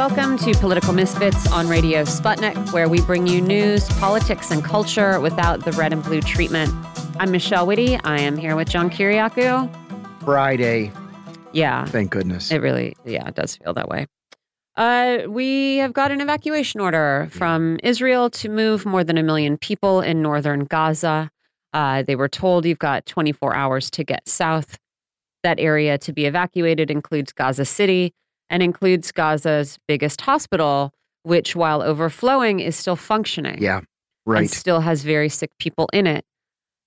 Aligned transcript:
welcome 0.00 0.38
to 0.38 0.54
Political 0.54 0.94
Misfits 0.94 1.52
on 1.52 1.68
Radio 1.68 2.04
Sputnik, 2.04 2.72
where 2.72 2.88
we 2.88 3.02
bring 3.02 3.26
you 3.26 3.38
news, 3.38 3.86
politics, 3.98 4.50
and 4.50 4.64
culture 4.64 5.20
without 5.20 5.66
the 5.66 5.72
red 5.72 5.92
and 5.92 6.02
blue 6.02 6.22
treatment. 6.22 6.72
I'm 7.18 7.30
Michelle 7.30 7.66
Witte. 7.66 8.00
I 8.02 8.18
am 8.18 8.38
here 8.38 8.56
with 8.56 8.70
John 8.70 8.88
Kiriakou. 8.88 9.68
Friday. 10.24 10.90
Yeah. 11.52 11.84
Thank 11.84 12.12
goodness. 12.12 12.50
It 12.50 12.62
really, 12.62 12.96
yeah, 13.04 13.28
it 13.28 13.34
does 13.34 13.56
feel 13.56 13.74
that 13.74 13.90
way. 13.90 14.06
Uh, 14.74 15.18
we 15.28 15.76
have 15.76 15.92
got 15.92 16.10
an 16.10 16.22
evacuation 16.22 16.80
order 16.80 17.28
from 17.30 17.78
Israel 17.82 18.30
to 18.30 18.48
move 18.48 18.86
more 18.86 19.04
than 19.04 19.18
a 19.18 19.22
million 19.22 19.58
people 19.58 20.00
in 20.00 20.22
northern 20.22 20.64
Gaza. 20.64 21.30
Uh, 21.74 22.04
they 22.04 22.16
were 22.16 22.26
told 22.26 22.64
you've 22.64 22.78
got 22.78 23.04
24 23.04 23.54
hours 23.54 23.90
to 23.90 24.02
get 24.02 24.26
south. 24.26 24.78
That 25.42 25.60
area 25.60 25.98
to 25.98 26.12
be 26.14 26.24
evacuated 26.24 26.90
includes 26.90 27.34
Gaza 27.34 27.66
City 27.66 28.14
and 28.50 28.62
includes 28.62 29.10
Gaza's 29.12 29.78
biggest 29.88 30.20
hospital, 30.20 30.92
which, 31.22 31.56
while 31.56 31.80
overflowing, 31.80 32.60
is 32.60 32.76
still 32.76 32.96
functioning. 32.96 33.62
Yeah, 33.62 33.80
right. 34.26 34.40
And 34.40 34.50
still 34.50 34.80
has 34.80 35.02
very 35.02 35.28
sick 35.30 35.50
people 35.58 35.88
in 35.92 36.06
it. 36.06 36.24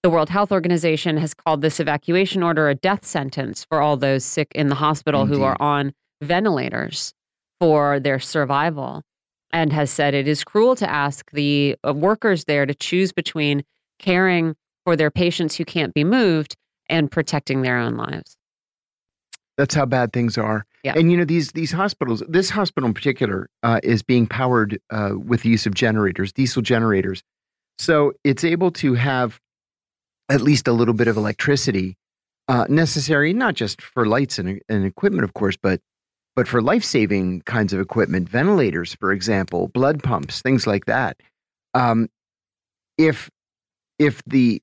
The 0.04 0.10
World 0.10 0.30
Health 0.30 0.52
Organization 0.52 1.16
has 1.18 1.34
called 1.34 1.62
this 1.62 1.80
evacuation 1.80 2.44
order 2.44 2.68
a 2.68 2.76
death 2.76 3.06
sentence 3.06 3.64
for 3.64 3.82
all 3.82 3.96
those 3.96 4.26
sick 4.26 4.50
in 4.54 4.68
the 4.68 4.76
hospital 4.76 5.22
Indeed. 5.22 5.38
who 5.38 5.44
are 5.44 5.58
on 5.62 5.94
ventilators 6.22 7.14
for 7.62 8.02
their 8.02 8.20
survival 8.20 9.04
and 9.54 9.72
has 9.72 9.90
said 9.90 10.14
it 10.14 10.28
is 10.28 10.44
cruel 10.44 10.76
to 10.76 10.90
ask 10.90 11.32
the 11.32 11.78
uh, 11.88 11.94
workers 11.94 12.46
there 12.46 12.66
to 12.66 12.74
choose 12.74 13.14
between 13.14 13.64
caring 14.00 14.56
for 14.84 14.98
their 14.98 15.12
patients 15.12 15.56
who 15.56 15.64
can't 15.64 15.94
be 15.94 16.04
moved 16.04 16.56
and 16.90 17.10
protecting 17.10 17.62
their 17.62 17.78
own 17.78 17.96
lives. 17.96 18.36
That's 19.58 19.76
how 19.76 19.86
bad 19.86 20.12
things 20.12 20.38
are. 20.38 20.66
Yeah. 20.84 20.94
And 20.98 21.12
you 21.12 21.18
know 21.18 21.26
these 21.26 21.54
these 21.54 21.72
hospitals. 21.72 22.24
This 22.28 22.50
hospital 22.50 22.88
in 22.88 22.94
particular 22.94 23.50
uh, 23.64 23.80
is 23.84 24.04
being 24.04 24.28
powered 24.28 24.80
uh, 24.90 25.12
with 25.16 25.44
the 25.44 25.50
use 25.50 25.66
of 25.66 25.74
generators, 25.74 26.34
diesel 26.34 26.62
generators. 26.62 27.24
So 27.78 28.14
it's 28.24 28.44
able 28.44 28.72
to 28.72 28.94
have 28.96 29.40
at 30.30 30.42
least 30.42 30.68
a 30.68 30.74
little 30.74 30.94
bit 30.94 31.08
of 31.08 31.18
electricity 31.18 31.96
uh, 32.48 32.66
necessary, 32.70 33.34
not 33.34 33.56
just 33.56 33.82
for 33.82 34.06
lights 34.06 34.38
and, 34.40 34.62
and 34.68 34.86
equipment, 34.86 35.24
of 35.24 35.34
course, 35.34 35.58
but 35.62 35.80
but 36.36 36.48
for 36.48 36.62
life 36.62 36.84
saving 36.84 37.42
kinds 37.42 37.74
of 37.74 37.80
equipment, 37.80 38.28
ventilators, 38.28 38.96
for 38.96 39.12
example, 39.12 39.68
blood 39.68 40.02
pumps, 40.02 40.42
things 40.42 40.66
like 40.66 40.86
that. 40.86 41.18
Um, 41.74 42.10
if 42.98 43.30
if 44.00 44.22
the 44.26 44.62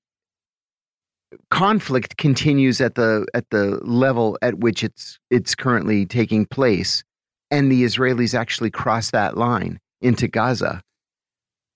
conflict 1.51 2.17
continues 2.17 2.81
at 2.81 2.95
the 2.97 3.27
at 3.35 3.49
the 3.51 3.79
level 3.83 4.39
at 4.43 4.59
which 4.59 4.83
it's 4.83 5.19
it's 5.31 5.55
currently 5.55 6.05
taking 6.07 6.45
place 6.47 7.05
and 7.51 7.71
the 7.71 7.83
Israelis 7.85 8.35
actually 8.39 8.71
cross 8.71 9.11
that 9.13 9.37
line 9.37 9.79
into 10.01 10.27
Gaza 10.29 10.83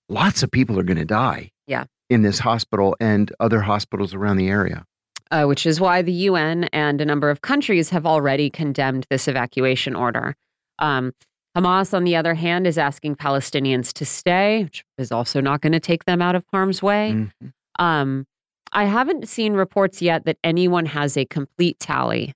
lots 0.09 0.43
of 0.43 0.51
people 0.51 0.79
are 0.79 0.83
going 0.83 0.97
to 0.97 1.05
die 1.05 1.51
Yeah. 1.67 1.85
in 2.09 2.21
this 2.21 2.39
hospital 2.39 2.95
and 2.99 3.31
other 3.39 3.61
hospitals 3.61 4.13
around 4.13 4.37
the 4.37 4.49
area 4.49 4.85
uh, 5.31 5.45
which 5.45 5.65
is 5.65 5.79
why 5.79 6.01
the 6.01 6.11
UN 6.29 6.65
and 6.65 7.01
a 7.01 7.05
number 7.05 7.29
of 7.29 7.41
countries 7.41 7.89
have 7.89 8.05
already 8.05 8.49
condemned 8.49 9.07
this 9.09 9.27
evacuation 9.27 9.95
order. 9.95 10.35
Um, 10.77 11.13
Hamas, 11.57 11.93
on 11.95 12.03
the 12.03 12.15
other 12.15 12.35
hand, 12.35 12.67
is 12.67 12.77
asking 12.77 13.15
Palestinians 13.15 13.91
to 13.93 14.05
stay, 14.05 14.65
which 14.65 14.85
is 14.99 15.11
also 15.11 15.41
not 15.41 15.61
going 15.61 15.73
to 15.73 15.79
take 15.79 16.05
them 16.05 16.21
out 16.21 16.35
of 16.35 16.43
harm's 16.53 16.83
way. 16.83 17.13
Mhm. 17.41 17.53
Um, 17.79 18.25
I 18.71 18.85
haven't 18.85 19.27
seen 19.27 19.53
reports 19.53 20.01
yet 20.01 20.25
that 20.25 20.37
anyone 20.43 20.85
has 20.85 21.17
a 21.17 21.25
complete 21.25 21.79
tally 21.79 22.33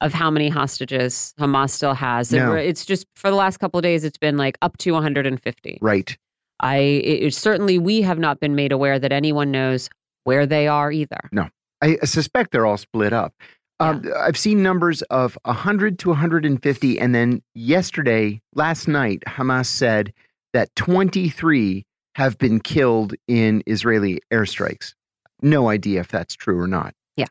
of 0.00 0.12
how 0.12 0.30
many 0.30 0.48
hostages 0.48 1.32
Hamas 1.38 1.70
still 1.70 1.94
has. 1.94 2.32
No. 2.32 2.54
It's 2.54 2.84
just 2.84 3.06
for 3.14 3.30
the 3.30 3.36
last 3.36 3.58
couple 3.58 3.78
of 3.78 3.82
days, 3.82 4.04
it's 4.04 4.18
been 4.18 4.36
like 4.36 4.58
up 4.62 4.78
to 4.78 4.92
150. 4.92 5.78
right 5.80 6.16
I 6.60 6.76
it, 6.76 7.34
certainly 7.34 7.78
we 7.78 8.02
have 8.02 8.18
not 8.18 8.40
been 8.40 8.54
made 8.54 8.72
aware 8.72 8.98
that 8.98 9.12
anyone 9.12 9.50
knows 9.50 9.90
where 10.24 10.46
they 10.46 10.68
are 10.68 10.92
either. 10.92 11.28
No, 11.32 11.48
I 11.82 11.96
suspect 12.04 12.52
they're 12.52 12.66
all 12.66 12.76
split 12.76 13.12
up. 13.12 13.34
Um, 13.80 14.12
I've 14.16 14.38
seen 14.38 14.62
numbers 14.62 15.02
of 15.02 15.36
100 15.44 15.98
to 16.00 16.10
150. 16.10 17.00
And 17.00 17.14
then 17.14 17.42
yesterday, 17.54 18.40
last 18.54 18.86
night, 18.86 19.24
Hamas 19.26 19.66
said 19.66 20.12
that 20.52 20.74
23 20.76 21.84
have 22.14 22.38
been 22.38 22.60
killed 22.60 23.14
in 23.26 23.62
Israeli 23.66 24.20
airstrikes. 24.32 24.94
No 25.42 25.68
idea 25.68 26.00
if 26.00 26.08
that's 26.08 26.34
true 26.34 26.58
or 26.58 26.66
not. 26.66 26.94
Yeah. 27.16 27.26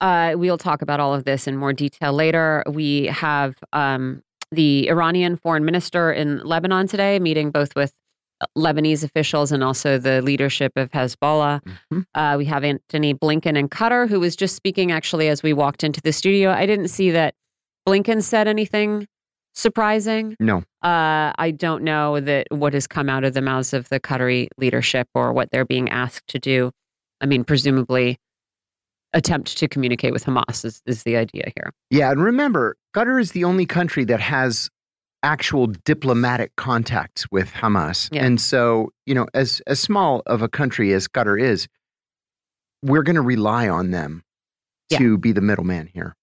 Uh, 0.00 0.34
we'll 0.36 0.58
talk 0.58 0.82
about 0.82 1.00
all 1.00 1.14
of 1.14 1.24
this 1.24 1.46
in 1.46 1.56
more 1.56 1.72
detail 1.72 2.12
later. 2.12 2.62
We 2.66 3.06
have 3.06 3.56
um, 3.72 4.22
the 4.52 4.88
Iranian 4.88 5.36
foreign 5.36 5.64
minister 5.64 6.12
in 6.12 6.38
Lebanon 6.44 6.86
today, 6.86 7.18
meeting 7.18 7.50
both 7.50 7.74
with 7.74 7.92
Lebanese 8.56 9.02
officials 9.02 9.50
and 9.50 9.64
also 9.64 9.98
the 9.98 10.22
leadership 10.22 10.70
of 10.76 10.90
Hezbollah. 10.92 11.60
Mhm. 11.92 12.04
Uh, 12.14 12.36
we 12.38 12.44
have 12.44 12.62
Anthony 12.62 13.12
Blinken 13.12 13.56
in 13.58 13.68
Qatar, 13.68 14.08
who 14.08 14.20
was 14.20 14.36
just 14.36 14.54
speaking 14.54 14.92
actually 14.92 15.26
as 15.28 15.42
we 15.42 15.52
walked 15.52 15.82
into 15.82 16.00
the 16.00 16.12
studio. 16.12 16.52
I 16.52 16.64
didn't 16.64 16.88
see 16.88 17.10
that 17.10 17.34
Blinken 17.88 18.22
said 18.22 18.46
anything 18.46 19.08
surprising. 19.54 20.36
No. 20.38 20.58
Uh, 20.82 21.32
I 21.36 21.50
don't 21.56 21.82
know 21.82 22.20
that 22.20 22.46
what 22.50 22.74
has 22.74 22.86
come 22.86 23.08
out 23.08 23.24
of 23.24 23.34
the 23.34 23.42
mouths 23.42 23.72
of 23.74 23.88
the 23.88 23.98
Qatari 23.98 24.46
leadership 24.56 25.08
or 25.16 25.32
what 25.32 25.50
they're 25.50 25.64
being 25.64 25.88
asked 25.88 26.28
to 26.28 26.38
do. 26.38 26.70
I 27.20 27.26
mean, 27.26 27.44
presumably 27.44 28.18
attempt 29.14 29.56
to 29.58 29.68
communicate 29.68 30.12
with 30.12 30.24
Hamas 30.24 30.64
is, 30.64 30.82
is 30.86 31.02
the 31.04 31.16
idea 31.16 31.50
here. 31.56 31.72
Yeah. 31.90 32.10
And 32.10 32.22
remember, 32.22 32.76
Qatar 32.94 33.20
is 33.20 33.32
the 33.32 33.44
only 33.44 33.64
country 33.66 34.04
that 34.04 34.20
has 34.20 34.68
actual 35.22 35.66
diplomatic 35.84 36.54
contacts 36.56 37.26
with 37.30 37.50
Hamas. 37.52 38.08
Yeah. 38.12 38.24
And 38.24 38.40
so, 38.40 38.92
you 39.06 39.14
know, 39.14 39.26
as, 39.34 39.60
as 39.66 39.80
small 39.80 40.22
of 40.26 40.42
a 40.42 40.48
country 40.48 40.92
as 40.92 41.08
Qatar 41.08 41.40
is, 41.40 41.66
we're 42.82 43.02
going 43.02 43.16
to 43.16 43.22
rely 43.22 43.68
on 43.68 43.90
them 43.90 44.22
Yeah. 44.90 44.98
to 44.98 45.18
be 45.18 45.32
the 45.32 45.40
middleman 45.40 45.88
here. 45.92 46.14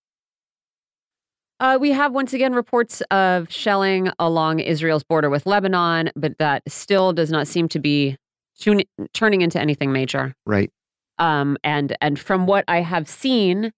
Uh, 1.59 1.77
we 1.79 1.91
have 1.91 2.13
once 2.13 2.33
again 2.33 2.53
reports 2.53 3.01
of 3.11 3.51
shelling 3.51 4.09
along 4.19 4.59
Israel's 4.59 5.03
border 5.03 5.29
with 5.29 5.45
Lebanon, 5.45 6.11
but 6.15 6.37
that 6.37 6.63
still 6.67 7.13
does 7.13 7.31
not 7.31 7.47
seem 7.47 7.67
to 7.69 7.79
be 7.79 8.17
turning 9.13 9.41
into 9.41 9.59
anything 9.59 9.91
major. 9.91 10.33
Right. 10.45 10.69
Um, 11.17 11.57
and 11.63 11.95
and 12.01 12.19
from 12.19 12.45
what 12.45 12.65
I 12.67 12.81
have 12.81 13.07
seen 13.07 13.71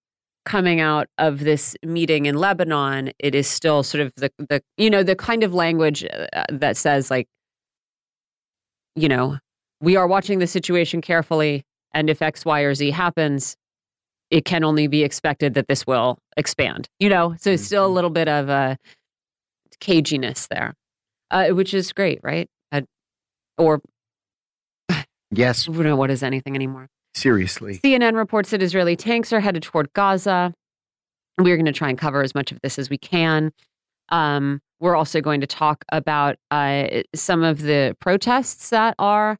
coming 0.44 0.80
out 0.80 1.08
of 1.18 1.40
this 1.40 1.76
meeting 1.84 2.26
in 2.26 2.36
Lebanon, 2.36 3.12
it 3.18 3.34
is 3.34 3.46
still 3.48 3.82
sort 3.82 4.02
of 4.02 4.12
the 4.16 4.30
the 4.38 4.62
you 4.76 4.90
know 4.90 5.02
the 5.02 5.16
kind 5.16 5.44
of 5.44 5.54
language 5.54 6.04
uh, 6.04 6.44
that 6.50 6.76
says 6.76 7.10
like, 7.10 7.26
you 8.96 9.08
know, 9.08 9.38
we 9.80 9.96
are 9.96 10.06
watching 10.06 10.38
the 10.40 10.46
situation 10.46 11.00
carefully, 11.00 11.62
and 11.94 12.10
if 12.10 12.20
X, 12.22 12.44
Y, 12.44 12.60
or 12.62 12.74
Z 12.74 12.90
happens, 12.90 13.56
it 14.30 14.44
can 14.44 14.64
only 14.64 14.88
be 14.88 15.04
expected 15.04 15.54
that 15.54 15.68
this 15.68 15.86
will 15.86 16.18
expand. 16.36 16.88
You 16.98 17.08
know, 17.10 17.34
so 17.38 17.50
it's 17.50 17.64
still 17.64 17.86
a 17.86 17.88
Mhm. 17.88 17.94
little 17.94 18.10
bit 18.10 18.28
of 18.28 18.48
a 18.48 18.76
caginess 19.80 20.48
there, 20.48 20.74
uh, 21.30 21.48
which 21.50 21.72
is 21.72 21.92
great, 21.92 22.18
right? 22.22 22.48
Uh, 22.72 22.82
or 23.58 23.80
Yes. 25.30 25.68
we 25.68 25.74
don't 25.76 25.84
know 25.84 25.96
what 25.96 26.10
is 26.10 26.22
anything 26.22 26.54
anymore. 26.54 26.88
Seriously. 27.18 27.78
CNN 27.78 28.14
reports 28.14 28.50
that 28.50 28.62
Israeli 28.62 28.96
tanks 28.96 29.32
are 29.32 29.40
headed 29.40 29.62
toward 29.64 29.92
Gaza. 29.92 30.54
We're 31.38 31.56
going 31.56 31.66
to 31.66 31.72
try 31.72 31.88
and 31.88 31.98
cover 31.98 32.22
as 32.22 32.34
much 32.34 32.52
of 32.52 32.60
this 32.62 32.78
as 32.78 32.88
we 32.90 32.98
can. 32.98 33.52
Um, 34.10 34.60
we're 34.80 34.96
also 34.96 35.20
going 35.20 35.40
to 35.40 35.46
talk 35.46 35.84
about 35.90 36.36
uh, 36.50 37.02
some 37.14 37.42
of 37.42 37.62
the 37.62 37.96
protests 38.00 38.70
that 38.70 38.94
are 38.98 39.36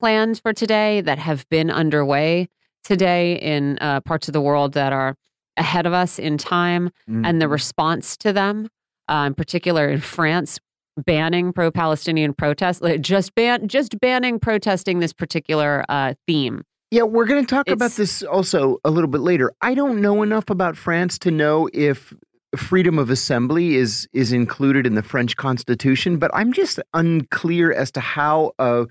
planned 0.00 0.40
for 0.42 0.52
today 0.52 1.00
that 1.02 1.18
have 1.18 1.46
been 1.50 1.70
underway 1.70 2.48
today 2.84 3.34
in 3.40 3.78
uh, 3.80 4.00
parts 4.00 4.28
of 4.28 4.32
the 4.32 4.40
world 4.40 4.72
that 4.72 4.92
are 4.92 5.14
ahead 5.56 5.86
of 5.86 5.92
us 5.92 6.18
in 6.18 6.38
time 6.38 6.90
and 7.08 7.42
the 7.42 7.46
Mhm. 7.46 7.50
response 7.50 8.16
to 8.16 8.32
them, 8.32 8.68
uh, 9.08 9.24
in 9.26 9.34
particular 9.34 9.88
in 9.88 10.00
France, 10.00 10.58
banning 10.96 11.52
pro-Palestinian 11.52 12.32
protests, 12.32 12.80
like 12.80 13.00
just 13.00 13.34
ban, 13.34 13.68
just 13.68 13.98
banning 14.00 14.38
protesting 14.38 15.00
this 15.00 15.12
particular 15.12 15.84
uh, 15.88 16.14
theme. 16.26 16.62
Yeah, 16.90 17.02
we're 17.02 17.26
going 17.26 17.44
to 17.44 17.48
talk 17.48 17.68
about 17.68 17.92
this 17.92 18.22
also 18.22 18.78
a 18.82 18.90
little 18.90 19.10
bit 19.10 19.20
later. 19.20 19.52
I 19.60 19.74
don't 19.74 20.00
know 20.00 20.22
enough 20.22 20.48
about 20.48 20.76
France 20.76 21.18
to 21.20 21.30
know 21.30 21.68
if 21.74 22.14
freedom 22.56 22.98
of 22.98 23.10
assembly 23.10 23.74
is 23.74 24.08
is 24.14 24.32
included 24.32 24.86
in 24.86 24.94
the 24.94 25.02
French 25.02 25.36
Constitution, 25.36 26.18
but 26.18 26.30
I'm 26.32 26.52
just 26.52 26.80
unclear 26.94 27.72
as 27.72 27.90
to 27.92 28.00
how 28.00 28.52
uh, 28.58 28.86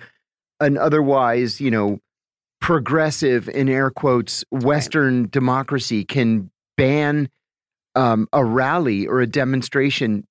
an 0.60 0.78
otherwise, 0.78 1.60
you 1.60 1.72
know, 1.72 1.98
progressive 2.62 3.50
in 3.50 3.68
air 3.68 3.90
quotes 3.90 4.44
Western 4.52 5.28
democracy 5.30 6.06
can 6.06 6.52
ban 6.76 7.30
um, 7.96 8.28
a 8.32 8.46
rally 8.46 9.08
or 9.08 9.22
a 9.22 9.28
demonstration 9.28 10.24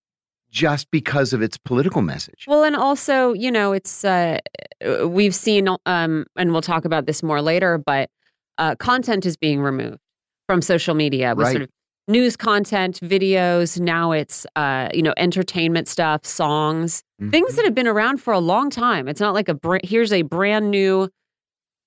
just 0.57 0.91
because 0.91 1.35
of 1.35 1.43
its 1.43 1.59
political 1.59 2.01
message. 2.01 2.47
Well, 2.49 2.65
and 2.65 2.75
also, 2.75 3.35
you 3.35 3.51
know, 3.51 3.73
it's 3.75 4.05
uh, 4.05 4.39
we've 5.07 5.35
seen, 5.35 5.69
um, 5.85 6.25
and 6.37 6.53
we'll 6.53 6.63
talk 6.63 6.87
about 6.87 7.05
this 7.05 7.23
more 7.23 7.43
later, 7.43 7.77
but 7.77 8.09
uh, 8.57 8.75
content 8.77 9.27
is 9.27 9.37
being 9.37 9.61
removed 9.61 9.99
from 10.49 10.63
social 10.63 10.95
media 10.95 11.35
with 11.35 11.45
Right. 11.45 11.53
sort 11.53 11.63
of 11.65 11.69
news 12.09 12.37
content, 12.37 12.99
videos. 13.03 13.79
Now 13.79 14.13
it's 14.13 14.47
uh, 14.57 14.89
you 14.95 15.03
know 15.03 15.13
entertainment 15.19 15.89
stuff, 15.89 16.25
songs, 16.25 17.03
things 17.31 17.53
Mhm. 17.53 17.57
that 17.57 17.65
have 17.67 17.75
been 17.75 17.89
around 17.89 18.17
for 18.23 18.33
a 18.33 18.39
long 18.41 18.71
time. 18.71 19.09
It's 19.09 19.21
not 19.21 19.35
like 19.35 19.51
a 19.51 19.59
here's 19.85 20.13
a 20.13 20.23
brand 20.23 20.71
new 20.71 21.09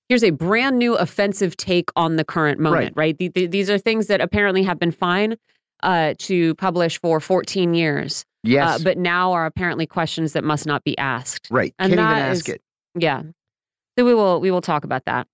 here's 0.08 0.22
a 0.24 0.30
brand 0.30 0.78
new 0.78 0.94
offensive 0.96 1.56
take 1.56 1.88
on 1.96 2.16
the 2.16 2.24
current 2.24 2.60
moment. 2.60 2.92
Right? 2.96 3.16
The- 3.18 3.46
these 3.46 3.68
are 3.70 3.78
things 3.78 4.06
that 4.08 4.20
apparently 4.20 4.62
have 4.64 4.78
been 4.78 4.90
fine 4.92 5.36
uh, 5.82 6.14
to 6.18 6.54
publish 6.56 7.00
for 7.00 7.20
14 7.20 7.74
years, 7.74 8.24
yes, 8.42 8.80
uh, 8.80 8.84
but 8.84 8.98
now 8.98 9.32
are 9.32 9.46
apparently 9.46 9.86
questions 9.86 10.32
that 10.34 10.44
must 10.44 10.66
not 10.66 10.84
be 10.84 10.96
asked. 10.98 11.48
right. 11.50 11.74
and 11.78 11.94
Can't 11.94 12.00
even 12.00 12.22
ask 12.22 12.48
is- 12.48 12.54
it. 12.56 12.62
Yeah. 12.96 13.22
So 13.98 14.04
we 14.04 14.14
will 14.14 14.40
we 14.40 14.50
will 14.50 14.60
talk 14.62 14.84
about 14.84 15.04
that. 15.06 15.26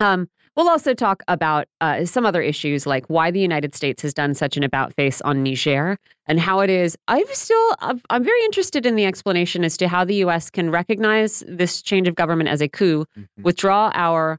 Um, 0.00 0.28
we'll 0.56 0.68
also 0.68 0.94
talk 0.94 1.22
about 1.28 1.66
uh, 1.80 2.04
some 2.06 2.24
other 2.26 2.42
issues 2.42 2.86
like 2.86 3.06
why 3.06 3.30
the 3.30 3.38
United 3.40 3.74
States 3.74 4.02
has 4.02 4.12
done 4.14 4.34
such 4.34 4.56
an 4.56 4.64
about 4.64 4.92
face 4.94 5.20
on 5.20 5.42
Niger 5.44 5.96
and 6.26 6.40
how 6.40 6.60
it 6.60 6.70
is. 6.70 6.96
I'm 7.08 7.26
still 7.32 7.76
I'm 7.80 8.00
I'm 8.10 8.24
very 8.24 8.42
interested 8.44 8.86
in 8.86 8.96
the 8.96 9.04
explanation 9.04 9.62
as 9.64 9.76
to 9.76 9.88
how 9.88 10.04
the 10.04 10.16
U.S. 10.16 10.50
can 10.50 10.70
recognize 10.70 11.44
this 11.46 11.82
change 11.82 12.08
of 12.08 12.14
government 12.14 12.48
as 12.48 12.60
a 12.60 12.68
coup, 12.68 13.04
Mhm. 13.16 13.26
withdraw 13.42 13.90
our 13.94 14.38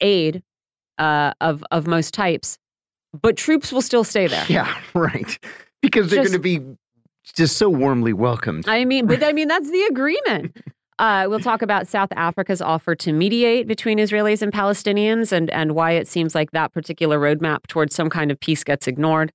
aid 0.00 0.42
uh, 0.98 1.32
of 1.40 1.64
of 1.70 1.86
most 1.86 2.12
types, 2.12 2.58
but 3.12 3.36
troops 3.36 3.72
will 3.72 3.82
still 3.82 4.04
stay 4.04 4.26
there. 4.26 4.44
Yeah, 4.48 4.78
right. 4.94 5.38
Because 5.82 6.10
they're 6.10 6.24
going 6.24 6.32
to 6.32 6.38
be 6.38 6.60
just 7.34 7.56
so 7.56 7.68
warmly 7.68 8.12
welcomed. 8.12 8.68
I 8.68 8.84
mean, 8.84 9.06
but 9.06 9.22
I 9.22 9.32
mean, 9.32 9.48
that's 9.48 9.70
the 9.70 9.82
agreement. 9.84 10.56
Uh, 10.98 11.26
we'll 11.28 11.38
talk 11.38 11.62
about 11.62 11.86
South 11.86 12.08
Africa's 12.16 12.60
offer 12.60 12.96
to 12.96 13.12
mediate 13.12 13.68
between 13.68 13.98
Israelis 13.98 14.42
and 14.42 14.52
Palestinians 14.52 15.30
and, 15.30 15.48
and 15.50 15.72
why 15.72 15.92
it 15.92 16.08
seems 16.08 16.34
like 16.34 16.50
that 16.50 16.72
particular 16.72 17.20
roadmap 17.20 17.68
towards 17.68 17.94
some 17.94 18.10
kind 18.10 18.32
of 18.32 18.40
peace 18.40 18.64
gets 18.64 18.88
ignored. 18.88 19.32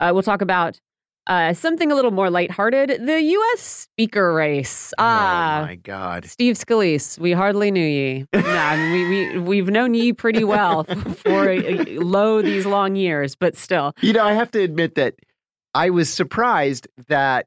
Uh, 0.00 0.10
we'll 0.12 0.24
talk 0.24 0.42
about 0.42 0.80
uh, 1.26 1.52
something 1.52 1.90
a 1.90 1.94
little 1.94 2.10
more 2.10 2.30
lighthearted 2.30 3.06
the 3.06 3.20
U.S. 3.20 3.60
speaker 3.60 4.32
race. 4.32 4.92
Ah, 4.98 5.60
oh 5.60 5.66
my 5.66 5.74
God. 5.76 6.24
Steve 6.26 6.54
Scalise, 6.54 7.18
we 7.18 7.32
hardly 7.32 7.70
knew 7.70 7.84
ye. 7.84 8.26
nah, 8.32 8.40
I 8.42 8.76
mean, 8.76 9.08
we, 9.08 9.30
we, 9.30 9.38
we've 9.38 9.68
known 9.68 9.94
ye 9.94 10.12
pretty 10.12 10.44
well 10.44 10.84
for 11.24 11.50
uh, 11.50 11.84
lo 11.88 12.42
these 12.42 12.66
long 12.66 12.96
years, 12.96 13.34
but 13.34 13.56
still. 13.56 13.92
You 14.00 14.12
know, 14.12 14.24
I 14.24 14.32
have 14.34 14.50
to 14.52 14.60
admit 14.60 14.94
that 14.94 15.14
I 15.74 15.90
was 15.90 16.12
surprised 16.12 16.88
that 17.08 17.46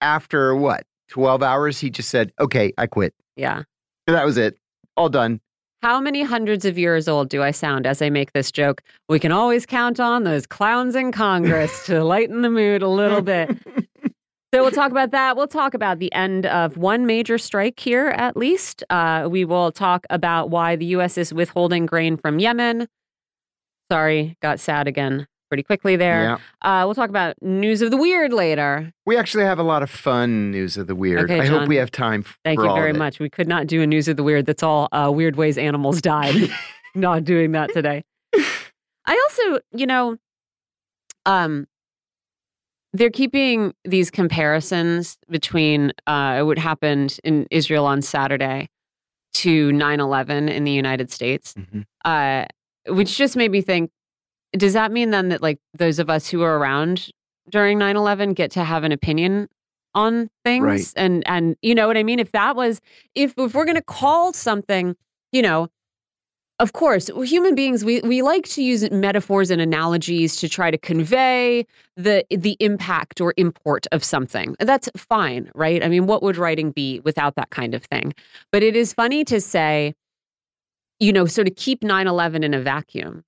after 0.00 0.54
what, 0.54 0.84
12 1.08 1.42
hours, 1.42 1.78
he 1.78 1.90
just 1.90 2.08
said, 2.08 2.32
okay, 2.40 2.72
I 2.78 2.86
quit. 2.86 3.14
Yeah. 3.36 3.62
That 4.06 4.24
was 4.24 4.36
it. 4.36 4.56
All 4.96 5.08
done. 5.08 5.40
How 5.82 5.98
many 5.98 6.22
hundreds 6.22 6.64
of 6.64 6.78
years 6.78 7.08
old 7.08 7.28
do 7.28 7.42
I 7.42 7.50
sound 7.50 7.88
as 7.88 8.00
I 8.00 8.08
make 8.08 8.32
this 8.34 8.52
joke? 8.52 8.82
We 9.08 9.18
can 9.18 9.32
always 9.32 9.66
count 9.66 9.98
on 9.98 10.22
those 10.22 10.46
clowns 10.46 10.94
in 10.94 11.10
Congress 11.10 11.86
to 11.86 12.04
lighten 12.14 12.42
the 12.42 12.50
mood 12.50 12.82
a 12.82 12.88
little 12.88 13.22
bit. 13.22 13.50
So 14.54 14.60
we'll 14.60 14.70
talk 14.70 14.90
about 14.90 15.12
that. 15.12 15.34
We'll 15.34 15.46
talk 15.48 15.72
about 15.72 15.98
the 15.98 16.12
end 16.12 16.44
of 16.44 16.76
one 16.76 17.06
major 17.06 17.38
strike 17.38 17.80
here, 17.80 18.08
at 18.08 18.36
least. 18.36 18.84
Uh, 18.90 19.26
we 19.30 19.46
will 19.46 19.72
talk 19.72 20.04
about 20.10 20.50
why 20.50 20.76
the 20.76 20.84
U.S. 20.84 21.16
is 21.16 21.32
withholding 21.32 21.86
grain 21.86 22.18
from 22.18 22.38
Yemen. 22.38 22.86
Sorry, 23.90 24.36
got 24.42 24.60
sad 24.60 24.88
again 24.88 25.26
pretty 25.52 25.62
quickly 25.62 25.96
there. 25.96 26.22
Yeah. 26.22 26.36
Uh, 26.62 26.86
we'll 26.86 26.94
talk 26.94 27.10
about 27.10 27.34
news 27.42 27.82
of 27.82 27.90
the 27.90 27.96
weird 27.98 28.32
later. 28.32 28.90
We 29.04 29.18
actually 29.18 29.44
have 29.44 29.58
a 29.58 29.62
lot 29.62 29.82
of 29.82 29.90
fun 29.90 30.50
news 30.50 30.78
of 30.78 30.86
the 30.86 30.94
weird. 30.94 31.30
Okay, 31.30 31.40
I 31.40 31.46
John. 31.46 31.58
hope 31.60 31.68
we 31.68 31.76
have 31.76 31.90
time 31.90 32.24
Thank 32.42 32.58
you 32.60 32.72
very 32.72 32.94
much. 32.94 33.20
We 33.20 33.28
could 33.28 33.46
not 33.48 33.66
do 33.66 33.82
a 33.82 33.86
news 33.86 34.08
of 34.08 34.16
the 34.16 34.22
weird 34.22 34.46
that's 34.46 34.62
all 34.62 34.88
uh, 34.92 35.10
weird 35.14 35.36
ways 35.36 35.58
animals 35.58 36.00
died. 36.00 36.48
not 36.94 37.24
doing 37.24 37.52
that 37.52 37.70
today. 37.74 38.02
I 38.34 39.28
also, 39.28 39.60
you 39.76 39.84
know, 39.86 40.16
um, 41.26 41.66
they're 42.94 43.10
keeping 43.10 43.74
these 43.84 44.10
comparisons 44.10 45.18
between 45.28 45.92
uh, 46.06 46.44
what 46.44 46.56
happened 46.56 47.18
in 47.24 47.46
Israel 47.50 47.84
on 47.84 48.00
Saturday 48.00 48.70
to 49.34 49.70
9 49.72 50.00
11 50.00 50.48
in 50.48 50.64
the 50.64 50.72
United 50.72 51.10
States, 51.10 51.52
Mhm. 51.58 51.84
uh, 52.06 52.46
which 52.94 53.18
just 53.18 53.36
made 53.36 53.50
me 53.50 53.60
think 53.60 53.90
does 54.52 54.72
that 54.74 54.92
mean 54.92 55.10
then 55.10 55.28
that, 55.30 55.42
like, 55.42 55.58
those 55.74 55.98
of 55.98 56.10
us 56.10 56.28
who 56.28 56.40
were 56.40 56.58
around 56.58 57.10
during 57.50 57.78
9 57.78 57.96
11 57.96 58.34
get 58.34 58.50
to 58.52 58.64
have 58.64 58.84
an 58.84 58.92
opinion 58.92 59.48
on 59.94 60.30
things? 60.44 60.64
Right. 60.64 60.92
And, 60.96 61.22
and, 61.26 61.56
you 61.62 61.74
know 61.74 61.86
what 61.86 61.96
I 61.96 62.02
mean? 62.02 62.18
If 62.18 62.32
that 62.32 62.56
was, 62.56 62.80
if, 63.14 63.34
if 63.36 63.54
we're 63.54 63.64
going 63.64 63.76
to 63.76 63.82
call 63.82 64.32
something, 64.32 64.96
you 65.32 65.42
know, 65.42 65.68
of 66.58 66.74
course, 66.74 67.10
human 67.24 67.56
beings 67.56 67.84
we, 67.84 68.00
we 68.02 68.22
like 68.22 68.48
to 68.50 68.62
use 68.62 68.88
metaphors 68.92 69.50
and 69.50 69.60
analogies 69.60 70.36
to 70.36 70.48
try 70.48 70.70
to 70.70 70.78
convey 70.78 71.66
the 71.96 72.24
the 72.30 72.56
impact 72.60 73.20
or 73.20 73.34
import 73.36 73.86
of 73.90 74.04
something. 74.04 74.54
That's 74.60 74.88
fine, 74.96 75.50
right? 75.56 75.82
I 75.82 75.88
mean, 75.88 76.06
what 76.06 76.22
would 76.22 76.36
writing 76.36 76.70
be 76.70 77.00
without 77.00 77.34
that 77.34 77.50
kind 77.50 77.74
of 77.74 77.82
thing? 77.86 78.14
But 78.52 78.62
it 78.62 78.76
is 78.76 78.92
funny 78.92 79.24
to 79.24 79.40
say, 79.40 79.94
you 81.00 81.12
know, 81.12 81.26
sort 81.26 81.48
of 81.48 81.56
keep 81.56 81.80
9/11 81.80 82.44
in 82.44 82.54
a 82.54 82.60
vacuum 82.60 83.24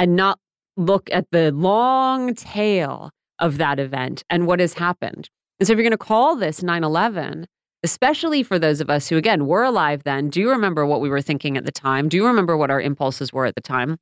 and 0.00 0.16
not 0.16 0.38
look 0.78 1.10
at 1.12 1.26
the 1.30 1.52
long 1.52 2.34
tail 2.34 3.10
of 3.38 3.58
that 3.58 3.78
event 3.78 4.24
and 4.30 4.46
what 4.46 4.58
has 4.58 4.72
happened. 4.72 5.28
And 5.60 5.66
so 5.66 5.72
if 5.72 5.76
you're 5.76 5.84
going 5.84 5.90
to 5.92 5.98
call 5.98 6.36
this 6.36 6.60
9/11, 6.60 7.44
especially 7.82 8.42
for 8.42 8.58
those 8.58 8.80
of 8.80 8.88
us 8.88 9.08
who, 9.08 9.18
again, 9.18 9.46
were 9.46 9.62
alive 9.62 10.04
then, 10.04 10.30
do 10.30 10.40
you 10.40 10.50
remember 10.50 10.86
what 10.86 11.02
we 11.02 11.10
were 11.10 11.20
thinking 11.20 11.56
at 11.58 11.66
the 11.66 11.72
time? 11.72 12.08
Do 12.08 12.16
you 12.16 12.26
remember 12.26 12.56
what 12.56 12.70
our 12.70 12.80
impulses 12.80 13.32
were 13.32 13.44
at 13.44 13.54
the 13.54 13.60
time? 13.60 13.98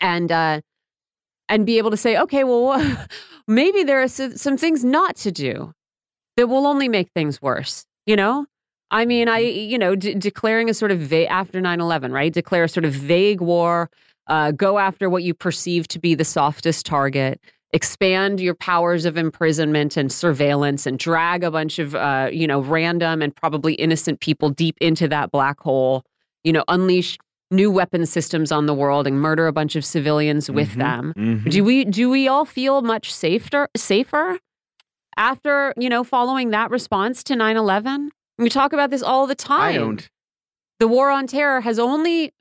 And 0.00 0.32
uh, 0.32 0.60
and 1.48 1.64
be 1.64 1.78
able 1.78 1.92
to 1.92 1.96
say, 1.96 2.18
okay, 2.18 2.42
well, 2.42 3.06
maybe 3.48 3.84
there 3.84 4.02
are 4.02 4.08
some 4.08 4.56
things 4.56 4.84
not 4.84 5.14
to 5.16 5.30
do 5.30 5.72
that 6.36 6.48
will 6.48 6.66
only 6.66 6.88
make 6.88 7.10
things 7.14 7.40
worse. 7.40 7.84
You 8.06 8.16
know, 8.16 8.46
I 8.90 9.04
mean, 9.04 9.28
I 9.28 9.38
you 9.38 9.78
know, 9.78 9.94
de- 9.94 10.14
declaring 10.14 10.68
a 10.68 10.74
sort 10.74 10.90
of 10.90 10.98
va- 10.98 11.30
after 11.30 11.60
9-11, 11.60 12.10
right? 12.12 12.32
Declare 12.32 12.64
a 12.64 12.68
sort 12.68 12.84
of 12.84 12.92
vague 12.92 13.40
war. 13.40 13.90
Uh, 14.30 14.50
go 14.52 14.78
after 14.78 15.10
what 15.10 15.22
you 15.24 15.34
perceive 15.34 15.86
to 15.88 15.98
be 15.98 16.14
the 16.14 16.24
softest 16.24 16.86
target 16.86 17.38
expand 17.72 18.40
your 18.40 18.54
powers 18.54 19.04
of 19.04 19.16
imprisonment 19.16 19.96
and 19.96 20.10
surveillance 20.10 20.86
and 20.86 20.98
drag 20.98 21.44
a 21.44 21.50
bunch 21.50 21.78
of 21.78 21.94
uh, 21.94 22.28
you 22.32 22.46
know 22.46 22.60
random 22.60 23.22
and 23.22 23.34
probably 23.36 23.74
innocent 23.74 24.20
people 24.20 24.48
deep 24.50 24.76
into 24.80 25.06
that 25.08 25.30
black 25.30 25.58
hole 25.60 26.02
you 26.44 26.52
know 26.52 26.64
unleash 26.68 27.16
new 27.52 27.70
weapon 27.70 28.06
systems 28.06 28.50
on 28.52 28.66
the 28.66 28.74
world 28.74 29.06
and 29.06 29.20
murder 29.20 29.46
a 29.46 29.52
bunch 29.52 29.74
of 29.76 29.84
civilians 29.84 30.50
with 30.50 30.70
Mhm. 30.70 30.78
them 30.78 31.12
Mhm. 31.16 31.50
do 31.50 31.64
we 31.64 31.84
do 31.84 32.08
we 32.10 32.26
all 32.28 32.44
feel 32.44 32.82
much 32.82 33.12
safer 33.12 33.68
safer 33.76 34.38
after 35.16 35.72
you 35.76 35.88
know 35.88 36.04
following 36.04 36.50
that 36.50 36.70
response 36.70 37.22
to 37.24 37.34
9-11 37.34 38.08
we 38.38 38.48
talk 38.48 38.72
about 38.72 38.90
this 38.90 39.02
all 39.02 39.26
the 39.26 39.34
time 39.34 39.60
I 39.74 39.76
don't. 39.76 40.08
the 40.78 40.88
war 40.88 41.10
on 41.10 41.26
terror 41.26 41.60
has 41.62 41.78
only 41.78 42.32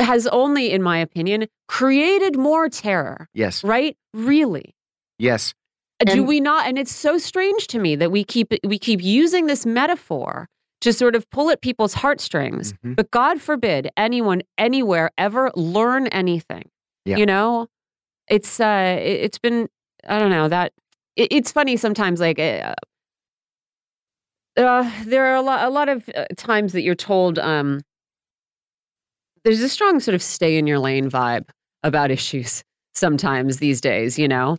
has 0.00 0.26
only 0.28 0.70
in 0.72 0.82
my 0.82 0.98
opinion 0.98 1.46
created 1.68 2.36
more 2.36 2.68
terror 2.68 3.28
Yes. 3.34 3.64
right 3.64 3.96
really 4.14 4.74
Yes. 5.18 5.54
do 6.04 6.12
And- 6.12 6.28
we 6.28 6.40
not 6.40 6.66
and 6.66 6.78
it's 6.78 6.94
so 6.94 7.16
strange 7.18 7.66
to 7.68 7.78
me 7.78 7.96
that 7.96 8.10
we 8.12 8.22
keep 8.24 8.52
we 8.64 8.78
keep 8.78 9.02
using 9.02 9.46
this 9.46 9.64
metaphor 9.64 10.48
to 10.82 10.92
sort 10.92 11.16
of 11.16 11.28
pull 11.30 11.48
at 11.50 11.62
people's 11.62 11.94
heartstrings 11.94 12.74
Mhm. 12.84 12.96
but 12.96 13.10
god 13.10 13.40
forbid 13.40 13.88
anyone 13.96 14.42
anywhere 14.58 15.10
ever 15.16 15.50
learn 15.56 16.06
anything 16.08 16.68
Yeah. 17.06 17.16
you 17.16 17.24
know 17.26 17.68
it's 18.28 18.60
uh 18.60 18.98
it, 19.00 19.20
it's 19.24 19.38
been 19.38 19.68
i 20.06 20.18
don't 20.18 20.30
know 20.30 20.48
that 20.48 20.72
it, 21.16 21.28
it's 21.32 21.50
funny 21.50 21.78
sometimes 21.78 22.20
like 22.20 22.38
uh, 22.38 22.74
uh, 24.58 24.90
there 25.04 25.26
are 25.26 25.34
a 25.36 25.42
lot, 25.42 25.64
a 25.64 25.70
lot 25.70 25.88
of 25.88 26.08
uh, 26.14 26.24
times 26.36 26.72
that 26.72 26.82
you're 26.82 26.94
told 26.94 27.38
um, 27.38 27.80
there's 29.46 29.60
a 29.62 29.68
strong 29.68 30.00
sort 30.00 30.14
of 30.16 30.22
stay 30.22 30.58
in 30.58 30.66
your 30.66 30.78
lane 30.80 31.08
vibe 31.08 31.48
about 31.84 32.10
issues 32.10 32.64
sometimes 32.94 33.58
these 33.58 33.80
days, 33.80 34.18
you 34.18 34.26
know? 34.26 34.58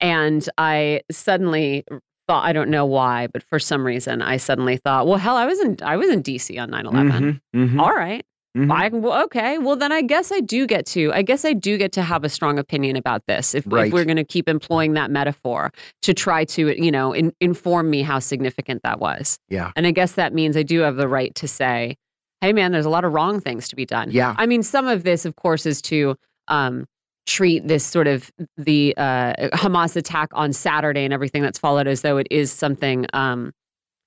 And 0.00 0.48
I 0.58 1.00
suddenly 1.10 1.84
thought, 2.28 2.44
I 2.44 2.52
don't 2.52 2.70
know 2.70 2.86
why, 2.86 3.26
but 3.26 3.42
for 3.42 3.58
some 3.58 3.84
reason 3.84 4.22
I 4.22 4.36
suddenly 4.36 4.76
thought, 4.76 5.06
well, 5.08 5.18
hell, 5.18 5.36
I 5.36 5.44
was 5.44 5.58
in, 5.60 5.76
I 5.82 5.96
was 5.96 6.08
in 6.08 6.22
DC 6.22 6.56
on 6.62 6.70
9 6.70 6.86
11. 6.86 7.40
Mhm. 7.54 7.70
Mhm. 7.72 7.80
All 7.80 7.92
right. 7.92 8.24
Mhm. 8.56 8.70
I, 8.72 8.88
well, 8.88 9.24
okay. 9.24 9.58
Well, 9.58 9.76
then 9.76 9.90
I 9.92 10.02
guess 10.02 10.30
I 10.30 10.40
do 10.40 10.66
get 10.66 10.86
to. 10.86 11.12
I 11.12 11.22
guess 11.22 11.44
I 11.44 11.52
do 11.52 11.76
get 11.76 11.90
to 11.92 12.02
have 12.02 12.22
a 12.24 12.28
strong 12.28 12.58
opinion 12.58 12.96
about 12.96 13.22
this 13.26 13.54
if, 13.54 13.64
Right. 13.66 13.88
if 13.88 13.92
we're 13.92 14.04
going 14.04 14.16
to 14.16 14.24
keep 14.24 14.48
employing 14.48 14.92
that 14.94 15.10
metaphor 15.10 15.72
to 16.02 16.14
try 16.14 16.44
to, 16.44 16.68
you 16.82 16.90
know, 16.92 17.12
in, 17.12 17.32
inform 17.40 17.90
me 17.90 18.02
how 18.02 18.18
significant 18.20 18.82
that 18.84 19.00
was. 19.00 19.38
Yeah. 19.48 19.72
And 19.76 19.86
I 19.86 19.90
guess 19.90 20.12
that 20.12 20.32
means 20.32 20.56
I 20.56 20.62
do 20.62 20.80
have 20.80 20.96
the 20.96 21.08
right 21.08 21.34
to 21.36 21.48
say, 21.48 21.96
"Hey, 22.40 22.52
man, 22.52 22.72
there's 22.72 22.86
a 22.86 22.90
lot 22.90 23.04
of 23.04 23.12
wrong 23.12 23.40
things 23.40 23.68
to 23.68 23.76
be 23.76 23.84
done." 23.84 24.10
Yeah. 24.10 24.34
I 24.38 24.46
mean, 24.46 24.62
some 24.62 24.86
of 24.88 25.04
this, 25.04 25.24
of 25.24 25.36
course, 25.36 25.66
is 25.66 25.80
to 25.82 26.16
um, 26.48 26.86
treat 27.26 27.66
this 27.68 27.84
sort 27.84 28.06
of 28.06 28.30
the 28.56 28.94
uh, 28.96 29.34
Hamas 29.56 29.96
attack 29.96 30.30
on 30.32 30.52
Saturday 30.52 31.04
and 31.04 31.12
everything 31.12 31.42
that's 31.42 31.58
followed 31.58 31.86
as 31.86 32.02
though 32.02 32.16
it 32.16 32.26
is 32.30 32.50
something. 32.52 33.06
Um, 33.12 33.52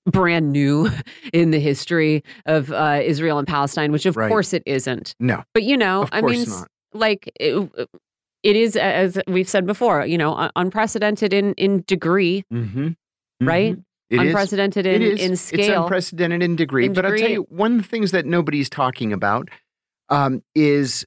brand 0.08 0.52
new 0.52 0.90
in 1.34 1.52
the 1.52 1.60
history 1.60 2.24
of 2.48 2.72
uh, 2.72 3.02
Israel 3.04 3.38
and 3.38 3.48
Palestine, 3.48 3.92
which 3.92 4.08
of 4.08 4.18
Right. 4.18 4.30
course 4.30 4.52
it 4.52 4.64
isn't. 4.66 5.14
No. 5.20 5.44
But 5.54 5.62
you 5.62 5.78
know, 5.78 6.08
I 6.12 6.22
mean, 6.22 6.50
not. 6.50 6.68
like 6.92 7.32
it, 7.40 7.70
it 8.42 8.56
is 8.56 8.76
as 8.76 9.22
we've 9.28 9.48
said 9.48 9.68
before, 9.68 10.04
you 10.06 10.18
know, 10.18 10.50
unprecedented 10.56 11.34
in 11.34 11.54
in 11.54 11.84
degree, 11.86 12.44
mm-hmm. 12.52 12.90
right? 13.42 13.78
It 14.12 14.22
is. 14.22 14.28
unprecedented 14.28 14.86
in, 14.86 15.02
it 15.02 15.02
is. 15.02 15.20
in 15.22 15.32
It's 15.34 15.42
scale. 15.42 15.84
unprecedented 15.84 16.44
in 16.44 16.56
degree. 16.56 16.86
In 16.86 16.94
but 16.94 17.06
I'll 17.06 17.18
tell 17.18 17.30
you, 17.30 17.46
one 17.50 17.72
of 17.78 17.78
the 17.84 17.88
things 17.88 18.12
that 18.12 18.26
nobody's 18.26 18.70
talking 18.70 19.14
about 19.14 19.50
um, 20.10 20.44
is 20.54 21.06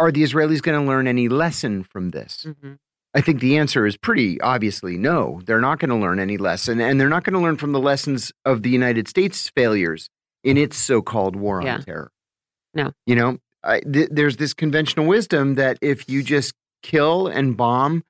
are 0.00 0.10
the 0.10 0.22
Israelis 0.22 0.60
going 0.62 0.80
to 0.80 0.86
learn 0.86 1.06
any 1.06 1.28
lesson 1.28 1.84
from 1.84 2.10
this? 2.10 2.46
Mhm. 2.48 2.78
I 3.16 3.20
think 3.20 3.38
the 3.40 3.58
answer 3.58 3.86
is 3.86 3.96
pretty 3.96 4.40
obviously 4.40 4.96
no. 4.96 5.40
They're 5.46 5.60
not 5.60 5.78
going 5.78 5.90
to 5.90 5.96
learn 5.96 6.18
any 6.18 6.36
lesson, 6.36 6.80
and 6.80 7.00
they're 7.00 7.08
not 7.08 7.22
going 7.22 7.34
to 7.34 7.40
learn 7.40 7.56
from 7.56 7.70
the 7.72 7.78
lessons 7.78 8.32
of 8.44 8.62
the 8.64 8.70
United 8.70 9.06
States' 9.06 9.48
failures 9.54 10.08
in 10.42 10.56
its 10.56 10.76
so-called 10.76 11.36
war 11.36 11.62
Yeah. 11.62 11.74
on 11.76 11.82
terror. 11.84 12.10
No. 12.74 12.92
you 13.06 13.14
know, 13.14 13.38
I, 13.62 13.80
th- 13.80 14.08
there's 14.10 14.36
this 14.38 14.52
conventional 14.52 15.06
wisdom 15.06 15.54
that 15.54 15.78
if 15.80 16.08
you 16.08 16.22
just 16.24 16.54
kill 16.82 17.28
and 17.28 17.56
bomb 17.56 18.02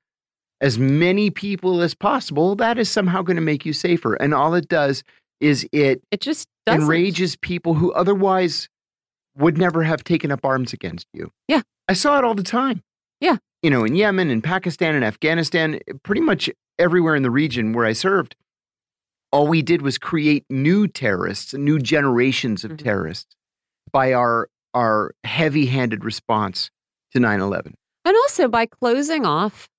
as 0.61 0.77
many 0.79 1.29
people 1.29 1.81
as 1.81 1.93
possible, 1.93 2.55
that 2.55 2.77
is 2.77 2.89
somehow 2.89 3.21
going 3.21 3.35
to 3.35 3.41
make 3.41 3.65
you 3.65 3.73
safer. 3.73 4.13
And 4.15 4.33
all 4.33 4.53
it 4.53 4.67
does 4.67 5.03
is 5.41 5.67
it 5.71 6.01
It 6.11 6.21
just 6.21 6.47
doesn't. 6.65 6.81
enrages 6.83 7.35
people 7.35 7.73
who 7.75 7.91
otherwise 7.93 8.69
would 9.37 9.57
never 9.57 9.83
have 9.83 10.03
taken 10.03 10.31
up 10.31 10.45
arms 10.45 10.71
against 10.73 11.07
you. 11.13 11.31
Yeah. 11.47 11.61
I 11.89 11.93
saw 11.93 12.17
it 12.17 12.23
all 12.23 12.35
the 12.35 12.43
time. 12.43 12.81
Yeah. 13.19 13.37
You 13.61 13.69
know, 13.69 13.83
in 13.83 13.95
Yemen 13.95 14.29
and 14.29 14.43
Pakistan 14.43 14.95
and 14.95 15.03
Afghanistan, 15.03 15.79
pretty 16.03 16.21
much 16.21 16.49
everywhere 16.79 17.15
in 17.15 17.23
the 17.23 17.31
region 17.31 17.73
where 17.73 17.85
I 17.85 17.93
served, 17.93 18.35
all 19.31 19.47
we 19.47 19.61
did 19.61 19.81
was 19.81 19.97
create 19.97 20.45
new 20.49 20.87
terrorists, 20.87 21.53
new 21.53 21.79
generations 21.79 22.63
of 22.63 22.71
Mhm. 22.71 22.77
terrorists 22.77 23.35
by 23.91 24.13
our 24.13 24.47
our 24.73 25.13
heavy-handed 25.23 26.03
response 26.03 26.69
to 27.13 27.17
9/11. 27.19 27.75
And 28.03 28.15
also 28.17 28.49
by 28.49 28.65
closing 28.65 29.25
off 29.25 29.69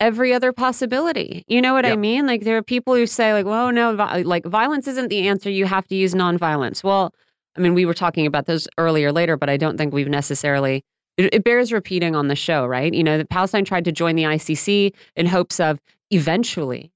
every 0.00 0.32
other 0.32 0.52
possibility. 0.52 1.44
You 1.48 1.60
know 1.62 1.72
what 1.74 1.86
I 1.86 1.96
mean? 1.96 2.26
Like 2.26 2.42
there 2.44 2.56
are 2.56 2.62
people 2.62 2.94
who 2.94 3.06
say 3.06 3.32
like, 3.32 3.46
"Well, 3.46 3.72
no, 3.72 3.94
vi- 3.96 4.22
like 4.22 4.44
violence 4.44 4.86
isn't 4.88 5.08
the 5.08 5.26
answer. 5.28 5.50
You 5.50 5.64
have 5.66 5.86
to 5.88 5.94
use 5.94 6.14
nonviolence." 6.14 6.84
Well, 6.84 7.12
I 7.56 7.60
mean, 7.60 7.74
we 7.74 7.86
were 7.86 7.94
talking 7.94 8.26
about 8.26 8.46
those 8.46 8.68
earlier 8.78 9.12
later, 9.12 9.36
but 9.36 9.48
I 9.48 9.56
don't 9.56 9.78
think 9.78 9.94
we've 9.94 10.08
necessarily 10.08 10.84
it, 11.16 11.32
it 11.34 11.44
bears 11.44 11.72
repeating 11.72 12.14
on 12.14 12.28
the 12.28 12.36
show, 12.36 12.66
right? 12.66 12.92
You 12.92 13.02
know, 13.02 13.16
that 13.18 13.30
Palestine 13.30 13.64
tried 13.64 13.84
to 13.86 13.92
join 13.92 14.16
the 14.16 14.24
ICC 14.24 14.92
in 15.16 15.26
hopes 15.26 15.58
of 15.60 15.80
eventually 16.10 16.92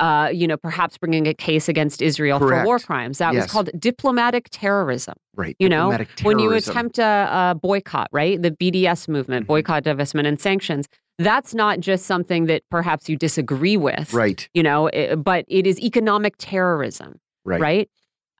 uh, 0.00 0.28
you 0.32 0.48
know, 0.48 0.56
perhaps 0.56 0.98
bringing 0.98 1.28
a 1.28 1.32
case 1.34 1.68
against 1.68 2.02
Israel 2.02 2.40
for 2.40 2.64
war 2.64 2.80
crimes. 2.80 3.18
That 3.18 3.32
was 3.32 3.46
called 3.46 3.70
diplomatic 3.78 4.48
terrorism. 4.50 5.14
Right. 5.36 5.54
You 5.60 5.68
know, 5.68 5.92
diplomatic 5.92 6.20
when 6.24 6.38
you 6.40 6.52
attempt 6.52 6.98
a, 6.98 7.52
a 7.52 7.54
boycott, 7.54 8.08
right? 8.10 8.42
The 8.42 8.50
BDS 8.50 9.06
movement, 9.06 9.44
Mhm. 9.44 9.48
boycott, 9.48 9.84
divestment, 9.84 10.26
and 10.26 10.40
sanctions. 10.40 10.88
That's 11.18 11.54
not 11.54 11.80
just 11.80 12.06
something 12.06 12.46
that 12.46 12.62
perhaps 12.70 13.08
you 13.08 13.16
disagree 13.16 13.76
with, 13.76 14.12
Right. 14.12 14.48
you 14.54 14.62
know, 14.62 14.90
i- 14.92 15.14
but 15.14 15.44
it 15.48 15.66
is 15.66 15.78
economic 15.80 16.34
terrorism, 16.38 17.20
Right. 17.44 17.60
right? 17.60 17.90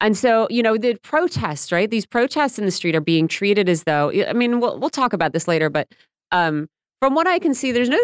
And 0.00 0.16
so, 0.16 0.48
you 0.50 0.62
know, 0.62 0.76
the 0.76 0.96
protests, 1.02 1.70
right? 1.70 1.88
These 1.88 2.04
protests 2.06 2.58
in 2.58 2.64
the 2.64 2.72
street 2.72 2.96
are 2.96 3.00
being 3.00 3.28
treated 3.28 3.68
as 3.68 3.84
though, 3.84 4.10
I 4.10 4.32
mean, 4.32 4.58
we'll, 4.60 4.78
we'll 4.78 4.90
talk 4.90 5.12
about 5.12 5.32
this 5.32 5.46
later, 5.46 5.70
but 5.70 5.86
um, 6.32 6.68
from 7.00 7.14
what 7.14 7.26
I 7.28 7.38
can 7.38 7.54
see, 7.54 7.70
there's 7.70 7.88
no 7.88 8.00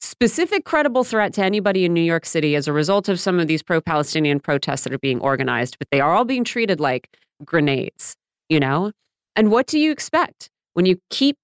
specific 0.00 0.64
credible 0.64 1.04
threat 1.04 1.32
to 1.34 1.42
anybody 1.44 1.84
in 1.84 1.94
New 1.94 2.00
York 2.02 2.26
City 2.26 2.56
as 2.56 2.66
a 2.66 2.72
result 2.72 3.08
of 3.08 3.20
some 3.20 3.38
of 3.38 3.46
these 3.46 3.62
pro 3.62 3.80
Palestinian 3.80 4.40
protests 4.40 4.82
that 4.82 4.92
are 4.92 4.98
being 4.98 5.20
organized, 5.20 5.78
but 5.78 5.88
they 5.92 6.00
are 6.00 6.12
all 6.14 6.24
being 6.24 6.44
treated 6.44 6.80
like 6.80 7.08
grenades, 7.44 8.16
you 8.48 8.58
know? 8.58 8.90
And 9.36 9.50
what 9.52 9.66
do 9.68 9.78
you 9.78 9.92
expect 9.92 10.50
when 10.74 10.86
you 10.86 10.98
keep 11.10 11.36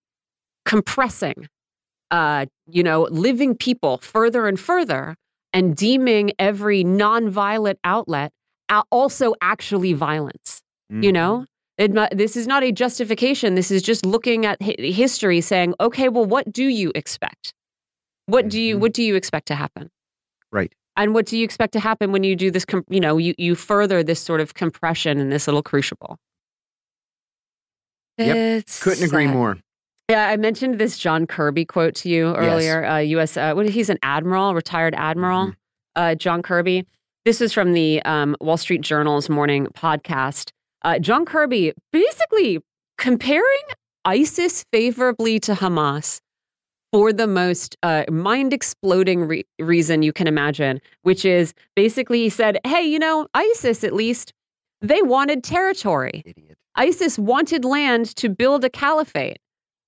compressing, 0.64 1.49
uh, 2.11 2.46
you 2.66 2.82
know, 2.82 3.02
living 3.11 3.56
people 3.56 3.99
further 3.99 4.46
and 4.46 4.58
further 4.58 5.16
and 5.52 5.76
deeming 5.76 6.32
every 6.38 6.84
nonviolent 6.84 7.76
outlet 7.84 8.32
also 8.90 9.34
actually 9.40 9.92
violence? 9.92 10.61
You 10.90 11.11
Mhm. 11.11 11.12
know, 11.14 11.46
it, 11.78 12.16
this 12.16 12.37
is 12.37 12.46
not 12.46 12.62
a 12.62 12.70
justification. 12.73 13.54
This 13.54 13.70
is 13.70 13.82
just 13.82 14.04
looking 14.06 14.46
at 14.46 14.61
hi- 14.62 14.76
history, 14.78 15.40
saying, 15.40 15.75
okay, 15.80 16.08
well, 16.08 16.25
what 16.25 16.52
do 16.52 16.64
you 16.64 16.92
expect? 16.94 17.52
What 18.26 18.49
do 18.49 18.61
you 18.61 18.76
Mhm. 18.76 18.80
what 18.80 18.92
do 18.92 19.02
you 19.02 19.16
expect 19.16 19.46
to 19.49 19.54
happen? 19.54 19.90
Right. 20.52 20.73
And 20.96 21.12
what 21.14 21.26
do 21.26 21.37
you 21.37 21.44
expect 21.44 21.73
to 21.73 21.80
happen 21.80 22.12
when 22.12 22.23
you 22.23 22.37
do 22.37 22.50
this? 22.52 22.64
Com- 22.64 22.84
you 22.88 23.00
know, 23.00 23.16
you 23.18 23.34
you 23.38 23.54
further 23.56 24.02
this 24.04 24.20
sort 24.20 24.40
of 24.40 24.54
compression 24.54 25.18
in 25.18 25.30
this 25.30 25.46
little 25.49 25.62
crucible. 25.62 26.18
Yep. 28.18 28.37
It's 28.37 28.82
Couldn't 28.82 29.04
agree 29.04 29.26
more. 29.26 29.58
Yeah, 30.11 30.28
I 30.28 30.37
mentioned 30.37 30.78
this 30.78 30.99
John 30.99 31.26
Kirby 31.26 31.64
quote 31.64 31.94
to 31.96 32.11
you 32.11 32.34
earlier. 32.34 32.84
Uh, 32.84 32.99
U.S. 32.99 33.37
Uh, 33.38 33.54
what, 33.54 33.68
he's 33.70 33.88
an 33.88 33.99
admiral, 34.02 34.54
retired 34.54 34.94
admiral. 34.94 35.46
Mhm. 35.49 35.54
Uh, 35.96 36.14
John 36.14 36.42
Kirby. 36.42 36.87
This 37.25 37.40
is 37.40 37.54
from 37.54 37.73
the 37.73 38.02
um, 38.02 38.37
Wall 38.40 38.58
Street 38.58 38.82
Journal's 38.82 39.30
morning 39.30 39.66
podcast. 39.68 40.50
Uh, 40.82 40.99
John 40.99 41.25
Kirby 41.25 41.73
basically 41.90 42.58
comparing 42.99 43.62
ISIS 44.04 44.66
favorably 44.70 45.40
to 45.40 45.54
Hamas 45.54 46.20
for 46.92 47.11
the 47.11 47.26
most 47.26 47.76
uh, 47.82 48.04
mind 48.11 48.52
exploding 48.52 49.23
re- 49.26 49.46
reason 49.58 50.02
you 50.02 50.12
can 50.12 50.26
imagine, 50.26 50.80
which 51.00 51.25
is 51.25 51.54
basically 51.75 52.25
he 52.25 52.28
said, 52.28 52.58
"Hey, 52.66 52.82
you 52.82 52.99
know, 52.99 53.26
ISIS 53.32 53.82
at 53.84 53.94
least 53.94 54.34
they 54.82 55.00
wanted 55.00 55.42
territory." 55.42 56.23
Idiot. 56.26 56.58
ISIS 56.76 57.18
wanted 57.18 57.64
land 57.64 58.14
to 58.16 58.28
build 58.28 58.64
a 58.64 58.68
caliphate. 58.70 59.38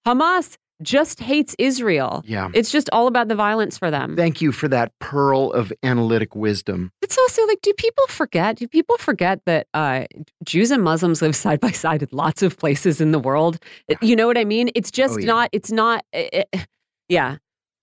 Hamas 0.06 0.56
just 0.82 1.20
hates 1.20 1.56
Israel. 1.58 2.22
Yeah. 2.26 2.50
It's 2.54 2.70
just 2.70 2.88
all 2.92 3.06
about 3.06 3.28
the 3.28 3.34
violence 3.34 3.78
for 3.78 3.90
them. 3.90 4.14
Thank 4.14 4.42
you 4.42 4.52
for 4.52 4.68
that 4.68 4.92
pearl 5.00 5.50
of 5.52 5.72
analytic 5.82 6.36
wisdom. 6.36 6.92
It's 7.00 7.16
also 7.16 7.46
like, 7.46 7.60
do 7.62 7.72
people 7.78 8.06
forget? 8.08 8.56
Do 8.56 8.68
people 8.68 8.98
forget 8.98 9.40
that 9.46 9.66
uh, 9.72 10.04
Jews 10.44 10.70
and 10.70 10.82
Muslims 10.82 11.22
live 11.22 11.34
side 11.34 11.60
by 11.60 11.70
side 11.70 12.02
in 12.02 12.08
lots 12.12 12.42
of 12.42 12.58
places 12.58 13.00
in 13.00 13.12
the 13.12 13.18
world? 13.18 13.58
It- 13.88 13.98
You 14.02 14.14
know 14.16 14.26
what 14.26 14.36
I 14.36 14.44
mean? 14.44 14.70
It's 14.75 14.90
just 14.90 15.14
Oh, 15.14 15.18
yeah. 15.18 15.26
not. 15.26 15.48
It's 15.52 15.72
not. 15.72 16.04
it- 16.12 16.46
it- 16.52 16.66
yeah, 17.08 17.36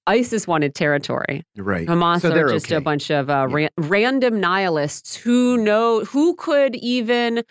ISIS 0.05 0.45
wanted 0.47 0.75
territory. 0.75 1.43
Right. 1.57 1.87
Hamas 1.87 2.21
So 2.21 2.31
are 2.31 2.49
just 2.49 2.71
a 2.71 2.79
bunch 2.81 3.09
of 3.09 3.29
uh, 3.29 3.47
Yeah. 3.49 3.55
ran- 3.55 3.69
random 3.77 4.39
nihilists 4.39 5.15
who 5.15 5.57
know 5.57 6.01
who 6.03 6.35
could 6.35 6.75
even 6.75 7.41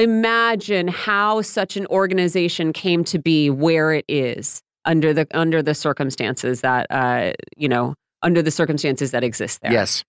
imagine 0.00 0.88
how 0.88 1.42
such 1.42 1.76
an 1.76 1.86
organization 1.86 2.72
came 2.72 3.04
to 3.04 3.18
be 3.18 3.50
where 3.50 3.92
it 3.92 4.04
is 4.08 4.62
under 4.84 5.12
the 5.12 5.26
under 5.32 5.62
the 5.62 5.74
circumstances 5.74 6.62
that 6.62 6.86
uh, 6.90 7.32
you 7.56 7.68
know 7.68 7.94
under 8.22 8.42
the 8.42 8.50
circumstances 8.50 9.12
that 9.12 9.24
exist 9.24 9.60
there. 9.62 9.72
Yes. 9.72 10.04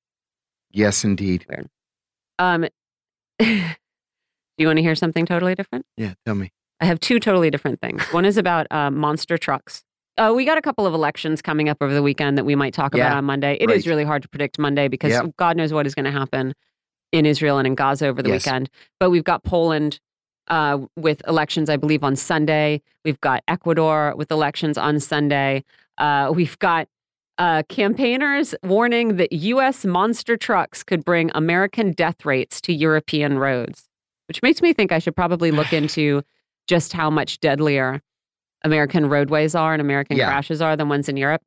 Yes, 0.71 1.03
indeed. 1.03 1.45
Um, 2.39 2.65
do 3.39 3.47
you 4.57 4.67
want 4.67 4.77
to 4.77 4.83
hear 4.83 4.95
something 4.95 5.25
totally 5.25 5.53
different? 5.53 5.85
Yeah. 5.97 6.13
Tell 6.25 6.35
me. 6.35 6.51
I 6.79 6.85
have 6.85 6.99
two 6.99 7.19
totally 7.19 7.49
different 7.49 7.81
things. 7.81 8.01
One 8.11 8.25
is 8.25 8.37
about 8.37 8.67
uh, 8.71 8.89
monster 8.89 9.37
trucks. 9.37 9.83
Uh, 10.17 10.33
we 10.35 10.45
got 10.45 10.57
a 10.57 10.61
couple 10.61 10.85
of 10.85 10.93
elections 10.93 11.41
coming 11.41 11.69
up 11.69 11.77
over 11.81 11.93
the 11.93 12.01
weekend 12.01 12.37
that 12.37 12.43
we 12.43 12.55
might 12.55 12.73
talk 12.73 12.93
about 12.93 13.15
on 13.15 13.25
Monday. 13.25 13.57
It 13.59 13.69
is 13.69 13.85
right. 13.85 13.91
really 13.91 14.03
hard 14.03 14.23
to 14.23 14.29
predict 14.29 14.59
Monday 14.59 14.87
because 14.87 15.11
Yep. 15.11 15.35
God 15.37 15.57
knows 15.57 15.73
what 15.73 15.85
is 15.85 15.95
going 15.95 16.05
to 16.05 16.11
happen 16.11 16.53
in 17.11 17.25
Israel 17.25 17.57
and 17.57 17.67
in 17.67 17.75
Gaza 17.75 18.07
over 18.07 18.21
the 18.21 18.29
Yes. 18.29 18.45
weekend. 18.45 18.69
But 18.99 19.09
we've 19.09 19.23
got 19.23 19.43
Poland 19.43 19.99
uh, 20.47 20.79
with 20.97 21.21
elections, 21.27 21.69
I 21.69 21.77
believe, 21.77 22.03
on 22.03 22.15
Sunday. 22.15 22.81
We've 23.05 23.19
got 23.21 23.43
Ecuador 23.47 24.13
with 24.17 24.31
elections 24.31 24.77
on 24.77 24.99
Sunday. 24.99 25.63
Uh, 25.97 26.31
we've 26.35 26.57
got 26.59 26.87
uh, 27.37 27.63
campaigners 27.69 28.53
warning 28.63 29.15
that 29.17 29.31
U.S. 29.31 29.85
monster 29.85 30.35
trucks 30.37 30.83
could 30.83 31.05
bring 31.05 31.31
American 31.33 31.91
death 31.91 32.25
rates 32.25 32.59
to 32.61 32.73
European 32.73 33.37
roads, 33.39 33.87
which 34.27 34.41
makes 34.41 34.61
me 34.61 34.73
think 34.73 34.91
I 34.91 34.99
should 34.99 35.15
probably 35.15 35.51
look 35.51 35.71
into 35.81 36.21
just 36.67 36.93
how 36.93 37.09
much 37.09 37.39
deadlier 37.39 38.01
American 38.63 39.07
roadways 39.09 39.55
are 39.55 39.73
and 39.73 39.81
American 39.81 40.17
Yeah. 40.17 40.27
crashes 40.27 40.61
are 40.61 40.75
than 40.75 40.89
ones 40.89 41.07
in 41.09 41.17
Europe. 41.17 41.41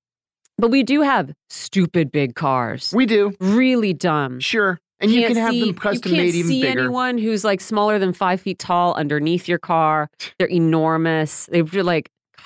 But 0.56 0.71
we 0.71 0.83
do 0.83 1.02
have 1.02 1.33
stupid 1.50 2.11
big 2.12 2.35
cars, 2.37 2.92
We 2.94 3.06
do. 3.06 3.33
really 3.40 3.92
dumb. 3.92 4.40
Sure. 4.40 4.80
And 5.04 5.12
you 5.12 5.26
can 5.26 5.37
have 5.37 5.50
see- 5.50 5.61
them 5.66 5.75
custom 5.75 6.11
You 6.12 6.16
can't 6.16 6.26
made 6.26 6.34
even 6.34 6.49
see 6.49 6.62
bigger. 6.62 6.80
anyone 6.80 7.18
who's 7.18 7.44
like 7.44 7.61
smaller 7.61 7.99
than 7.99 8.12
five 8.12 8.40
feet 8.40 8.58
tall 8.58 8.94
underneath 8.94 9.46
your 9.49 9.58
car. 9.58 10.08
They're 10.38 10.50
enormous. 10.50 11.46
They're 11.52 11.62
like 11.82 12.11
God, 12.37 12.44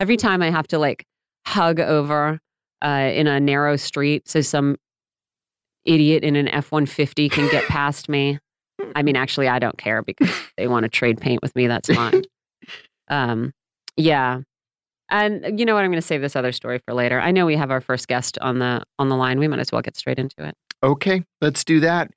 every 0.00 0.16
time 0.16 0.42
I 0.42 0.50
have 0.50 0.66
to 0.68 0.78
like 0.78 1.04
hug 1.46 1.80
over 1.80 2.38
uh, 2.84 3.10
in 3.12 3.26
a 3.26 3.40
narrow 3.40 3.76
street 3.76 4.28
so 4.28 4.40
some 4.40 4.76
idiot 5.84 6.22
in 6.22 6.36
an 6.36 6.48
F 6.48 6.70
one 6.72 6.86
fifty 6.86 7.28
can 7.28 7.50
get 7.50 7.64
past 7.64 8.08
me. 8.08 8.38
I 8.94 9.02
mean, 9.02 9.16
actually, 9.16 9.48
I 9.48 9.58
don't 9.58 9.78
care 9.78 10.02
because 10.02 10.30
they 10.56 10.66
want 10.68 10.84
to 10.84 10.88
trade 10.88 11.20
paint 11.20 11.40
with 11.42 11.54
me. 11.56 11.66
That's 11.66 11.88
fine. 11.92 12.22
um, 13.08 13.52
yeah. 13.96 14.40
And 15.10 15.58
you 15.58 15.66
know 15.66 15.74
what? 15.74 15.84
I'm 15.84 15.90
going 15.90 16.00
to 16.00 16.06
save 16.06 16.20
this 16.22 16.36
other 16.36 16.52
story 16.52 16.80
for 16.86 16.94
later. 16.94 17.20
I 17.20 17.32
know 17.32 17.44
we 17.46 17.56
have 17.56 17.70
our 17.70 17.80
first 17.80 18.08
guest 18.08 18.38
on 18.40 18.58
the 18.60 18.82
on 18.98 19.08
the 19.08 19.16
line. 19.16 19.38
We 19.38 19.46
might 19.48 19.58
as 19.60 19.70
well 19.70 19.82
get 19.82 19.96
straight 19.96 20.18
into 20.18 20.44
it. 20.44 20.54
Okay, 20.82 21.22
let's 21.40 21.62
do 21.64 21.80
that. 21.80 22.10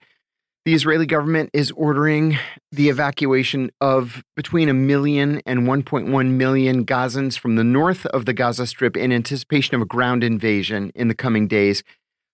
The 0.65 0.73
Israeli 0.73 1.05
government 1.05 1.51
is 1.53 1.69
ordering 1.71 2.39
the 2.71 2.89
evacuation 2.89 3.69
of 3.79 4.23
between 4.35 4.67
a 4.67 4.73
million 4.73 5.39
and 5.45 5.67
1.1 5.67 6.31
million 6.31 6.83
Gazans 6.83 7.37
from 7.37 7.55
the 7.55 7.63
north 7.63 8.07
of 8.07 8.25
the 8.25 8.33
Gaza 8.33 8.65
Strip 8.65 8.97
in 8.97 9.11
anticipation 9.11 9.75
of 9.75 9.81
a 9.81 9.85
ground 9.85 10.23
invasion 10.23 10.91
in 10.95 11.07
the 11.07 11.13
coming 11.13 11.47
days. 11.47 11.83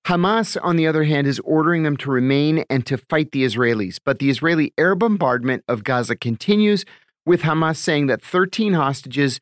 Hamas, 0.08 0.58
on 0.64 0.78
the 0.78 0.88
other 0.88 1.04
hand, 1.04 1.28
is 1.28 1.42
ordering 1.42 1.84
them 1.84 1.98
to 1.98 2.10
remain 2.10 2.64
and 2.70 2.86
to 2.86 2.98
fight 2.98 3.34
the 3.34 3.44
Israelis. 3.44 4.00
But 4.04 4.20
the 4.20 4.30
Israeli 4.30 4.74
air 4.78 4.96
bombardment 4.96 5.66
of 5.68 5.84
Gaza 5.84 6.16
continues, 6.16 6.86
with 7.26 7.42
Hamas 7.42 7.76
saying 7.76 8.08
that 8.08 8.24
13 8.24 8.72
hostages, 8.74 9.42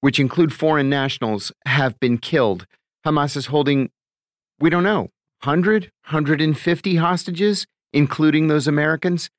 which 0.00 0.20
include 0.20 0.54
foreign 0.54 0.88
nationals, 0.88 1.50
have 1.66 1.98
been 1.98 2.16
killed. 2.16 2.68
Hamas 3.04 3.36
is 3.36 3.46
holding, 3.46 3.90
we 4.60 4.70
don't 4.70 4.84
know, 4.84 5.08
100, 5.42 5.84
150 6.04 6.96
hostages 6.96 7.66
including 7.92 8.48
those 8.48 8.66
Americans. 8.66 9.30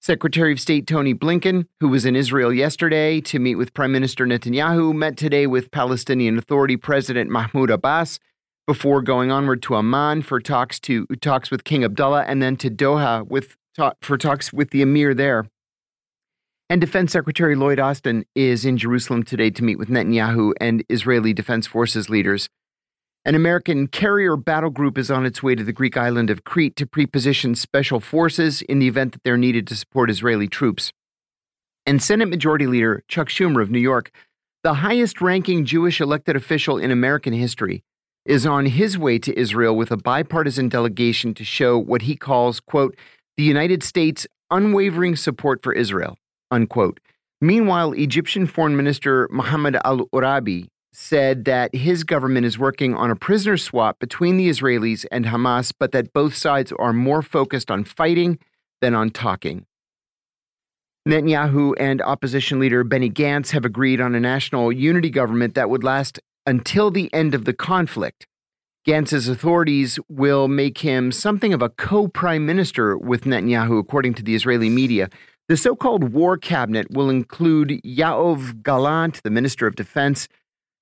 Secretary 0.00 0.52
of 0.52 0.60
State 0.60 0.86
Tony 0.86 1.14
Blinken, 1.14 1.64
who 1.80 1.88
was 1.88 2.04
in 2.04 2.14
Israel 2.14 2.52
yesterday 2.52 3.20
to 3.22 3.38
meet 3.38 3.54
with 3.54 3.72
Prime 3.72 3.92
Minister 3.92 4.26
Netanyahu, 4.26 4.94
met 4.94 5.16
today 5.16 5.46
with 5.46 5.70
Palestinian 5.70 6.36
Authority 6.36 6.76
President 6.76 7.30
Mahmoud 7.30 7.70
Abbas 7.70 8.18
before 8.66 9.00
going 9.00 9.30
onward 9.30 9.62
to 9.62 9.76
Amman 9.76 10.22
for 10.22 10.40
talks 10.40 10.78
to 10.80 11.06
talks 11.22 11.50
with 11.50 11.64
King 11.64 11.84
Abdullah 11.84 12.24
and 12.24 12.42
then 12.42 12.56
to 12.56 12.70
Doha 12.70 13.26
with 13.26 13.56
for 14.02 14.18
talks 14.18 14.52
with 14.52 14.70
the 14.70 14.82
emir 14.82 15.14
there. 15.14 15.46
And 16.68 16.80
Defense 16.80 17.12
Secretary 17.12 17.56
Lloyd 17.56 17.78
Austin 17.78 18.24
is 18.34 18.64
in 18.64 18.76
Jerusalem 18.76 19.22
today 19.22 19.50
to 19.50 19.64
meet 19.64 19.78
with 19.78 19.88
Netanyahu 19.88 20.52
and 20.60 20.84
Israeli 20.88 21.32
Defense 21.32 21.66
Forces 21.66 22.10
leaders. 22.10 22.48
An 23.26 23.34
American 23.34 23.86
carrier 23.86 24.36
battle 24.36 24.68
group 24.68 24.98
is 24.98 25.10
on 25.10 25.24
its 25.24 25.42
way 25.42 25.54
to 25.54 25.64
the 25.64 25.72
Greek 25.72 25.96
island 25.96 26.28
of 26.28 26.44
Crete 26.44 26.76
to 26.76 26.86
preposition 26.86 27.54
special 27.54 27.98
forces 27.98 28.60
in 28.60 28.80
the 28.80 28.86
event 28.86 29.12
that 29.12 29.22
they're 29.22 29.38
needed 29.38 29.66
to 29.68 29.76
support 29.76 30.10
Israeli 30.10 30.46
troops. 30.46 30.92
And 31.86 32.02
Senate 32.02 32.28
Majority 32.28 32.66
Leader 32.66 33.02
Chuck 33.08 33.30
Schumer 33.30 33.62
of 33.62 33.70
New 33.70 33.78
York, 33.78 34.10
the 34.62 34.74
highest 34.74 35.22
ranking 35.22 35.64
Jewish 35.64 36.02
elected 36.02 36.36
official 36.36 36.76
in 36.76 36.90
American 36.90 37.32
history, 37.32 37.82
is 38.26 38.44
on 38.44 38.66
his 38.66 38.98
way 38.98 39.18
to 39.20 39.38
Israel 39.38 39.74
with 39.74 39.90
a 39.90 39.96
bipartisan 39.96 40.68
delegation 40.68 41.32
to 41.32 41.44
show 41.44 41.78
what 41.78 42.02
he 42.02 42.16
calls, 42.16 42.60
quote, 42.60 42.94
the 43.38 43.42
United 43.42 43.82
States' 43.82 44.26
unwavering 44.50 45.16
support 45.16 45.62
for 45.62 45.72
Israel, 45.72 46.18
unquote. 46.50 47.00
Meanwhile, 47.40 47.92
Egyptian 47.94 48.46
Foreign 48.46 48.76
Minister 48.76 49.28
Mohammed 49.30 49.76
al 49.82 50.08
Urabi 50.08 50.68
said 50.94 51.44
that 51.44 51.74
his 51.74 52.04
government 52.04 52.46
is 52.46 52.58
working 52.58 52.94
on 52.94 53.10
a 53.10 53.16
prisoner 53.16 53.56
swap 53.56 53.98
between 53.98 54.36
the 54.36 54.48
Israelis 54.48 55.04
and 55.10 55.26
Hamas, 55.26 55.72
but 55.78 55.92
that 55.92 56.12
both 56.12 56.34
sides 56.34 56.72
are 56.78 56.92
more 56.92 57.20
focused 57.20 57.70
on 57.70 57.84
fighting 57.84 58.38
than 58.80 58.94
on 58.94 59.10
talking. 59.10 59.66
Netanyahu 61.06 61.74
and 61.78 62.00
opposition 62.00 62.58
leader 62.58 62.84
Benny 62.84 63.10
Gantz 63.10 63.50
have 63.50 63.64
agreed 63.64 64.00
on 64.00 64.14
a 64.14 64.20
national 64.20 64.72
unity 64.72 65.10
government 65.10 65.54
that 65.54 65.68
would 65.68 65.84
last 65.84 66.18
until 66.46 66.90
the 66.90 67.12
end 67.12 67.34
of 67.34 67.44
the 67.44 67.52
conflict. 67.52 68.26
Gantz's 68.86 69.28
authorities 69.28 69.98
will 70.08 70.46
make 70.46 70.78
him 70.78 71.10
something 71.10 71.52
of 71.52 71.62
a 71.62 71.70
co 71.70 72.08
prime 72.08 72.46
minister 72.46 72.96
with 72.96 73.24
Netanyahu, 73.24 73.78
according 73.78 74.14
to 74.14 74.22
the 74.22 74.34
Israeli 74.34 74.70
media. 74.70 75.08
The 75.48 75.56
so 75.56 75.74
called 75.74 76.12
war 76.12 76.38
cabinet 76.38 76.90
will 76.90 77.10
include 77.10 77.80
Yoav 77.84 78.62
Gallant, 78.62 79.22
the 79.24 79.30
minister 79.30 79.66
of 79.66 79.76
defense, 79.76 80.28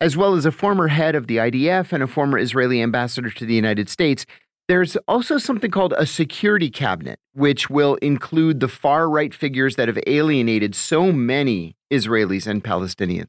as 0.03 0.17
well 0.17 0.35
as 0.35 0.45
a 0.45 0.51
former 0.51 0.89
head 0.89 1.15
of 1.15 1.29
the 1.29 1.37
IDF 1.37 1.93
and 1.93 2.03
a 2.03 2.09
former 2.09 2.37
Israeli 2.37 2.83
ambassador 2.83 3.31
to 3.31 3.47
the 3.47 3.55
United 3.55 3.89
States. 3.89 4.27
There's 4.67 4.97
also 5.07 5.39
something 5.39 5.71
called 5.71 5.95
a 5.97 6.07
security 6.07 6.71
cabinet, 6.71 7.21
which 7.35 7.71
will 7.71 7.95
include 8.03 8.59
the 8.59 8.67
far 8.67 9.09
right 9.09 9.33
figures 9.33 9.77
that 9.77 9.87
have 9.87 10.01
alienated 10.09 10.75
so 10.75 11.13
many 11.13 11.77
Israelis 11.93 12.49
and 12.49 12.65
Palestinians. 12.65 13.29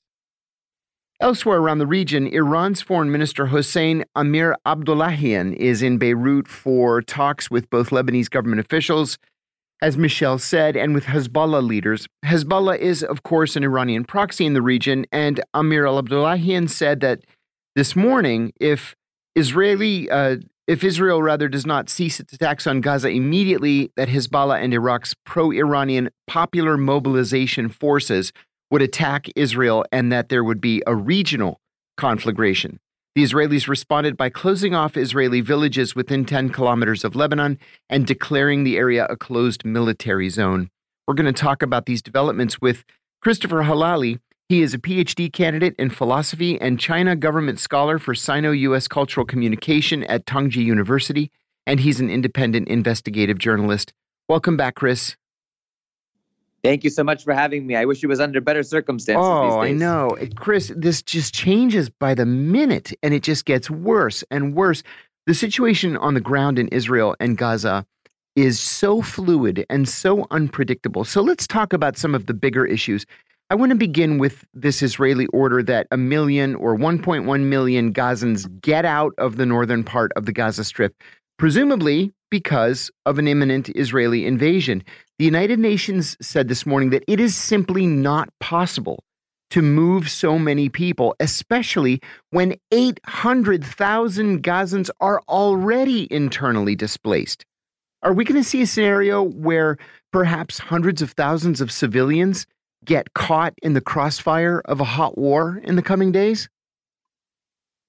Elsewhere 1.19 1.59
around 1.59 1.77
the 1.77 1.85
region, 1.85 2.25
Iran's 2.25 2.81
Foreign 2.81 3.11
Minister 3.11 3.45
Hossein 3.45 4.03
Amir 4.15 4.55
Abdollahian 4.65 5.55
is 5.55 5.83
in 5.83 5.99
Beirut 5.99 6.47
for 6.47 7.03
talks 7.03 7.51
with 7.51 7.69
both 7.69 7.91
Lebanese 7.91 8.31
government 8.31 8.59
officials 8.59 9.19
as 9.83 9.97
Michelle 9.97 10.39
said, 10.39 10.77
and 10.77 10.93
with 10.93 11.03
Hezbollah 11.03 11.61
leaders. 11.61 12.07
Hezbollah 12.23 12.79
is, 12.79 13.03
of 13.03 13.23
course, 13.23 13.57
an 13.57 13.65
Iranian 13.65 14.05
proxy 14.05 14.45
in 14.45 14.53
the 14.53 14.61
region, 14.61 15.05
and 15.11 15.43
Amir 15.53 15.85
al 15.85 16.01
Abdollahian 16.01 16.69
said 16.69 17.01
that 17.01 17.25
this 17.75 17.93
morning, 17.93 18.53
if 18.61 18.95
Israeli, 19.35 20.09
uh, 20.09 20.37
if 20.67 20.85
Israel 20.85 21.21
rather 21.21 21.49
does 21.49 21.65
not 21.65 21.89
cease 21.89 22.21
its 22.21 22.31
attacks 22.31 22.65
on 22.65 22.79
Gaza 22.79 23.09
immediately, 23.09 23.91
that 23.97 24.07
Hezbollah 24.07 24.63
and 24.63 24.73
Iraq's 24.73 25.13
pro-Iranian 25.25 26.09
Popular 26.27 26.77
Mobilization 26.77 27.67
Forces 27.67 28.31
would 28.71 28.81
attack 28.81 29.27
Israel, 29.35 29.83
and 29.91 30.13
that 30.13 30.29
there 30.29 30.45
would 30.45 30.61
be 30.61 30.81
a 30.87 30.95
regional 30.95 31.59
conflagration. 31.97 32.79
The 33.15 33.23
Israelis 33.23 33.67
responded 33.67 34.17
by 34.17 34.29
closing 34.29 34.73
off 34.73 34.97
Israeli 34.97 35.41
villages 35.41 35.93
within 35.93 36.25
10 36.25 36.49
kilometers 36.49 37.03
of 37.03 37.15
Lebanon 37.15 37.59
and 37.87 38.07
declaring 38.07 38.63
the 38.63 38.75
area 38.75 39.05
a 39.05 39.15
closed 39.15 39.63
military 39.63 40.29
zone. 40.29 40.71
We're 41.05 41.13
going 41.13 41.31
to 41.31 41.41
talk 41.41 41.61
about 41.61 41.85
these 41.85 42.01
developments 42.01 42.59
with 42.59 42.83
Christopher 43.21 43.65
Helali. 43.65 44.19
He 44.49 44.63
is 44.63 44.73
a 44.73 44.79
PhD 44.79 45.31
candidate 45.31 45.75
in 45.77 45.91
philosophy 45.91 46.59
and 46.59 46.79
China 46.79 47.15
government 47.15 47.59
scholar 47.59 47.99
for 47.99 48.15
Sino 48.15 48.49
US 48.51 48.87
cultural 48.87 49.27
communication 49.27 50.03
at 50.05 50.25
Tongji 50.25 50.65
University, 50.65 51.29
and 51.67 51.81
he's 51.81 51.99
an 51.99 52.09
independent 52.09 52.67
investigative 52.67 53.37
journalist. 53.37 53.93
Welcome 54.27 54.57
back, 54.57 54.73
Chris. 54.73 55.17
Thank 56.63 56.85
you 56.85 56.89
so 56.89 57.03
much 57.03 57.25
for 57.25 57.33
having 57.33 57.67
me. 57.67 57.75
I 57.75 57.83
wish 57.83 58.03
it 58.03 58.07
was 58.07 58.21
under 58.21 58.39
better 58.39 58.63
circumstances. 58.63 59.25
Oh, 59.25 59.59
I 59.59 59.73
know. 59.73 60.17
Chris, 60.35 60.71
this 60.75 61.01
just 61.01 61.33
changes 61.33 61.89
by 61.89 62.13
the 62.13 62.25
minute 62.25 62.93
and 63.03 63.13
it 63.13 63.21
just 63.21 63.43
gets 63.43 63.69
worse 63.69 64.23
and 64.31 64.55
worse. 64.55 64.81
The 65.25 65.33
situation 65.33 65.97
on 65.97 66.13
the 66.13 66.21
ground 66.21 66.57
in 66.57 66.69
Israel 66.69 67.15
and 67.19 67.37
Gaza 67.37 67.85
is 68.35 68.59
so 68.59 69.01
fluid 69.01 69.65
and 69.69 69.87
so 69.87 70.25
unpredictable. 70.31 71.03
So 71.03 71.21
let's 71.21 71.47
talk 71.47 71.73
about 71.73 71.97
some 71.97 72.15
of 72.15 72.27
the 72.27 72.33
bigger 72.33 72.65
issues. 72.65 73.05
I 73.49 73.55
want 73.55 73.71
to 73.71 73.75
begin 73.75 74.17
with 74.17 74.45
this 74.53 74.81
Israeli 74.81 75.27
order 75.27 75.61
that 75.63 75.87
a 75.91 75.97
million 75.97 76.55
or 76.55 76.77
1.1 76.77 77.41
million 77.43 77.93
Gazans 77.93 78.49
get 78.61 78.85
out 78.85 79.13
of 79.17 79.35
the 79.35 79.45
northern 79.45 79.83
part 79.83 80.11
of 80.15 80.25
the 80.25 80.31
Gaza 80.31 80.63
Strip, 80.63 80.95
presumably 81.37 82.13
because 82.33 82.89
of 83.05 83.19
an 83.19 83.27
imminent 83.27 83.69
Israeli 83.75 84.25
invasion. 84.25 84.83
The 85.19 85.25
United 85.25 85.59
Nations 85.59 86.17
said 86.19 86.47
this 86.47 86.65
morning 86.65 86.89
that 86.89 87.03
it 87.07 87.19
is 87.19 87.35
simply 87.35 87.85
not 87.85 88.27
possible 88.39 89.03
to 89.51 89.61
move 89.61 90.09
so 90.09 90.39
many 90.39 90.67
people, 90.67 91.15
especially 91.19 92.01
when 92.31 92.55
800,000 92.71 94.41
Gazans 94.41 94.89
are 94.99 95.21
already 95.29 96.11
internally 96.11 96.75
displaced. 96.75 97.45
Are 98.01 98.13
we 98.13 98.25
going 98.25 98.41
to 98.41 98.49
see 98.49 98.63
a 98.63 98.65
scenario 98.65 99.21
where 99.21 99.77
perhaps 100.11 100.57
hundreds 100.57 101.03
of 101.03 101.11
thousands 101.11 101.61
of 101.61 101.71
civilians 101.71 102.47
get 102.83 103.13
caught 103.13 103.53
in 103.61 103.73
the 103.73 103.79
crossfire 103.79 104.59
of 104.65 104.81
a 104.81 104.85
hot 104.85 105.19
war 105.19 105.61
in 105.63 105.75
the 105.75 105.83
coming 105.83 106.11
days? 106.11 106.49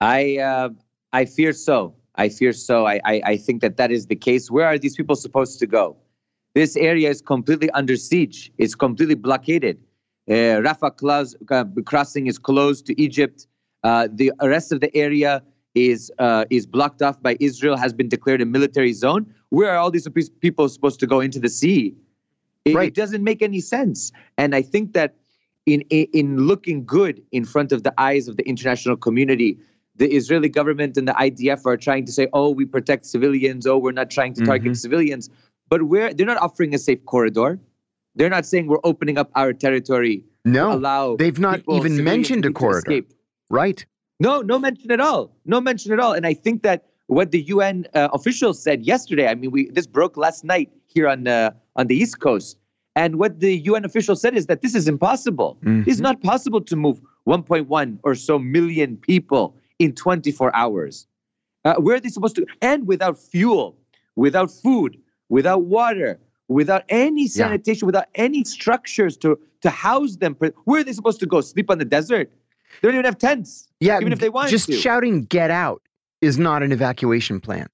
I 0.03 0.37
uh, 0.37 0.69
I 1.15 1.25
fear 1.25 1.55
so. 1.55 1.95
I 2.17 2.29
fear 2.29 2.53
so. 2.53 2.87
I, 2.87 3.01
I, 3.05 3.23
I 3.25 3.37
think 3.37 3.61
that 3.63 3.77
that 3.77 3.91
is 3.91 4.07
the 4.07 4.17
case. 4.17 4.51
Where 4.51 4.67
are 4.67 4.79
these 4.79 4.97
people 4.97 5.17
supposed 5.17 5.59
to 5.59 5.67
go? 5.67 5.97
This 6.55 6.77
area 6.77 7.11
is 7.11 7.21
completely 7.21 7.71
under 7.71 7.97
siege. 7.97 8.53
It's 8.59 8.75
completely 8.75 9.17
blockaded. 9.17 9.79
Uh, 10.29 10.63
Rafah 10.63 10.97
clause, 10.97 11.37
uh, 11.51 11.65
crossing 11.85 12.29
is 12.29 12.39
closed 12.39 12.87
to 12.87 13.01
Egypt. 13.01 13.47
Uh, 13.83 14.09
the 14.11 14.33
rest 14.41 14.73
of 14.73 14.81
the 14.81 14.95
area 14.97 15.43
is 15.75 16.13
uh, 16.19 16.45
is 16.51 16.67
blocked 16.67 17.03
off 17.03 17.21
by 17.21 17.37
Israel. 17.41 17.77
Has 17.77 17.93
been 17.93 18.09
declared 18.09 18.41
a 18.41 18.47
military 18.47 18.93
zone. 18.93 19.27
Where 19.51 19.71
are 19.71 19.77
all 19.77 19.91
these 19.91 20.09
people 20.41 20.69
supposed 20.69 21.01
to 21.01 21.07
go 21.07 21.21
into 21.21 21.41
the 21.41 21.49
sea? 21.49 21.95
It, 22.65 22.75
right. 22.75 22.89
it 22.89 22.95
doesn't 22.95 23.23
make 23.23 23.43
any 23.43 23.61
sense. 23.61 24.13
And 24.39 24.55
I 24.55 24.63
think 24.63 24.95
that 24.95 25.17
in, 25.67 25.83
in 25.91 26.07
in 26.13 26.39
looking 26.47 26.87
good 26.87 27.23
in 27.33 27.45
front 27.45 27.73
of 27.73 27.83
the 27.83 27.93
eyes 27.99 28.29
of 28.29 28.37
the 28.37 28.45
international 28.49 28.97
community, 28.97 29.59
the 29.97 30.13
Israeli 30.13 30.49
government 30.49 30.97
and 30.97 31.07
the 31.07 31.13
IDF 31.13 31.65
are 31.67 31.77
trying 31.77 32.05
to 32.07 32.13
say, 32.13 32.29
"Oh, 32.33 32.51
we 32.51 32.65
protect 32.65 33.07
civilians. 33.07 33.67
Oh, 33.67 33.79
we're 33.79 33.93
not 33.93 34.11
trying 34.11 34.35
to 34.35 34.45
target 34.45 34.73
mm-hmm. 34.73 34.75
civilians." 34.75 35.31
But 35.69 35.85
where 35.85 36.13
they're 36.13 36.27
not 36.27 36.39
offering 36.39 36.75
a 36.75 36.79
safe 36.79 37.05
corridor. 37.07 37.59
They're 38.17 38.31
not 38.31 38.47
saying 38.47 38.69
we're 38.69 38.85
opening 38.85 39.19
up 39.19 39.31
our 39.35 39.53
territory. 39.53 40.25
No, 40.45 40.73
allow 40.73 41.17
they've 41.17 41.39
not 41.39 41.57
people, 41.61 41.77
even 41.77 42.05
mentioned 42.05 42.45
a 42.45 42.53
corridor. 42.53 42.79
Escape. 42.79 43.13
Right? 43.51 43.85
No, 44.21 44.41
no 44.41 44.59
mention 44.59 44.91
at 44.93 45.01
all. 45.01 45.37
No 45.45 45.61
mention 45.61 45.93
at 45.93 45.99
all. 45.99 46.13
And 46.13 46.27
I 46.27 46.35
think 46.35 46.63
that 46.63 46.87
what 47.07 47.31
the 47.31 47.43
UN 47.43 47.87
uh, 47.95 48.09
officials 48.13 48.63
said 48.63 48.85
yesterday. 48.85 49.29
I 49.29 49.35
mean, 49.35 49.51
we 49.51 49.71
this 49.71 49.87
broke 49.87 50.17
last 50.17 50.45
night 50.45 50.71
here 50.87 51.09
on 51.09 51.27
uh, 51.27 51.51
on 51.77 51.87
the 51.87 51.97
East 51.97 52.21
Coast. 52.21 52.59
And 52.97 53.17
what 53.17 53.41
the 53.41 53.57
UN 53.59 53.85
official 53.85 54.15
said 54.15 54.37
is 54.37 54.47
that 54.47 54.63
this 54.63 54.75
is 54.75 54.87
impossible. 54.87 55.59
Mm-hmm. 55.65 55.91
It's 55.91 55.99
not 55.99 56.23
possible 56.23 56.61
to 56.61 56.77
move 56.77 57.01
1.1 57.27 57.99
or 58.05 58.15
so 58.15 58.39
million 58.39 58.97
people 58.97 59.57
in 59.85 59.93
24 59.93 60.55
hours. 60.57 61.07
Uh, 61.65 61.75
where 61.77 61.97
are 61.97 62.01
they 62.01 62.09
supposed 62.09 62.37
to? 62.37 62.47
And 62.63 62.87
without 62.87 63.19
fuel, 63.19 63.77
without 64.17 64.51
food, 64.51 64.99
without 65.29 65.65
water, 65.65 66.19
without 66.49 66.85
any 66.89 67.27
sanitation, 67.27 67.85
yeah. 67.85 67.87
without 67.87 68.07
any 68.15 68.45
structures 68.45 69.17
to 69.19 69.39
to 69.61 69.71
house 69.71 70.17
them. 70.17 70.37
Where 70.65 70.81
are 70.81 70.85
they 70.85 70.93
supposed 70.93 71.21
to 71.21 71.27
go? 71.27 71.41
Sleep 71.41 71.71
on 71.71 71.79
the 71.79 71.87
desert? 71.87 72.31
They 72.81 72.89
don't 72.89 72.97
even 72.97 73.05
have 73.05 73.19
tents. 73.19 73.69
Yeah, 73.81 74.01
even 74.01 74.13
if 74.13 74.19
they 74.19 74.29
want 74.29 74.51
just 74.51 74.67
to. 74.67 74.77
shouting 74.77 75.25
"Get 75.25 75.51
out" 75.51 75.83
is 76.21 76.39
not 76.39 76.63
an 76.63 76.73
evacuation 76.73 77.41
plan. 77.41 77.69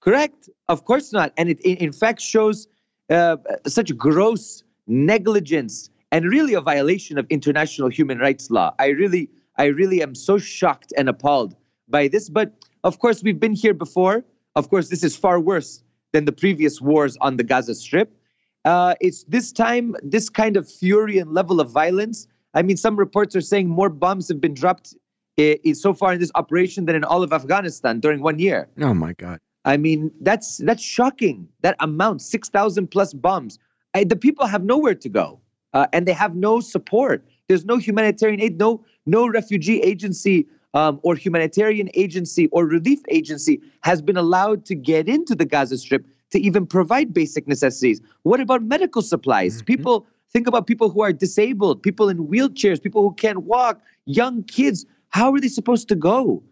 Correct. 0.00 0.48
Of 0.68 0.84
course 0.84 1.12
not. 1.12 1.32
And 1.36 1.48
it, 1.50 1.60
in 1.60 1.92
fact, 1.92 2.20
shows 2.20 2.68
uh, 3.10 3.36
such 3.66 3.96
gross 3.96 4.62
negligence 4.86 5.90
and 6.12 6.26
really 6.26 6.54
a 6.54 6.60
violation 6.60 7.18
of 7.18 7.26
international 7.30 7.88
human 7.88 8.18
rights 8.18 8.50
law. 8.50 8.74
I 8.78 8.88
really, 8.88 9.28
I 9.58 9.66
really 9.66 10.02
am 10.02 10.14
so 10.14 10.38
shocked 10.38 10.92
and 10.96 11.08
appalled 11.08 11.56
by 11.88 12.08
this. 12.08 12.28
But 12.28 12.52
of 12.84 12.98
course, 12.98 13.22
we've 13.22 13.40
been 13.40 13.54
here 13.54 13.74
before. 13.74 14.24
Of 14.54 14.70
course, 14.70 14.88
this 14.88 15.02
is 15.02 15.16
far 15.16 15.40
worse 15.40 15.82
than 16.12 16.24
the 16.24 16.32
previous 16.32 16.80
wars 16.80 17.16
on 17.20 17.36
the 17.36 17.44
Gaza 17.44 17.74
Strip. 17.74 18.12
Uh, 18.64 18.94
it's 19.00 19.24
this 19.24 19.52
time, 19.52 19.94
this 20.02 20.28
kind 20.28 20.56
of 20.56 20.70
fury 20.70 21.18
and 21.18 21.32
level 21.32 21.60
of 21.60 21.70
violence. 21.70 22.26
I 22.54 22.62
mean, 22.62 22.76
some 22.76 22.96
reports 22.96 23.36
are 23.36 23.40
saying 23.40 23.68
more 23.68 23.88
bombs 23.88 24.28
have 24.28 24.40
been 24.40 24.54
dropped 24.54 24.94
uh, 25.38 25.54
so 25.74 25.92
far 25.94 26.14
in 26.14 26.20
this 26.20 26.32
operation 26.34 26.86
than 26.86 26.96
in 26.96 27.04
all 27.04 27.22
of 27.22 27.32
Afghanistan 27.32 28.00
during 28.00 28.22
one 28.22 28.38
year. 28.38 28.68
Oh 28.80 28.94
my 28.94 29.12
God! 29.12 29.38
I 29.64 29.76
mean, 29.76 30.10
that's 30.20 30.58
that's 30.58 30.82
shocking. 30.82 31.48
That 31.60 31.76
amount, 31.80 32.22
six 32.22 32.48
thousand 32.48 32.90
plus 32.90 33.12
bombs. 33.12 33.58
I, 33.94 34.04
the 34.04 34.16
people 34.16 34.46
have 34.46 34.64
nowhere 34.64 34.94
to 34.94 35.08
go, 35.08 35.40
uh, 35.74 35.86
and 35.92 36.06
they 36.06 36.12
have 36.12 36.34
no 36.34 36.60
support. 36.60 37.24
There's 37.48 37.64
no 37.64 37.76
humanitarian 37.76 38.40
aid, 38.40 38.58
no 38.58 38.84
no 39.06 39.28
refugee 39.28 39.80
agency 39.80 40.46
um, 40.74 41.00
or 41.02 41.14
humanitarian 41.14 41.88
agency 41.94 42.48
or 42.48 42.66
relief 42.66 43.00
agency 43.08 43.60
has 43.82 44.02
been 44.02 44.16
allowed 44.16 44.64
to 44.66 44.74
get 44.74 45.08
into 45.08 45.34
the 45.34 45.44
Gaza 45.44 45.78
Strip 45.78 46.06
to 46.30 46.40
even 46.40 46.66
provide 46.66 47.14
basic 47.14 47.46
necessities. 47.46 48.00
What 48.24 48.40
about 48.40 48.62
medical 48.62 49.00
supplies? 49.00 49.56
Mm-hmm. 49.56 49.66
People 49.66 50.06
think 50.32 50.48
about 50.48 50.66
people 50.66 50.90
who 50.90 51.02
are 51.02 51.12
disabled, 51.12 51.82
people 51.82 52.08
in 52.08 52.26
wheelchairs, 52.26 52.82
people 52.82 53.02
who 53.02 53.14
can't 53.14 53.44
walk, 53.44 53.80
young 54.06 54.42
kids. 54.42 54.84
How 55.10 55.32
are 55.32 55.40
they 55.40 55.48
supposed 55.48 55.88
to 55.88 55.94
go? 55.94 56.42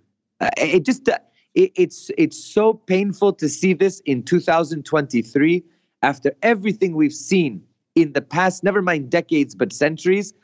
Uh, 0.40 0.50
it 0.56 0.84
just 0.84 1.08
uh, 1.08 1.18
it, 1.54 1.72
it's 1.74 2.10
it's 2.16 2.42
so 2.42 2.74
painful 2.74 3.32
to 3.34 3.48
see 3.48 3.74
this 3.74 4.00
in 4.06 4.22
2023 4.22 5.64
after 6.02 6.32
everything 6.42 6.94
we've 6.94 7.12
seen 7.12 7.62
in 7.94 8.12
the 8.12 8.20
past, 8.20 8.64
never 8.64 8.82
mind 8.82 9.10
decades, 9.10 9.54
but 9.54 9.72
centuries, 9.72 10.34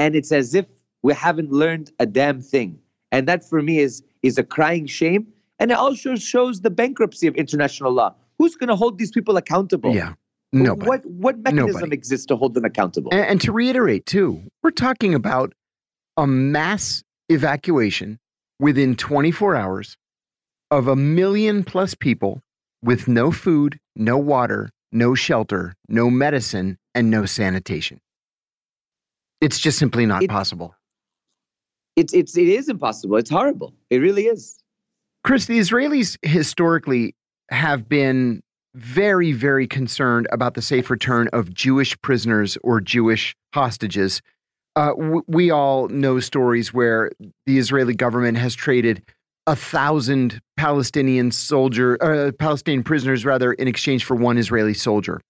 and 0.00 0.16
it's 0.16 0.32
as 0.32 0.54
if 0.54 0.64
we 1.02 1.12
haven't 1.12 1.52
learned 1.52 1.92
a 1.98 2.06
damn 2.06 2.40
thing. 2.40 2.78
And 3.12 3.28
that 3.28 3.44
for 3.44 3.60
me 3.60 3.80
is 3.80 4.02
is 4.22 4.38
a 4.38 4.42
crying 4.42 4.86
shame. 4.86 5.26
And 5.58 5.70
it 5.70 5.76
also 5.76 6.16
shows 6.16 6.62
the 6.62 6.70
bankruptcy 6.70 7.26
of 7.26 7.34
international 7.34 7.92
law. 7.92 8.14
Who's 8.38 8.56
going 8.56 8.68
to 8.68 8.76
hold 8.76 8.98
these 8.98 9.10
people 9.10 9.36
accountable? 9.36 9.94
Yeah. 9.94 10.14
Nobody. 10.52 10.88
What 10.88 11.06
what 11.06 11.38
mechanism 11.38 11.80
Nobody. 11.82 11.94
exists 11.94 12.26
to 12.26 12.36
hold 12.36 12.54
them 12.54 12.64
accountable? 12.64 13.10
And, 13.12 13.26
and 13.26 13.40
to 13.42 13.52
reiterate, 13.52 14.06
too, 14.06 14.42
we're 14.62 14.70
talking 14.70 15.14
about 15.14 15.52
a 16.16 16.26
mass 16.26 17.02
evacuation 17.28 18.18
within 18.58 18.96
24 18.96 19.54
hours 19.54 19.96
of 20.70 20.88
a 20.88 20.96
million 20.96 21.62
plus 21.62 21.94
people 21.94 22.40
with 22.82 23.06
no 23.06 23.30
food, 23.30 23.78
no 23.94 24.16
water, 24.16 24.70
no 24.92 25.14
shelter, 25.14 25.74
no 25.88 26.10
medicine, 26.10 26.78
and 26.94 27.10
no 27.10 27.26
sanitation. 27.26 28.00
It's 29.40 29.58
just 29.58 29.78
simply 29.78 30.06
not 30.06 30.22
it, 30.22 30.30
possible. 30.30 30.74
It's 31.96 32.12
it's 32.12 32.36
it 32.36 32.48
is 32.48 32.68
impossible. 32.68 33.16
It's 33.16 33.30
horrible. 33.30 33.74
It 33.90 33.98
really 33.98 34.26
is. 34.26 34.62
Chris, 35.24 35.46
the 35.46 35.58
Israelis 35.58 36.16
historically 36.22 37.14
have 37.50 37.88
been 37.88 38.42
very, 38.74 39.32
very 39.32 39.66
concerned 39.66 40.26
about 40.30 40.54
the 40.54 40.62
safe 40.62 40.90
return 40.90 41.28
of 41.32 41.52
Jewish 41.52 42.00
prisoners 42.02 42.56
or 42.62 42.80
Jewish 42.80 43.34
hostages. 43.52 44.22
Uh, 44.76 44.92
we 45.26 45.50
all 45.50 45.88
know 45.88 46.20
stories 46.20 46.72
where 46.72 47.10
the 47.46 47.58
Israeli 47.58 47.94
government 47.94 48.38
has 48.38 48.54
traded 48.54 49.02
a 49.46 49.56
thousand 49.56 50.40
Palestinian 50.56 51.32
soldier, 51.32 51.98
uh, 52.02 52.30
Palestinian 52.32 52.84
prisoners 52.84 53.24
rather, 53.24 53.52
in 53.52 53.66
exchange 53.66 54.04
for 54.04 54.14
one 54.14 54.38
Israeli 54.38 54.74
soldier. 54.74 55.20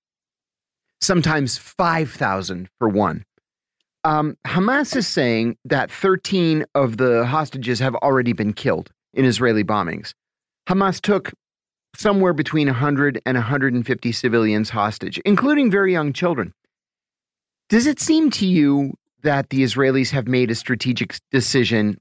Sometimes 1.00 1.56
five 1.56 2.10
thousand 2.10 2.68
for 2.78 2.88
one. 2.88 3.24
Um, 4.04 4.36
Hamas 4.46 4.96
is 4.96 5.06
saying 5.06 5.58
that 5.64 5.90
13 5.90 6.64
of 6.74 6.96
the 6.96 7.26
hostages 7.26 7.78
have 7.80 7.94
already 7.96 8.32
been 8.32 8.52
killed 8.52 8.90
in 9.12 9.24
Israeli 9.24 9.64
bombings. 9.64 10.14
Hamas 10.68 11.00
took 11.00 11.32
somewhere 11.94 12.32
between 12.32 12.68
100 12.68 13.20
and 13.26 13.36
150 13.36 14.12
civilians 14.12 14.70
hostage, 14.70 15.18
including 15.24 15.70
very 15.70 15.92
young 15.92 16.12
children. 16.12 16.54
Does 17.68 17.86
it 17.86 18.00
seem 18.00 18.30
to 18.32 18.46
you 18.46 18.94
that 19.22 19.50
the 19.50 19.62
Israelis 19.62 20.10
have 20.10 20.26
made 20.26 20.50
a 20.50 20.54
strategic 20.54 21.16
decision 21.30 22.00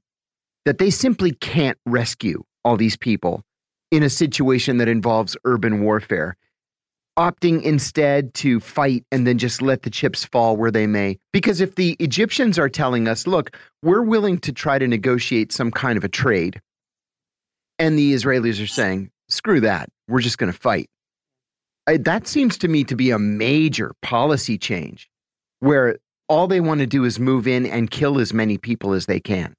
that 0.64 0.78
they 0.78 0.90
simply 0.90 1.32
can't 1.32 1.78
rescue 1.86 2.42
all 2.64 2.76
these 2.76 2.96
people 2.96 3.42
in 3.90 4.02
a 4.02 4.10
situation 4.10 4.78
that 4.78 4.88
involves 4.88 5.36
urban 5.44 5.82
warfare, 5.82 6.36
opting 7.20 7.62
instead 7.62 8.32
to 8.34 8.60
fight 8.60 9.04
and 9.12 9.26
then 9.26 9.36
just 9.36 9.60
let 9.60 9.82
the 9.82 9.90
chips 9.90 10.24
fall 10.24 10.56
where 10.56 10.70
they 10.70 10.86
may. 10.86 11.18
Because 11.32 11.60
if 11.60 11.74
the 11.74 11.96
Egyptians 12.00 12.58
are 12.58 12.68
telling 12.68 13.06
us, 13.06 13.26
look, 13.26 13.56
we're 13.82 14.02
willing 14.02 14.38
to 14.38 14.52
try 14.52 14.78
to 14.78 14.88
negotiate 14.88 15.52
some 15.52 15.70
kind 15.70 15.98
of 15.98 16.04
a 16.04 16.08
trade, 16.08 16.60
and 17.78 17.98
the 17.98 18.14
Israelis 18.14 18.62
are 18.62 18.66
saying, 18.66 19.10
screw 19.28 19.60
that, 19.60 19.90
we're 20.08 20.20
just 20.20 20.38
going 20.38 20.52
to 20.52 20.58
fight. 20.58 20.88
I, 21.86 21.98
that 21.98 22.26
seems 22.26 22.56
to 22.58 22.68
me 22.68 22.84
to 22.84 22.96
be 22.96 23.10
a 23.10 23.18
major 23.18 23.92
policy 24.00 24.56
change 24.56 25.10
where 25.60 25.98
all 26.28 26.46
they 26.46 26.60
want 26.60 26.80
to 26.80 26.86
do 26.86 27.04
is 27.04 27.20
move 27.20 27.46
in 27.46 27.66
and 27.66 27.90
kill 27.90 28.18
as 28.18 28.32
many 28.32 28.56
people 28.56 28.92
as 28.92 29.06
they 29.06 29.20
can 29.20 29.54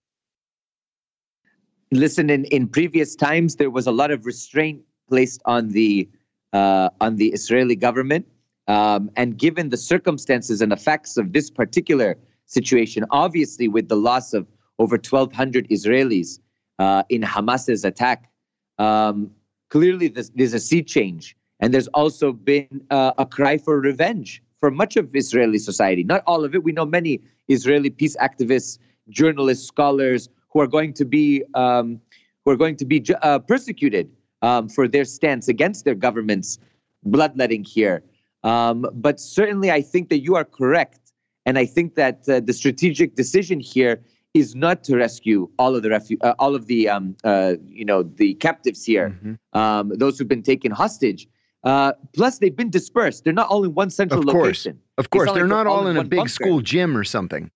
listen, 1.91 2.29
in, 2.29 2.45
in 2.45 2.67
previous 2.67 3.15
times, 3.15 3.57
there 3.57 3.69
was 3.69 3.85
a 3.85 3.91
lot 3.91 4.11
of 4.11 4.25
restraint 4.25 4.81
placed 5.09 5.41
on 5.45 5.69
the 5.69 6.09
uh, 6.53 6.89
on 6.99 7.15
the 7.15 7.29
Israeli 7.29 7.75
government. 7.75 8.25
Um, 8.67 9.09
and 9.15 9.37
given 9.37 9.69
the 9.69 9.77
circumstances 9.77 10.61
and 10.61 10.71
effects 10.71 11.17
of 11.17 11.33
this 11.33 11.49
particular 11.49 12.17
situation, 12.45 13.05
obviously 13.11 13.67
with 13.67 13.89
the 13.89 13.95
loss 13.95 14.33
of 14.33 14.47
over 14.79 14.95
1,200 14.95 15.67
Israelis 15.69 16.39
uh, 16.79 17.03
in 17.09 17.21
Hamas's 17.21 17.83
attack, 17.83 18.29
um, 18.77 19.31
clearly 19.69 20.07
there's, 20.07 20.53
a 20.53 20.59
sea 20.59 20.83
change. 20.83 21.35
And 21.59 21.73
there's 21.73 21.87
also 21.89 22.31
been 22.31 22.81
uh, 22.89 23.13
a 23.17 23.25
cry 23.25 23.57
for 23.57 23.79
revenge 23.79 24.41
for 24.59 24.71
much 24.71 24.95
of 24.95 25.15
Israeli 25.15 25.57
society. 25.57 26.03
Not 26.03 26.23
all 26.27 26.43
of 26.45 26.55
it. 26.55 26.63
We 26.63 26.71
know 26.71 26.85
many 26.85 27.21
Israeli 27.47 27.89
peace 27.89 28.15
activists, 28.17 28.79
journalists, 29.09 29.67
scholars 29.67 30.29
who 30.49 30.61
are 30.61 30.67
going 30.67 30.93
to 30.93 31.05
be 31.05 31.43
um, 31.53 31.99
who 32.43 32.51
are 32.51 32.55
going 32.57 32.75
to 32.77 32.85
be 32.85 33.03
uh, 33.21 33.39
persecuted 33.39 34.09
um, 34.41 34.69
for 34.69 34.87
their 34.87 35.05
stance 35.05 35.47
against 35.47 35.85
their 35.85 35.95
government's 35.95 36.59
bloodletting 37.03 37.63
here. 37.63 38.03
Um, 38.43 38.85
but 38.93 39.19
certainly, 39.19 39.71
I 39.71 39.81
think 39.81 40.09
that 40.09 40.19
you 40.19 40.35
are 40.35 40.45
correct, 40.45 41.13
and 41.45 41.57
I 41.57 41.65
think 41.65 41.95
that 41.95 42.27
uh, 42.27 42.39
the 42.39 42.53
strategic 42.53 43.15
decision 43.15 43.59
here 43.59 44.01
is 44.33 44.55
not 44.55 44.83
to 44.85 44.95
rescue 44.95 45.49
all 45.59 45.75
of 45.75 45.83
the 45.83 45.89
refu- 45.89 46.17
uh, 46.21 46.33
all 46.39 46.55
of 46.55 46.67
the 46.67 46.89
um, 46.89 47.15
uh, 47.23 47.55
you 47.67 47.85
know 47.85 48.03
the 48.03 48.33
captives 48.35 48.83
here, 48.83 49.09
mm-hmm. 49.09 49.59
um, 49.59 49.89
those 49.95 50.17
who've 50.17 50.27
been 50.27 50.43
taken 50.43 50.71
hostage. 50.71 51.27
Uh, 51.63 51.93
plus, 52.13 52.39
they've 52.39 52.55
been 52.55 52.71
dispersed. 52.71 53.23
They're 53.23 53.33
not 53.33 53.47
all 53.47 53.63
in 53.63 53.75
one 53.75 53.91
central 53.91 54.21
of 54.21 54.25
course. 54.25 54.65
location. 54.65 54.79
Of 54.97 55.11
course, 55.11 55.31
they're 55.31 55.45
not 55.45 55.67
all 55.67 55.85
in, 55.87 55.97
in 55.97 56.05
a 56.05 56.09
big 56.09 56.17
bunker. 56.17 56.29
school 56.29 56.61
gym 56.61 56.97
or 56.97 57.03
something. 57.03 57.51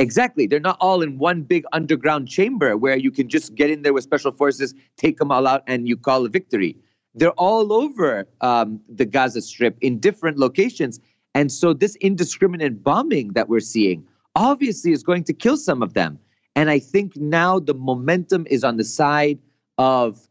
Exactly. 0.00 0.46
They're 0.46 0.60
not 0.60 0.78
all 0.80 1.02
in 1.02 1.18
one 1.18 1.42
big 1.42 1.64
underground 1.72 2.26
chamber 2.26 2.74
where 2.74 2.96
you 2.96 3.10
can 3.10 3.28
just 3.28 3.54
get 3.54 3.68
in 3.68 3.82
there 3.82 3.92
with 3.92 4.02
special 4.02 4.32
forces, 4.32 4.74
take 4.96 5.18
them 5.18 5.30
all 5.30 5.46
out, 5.46 5.62
and 5.66 5.86
you 5.86 5.96
call 5.96 6.24
a 6.24 6.28
victory. 6.30 6.74
They're 7.14 7.32
all 7.32 7.70
over 7.70 8.26
um, 8.40 8.80
the 8.88 9.04
Gaza 9.04 9.42
Strip 9.42 9.76
in 9.82 9.98
different 9.98 10.38
locations. 10.38 11.00
And 11.34 11.52
so, 11.52 11.74
this 11.74 11.96
indiscriminate 11.96 12.82
bombing 12.82 13.34
that 13.34 13.50
we're 13.50 13.60
seeing 13.60 14.02
obviously 14.36 14.92
is 14.92 15.02
going 15.02 15.24
to 15.24 15.34
kill 15.34 15.58
some 15.58 15.82
of 15.82 15.92
them. 15.92 16.18
And 16.56 16.70
I 16.70 16.78
think 16.78 17.16
now 17.16 17.58
the 17.58 17.74
momentum 17.74 18.46
is 18.48 18.64
on 18.64 18.78
the 18.78 18.84
side 18.84 19.38
of 19.76 20.28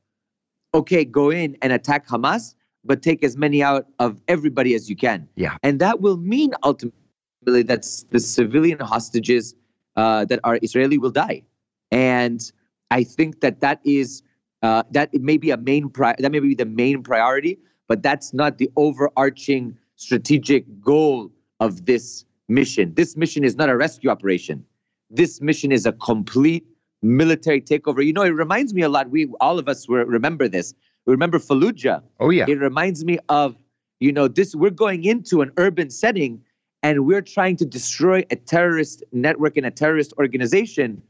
okay, 0.74 1.06
go 1.06 1.30
in 1.30 1.58
and 1.62 1.74
attack 1.74 2.08
Hamas, 2.08 2.56
but 2.84 3.02
take 3.02 3.24
as 3.24 3.38
many 3.38 3.62
out 3.62 3.88
of 4.00 4.22
everybody 4.28 4.74
as 4.74 4.90
you 4.90 4.96
can. 4.96 5.28
Yeah. 5.36 5.58
And 5.64 5.80
that 5.80 6.02
will 6.02 6.18
mean 6.18 6.54
ultimately 6.64 7.00
that 7.46 7.88
the 8.12 8.20
civilian 8.20 8.80
hostages 8.80 9.56
uh, 9.96 10.26
that 10.26 10.40
are 10.44 10.60
Israeli 10.62 10.98
will 10.98 11.12
die. 11.12 11.44
And 11.92 12.52
I 12.92 13.04
think 13.04 13.42
that 13.42 13.62
that 13.62 13.80
is 13.84 14.24
uh, 14.62 14.84
that 14.92 15.10
it 15.14 15.22
may 15.22 15.38
be 15.38 15.52
a 15.52 15.58
main 15.58 15.90
pri- 15.90 16.16
that 16.20 16.32
may 16.32 16.40
be 16.40 16.56
the 16.56 16.66
main 16.66 17.02
priority, 17.02 17.58
but 17.88 18.04
that's 18.04 18.34
not 18.34 18.58
the 18.58 18.70
overarching 18.76 19.78
strategic 19.96 20.82
goal 20.82 21.32
of 21.60 21.86
this 21.86 22.26
mission. 22.48 22.94
This 22.94 23.16
mission 23.16 23.44
is 23.44 23.56
not 23.56 23.70
a 23.70 23.78
rescue 23.78 24.10
operation. 24.10 24.66
This 25.10 25.42
mission 25.42 25.72
is 25.72 25.86
a 25.86 25.94
complete 25.94 26.66
military 27.02 27.62
takeover. 27.62 28.06
You 28.06 28.14
know, 28.14 28.24
it 28.24 28.30
reminds 28.30 28.74
me 28.74 28.82
a 28.82 28.90
lot. 28.90 29.10
We 29.10 29.28
all 29.40 29.58
of 29.60 29.68
us 29.70 29.88
were, 29.88 30.06
remember 30.06 30.48
this. 30.48 30.74
We 31.06 31.12
remember 31.12 31.40
Fallujah. 31.40 32.04
Oh 32.20 32.30
yeah. 32.30 32.46
It 32.48 32.60
reminds 32.60 33.06
me 33.06 33.18
of 33.30 33.56
you 34.00 34.14
know, 34.14 34.28
this 34.28 34.56
we're 34.56 34.70
going 34.70 35.04
into 35.04 35.42
an 35.42 35.52
urban 35.58 35.90
setting 35.90 36.42
and 36.84 37.06
we're 37.06 37.22
trying 37.22 37.56
to 37.58 37.66
destroy 37.66 38.26
a 38.32 38.36
terrorist 38.36 39.04
network 39.12 39.58
and 39.58 39.66
a 39.66 39.72
terrorist 39.72 40.14
organization. 40.18 41.02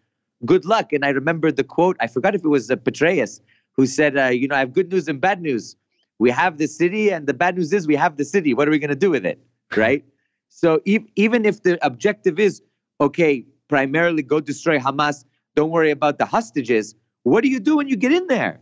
Good 0.45 0.65
luck. 0.65 0.93
And 0.93 1.05
I 1.05 1.09
remember 1.09 1.51
the 1.51 1.63
quote, 1.63 1.97
I 1.99 2.07
forgot 2.07 2.33
if 2.33 2.43
it 2.43 2.47
was 2.47 2.71
uh, 2.71 2.75
Petraeus, 2.75 3.39
who 3.73 3.85
said, 3.85 4.17
uh, 4.17 4.25
you 4.25 4.47
know, 4.47 4.55
I 4.55 4.59
have 4.59 4.73
good 4.73 4.91
news 4.91 5.07
and 5.07 5.21
bad 5.21 5.41
news. 5.41 5.75
We 6.17 6.29
have 6.31 6.57
the 6.57 6.67
city, 6.67 7.11
and 7.11 7.27
the 7.27 7.33
bad 7.33 7.55
news 7.55 7.71
is 7.71 7.87
we 7.87 7.95
have 7.95 8.17
the 8.17 8.25
city. 8.25 8.53
What 8.53 8.67
are 8.67 8.71
we 8.71 8.79
going 8.79 8.89
to 8.89 8.95
do 8.95 9.09
with 9.09 9.25
it? 9.25 9.39
Right? 9.77 10.03
so 10.49 10.81
e- 10.83 11.05
even 11.15 11.45
if 11.45 11.61
the 11.61 11.77
objective 11.85 12.39
is, 12.39 12.59
okay, 12.99 13.45
primarily 13.67 14.23
go 14.23 14.39
destroy 14.39 14.79
Hamas, 14.79 15.23
don't 15.55 15.69
worry 15.69 15.91
about 15.91 16.17
the 16.17 16.25
hostages, 16.25 16.95
what 17.21 17.43
do 17.43 17.49
you 17.49 17.59
do 17.59 17.77
when 17.77 17.87
you 17.87 17.95
get 17.95 18.11
in 18.11 18.25
there? 18.27 18.59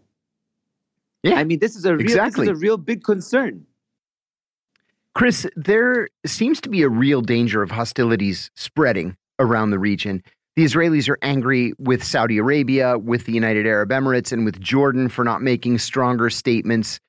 Yeah, 1.24 1.36
I 1.36 1.46
mean, 1.46 1.60
this 1.60 1.78
is 1.78 1.86
a 1.86 1.96
real, 1.96 2.02
exactly. 2.02 2.46
this 2.46 2.52
is 2.52 2.58
a 2.58 2.62
real 2.62 2.78
big 2.78 3.04
concern. 3.04 3.66
Chris, 5.18 5.48
there 5.56 6.10
seems 6.28 6.62
to 6.62 6.70
be 6.70 6.84
a 6.84 6.90
real 6.90 7.22
danger 7.22 7.64
of 7.64 7.72
hostilities 7.72 8.52
spreading 8.56 9.18
around 9.40 9.72
the 9.72 9.80
region. 9.80 10.22
The 10.56 10.64
Israelis 10.64 11.10
are 11.10 11.18
angry 11.24 11.74
with 11.80 12.04
Saudi 12.04 12.38
Arabia, 12.38 13.00
with 13.00 13.26
the 13.26 13.32
United 13.32 13.66
Arab 13.66 13.90
Emirates, 13.90 14.32
and 14.32 14.46
with 14.46 14.62
Jordan 14.62 15.10
for 15.10 15.26
not 15.26 15.42
making 15.42 15.80
stronger 15.80 16.30
statements. 16.30 17.00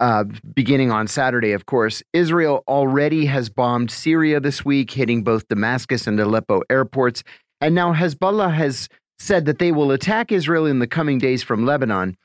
Uh, 0.00 0.24
beginning 0.54 0.90
on 0.90 1.08
Saturday, 1.08 1.52
of 1.52 1.66
course, 1.66 2.02
Israel 2.14 2.64
already 2.66 3.26
has 3.26 3.50
bombed 3.50 3.90
Syria 3.90 4.40
this 4.40 4.64
week, 4.64 4.90
hitting 4.90 5.22
both 5.22 5.46
Damascus 5.48 6.06
and 6.06 6.18
Aleppo 6.18 6.62
airports. 6.70 7.22
And 7.60 7.74
now 7.74 7.92
Hezbollah 7.92 8.54
has 8.54 8.88
said 9.18 9.44
that 9.44 9.58
they 9.58 9.72
will 9.72 9.90
attack 9.90 10.32
Israel 10.32 10.64
in 10.64 10.78
the 10.78 10.86
coming 10.86 11.18
days 11.18 11.42
from 11.42 11.66
Lebanon. 11.66 12.16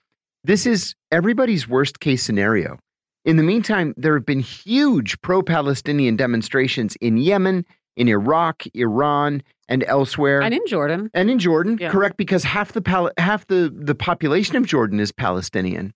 This 0.45 0.65
is 0.65 0.95
everybody's 1.11 1.67
worst 1.67 1.99
case 1.99 2.23
scenario. 2.23 2.79
In 3.25 3.37
the 3.37 3.43
meantime, 3.43 3.93
there 3.95 4.13
have 4.15 4.25
been 4.25 4.39
huge 4.41 5.19
pro 5.21 5.41
Palestinian 5.41 6.15
demonstrations 6.15 6.95
in 6.97 7.17
Yemen, 7.17 7.65
in 7.95 8.07
Iraq, 8.07 8.63
Iran, 8.73 9.41
and 9.69 9.83
elsewhere. 9.87 10.41
And 10.41 10.53
in 10.53 10.65
Jordan. 10.67 11.09
And 11.13 11.29
in 11.29 11.39
Jordan, 11.39 11.77
Yeah. 11.79 11.89
correct, 11.89 12.17
because 12.17 12.43
half 12.43 12.73
the 12.73 12.81
Pal- 12.81 13.11
half 13.17 13.47
the, 13.47 13.73
the 13.73 13.95
population 13.95 14.55
of 14.57 14.65
Jordan 14.65 14.99
is 14.99 15.11
Palestinian. 15.11 15.93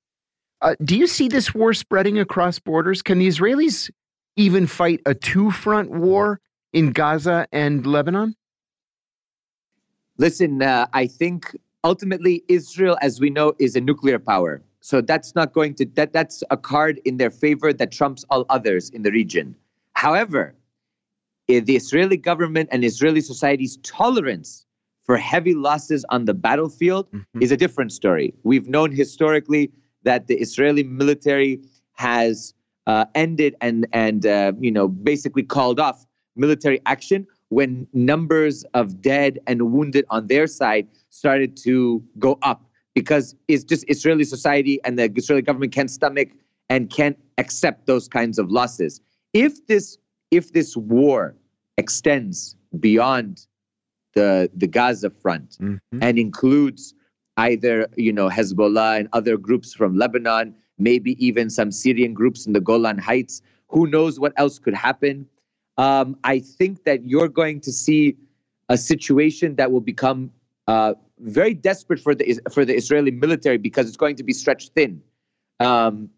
Uh, 0.61 0.75
do 0.83 0.97
you 0.97 1.05
see 1.05 1.27
this 1.27 1.53
war 1.53 1.73
spreading 1.73 2.17
across 2.17 2.59
borders? 2.59 3.01
Can 3.01 3.19
the 3.19 3.27
Israelis 3.27 3.91
even 4.37 4.65
fight 4.65 5.01
a 5.05 5.13
two 5.13 5.51
front 5.51 5.91
war 5.91 6.39
in 6.71 6.91
Gaza 6.91 7.47
and 7.51 7.85
Lebanon? 7.85 8.35
Listen, 10.17 10.61
uh, 10.61 10.87
I 10.93 11.07
think 11.07 11.55
ultimately 11.83 12.43
Israel, 12.47 12.97
as 13.01 13.19
we 13.19 13.29
know, 13.29 13.53
is 13.59 13.75
a 13.75 13.81
nuclear 13.81 14.17
power. 14.17 14.61
So 14.81 15.01
that's 15.01 15.35
not 15.35 15.53
going 15.53 15.73
to 15.75 15.85
that 15.95 16.13
that's 16.13 16.43
a 16.51 16.57
card 16.57 16.99
in 17.05 17.17
their 17.17 17.31
favor 17.31 17.73
that 17.73 17.91
trumps 17.91 18.25
all 18.29 18.45
others 18.49 18.89
in 18.89 19.01
the 19.01 19.11
region. 19.11 19.55
However, 19.93 20.55
the 21.47 21.75
Israeli 21.75 22.17
government 22.17 22.69
and 22.71 22.83
Israeli 22.83 23.21
society's 23.21 23.77
tolerance 23.77 24.65
for 25.05 25.17
heavy 25.17 25.53
losses 25.55 26.05
on 26.09 26.25
the 26.25 26.33
battlefield 26.33 27.09
Mhm. 27.11 27.41
is 27.41 27.51
a 27.51 27.57
different 27.57 27.91
story. 27.91 28.33
We've 28.43 28.67
known 28.67 28.91
historically 28.91 29.71
that 30.03 30.27
the 30.27 30.35
Israeli 30.35 30.83
military 30.83 31.61
has 31.93 32.53
uh, 32.85 33.05
ended 33.15 33.55
and 33.61 33.87
and 33.91 34.25
uh, 34.25 34.53
you 34.59 34.71
know 34.71 34.87
basically 34.87 35.43
called 35.43 35.79
off 35.79 36.05
military 36.35 36.79
action 36.85 37.27
when 37.49 37.87
numbers 37.93 38.63
of 38.73 39.01
dead 39.01 39.39
and 39.47 39.71
wounded 39.73 40.05
on 40.09 40.27
their 40.27 40.47
side 40.47 40.87
started 41.09 41.57
to 41.57 42.03
go 42.19 42.37
up 42.43 42.66
because 42.97 43.35
it's 43.47 43.63
just 43.63 43.85
Israeli 43.87 44.23
society 44.23 44.75
and 44.83 44.97
the 44.97 45.05
Israeli 45.15 45.43
government 45.43 45.71
can't 45.71 45.91
stomach 45.99 46.29
and 46.67 46.89
can't 46.89 47.17
accept 47.37 47.85
those 47.85 48.07
kinds 48.07 48.39
of 48.39 48.45
losses. 48.59 48.93
If 49.33 49.53
this 49.67 49.99
if 50.31 50.45
this 50.57 50.75
war 50.75 51.35
extends 51.77 52.55
beyond 52.79 53.45
the 54.15 54.49
the 54.61 54.65
Gaza 54.77 55.11
front 55.11 55.49
Mhm. 55.61 55.79
and 56.05 56.17
includes 56.17 56.95
either 57.47 57.75
you 58.05 58.11
know 58.17 58.29
Hezbollah 58.37 58.91
and 58.99 59.07
other 59.19 59.35
groups 59.47 59.69
from 59.79 59.91
Lebanon, 60.03 60.55
maybe 60.89 61.11
even 61.27 61.45
some 61.59 61.69
Syrian 61.71 62.13
groups 62.19 62.47
in 62.47 62.53
the 62.57 62.63
Golan 62.69 62.97
Heights. 62.97 63.35
Who 63.73 63.81
knows 63.95 64.13
what 64.23 64.33
else 64.43 64.57
could 64.57 64.77
happen? 64.87 65.15
Um, 65.85 66.07
I 66.23 66.39
think 66.39 66.75
that 66.85 66.99
you're 67.11 67.33
going 67.41 67.59
to 67.67 67.71
see 67.71 68.17
a 68.75 68.77
situation 68.91 69.49
that 69.59 69.71
will 69.71 69.85
become 69.93 70.19
uh, 70.73 70.93
very 71.19 71.53
desperate 71.53 71.99
for 71.99 72.13
the 72.15 72.39
for 72.51 72.65
the 72.65 72.75
Israeli 72.75 73.11
military 73.11 73.57
because 73.57 73.87
it's 73.87 73.97
going 73.97 74.15
to 74.17 74.23
be 74.23 74.33
stretched 74.33 74.73
thin. 74.73 75.01
Um, 75.59 76.09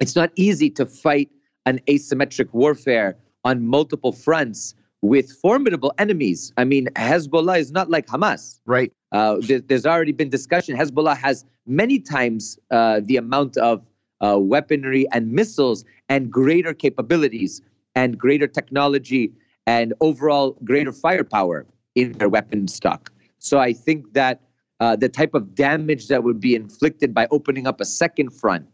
it's 0.00 0.16
not 0.16 0.30
easy 0.36 0.70
to 0.70 0.86
fight 0.86 1.30
an 1.66 1.80
asymmetric 1.86 2.52
warfare 2.52 3.16
on 3.44 3.66
multiple 3.66 4.12
fronts 4.12 4.74
with 5.02 5.30
formidable 5.32 5.92
enemies. 5.98 6.52
I 6.56 6.64
mean, 6.64 6.88
Hezbollah 6.96 7.58
is 7.58 7.70
not 7.72 7.90
like 7.90 8.06
Hamas. 8.06 8.60
Right. 8.66 8.92
Uh, 9.12 9.36
there- 9.40 9.60
there's 9.60 9.86
already 9.86 10.12
been 10.12 10.28
discussion. 10.28 10.76
Hezbollah 10.76 11.16
has 11.16 11.44
many 11.66 11.98
times 11.98 12.58
uh, 12.70 13.00
the 13.04 13.16
amount 13.16 13.56
of 13.56 13.82
uh, 14.20 14.38
weaponry 14.38 15.06
and 15.12 15.32
missiles 15.32 15.84
and 16.08 16.30
greater 16.30 16.74
capabilities 16.74 17.62
and 17.94 18.18
greater 18.18 18.46
technology 18.46 19.32
and 19.66 19.94
overall 20.00 20.56
greater 20.64 20.92
firepower 20.92 21.66
in 21.94 22.12
their 22.12 22.28
weapon 22.28 22.68
stock. 22.68 23.10
So 23.40 23.58
I 23.58 23.72
think 23.72 24.12
that 24.12 24.42
uh, 24.78 24.96
the 24.96 25.08
type 25.08 25.34
of 25.34 25.54
damage 25.54 26.08
that 26.08 26.22
would 26.22 26.40
be 26.40 26.54
inflicted 26.54 27.12
by 27.12 27.26
opening 27.30 27.66
up 27.66 27.80
a 27.80 27.84
second 27.84 28.30
front 28.30 28.66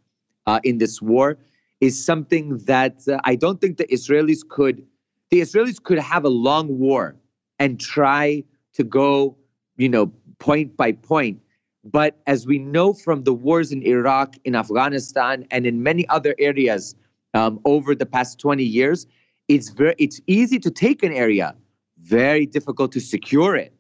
uh, 0.47 0.61
in 0.65 0.79
this 0.79 1.01
war 1.01 1.39
is 1.81 2.05
something 2.05 2.59
that 2.59 3.03
uh, 3.09 3.19
I 3.25 3.37
don't 3.37 3.61
think 3.61 3.79
the 3.79 3.87
Israelis 3.87 4.47
could. 4.47 4.85
The 5.31 5.41
Israelis 5.41 5.83
could 5.83 5.99
have 5.99 6.25
a 6.25 6.29
long 6.29 6.79
war 6.79 7.17
and 7.59 7.81
try 7.81 8.45
to 8.75 8.85
go, 8.85 9.37
you 9.77 9.89
know, 9.89 10.13
point 10.39 10.77
by 10.77 10.93
point. 10.93 11.41
But 11.85 12.19
as 12.27 12.47
we 12.47 12.59
know 12.59 12.93
from 12.93 13.23
the 13.25 13.33
wars 13.33 13.71
in 13.71 13.83
Iraq, 13.83 14.37
in 14.45 14.57
Afghanistan, 14.57 15.47
and 15.51 15.67
in 15.67 15.83
many 15.83 16.09
other 16.09 16.35
areas 16.39 16.97
um, 17.35 17.61
over 17.65 17.95
the 17.95 18.07
past 18.07 18.41
20 18.41 18.65
years, 18.65 19.07
it's 19.49 19.69
very 19.71 19.95
it's 19.99 20.21
easy 20.27 20.59
to 20.59 20.71
take 20.71 21.05
an 21.05 21.13
area, 21.13 21.55
very 21.99 22.47
difficult 22.47 22.91
to 22.93 23.01
secure 23.01 23.55
it. 23.55 23.76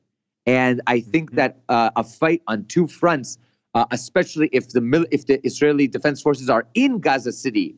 And 0.47 0.81
I 0.87 1.01
think 1.01 1.33
Mhm. 1.33 1.37
that 1.37 1.59
uh, 1.69 1.91
a 1.97 2.05
fight 2.05 2.43
on 2.47 2.65
two 2.67 2.87
fronts, 2.87 3.39
uh, 3.75 3.85
especially 3.91 4.49
if 4.53 4.69
the 4.71 4.81
mil- 4.81 5.07
if 5.11 5.27
the 5.27 5.45
Israeli 5.45 5.87
Defense 5.89 6.23
Forces 6.23 6.49
are 6.49 6.67
in 6.75 7.01
Gaza 7.01 7.33
City, 7.33 7.77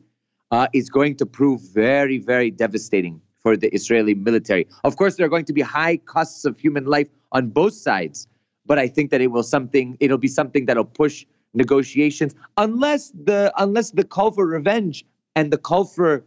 uh, 0.51 0.67
is 0.73 0.89
going 0.89 1.15
to 1.15 1.25
prove 1.25 1.61
very 1.73 2.17
very 2.17 2.51
devastating 2.51 3.21
for 3.41 3.55
the 3.57 3.69
Israeli 3.73 4.13
military. 4.13 4.67
Of 4.83 4.97
course, 4.97 5.15
there 5.15 5.25
are 5.25 5.29
going 5.29 5.45
to 5.45 5.53
be 5.53 5.61
high 5.61 5.97
costs 5.97 6.45
of 6.45 6.59
human 6.59 6.85
life 6.85 7.07
on 7.31 7.49
both 7.49 7.73
sides, 7.73 8.27
but 8.65 8.77
I 8.77 8.87
think 8.87 9.11
that 9.11 9.21
it 9.21 9.27
will 9.31 9.43
something 9.43 9.97
it'll 9.99 10.17
be 10.17 10.27
something 10.27 10.65
that'll 10.65 10.85
push 11.03 11.25
negotiations 11.53 12.35
unless 12.57 13.11
the 13.11 13.51
unless 13.57 13.91
the 13.91 14.03
call 14.03 14.31
for 14.31 14.45
revenge 14.45 15.03
and 15.35 15.51
the 15.51 15.57
call 15.57 15.85
for 15.85 16.23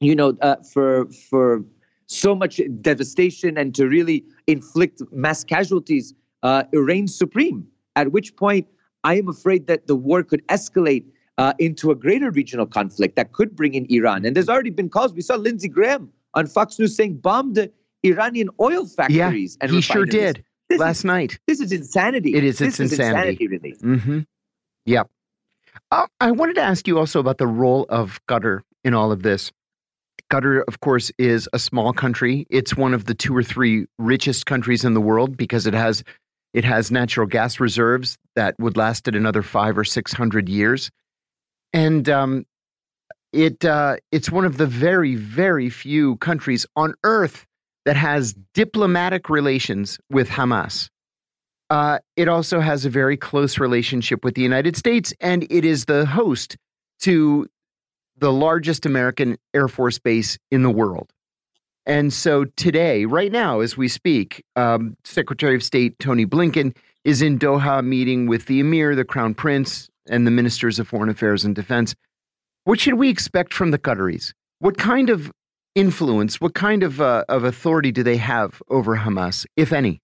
you 0.00 0.14
know 0.16 0.36
uh, 0.42 0.56
for 0.72 1.06
for 1.30 1.64
so 2.08 2.34
much 2.34 2.60
devastation 2.80 3.56
and 3.58 3.74
to 3.74 3.86
really 3.86 4.24
inflict 4.46 5.02
mass 5.12 5.44
casualties 5.44 6.14
uh, 6.42 6.62
reigns 6.72 7.14
supreme 7.16 7.66
at 7.96 8.10
which 8.12 8.34
point 8.36 8.66
i 9.04 9.14
am 9.16 9.28
afraid 9.28 9.66
that 9.66 9.86
the 9.86 9.94
war 9.94 10.22
could 10.22 10.44
escalate 10.48 11.04
uh, 11.38 11.52
into 11.58 11.90
a 11.90 11.94
greater 11.94 12.30
regional 12.30 12.66
conflict 12.66 13.14
that 13.16 13.32
could 13.32 13.54
bring 13.54 13.74
in 13.74 13.86
iran 13.90 14.24
and 14.24 14.34
there's 14.34 14.48
already 14.48 14.70
been 14.70 14.88
calls 14.88 15.12
we 15.12 15.20
saw 15.20 15.36
lindsey 15.36 15.68
graham 15.68 16.10
on 16.34 16.46
fox 16.46 16.78
news 16.78 16.96
saying 16.96 17.14
bomb 17.16 17.52
the 17.54 17.70
iranian 18.04 18.48
oil 18.60 18.86
factories 18.86 19.56
and 19.60 19.70
he 19.70 19.80
sure 19.80 20.04
did 20.06 20.42
This 20.70 20.80
last 20.80 20.98
is, 20.98 21.04
night. 21.04 21.38
this 21.46 21.60
is 21.60 21.72
insanity 21.72 22.34
It 22.34 22.44
is, 22.44 22.58
this 22.58 22.68
it's 22.68 22.80
is 22.80 22.92
insanity. 22.92 23.44
insanity 23.44 23.48
really 23.48 23.72
Mm-hmm. 23.82 24.18
Yep. 24.86 25.08
Uh, 25.90 26.06
I 26.20 26.30
wanted 26.32 26.54
to 26.56 26.62
ask 26.62 26.86
you 26.88 26.98
also 26.98 27.20
about 27.20 27.38
the 27.38 27.46
role 27.46 27.84
of 27.88 28.20
Qatar 28.26 28.60
in 28.84 28.94
all 28.94 29.12
of 29.12 29.22
this. 29.22 29.52
Qatar, 30.30 30.62
of 30.68 30.80
course, 30.80 31.10
is 31.18 31.48
a 31.52 31.58
small 31.58 31.92
country. 31.92 32.46
It's 32.50 32.76
one 32.76 32.94
of 32.94 33.06
the 33.06 33.14
two 33.14 33.36
or 33.36 33.42
three 33.42 33.86
richest 33.98 34.46
countries 34.46 34.84
in 34.84 34.94
the 34.94 35.00
world 35.00 35.36
because 35.36 35.66
it 35.66 35.74
has 35.74 36.04
it 36.54 36.64
has 36.64 36.90
natural 36.90 37.26
gas 37.26 37.60
reserves 37.60 38.18
that 38.34 38.54
would 38.58 38.76
last 38.76 39.06
it 39.08 39.14
another 39.14 39.42
five 39.42 39.76
or 39.76 39.84
six 39.84 40.12
hundred 40.12 40.48
years, 40.48 40.90
and 41.72 42.08
um, 42.08 42.46
it 43.32 43.64
uh, 43.64 43.96
it's 44.12 44.30
one 44.30 44.44
of 44.44 44.56
the 44.56 44.66
very 44.66 45.14
very 45.14 45.70
few 45.70 46.16
countries 46.16 46.66
on 46.76 46.94
earth 47.04 47.46
that 47.84 47.96
has 47.96 48.34
diplomatic 48.54 49.30
relations 49.30 49.98
with 50.10 50.28
Hamas. 50.28 50.88
Uh, 51.70 51.98
it 52.16 52.28
also 52.28 52.60
has 52.60 52.84
a 52.86 52.90
very 52.90 53.16
close 53.16 53.58
relationship 53.58 54.24
with 54.24 54.34
the 54.34 54.42
United 54.42 54.76
States, 54.76 55.12
and 55.20 55.46
it 55.50 55.64
is 55.64 55.84
the 55.84 56.06
host 56.06 56.56
to 57.00 57.46
the 58.18 58.32
largest 58.32 58.86
American 58.86 59.36
Air 59.54 59.68
Force 59.68 59.98
base 59.98 60.38
in 60.50 60.62
the 60.62 60.70
world. 60.70 61.12
And 61.86 62.12
so 62.12 62.44
today, 62.44 63.06
right 63.06 63.32
now, 63.32 63.60
as 63.60 63.76
we 63.76 63.88
speak, 63.88 64.44
um, 64.56 64.96
Secretary 65.04 65.54
of 65.54 65.62
State 65.62 65.98
Tony 65.98 66.26
Blinken 66.26 66.76
is 67.04 67.22
in 67.22 67.38
Doha 67.38 67.82
meeting 67.82 68.26
with 68.26 68.46
the 68.46 68.60
Emir, 68.60 68.94
the 68.94 69.04
Crown 69.04 69.34
Prince, 69.34 69.88
and 70.06 70.26
the 70.26 70.30
ministers 70.30 70.78
of 70.78 70.86
Foreign 70.86 71.08
Affairs 71.08 71.44
and 71.44 71.54
Defense. 71.54 71.94
What 72.64 72.78
should 72.78 72.94
we 72.94 73.08
expect 73.08 73.54
from 73.54 73.70
the 73.70 73.78
Qataris? 73.78 74.32
What 74.58 74.76
kind 74.76 75.08
of 75.08 75.32
influence, 75.74 76.40
what 76.40 76.54
kind 76.54 76.82
of, 76.82 77.00
uh, 77.00 77.24
of 77.28 77.44
authority 77.44 77.92
do 77.92 78.02
they 78.02 78.16
have 78.18 78.60
over 78.68 78.96
Hamas, 78.96 79.46
if 79.56 79.72
any? 79.72 80.00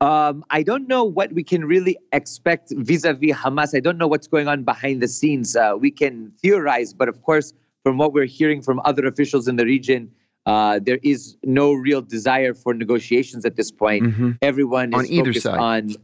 Um, 0.00 0.44
I 0.50 0.62
don't 0.62 0.86
know 0.86 1.02
what 1.02 1.32
we 1.32 1.42
can 1.42 1.64
really 1.64 1.98
expect 2.12 2.72
vis-a-vis 2.76 3.32
Hamas. 3.32 3.76
I 3.76 3.80
don't 3.80 3.98
know 3.98 4.06
what's 4.06 4.28
going 4.28 4.46
on 4.46 4.62
behind 4.62 5.02
the 5.02 5.08
scenes. 5.08 5.56
Uh, 5.56 5.74
we 5.78 5.90
can 5.90 6.32
theorize, 6.40 6.94
but 6.94 7.08
of 7.08 7.22
course, 7.22 7.52
from 7.82 7.98
what 7.98 8.12
we're 8.12 8.26
hearing 8.26 8.62
from 8.62 8.80
other 8.84 9.06
officials 9.06 9.48
in 9.48 9.56
the 9.56 9.64
region, 9.64 10.10
uh, 10.46 10.78
there 10.80 10.98
is 11.02 11.36
no 11.42 11.72
real 11.72 12.00
desire 12.00 12.54
for 12.54 12.74
negotiations 12.74 13.44
at 13.44 13.56
this 13.56 13.72
point. 13.72 14.04
Mm-hmm. 14.04 14.30
Everyone 14.40 14.94
is 14.94 14.98
on 14.98 15.06
either 15.06 15.32
side. 15.32 15.58
on 15.58 15.94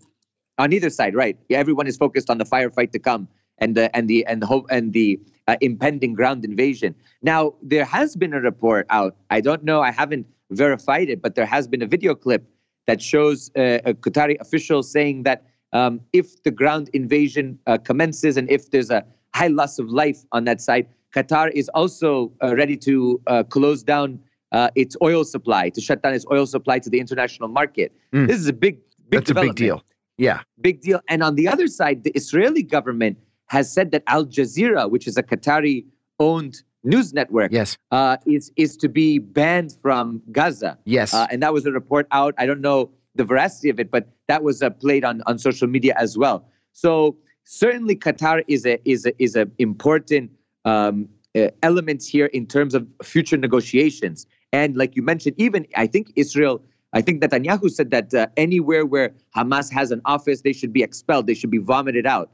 on 0.58 0.72
either 0.72 0.90
side, 0.90 1.14
right? 1.14 1.38
Yeah, 1.48 1.58
everyone 1.58 1.86
is 1.86 1.96
focused 1.96 2.30
on 2.30 2.38
the 2.38 2.44
firefight 2.44 2.90
to 2.92 2.98
come 2.98 3.28
and 3.58 3.76
the 3.76 3.94
and 3.96 4.08
the 4.08 4.26
and 4.26 4.42
the 4.42 4.46
hope 4.46 4.66
and 4.70 4.92
the 4.92 5.20
uh, 5.46 5.56
impending 5.60 6.14
ground 6.14 6.44
invasion. 6.44 6.94
Now, 7.22 7.54
there 7.62 7.84
has 7.84 8.16
been 8.16 8.34
a 8.34 8.40
report 8.40 8.86
out. 8.90 9.16
I 9.30 9.40
don't 9.40 9.62
know. 9.62 9.82
I 9.82 9.92
haven't 9.92 10.26
verified 10.50 11.08
it, 11.08 11.22
but 11.22 11.36
there 11.36 11.46
has 11.46 11.68
been 11.68 11.82
a 11.82 11.86
video 11.86 12.14
clip 12.14 12.44
that 12.86 13.02
shows 13.02 13.50
uh, 13.56 13.78
a 13.84 13.94
Qatari 13.94 14.36
official 14.40 14.82
saying 14.82 15.22
that 15.24 15.44
um, 15.72 16.00
if 16.12 16.42
the 16.42 16.50
ground 16.50 16.90
invasion 16.92 17.58
uh, 17.66 17.78
commences 17.78 18.36
and 18.36 18.50
if 18.50 18.70
there's 18.70 18.90
a 18.90 19.04
high 19.34 19.48
loss 19.48 19.78
of 19.78 19.88
life 19.88 20.24
on 20.32 20.44
that 20.44 20.60
side, 20.60 20.86
Qatar 21.14 21.50
is 21.52 21.68
also 21.70 22.32
uh, 22.42 22.54
ready 22.56 22.76
to 22.78 23.20
uh, 23.26 23.42
close 23.44 23.82
down 23.82 24.20
uh, 24.52 24.70
its 24.74 24.96
oil 25.02 25.24
supply, 25.24 25.68
to 25.70 25.80
shut 25.80 26.02
down 26.02 26.14
its 26.14 26.26
oil 26.30 26.46
supply 26.46 26.78
to 26.78 26.90
the 26.90 27.00
international 27.00 27.48
market. 27.48 27.92
Mm. 28.12 28.28
This 28.28 28.38
is 28.38 28.46
a 28.46 28.52
big, 28.52 28.78
big 29.08 29.20
That's 29.20 29.30
a 29.30 29.34
big 29.34 29.54
deal. 29.54 29.82
Yeah. 30.16 30.40
Big 30.60 30.80
deal. 30.80 31.00
And 31.08 31.22
on 31.22 31.34
the 31.34 31.48
other 31.48 31.66
side, 31.66 32.04
the 32.04 32.12
Israeli 32.12 32.62
government 32.62 33.18
has 33.46 33.72
said 33.72 33.90
that 33.92 34.02
Al 34.06 34.26
Jazeera, 34.26 34.90
which 34.90 35.06
is 35.06 35.16
a 35.16 35.22
Qatari 35.22 35.84
owned 36.20 36.62
news 36.84 37.12
network 37.12 37.50
yes. 37.52 37.76
Uh, 37.90 38.16
is 38.26 38.52
is 38.56 38.76
to 38.76 38.88
be 38.88 39.18
banned 39.18 39.76
from 39.82 40.22
Gaza. 40.30 40.78
Yes, 40.84 41.14
uh, 41.14 41.26
and 41.30 41.42
that 41.42 41.52
was 41.52 41.66
a 41.66 41.72
report 41.72 42.06
out. 42.12 42.34
I 42.38 42.46
don't 42.46 42.60
know 42.60 42.90
the 43.14 43.24
veracity 43.24 43.70
of 43.70 43.80
it, 43.80 43.90
but 43.90 44.08
that 44.28 44.42
was 44.42 44.62
uh, 44.62 44.70
played 44.70 45.04
on 45.04 45.22
on 45.26 45.38
social 45.38 45.68
media 45.68 45.94
as 45.96 46.16
well. 46.16 46.46
So 46.72 47.16
certainly 47.44 47.96
Qatar 47.96 48.42
is 48.48 48.66
a 48.66 48.78
is 48.88 49.06
a 49.06 49.12
is 49.22 49.34
an 49.36 49.50
important 49.58 50.30
um, 50.64 51.08
uh, 51.34 51.48
element 51.62 52.04
here 52.04 52.26
in 52.26 52.46
terms 52.46 52.74
of 52.74 52.86
future 53.02 53.36
negotiations. 53.36 54.26
And 54.52 54.76
like 54.76 54.94
you 54.96 55.02
mentioned, 55.02 55.34
even 55.38 55.66
I 55.76 55.86
think 55.86 56.12
Israel. 56.16 56.62
I 56.96 57.02
think 57.02 57.20
Netanyahu 57.20 57.68
said 57.72 57.90
that 57.90 58.14
uh, 58.14 58.28
anywhere 58.36 58.86
where 58.86 59.12
Hamas 59.34 59.68
has 59.72 59.90
an 59.90 60.00
office, 60.04 60.42
they 60.42 60.52
should 60.52 60.72
be 60.72 60.84
expelled. 60.84 61.26
They 61.26 61.34
should 61.34 61.50
be 61.50 61.58
vomited 61.58 62.06
out. 62.06 62.30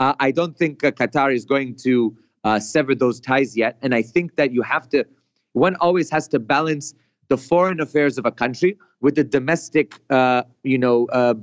Uh, 0.00 0.12
I 0.20 0.32
don't 0.32 0.54
think 0.54 0.82
Qatar 0.82 1.34
is 1.34 1.46
going 1.46 1.76
to 1.76 2.14
uh, 2.44 2.58
sever 2.58 2.94
those 2.94 3.20
ties 3.20 3.56
yet. 3.56 3.78
And 3.82 3.94
I 3.94 4.02
think 4.02 4.36
that 4.36 4.52
you 4.52 4.62
have 4.62 4.88
to, 4.90 5.04
one 5.52 5.76
always 5.76 6.10
has 6.10 6.28
to 6.28 6.38
balance 6.38 6.94
the 7.28 7.36
foreign 7.36 7.80
affairs 7.80 8.18
of 8.18 8.26
a 8.26 8.32
country 8.32 8.76
with 9.00 9.14
the 9.14 9.24
domestic, 9.24 9.94
uh, 10.10 10.42
you 10.62 10.78
know, 10.78 11.06
uh, 11.06 11.34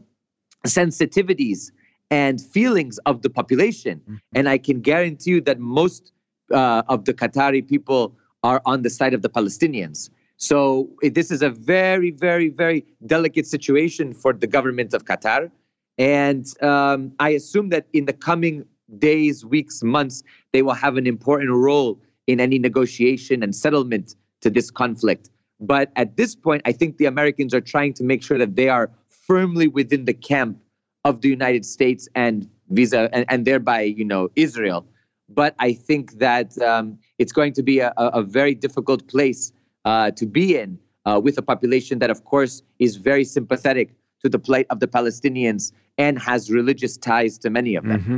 sensitivities 0.67 1.71
and 2.11 2.41
feelings 2.41 2.97
of 3.05 3.21
the 3.21 3.29
population. 3.29 3.99
Mm-hmm. 4.01 4.15
And 4.33 4.49
I 4.49 4.57
can 4.57 4.81
guarantee 4.81 5.31
you 5.31 5.41
that 5.41 5.59
most 5.59 6.11
uh, 6.51 6.83
of 6.87 7.05
the 7.05 7.13
Qatari 7.13 7.67
people 7.67 8.15
are 8.43 8.61
on 8.65 8.81
the 8.81 8.89
side 8.89 9.13
of 9.13 9.21
the 9.21 9.29
Palestinians. 9.29 10.09
So 10.37 10.89
this 11.01 11.31
is 11.31 11.41
a 11.41 11.49
very, 11.49 12.11
very, 12.11 12.49
very 12.49 12.85
delicate 13.05 13.45
situation 13.45 14.13
for 14.13 14.31
the 14.31 14.47
government 14.47 14.93
of 14.93 15.03
Qatar. 15.05 15.51
And 15.97 16.45
um, 16.63 17.11
I 17.19 17.31
assume 17.31 17.69
that 17.69 17.87
in 17.91 18.05
the 18.05 18.13
coming 18.13 18.65
days, 18.97 19.45
weeks, 19.45 19.83
months, 19.83 20.23
they 20.53 20.61
will 20.61 20.73
have 20.73 20.97
an 20.97 21.05
important 21.05 21.51
role 21.51 21.99
in 22.27 22.39
any 22.39 22.59
negotiation 22.59 23.43
and 23.43 23.55
settlement 23.55 24.15
to 24.41 24.49
this 24.49 24.71
conflict. 24.71 25.29
But 25.59 25.91
at 25.95 26.15
this 26.15 26.35
point, 26.35 26.61
I 26.65 26.71
think 26.71 26.97
the 26.97 27.05
Americans 27.05 27.53
are 27.53 27.61
trying 27.61 27.93
to 27.95 28.03
make 28.03 28.23
sure 28.23 28.37
that 28.37 28.55
they 28.55 28.69
are 28.69 28.89
firmly 29.09 29.67
within 29.67 30.05
the 30.05 30.13
camp 30.13 30.57
of 31.05 31.21
the 31.21 31.29
United 31.29 31.65
States 31.65 32.07
and 32.15 32.49
visa 32.69 33.09
and, 33.13 33.25
and 33.29 33.45
thereby, 33.45 33.81
you 33.81 34.05
know, 34.05 34.29
Israel. 34.35 34.85
But 35.27 35.55
I 35.59 35.73
think 35.73 36.13
that 36.19 36.57
um, 36.61 36.97
it's 37.17 37.31
going 37.31 37.53
to 37.53 37.63
be 37.63 37.79
a, 37.79 37.93
a 37.97 38.23
very 38.23 38.55
difficult 38.55 39.07
place 39.07 39.51
uh, 39.85 40.11
to 40.11 40.25
be 40.25 40.57
in 40.57 40.79
uh, 41.05 41.19
with 41.23 41.37
a 41.37 41.41
population 41.41 41.99
that, 41.99 42.09
of 42.09 42.25
course, 42.25 42.63
is 42.79 42.95
very 42.95 43.23
sympathetic 43.23 43.93
to 44.21 44.29
the 44.29 44.39
plight 44.39 44.65
of 44.69 44.79
the 44.79 44.87
Palestinians 44.87 45.71
and 45.97 46.19
has 46.19 46.51
religious 46.51 46.97
ties 46.97 47.37
to 47.39 47.49
many 47.49 47.75
of 47.75 47.85
them. 47.85 48.01
Mm-hmm. 48.01 48.17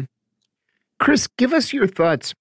Chris, 1.02 1.28
give 1.40 1.52
us 1.52 1.74
your 1.74 1.88
thoughts 1.88 2.36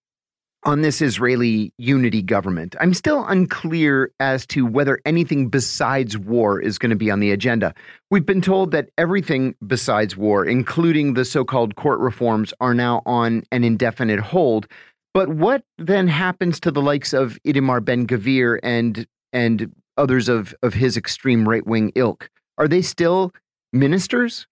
on 0.65 0.83
this 0.83 1.01
Israeli 1.01 1.73
unity 1.79 2.21
government. 2.21 2.77
I'm 2.79 2.93
still 2.93 3.25
unclear 3.27 4.13
as 4.21 4.47
to 4.49 4.67
whether 4.67 5.01
anything 5.07 5.49
besides 5.49 6.19
war 6.19 6.61
is 6.61 6.77
going 6.77 6.91
to 6.91 6.97
be 6.97 7.11
on 7.11 7.21
the 7.21 7.31
agenda. 7.31 7.73
We've 8.11 8.27
been 8.27 8.43
told 8.43 8.73
that 8.73 8.91
everything 8.99 9.55
besides 9.67 10.15
war, 10.15 10.45
including 10.45 11.15
the 11.15 11.25
so 11.25 11.43
called 11.43 11.77
court 11.77 12.01
reforms, 12.01 12.53
are 12.61 12.75
now 12.75 13.01
on 13.07 13.45
an 13.51 13.65
indefinite 13.65 14.21
hold. 14.21 14.67
But 15.15 15.31
what 15.31 15.63
then 15.79 16.07
happens 16.07 16.61
to 16.61 16.71
the 16.71 16.83
likes 16.83 17.15
of 17.15 17.39
Itamar 17.47 17.83
Ben 17.83 18.07
Gvir 18.07 18.59
and 18.63 19.07
and 19.33 19.75
others 19.97 20.29
of, 20.29 20.55
of 20.63 20.75
his 20.75 20.99
extreme 20.99 21.49
right 21.49 21.67
wing 21.67 21.93
ilk? 21.95 22.29
Are 22.59 22.69
they 22.69 22.83
still 22.83 23.33
ministers? 23.73 24.47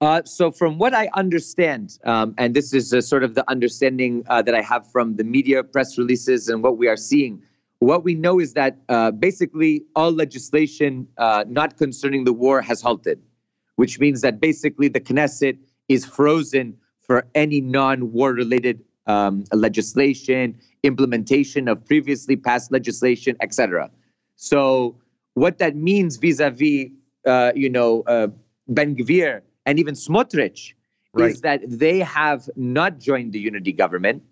Uh, 0.00 0.22
so, 0.24 0.50
from 0.50 0.78
what 0.78 0.92
I 0.92 1.08
understand, 1.14 1.98
um, 2.04 2.34
and 2.36 2.54
this 2.54 2.74
is 2.74 2.92
sort 3.08 3.22
of 3.22 3.34
the 3.34 3.48
understanding 3.48 4.24
uh, 4.28 4.42
that 4.42 4.54
I 4.54 4.60
have 4.60 4.90
from 4.90 5.16
the 5.16 5.24
media 5.24 5.62
press 5.62 5.96
releases 5.96 6.48
and 6.48 6.62
what 6.62 6.76
we 6.76 6.88
are 6.88 6.96
seeing, 6.96 7.40
what 7.78 8.02
we 8.02 8.14
know 8.14 8.40
is 8.40 8.54
that 8.54 8.76
uh, 8.88 9.12
basically 9.12 9.84
all 9.94 10.10
legislation 10.10 11.06
uh, 11.18 11.44
not 11.48 11.76
concerning 11.76 12.24
the 12.24 12.32
war 12.32 12.60
has 12.60 12.82
halted, 12.82 13.20
which 13.76 14.00
means 14.00 14.20
that 14.22 14.40
basically 14.40 14.88
the 14.88 15.00
Knesset 15.00 15.58
is 15.88 16.04
frozen 16.04 16.76
for 17.00 17.26
any 17.34 17.60
non 17.60 18.12
war 18.12 18.32
related 18.32 18.82
um, 19.06 19.44
legislation, 19.52 20.58
implementation 20.82 21.68
of 21.68 21.84
previously 21.86 22.36
passed 22.36 22.72
legislation, 22.72 23.36
etc. 23.40 23.90
So, 24.36 24.96
what 25.34 25.58
that 25.58 25.76
means 25.76 26.16
vis 26.16 26.40
a 26.40 26.50
vis, 26.50 26.88
you 27.54 27.70
know, 27.70 28.02
uh, 28.02 28.28
Ben 28.68 28.96
Gvir 28.96 29.42
and 29.66 29.78
even 29.78 29.94
Smotrich 29.94 30.74
right. 31.12 31.30
is 31.30 31.40
that 31.40 31.60
they 31.66 32.00
have 32.00 32.48
not 32.56 32.98
joined 32.98 33.32
the 33.32 33.38
unity 33.38 33.72
government, 33.72 34.22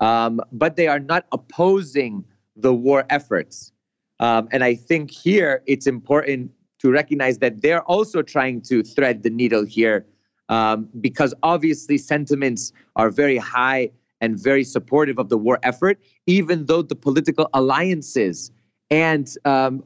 um, 0.00 0.40
but 0.52 0.76
they 0.76 0.88
are 0.88 1.00
not 1.00 1.26
opposing 1.32 2.24
the 2.56 2.74
war 2.74 3.04
efforts. 3.10 3.72
Um, 4.20 4.48
and 4.52 4.62
I 4.62 4.74
think 4.74 5.10
here 5.10 5.62
it's 5.66 5.86
important 5.86 6.50
to 6.80 6.90
recognize 6.90 7.38
that 7.38 7.62
they're 7.62 7.82
also 7.82 8.22
trying 8.22 8.60
to 8.62 8.82
thread 8.82 9.22
the 9.22 9.30
needle 9.30 9.64
here 9.64 10.06
um, 10.48 10.88
because 11.00 11.34
obviously 11.42 11.98
sentiments 11.98 12.72
are 12.96 13.10
very 13.10 13.38
high 13.38 13.90
and 14.20 14.38
very 14.38 14.64
supportive 14.64 15.18
of 15.18 15.28
the 15.28 15.38
war 15.38 15.58
effort, 15.62 15.98
even 16.26 16.66
though 16.66 16.82
the 16.82 16.94
political 16.94 17.48
alliances 17.54 18.50
and 18.90 19.36
um, 19.44 19.82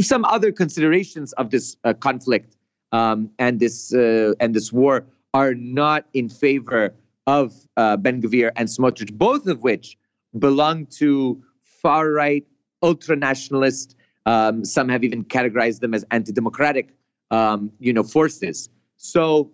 some 0.00 0.24
other 0.24 0.52
considerations 0.52 1.32
of 1.34 1.50
this 1.50 1.76
uh, 1.84 1.94
conflict 1.94 2.56
um, 2.92 3.30
and 3.38 3.60
this 3.60 3.94
uh, 3.94 4.34
and 4.40 4.54
this 4.54 4.72
war 4.72 5.06
are 5.34 5.54
not 5.54 6.06
in 6.14 6.28
favor 6.28 6.94
of 7.26 7.54
uh, 7.76 7.96
Ben 7.96 8.20
Gvir 8.20 8.50
and 8.56 8.68
Smotrich, 8.68 9.12
both 9.12 9.46
of 9.46 9.62
which 9.62 9.96
belong 10.38 10.86
to 10.86 11.42
far 11.62 12.10
right, 12.10 12.44
ultra 12.82 13.16
nationalist. 13.16 13.96
Um, 14.26 14.64
some 14.64 14.88
have 14.88 15.02
even 15.04 15.24
categorized 15.24 15.80
them 15.80 15.94
as 15.94 16.04
anti-democratic, 16.10 16.94
um, 17.30 17.72
you 17.78 17.92
know, 17.92 18.02
forces. 18.02 18.68
So, 18.96 19.50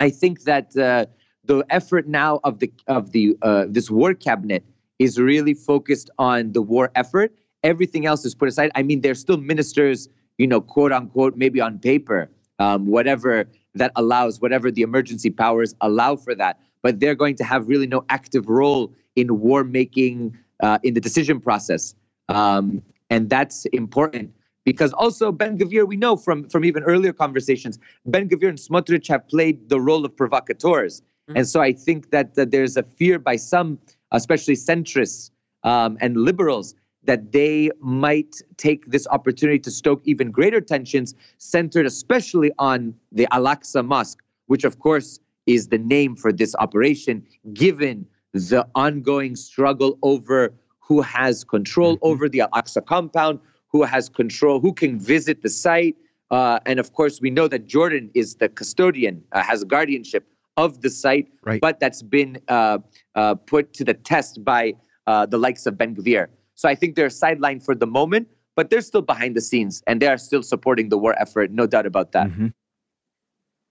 I 0.00 0.10
think 0.10 0.42
that 0.42 0.76
uh, 0.76 1.06
the 1.44 1.64
effort 1.70 2.06
now 2.06 2.40
of 2.44 2.58
the 2.58 2.72
of 2.88 3.12
the 3.12 3.36
uh, 3.42 3.66
this 3.68 3.90
war 3.90 4.14
cabinet 4.14 4.64
is 4.98 5.18
really 5.18 5.54
focused 5.54 6.10
on 6.18 6.52
the 6.52 6.62
war 6.62 6.90
effort. 6.94 7.32
Everything 7.62 8.06
else 8.06 8.24
is 8.24 8.34
put 8.34 8.48
aside. 8.48 8.70
I 8.74 8.82
mean, 8.82 9.00
they're 9.00 9.14
still 9.14 9.38
ministers, 9.38 10.08
you 10.38 10.46
know, 10.46 10.60
quote 10.60 10.92
unquote, 10.92 11.36
maybe 11.36 11.60
on 11.60 11.78
paper, 11.78 12.30
um, 12.58 12.86
whatever 12.86 13.46
that 13.74 13.92
allows, 13.96 14.40
whatever 14.40 14.70
the 14.70 14.82
emergency 14.82 15.30
powers 15.30 15.74
allow 15.80 16.16
for 16.16 16.34
that. 16.34 16.58
But 16.82 17.00
they're 17.00 17.14
going 17.14 17.36
to 17.36 17.44
have 17.44 17.68
really 17.68 17.86
no 17.86 18.04
active 18.08 18.48
role 18.48 18.92
in 19.16 19.40
war 19.40 19.64
making, 19.64 20.36
uh, 20.62 20.78
in 20.82 20.94
the 20.94 21.00
decision 21.00 21.40
process. 21.40 21.94
Um, 22.28 22.82
and 23.10 23.30
that's 23.30 23.66
important 23.66 24.32
because 24.64 24.92
also 24.94 25.30
Ben 25.30 25.56
Gvir, 25.58 25.86
we 25.86 25.96
know 25.96 26.16
from, 26.16 26.48
from 26.48 26.64
even 26.64 26.82
earlier 26.82 27.12
conversations, 27.12 27.78
Ben 28.04 28.28
Gvir 28.28 28.48
and 28.48 28.58
Smotrich 28.58 29.06
have 29.08 29.26
played 29.28 29.68
the 29.68 29.80
role 29.80 30.04
of 30.04 30.14
provocateurs. 30.16 31.00
Mm-hmm. 31.00 31.38
And 31.38 31.48
so 31.48 31.60
I 31.60 31.72
think 31.72 32.10
that, 32.10 32.34
that 32.34 32.50
there's 32.50 32.76
a 32.76 32.82
fear 32.82 33.18
by 33.18 33.36
some, 33.36 33.78
especially 34.10 34.54
centrists 34.54 35.30
um, 35.62 35.96
and 36.00 36.16
liberals, 36.16 36.74
that 37.06 37.32
they 37.32 37.70
might 37.80 38.36
take 38.56 38.86
this 38.86 39.06
opportunity 39.10 39.58
to 39.60 39.70
stoke 39.70 40.02
even 40.04 40.30
greater 40.30 40.60
tensions, 40.60 41.14
centered 41.38 41.86
especially 41.86 42.52
on 42.58 42.94
the 43.12 43.26
Al 43.32 43.44
Aqsa 43.44 43.84
Mosque, 43.84 44.22
which, 44.46 44.64
of 44.64 44.78
course, 44.78 45.18
is 45.46 45.68
the 45.68 45.78
name 45.78 46.16
for 46.16 46.32
this 46.32 46.54
operation, 46.58 47.24
given 47.54 48.06
the 48.32 48.66
ongoing 48.74 49.36
struggle 49.36 49.98
over 50.02 50.52
who 50.80 51.00
has 51.00 51.42
control 51.44 51.94
Mhm. 51.96 52.00
over 52.02 52.28
the 52.28 52.40
Al 52.42 52.50
Aqsa 52.50 52.84
compound, 52.84 53.38
who 53.68 53.82
has 53.82 54.08
control, 54.08 54.60
who 54.60 54.72
can 54.72 54.98
visit 54.98 55.42
the 55.42 55.48
site. 55.48 55.96
Uh, 56.30 56.58
and 56.66 56.78
of 56.80 56.92
course, 56.92 57.20
we 57.20 57.30
know 57.30 57.46
that 57.48 57.66
Jordan 57.66 58.10
is 58.14 58.34
the 58.36 58.48
custodian, 58.48 59.22
uh, 59.32 59.42
has 59.42 59.62
guardianship 59.64 60.24
of 60.56 60.80
the 60.80 60.90
site, 60.90 61.28
Right. 61.44 61.60
but 61.60 61.78
that's 61.80 62.02
been 62.02 62.38
uh, 62.48 62.78
uh, 63.14 63.34
put 63.34 63.72
to 63.74 63.84
the 63.84 63.94
test 63.94 64.44
by 64.44 64.74
uh, 65.06 65.24
the 65.24 65.38
likes 65.38 65.66
of 65.66 65.78
Ben 65.78 65.94
Gvir. 65.94 66.26
So 66.56 66.68
I 66.68 66.74
think 66.74 66.96
they're 66.96 67.08
sidelined 67.08 67.64
for 67.64 67.74
the 67.74 67.86
moment, 67.86 68.28
but 68.56 68.70
they're 68.70 68.80
still 68.80 69.02
behind 69.02 69.36
the 69.36 69.40
scenes 69.40 69.82
and 69.86 70.02
they 70.02 70.08
are 70.08 70.18
still 70.18 70.42
supporting 70.42 70.88
the 70.88 70.98
war 70.98 71.14
effort, 71.20 71.52
no 71.52 71.66
doubt 71.66 71.86
about 71.86 72.12
that. 72.12 72.28
Mhm. 72.28 72.52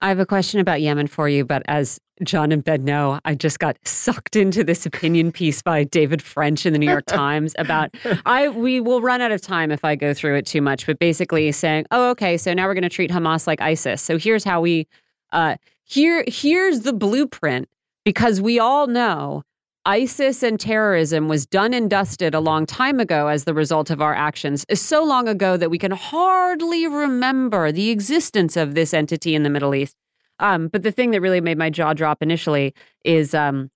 I 0.01 0.09
have 0.09 0.19
a 0.19 0.25
question 0.25 0.59
about 0.59 0.81
Yemen 0.81 1.07
for 1.07 1.27
you, 1.27 1.43
but 1.45 1.63
as 1.67 1.99
John 2.23 2.51
and 2.51 2.63
Ben 2.63 2.83
know, 2.83 3.19
I 3.25 3.33
just 3.33 3.59
got 3.59 3.77
sucked 3.85 4.35
into 4.35 4.63
this 4.63 4.85
opinion 4.85 5.31
piece 5.31 5.61
by 5.61 5.83
David 5.83 6.21
French 6.21 6.65
in 6.65 6.73
the 6.73 6.79
New 6.79 6.89
York 6.89 7.05
Times 7.07 7.55
about 7.57 7.95
I 8.25 8.49
we 8.49 8.79
will 8.79 9.01
run 9.01 9.21
out 9.21 9.31
of 9.31 9.41
time 9.41 9.71
if 9.71 9.83
I 9.83 9.95
go 9.95 10.13
through 10.13 10.35
it 10.35 10.45
too 10.45 10.61
much, 10.61 10.85
but 10.85 10.99
basically 10.99 11.51
saying, 11.51 11.85
"Oh, 11.91 12.11
okay, 12.11 12.37
so 12.37 12.53
now 12.53 12.67
we're 12.67 12.73
going 12.75 12.83
to 12.83 12.89
treat 12.89 13.09
Hamas 13.09 13.47
like 13.47 13.61
ISIS." 13.61 14.01
So 14.01 14.17
here's 14.17 14.43
how 14.43 14.61
we 14.61 14.87
uh 15.31 15.55
here 15.83 16.23
here's 16.27 16.81
the 16.81 16.93
blueprint 16.93 17.67
because 18.03 18.39
we 18.39 18.59
all 18.59 18.87
know 18.87 19.43
ISIS 19.87 20.41
and 20.41 20.59
terrorism 20.59 21.27
was 21.27 21.45
done 21.45 21.71
and 21.71 21.89
dusted 21.89 22.33
a 22.33 22.39
long 22.39 22.65
time 22.65 22.99
ago 22.99 23.27
as 23.27 23.43
the 23.43 23.53
result 23.53 23.91
of 23.91 24.01
our 24.01 24.15
actions, 24.15 24.65
so 24.73 25.03
long 25.03 25.27
ago 25.27 25.57
that 25.57 25.69
we 25.69 25.77
can 25.77 25.91
hardly 25.91 26.87
remember 26.87 27.71
the 27.71 27.91
existence 27.91 28.57
of 28.57 28.73
this 28.73 28.95
entity 28.95 29.35
in 29.35 29.43
the 29.43 29.49
Middle 29.49 29.75
East. 29.75 29.95
Um, 30.39 30.69
but 30.69 30.81
the 30.81 30.91
thing 30.91 31.11
that 31.11 31.21
really 31.21 31.39
made 31.39 31.57
my 31.57 31.69
jaw 31.69 31.93
drop 31.93 32.23
initially 32.23 32.73
is 33.03 33.35
um, 33.35 33.69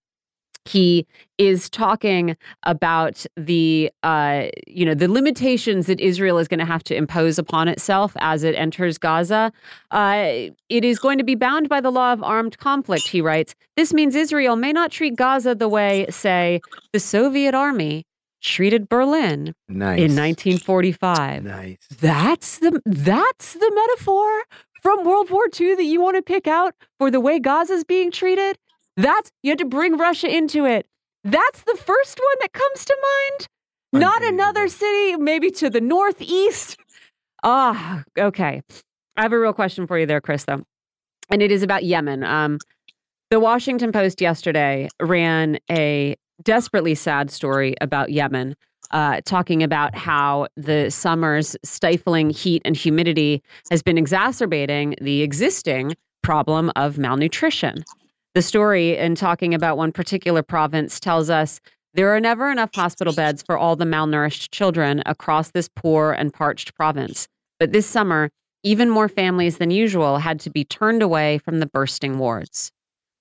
he 0.66 1.08
is 1.38 1.70
talking 1.70 2.36
about 2.64 3.26
the 3.36 3.92
uh, 4.04 4.44
you 4.68 4.86
know 4.86 4.94
the 4.94 5.08
limitations 5.08 5.88
that 5.88 6.00
Israel 6.00 6.38
is 6.38 6.48
going 6.48 6.60
to 6.60 6.66
have 6.66 6.84
to 6.84 6.96
impose 6.96 7.40
upon 7.40 7.68
itself 7.68 8.14
as 8.20 8.44
it 8.44 8.56
enters 8.56 8.98
Gaza. 8.98 9.52
Uh, 9.92 10.50
it 10.70 10.84
is 10.86 11.00
going 11.00 11.18
to 11.18 11.24
be 11.24 11.36
bound 11.36 11.70
by 11.70 11.82
the 11.82 11.92
law 11.92 12.14
of 12.14 12.22
armed 12.24 12.58
conflict. 12.58 13.08
He 13.08 13.22
writes, 13.22 13.56
"This 13.76 13.94
means 13.94 14.16
Israel 14.16 14.56
may 14.56 14.72
not 14.74 14.92
treat 14.92 15.16
Gaza 15.16 15.56
the 15.56 15.70
way, 15.70 16.06
say, 16.10 16.62
the 16.94 17.00
Soviet 17.00 17.56
army 17.56 18.06
treated 18.42 18.88
Berlin 18.90 19.54
Nice. 19.68 20.00
in 20.00 20.16
1945." 20.16 21.44
Nice. 21.44 21.78
That's 22.00 22.60
the 22.60 22.82
that's 22.86 23.54
the 23.54 23.72
metaphor 23.74 24.44
from 24.82 25.04
World 25.04 25.30
War 25.30 25.46
II 25.60 25.76
that 25.76 25.84
you 25.84 26.00
want 26.02 26.16
to 26.16 26.22
pick 26.22 26.48
out 26.48 26.74
for 26.98 27.10
the 27.12 27.20
way 27.20 27.40
Gaza's 27.40 27.84
being 27.84 28.12
treated. 28.12 28.58
That's 29.00 29.32
you 29.44 29.52
had 29.52 29.60
to 29.60 29.66
bring 29.66 29.98
Russia 29.98 30.28
into 30.28 30.66
it. 30.66 30.86
That's 31.24 31.62
the 31.62 31.78
first 31.78 32.20
one 32.20 32.36
that 32.42 32.52
comes 32.52 32.84
to 32.84 32.98
mind. 33.02 33.48
Not 33.94 34.24
another 34.24 34.68
city, 34.68 35.16
maybe 35.16 35.50
to 35.52 35.70
the 35.70 35.82
northeast. 35.82 36.78
Ah, 37.42 38.04
okay. 38.18 38.62
I 39.16 39.22
have 39.22 39.32
a 39.32 39.40
real 39.40 39.54
question 39.54 39.88
for 39.88 39.98
you 39.98 40.06
there, 40.06 40.20
Chris, 40.20 40.44
though. 40.44 40.62
And 41.30 41.42
it 41.42 41.54
is 41.54 41.64
about 41.64 41.86
Yemen. 41.86 42.22
Um, 42.26 42.58
the 43.30 43.40
Washington 43.40 43.94
Post 43.94 44.20
yesterday 44.20 44.90
ran 45.02 45.58
a 45.72 46.18
desperately 46.44 46.96
sad 46.96 47.32
story 47.32 47.76
about 47.80 48.12
Yemen, 48.12 48.58
uh, 48.92 49.22
talking 49.24 49.64
about 49.64 49.96
how 49.96 50.48
the 50.58 50.92
summer's 50.92 51.56
stifling 51.64 52.30
heat 52.30 52.62
and 52.66 52.76
humidity 52.76 53.42
has 53.72 53.82
been 53.82 53.98
exacerbating 53.98 54.96
the 55.00 55.22
existing 55.22 55.96
problem 56.24 56.74
of 56.76 56.98
malnutrition. 56.98 57.86
The 58.36 58.42
story, 58.42 58.96
in 58.96 59.16
talking 59.16 59.54
about 59.54 59.78
one 59.78 59.92
particular 59.92 60.44
province, 60.44 61.00
tells 61.00 61.30
us 61.30 61.60
there 61.96 62.16
are 62.16 62.20
never 62.20 62.52
enough 62.52 62.70
hospital 62.76 63.14
beds 63.14 63.42
for 63.42 63.58
all 63.58 63.76
the 63.76 63.86
malnourished 63.86 64.52
children 64.52 65.02
across 65.08 65.52
this 65.52 65.70
poor 65.76 66.12
and 66.12 66.32
parched 66.32 66.76
province. 66.76 67.28
But 67.60 67.72
this 67.74 67.88
summer, 67.88 68.30
even 68.64 68.90
more 68.90 69.10
families 69.10 69.58
than 69.58 69.72
usual 69.72 70.20
had 70.20 70.40
to 70.42 70.50
be 70.50 70.64
turned 70.64 71.02
away 71.02 71.40
from 71.40 71.60
the 71.60 71.66
bursting 71.66 72.20
wards. 72.20 72.72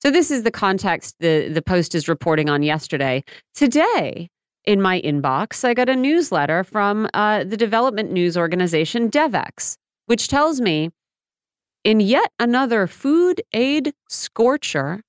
So 0.00 0.11
this 0.11 0.30
is 0.30 0.42
the 0.42 0.50
context 0.50 1.16
the, 1.20 1.48
the 1.48 1.62
Post 1.62 1.94
is 1.94 2.06
reporting 2.06 2.50
on 2.50 2.62
yesterday. 2.62 3.24
Today, 3.54 4.28
in 4.64 4.82
my 4.82 5.00
inbox, 5.00 5.64
I 5.64 5.72
got 5.74 5.88
a 5.88 5.96
newsletter 5.96 6.62
from 6.62 7.09
uh, 7.14 7.44
the 7.44 7.56
development 7.56 8.12
news 8.12 8.36
organization 8.36 9.11
DevEx, 9.11 9.76
which 10.06 10.28
tells 10.28 10.61
me 10.61 10.90
in 11.89 12.01
yet 12.01 12.30
another 12.39 12.86
food 12.86 13.41
aid 13.55 13.95
scorcher, 14.11 15.01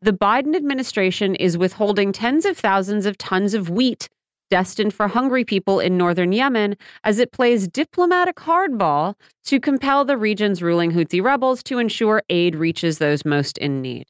the 0.00 0.14
Biden 0.14 0.56
administration 0.56 1.34
is 1.34 1.58
withholding 1.58 2.10
tens 2.10 2.46
of 2.46 2.56
thousands 2.56 3.04
of 3.04 3.18
tons 3.18 3.52
of 3.52 3.68
wheat 3.68 4.08
destined 4.48 4.94
for 4.94 5.08
hungry 5.08 5.44
people 5.44 5.78
in 5.78 5.98
northern 5.98 6.32
Yemen 6.32 6.74
as 7.04 7.18
it 7.18 7.32
plays 7.32 7.68
diplomatic 7.68 8.36
hardball 8.36 9.14
to 9.44 9.60
compel 9.60 10.06
the 10.06 10.16
region's 10.16 10.62
ruling 10.62 10.90
Houthi 10.90 11.22
rebels 11.22 11.62
to 11.64 11.78
ensure 11.78 12.22
aid 12.30 12.56
reaches 12.56 12.96
those 12.96 13.26
most 13.26 13.58
in 13.58 13.82
need. 13.82 14.06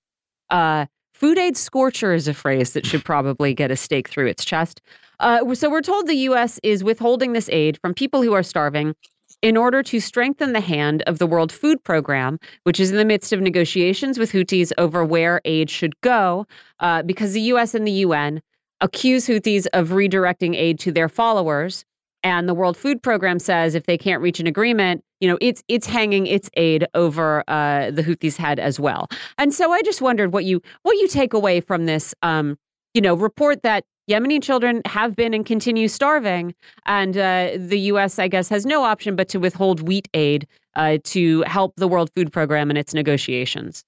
Uh, 0.49 0.87
food 1.13 1.39
aid 1.39 1.57
scorcher 1.57 2.15
is 2.15 2.29
a 2.29 2.35
phrase 2.35 2.73
that 2.75 2.87
should 2.87 3.05
probably 3.05 3.53
get 3.53 3.73
a 3.73 3.77
stake 3.77 4.07
through 4.07 4.29
its 4.29 4.45
chest. 4.45 4.81
Uh, 5.19 5.55
so 5.57 5.69
we're 5.69 5.81
told 5.81 6.07
the 6.07 6.15
U.S. 6.15 6.61
is 6.63 6.85
withholding 6.85 7.33
this 7.33 7.49
aid 7.49 7.81
from 7.81 7.95
people 7.95 8.23
who 8.23 8.33
are 8.33 8.45
starving 8.45 8.95
in 9.43 9.57
order 9.57 9.83
to 9.83 10.01
strengthen 10.01 10.53
the 10.53 10.61
hand 10.61 11.03
of 11.07 11.19
the 11.19 11.27
World 11.27 11.53
Food 11.53 11.83
Program, 11.85 12.39
which 12.65 12.81
is 12.81 12.91
in 12.91 12.97
the 12.97 13.05
midst 13.05 13.33
of 13.33 13.41
negotiations 13.41 14.19
with 14.19 14.33
Houthis 14.33 14.73
over 14.79 15.05
where 15.05 15.41
aid 15.45 15.71
should 15.71 16.01
go, 16.01 16.47
uh, 16.81 17.03
because 17.03 17.33
the 17.33 17.41
U.S. 17.43 17.75
and 17.75 17.87
the 17.87 17.93
UN 17.93 18.41
accuse 18.81 19.27
Houthis 19.27 19.67
of 19.73 19.89
redirecting 19.89 20.55
aid 20.55 20.79
to 20.81 20.93
their 20.93 21.09
followers. 21.09 21.85
And 22.23 22.49
the 22.49 22.55
World 22.55 22.77
Food 22.77 23.03
Program 23.03 23.39
says 23.39 23.75
if 23.75 23.87
they 23.87 23.97
can't 23.97 24.21
reach 24.21 24.41
an 24.41 24.47
agreement, 24.47 25.05
you 25.21 25.29
know, 25.29 25.39
it's 25.41 25.63
it's 25.69 25.87
hanging 25.87 26.27
its 26.27 26.51
aid 26.55 26.87
over 26.95 27.45
uh, 27.49 27.91
the 27.91 28.03
Houthis' 28.03 28.37
head 28.37 28.59
as 28.59 28.81
well. 28.81 29.09
And 29.39 29.55
so 29.55 29.73
I 29.73 29.83
just 29.83 30.03
wondered 30.03 30.33
what 30.33 30.45
you 30.45 30.61
what 30.83 30.95
you 30.95 31.09
take 31.09 31.33
away 31.33 31.61
from 31.61 31.87
this, 31.87 32.15
um, 32.23 32.59
you 32.95 33.01
know, 33.01 33.15
report 33.15 33.63
that 33.63 33.85
Yemeni 34.09 34.41
children 34.41 34.83
have 34.87 35.17
been 35.17 35.35
and 35.35 35.45
continue 35.45 35.89
starving, 35.89 36.55
and 36.87 37.17
uh, 37.17 37.51
the 37.57 37.79
U.S. 37.91 38.21
I 38.21 38.29
guess 38.29 38.49
has 38.49 38.65
no 38.65 38.85
option 38.85 39.17
but 39.17 39.29
to 39.31 39.41
withhold 39.41 39.81
wheat 39.81 40.09
aid 40.15 40.47
uh, 40.77 40.99
to 41.05 41.43
help 41.43 41.75
the 41.77 41.89
World 41.89 42.11
Food 42.15 42.33
Program 42.33 42.71
in 42.71 42.77
its 42.77 42.95
negotiations. 42.95 43.85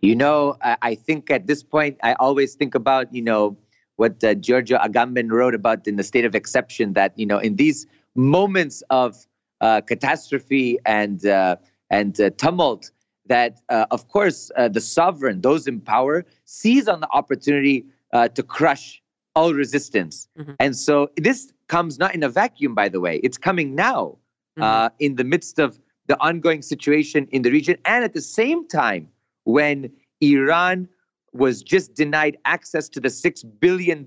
You 0.00 0.16
know, 0.16 0.56
I, 0.62 0.94
think 0.94 1.30
at 1.30 1.46
this 1.46 1.62
point, 1.62 1.98
I 2.02 2.14
always 2.14 2.54
think 2.54 2.74
about, 2.74 3.12
you 3.12 3.20
know, 3.20 3.54
what 3.96 4.24
uh, 4.24 4.32
Giorgio 4.34 4.78
Agamben 4.78 5.30
wrote 5.30 5.54
about 5.54 5.86
in 5.86 5.96
the 5.96 6.02
state 6.02 6.24
of 6.24 6.34
exception 6.34 6.94
that, 6.94 7.12
you 7.18 7.26
know, 7.26 7.38
in 7.38 7.56
these 7.56 7.86
moments 8.14 8.82
of 8.88 9.26
uh, 9.60 9.82
catastrophe 9.82 10.78
and, 10.86 11.26
uh, 11.26 11.56
and 11.90 12.18
uh, 12.18 12.30
tumult, 12.38 12.90
that, 13.26 13.60
uh, 13.68 13.84
of 13.90 14.08
course, 14.08 14.50
uh, 14.56 14.68
the 14.68 14.80
sovereign, 14.80 15.42
those 15.42 15.66
in 15.66 15.82
power, 15.82 16.24
seize 16.46 16.88
on 16.88 17.00
the 17.00 17.08
opportunity 17.12 17.84
uh, 18.12 18.28
to 18.28 18.42
crush 18.42 19.02
all 19.36 19.54
resistance. 19.54 20.28
Mhm. 20.38 20.56
And 20.58 20.76
so 20.76 21.10
this 21.16 21.52
comes 21.68 21.98
not 21.98 22.14
in 22.14 22.22
a 22.22 22.28
vacuum, 22.28 22.74
by 22.74 22.88
the 22.88 23.00
way. 23.00 23.20
It's 23.22 23.38
coming 23.38 23.74
now 23.74 24.18
Mhm. 24.58 24.62
uh, 24.62 24.90
in 24.98 25.16
the 25.16 25.24
midst 25.24 25.58
of 25.58 25.78
the 26.06 26.20
ongoing 26.20 26.62
situation 26.62 27.28
in 27.30 27.42
the 27.42 27.50
region, 27.52 27.76
and 27.84 28.02
at 28.04 28.14
the 28.14 28.20
same 28.20 28.66
time, 28.66 29.08
when 29.44 29.90
Iran 30.20 30.88
was 31.32 31.62
just 31.62 31.94
denied 31.94 32.36
access 32.44 32.88
to 32.88 32.98
the 33.00 33.08
$6 33.08 33.44
billion 33.60 34.04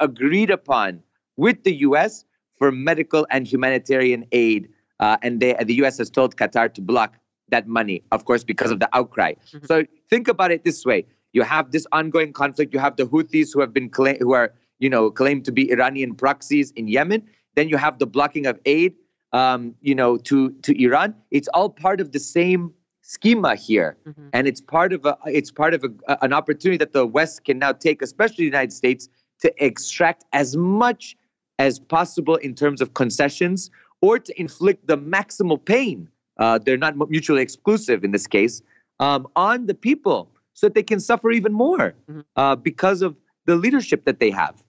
agreed 0.00 0.50
upon 0.50 1.00
with 1.36 1.62
the 1.62 1.74
US 1.88 2.24
for 2.58 2.72
medical 2.72 3.26
and 3.30 3.46
humanitarian 3.46 4.24
aid. 4.32 4.68
Uh, 4.98 5.16
and 5.22 5.38
they, 5.40 5.54
the 5.64 5.74
US 5.84 5.98
has 5.98 6.10
told 6.10 6.36
Qatar 6.36 6.72
to 6.74 6.80
block 6.82 7.16
that 7.50 7.68
money, 7.68 8.02
of 8.10 8.24
course, 8.24 8.42
because 8.42 8.70
of 8.72 8.80
the 8.80 8.88
outcry. 8.92 9.34
Mhm. 9.52 9.66
So 9.66 9.84
think 10.10 10.26
about 10.28 10.50
it 10.50 10.64
this 10.64 10.84
way 10.84 11.06
you 11.34 11.42
have 11.42 11.70
this 11.72 11.86
ongoing 11.92 12.32
conflict, 12.32 12.72
you 12.72 12.80
have 12.80 12.96
the 12.96 13.04
Houthis 13.04 13.52
who 13.52 13.60
have 13.60 13.72
been 13.74 13.88
claim, 13.90 14.16
who 14.20 14.32
are 14.32 14.52
you 14.78 14.88
know 14.88 15.10
claimed 15.10 15.44
to 15.44 15.52
be 15.52 15.70
Iranian 15.70 16.14
proxies 16.14 16.70
in 16.76 16.88
Yemen, 16.88 17.22
then 17.56 17.68
you 17.68 17.76
have 17.76 17.98
the 17.98 18.06
blocking 18.06 18.46
of 18.46 18.58
aid 18.64 18.94
um, 19.34 19.74
you 19.82 19.94
know, 19.96 20.16
to 20.16 20.50
to 20.62 20.70
Iran. 20.82 21.14
It's 21.32 21.48
all 21.48 21.68
part 21.68 22.00
of 22.00 22.12
the 22.12 22.20
same 22.20 22.72
schema 23.02 23.56
here, 23.56 23.96
Mhm. 24.06 24.28
and 24.32 24.46
it's 24.46 24.60
part 24.60 24.92
of 24.92 25.04
a 25.04 25.18
it's 25.26 25.50
part 25.50 25.74
of 25.74 25.84
a, 25.84 26.24
an 26.24 26.32
opportunity 26.32 26.78
that 26.78 26.92
the 26.92 27.04
West 27.04 27.44
can 27.44 27.58
now 27.58 27.72
take, 27.72 28.00
especially 28.00 28.44
the 28.44 28.52
United 28.56 28.72
States, 28.72 29.08
to 29.42 29.52
extract 29.68 30.24
as 30.32 30.56
much 30.56 31.16
as 31.58 31.78
possible 31.80 32.36
in 32.36 32.54
terms 32.54 32.80
of 32.80 32.94
concessions 32.94 33.70
or 34.00 34.18
to 34.20 34.32
inflict 34.40 34.86
the 34.86 34.96
maximal 34.96 35.58
pain. 35.64 36.08
Uh, 36.38 36.58
they're 36.58 36.76
not 36.86 36.94
mutually 37.10 37.42
exclusive 37.42 38.04
in 38.04 38.10
this 38.12 38.26
case 38.26 38.62
um, 39.00 39.26
on 39.36 39.66
the 39.66 39.74
people, 39.74 40.30
so 40.54 40.66
that 40.66 40.74
they 40.74 40.82
can 40.82 41.00
suffer 41.00 41.30
even 41.30 41.52
more 41.52 41.94
Mhm. 42.08 42.24
uh, 42.36 42.56
because 42.56 43.02
of 43.02 43.16
the 43.46 43.56
leadership 43.56 44.04
that 44.06 44.18
they 44.20 44.30
have. 44.30 44.62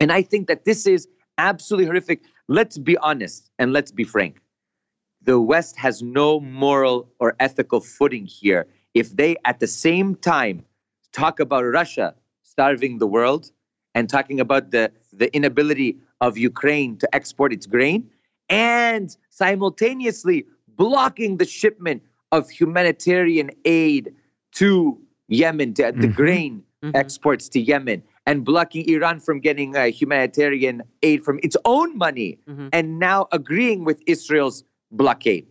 And 0.00 0.10
I 0.10 0.22
think 0.22 0.48
that 0.48 0.64
this 0.64 0.86
is 0.86 1.08
absolutely 1.38 1.86
horrific. 1.86 2.22
Let's 2.48 2.78
be 2.78 2.96
honest 2.98 3.50
and 3.58 3.72
let's 3.72 3.92
be 3.92 4.04
frank. 4.04 4.40
The 5.22 5.40
West 5.40 5.76
has 5.78 6.02
no 6.02 6.40
moral 6.40 7.08
or 7.18 7.36
ethical 7.40 7.80
footing 7.80 8.26
here 8.26 8.66
if 8.94 9.16
they, 9.16 9.36
at 9.44 9.60
the 9.60 9.66
same 9.66 10.14
time, 10.16 10.64
talk 11.12 11.40
about 11.40 11.62
Russia 11.62 12.14
starving 12.42 12.98
the 12.98 13.06
world 13.06 13.50
and 13.94 14.08
talking 14.08 14.40
about 14.40 14.70
the, 14.70 14.92
the 15.12 15.34
inability 15.34 15.96
of 16.20 16.36
Ukraine 16.36 16.96
to 16.98 17.14
export 17.14 17.52
its 17.52 17.66
grain 17.66 18.10
and 18.48 19.16
simultaneously 19.30 20.44
blocking 20.68 21.38
the 21.38 21.44
shipment 21.44 22.02
of 22.32 22.50
humanitarian 22.50 23.50
aid 23.64 24.12
to 24.54 24.98
Yemen, 25.28 25.74
to, 25.74 25.92
the 25.92 26.08
Mhm. 26.08 26.14
grain 26.14 26.62
Mhm. 26.82 26.92
exports 26.94 27.48
to 27.50 27.60
Yemen, 27.60 28.02
and 28.26 28.44
blocking 28.44 28.88
Iran 28.88 29.20
from 29.20 29.40
getting 29.40 29.76
uh, 29.76 29.86
humanitarian 29.86 30.82
aid 31.02 31.24
from 31.24 31.38
its 31.42 31.56
own 31.64 31.96
money, 31.96 32.38
Mhm. 32.48 32.68
and 32.72 32.98
now 32.98 33.26
agreeing 33.32 33.84
with 33.84 34.02
Israel's 34.06 34.64
blockade 34.90 35.46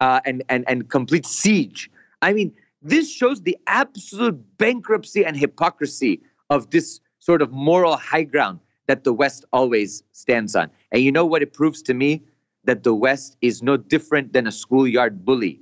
uh, 0.00 0.20
and, 0.26 0.42
and, 0.48 0.64
and 0.68 0.90
complete 0.90 1.24
siege. 1.24 1.90
I 2.20 2.32
mean, 2.32 2.52
this 2.82 3.10
shows 3.10 3.42
the 3.42 3.56
absolute 3.68 4.36
bankruptcy 4.58 5.24
and 5.24 5.36
hypocrisy 5.36 6.20
of 6.50 6.70
this 6.70 7.00
sort 7.20 7.40
of 7.40 7.52
moral 7.52 7.96
high 7.96 8.24
ground 8.24 8.58
that 8.88 9.04
the 9.04 9.12
West 9.14 9.44
always 9.52 10.02
stands 10.12 10.54
on. 10.54 10.70
And 10.92 11.02
you 11.02 11.10
know 11.10 11.24
what 11.24 11.40
it 11.40 11.54
proves 11.54 11.80
to 11.82 11.94
me? 11.94 12.22
That 12.64 12.82
the 12.82 12.94
West 12.94 13.36
is 13.40 13.62
no 13.62 13.76
different 13.78 14.32
than 14.34 14.46
a 14.46 14.52
schoolyard 14.52 15.24
bully. 15.24 15.60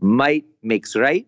Might 0.00 0.46
makes 0.62 0.96
right, 0.96 1.26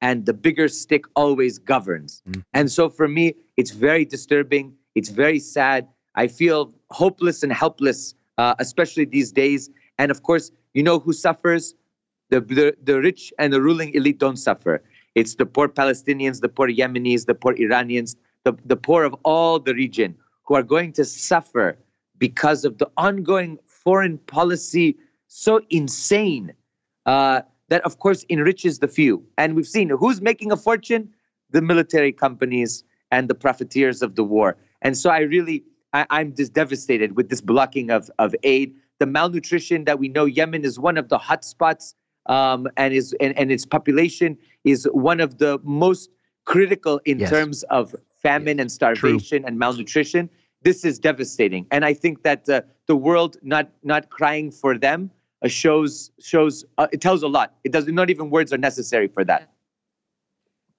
and 0.00 0.26
the 0.26 0.34
bigger 0.34 0.68
stick 0.68 1.04
always 1.16 1.58
governs. 1.58 2.22
Mm. 2.28 2.44
And 2.52 2.70
so 2.70 2.88
for 2.88 3.08
me, 3.08 3.34
it's 3.56 3.70
very 3.70 4.04
disturbing. 4.04 4.74
It's 4.94 5.08
very 5.08 5.38
sad. 5.38 5.88
I 6.14 6.28
feel 6.28 6.74
hopeless 6.90 7.42
and 7.42 7.52
helpless, 7.52 8.14
uh, 8.38 8.54
especially 8.58 9.04
these 9.04 9.32
days. 9.32 9.70
And 9.98 10.10
of 10.10 10.22
course, 10.22 10.50
you 10.74 10.82
know 10.82 10.98
who 10.98 11.12
suffers? 11.12 11.74
The, 12.28 12.40
the, 12.40 12.76
the 12.82 13.00
rich 13.00 13.32
and 13.38 13.52
the 13.52 13.62
ruling 13.62 13.94
elite 13.94 14.18
don't 14.18 14.36
suffer. 14.36 14.82
It's 15.14 15.36
the 15.36 15.46
poor 15.46 15.68
Palestinians, 15.68 16.40
the 16.40 16.48
poor 16.48 16.68
Yemenis, 16.68 17.26
the 17.26 17.34
poor 17.34 17.54
Iranians, 17.54 18.16
the, 18.44 18.54
the 18.64 18.76
poor 18.76 19.04
of 19.04 19.14
all 19.24 19.58
the 19.58 19.74
region 19.74 20.14
who 20.42 20.54
are 20.54 20.62
going 20.62 20.92
to 20.92 21.04
suffer 21.04 21.78
because 22.18 22.64
of 22.64 22.78
the 22.78 22.90
ongoing 22.96 23.58
foreign 23.66 24.18
policy 24.18 24.96
so 25.28 25.60
insane 25.70 26.52
uh, 27.06 27.42
that, 27.68 27.82
of 27.82 27.98
course, 27.98 28.24
enriches 28.30 28.78
the 28.78 28.88
few. 28.88 29.24
And 29.38 29.54
we've 29.56 29.66
seen 29.66 29.88
who's 29.90 30.20
making 30.20 30.52
a 30.52 30.56
fortune? 30.56 31.10
The 31.50 31.62
military 31.62 32.12
companies 32.12 32.82
and 33.10 33.28
the 33.28 33.34
profiteers 33.34 34.02
of 34.02 34.16
the 34.16 34.24
war. 34.24 34.56
And 34.82 34.96
so 34.96 35.10
I 35.10 35.20
really, 35.20 35.64
I, 35.92 36.06
I'm 36.10 36.34
just 36.34 36.52
devastated 36.52 37.16
with 37.16 37.28
this 37.28 37.40
blocking 37.40 37.90
of, 37.90 38.10
of 38.18 38.34
aid. 38.42 38.74
The 38.98 39.06
malnutrition 39.06 39.84
that 39.84 39.98
we 39.98 40.08
know 40.08 40.24
Yemen 40.24 40.64
is 40.64 40.78
one 40.78 40.96
of 40.96 41.08
the 41.08 41.18
hot 41.18 41.44
spots 41.44 41.94
um, 42.26 42.66
and, 42.76 42.92
is, 42.92 43.14
and, 43.20 43.36
and 43.38 43.52
its 43.52 43.64
population 43.64 44.36
is 44.64 44.88
one 44.92 45.20
of 45.20 45.38
the 45.38 45.60
most 45.62 46.10
critical 46.44 47.00
in 47.04 47.20
Yes. 47.20 47.30
terms 47.30 47.62
of 47.64 47.94
famine 48.22 48.58
and 48.58 48.72
starvation 48.72 49.44
and 49.44 49.58
malnutrition. 49.58 50.28
This 50.62 50.84
is 50.84 50.98
devastating. 50.98 51.66
And 51.70 51.84
I 51.84 51.94
think 51.94 52.22
that 52.24 52.48
uh, 52.48 52.62
the 52.86 52.96
world 52.96 53.36
not, 53.42 53.70
not 53.84 54.10
crying 54.10 54.50
for 54.50 54.76
them 54.76 55.10
shows, 55.48 56.10
shows 56.20 56.64
uh, 56.78 56.88
it 56.92 57.00
tells 57.00 57.22
a 57.22 57.28
lot. 57.28 57.54
It 57.64 57.72
does 57.72 57.86
not 57.86 58.10
even 58.10 58.30
words 58.30 58.52
are 58.52 58.58
necessary 58.58 59.08
for 59.08 59.24
that. 59.24 59.50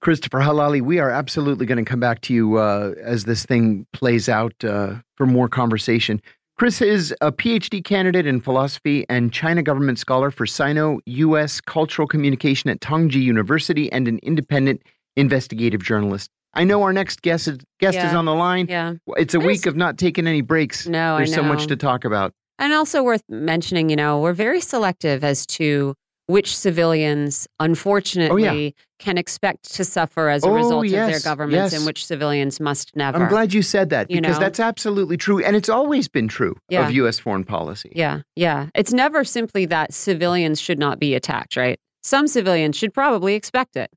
Christopher 0.00 0.38
Helali, 0.38 0.80
we 0.80 1.00
are 1.00 1.10
absolutely 1.10 1.66
going 1.66 1.84
to 1.84 1.88
come 1.88 2.00
back 2.00 2.20
to 2.22 2.34
you 2.34 2.56
uh, 2.56 2.94
as 3.02 3.24
this 3.24 3.44
thing 3.44 3.86
plays 3.92 4.28
out 4.28 4.52
uh, 4.64 4.94
for 5.16 5.26
more 5.26 5.48
conversation. 5.48 6.22
Chris 6.56 6.80
is 6.80 7.14
a 7.20 7.30
PhD 7.30 7.84
candidate 7.84 8.26
in 8.26 8.40
philosophy 8.40 9.04
and 9.08 9.32
China 9.32 9.62
government 9.62 9.98
scholar 9.98 10.30
for 10.30 10.46
Sino 10.46 11.00
U.S. 11.06 11.60
cultural 11.60 12.06
communication 12.08 12.68
at 12.70 12.80
Tongji 12.80 13.22
University 13.22 13.90
and 13.92 14.08
an 14.08 14.18
independent 14.22 14.82
investigative 15.16 15.82
journalist. 15.82 16.30
I 16.54 16.64
know 16.64 16.82
our 16.82 16.92
next 16.92 17.22
guest 17.22 17.46
is, 17.46 17.58
guest 17.78 17.98
is 17.98 18.14
on 18.14 18.24
the 18.24 18.34
line. 18.34 18.66
Yeah. 18.68 18.94
It's 19.16 19.34
a 19.34 19.40
week 19.40 19.66
of 19.66 19.76
not 19.76 19.98
taking 19.98 20.26
any 20.26 20.40
breaks. 20.40 20.88
No, 20.88 21.16
There's 21.16 21.32
I 21.32 21.36
so 21.36 21.42
much 21.42 21.66
to 21.68 21.76
talk 21.76 22.04
about. 22.04 22.32
And 22.58 22.72
also 22.72 23.02
worth 23.02 23.22
mentioning, 23.28 23.88
you 23.90 23.96
know, 23.96 24.20
we're 24.20 24.32
very 24.32 24.60
selective 24.60 25.22
as 25.24 25.46
to 25.46 25.94
which 26.26 26.54
civilians, 26.56 27.46
unfortunately, 27.60 28.74
can 28.98 29.16
expect 29.16 29.72
to 29.74 29.84
suffer 29.84 30.28
as 30.28 30.44
a 30.44 30.48
Oh, 30.48 30.52
result 30.52 30.84
of 30.86 30.90
their 30.90 31.20
governments 31.20 31.72
yes. 31.72 31.78
and 31.80 31.86
which 31.86 32.04
civilians 32.04 32.60
must 32.60 32.94
never. 32.96 33.16
I'm 33.16 33.28
glad 33.28 33.54
you 33.54 33.62
said 33.62 33.90
that 33.90 34.10
You 34.10 34.20
because 34.20 34.36
know? 34.36 34.40
that's 34.44 34.60
absolutely 34.60 35.16
true. 35.16 35.42
And 35.42 35.56
it's 35.56 35.68
always 35.68 36.08
been 36.08 36.28
true 36.28 36.56
Yeah. 36.68 36.86
of 36.86 36.92
U.S. 36.94 37.18
foreign 37.18 37.44
policy. 37.44 37.92
Yeah, 37.94 38.20
yeah. 38.36 38.66
It's 38.74 38.92
never 38.92 39.24
simply 39.24 39.64
that 39.66 39.94
civilians 39.94 40.60
should 40.60 40.78
not 40.78 40.98
be 40.98 41.14
attacked, 41.14 41.56
right? 41.56 41.78
Some 42.02 42.26
civilians 42.28 42.76
should 42.76 42.92
probably 42.92 43.34
expect 43.34 43.76
it, 43.76 43.90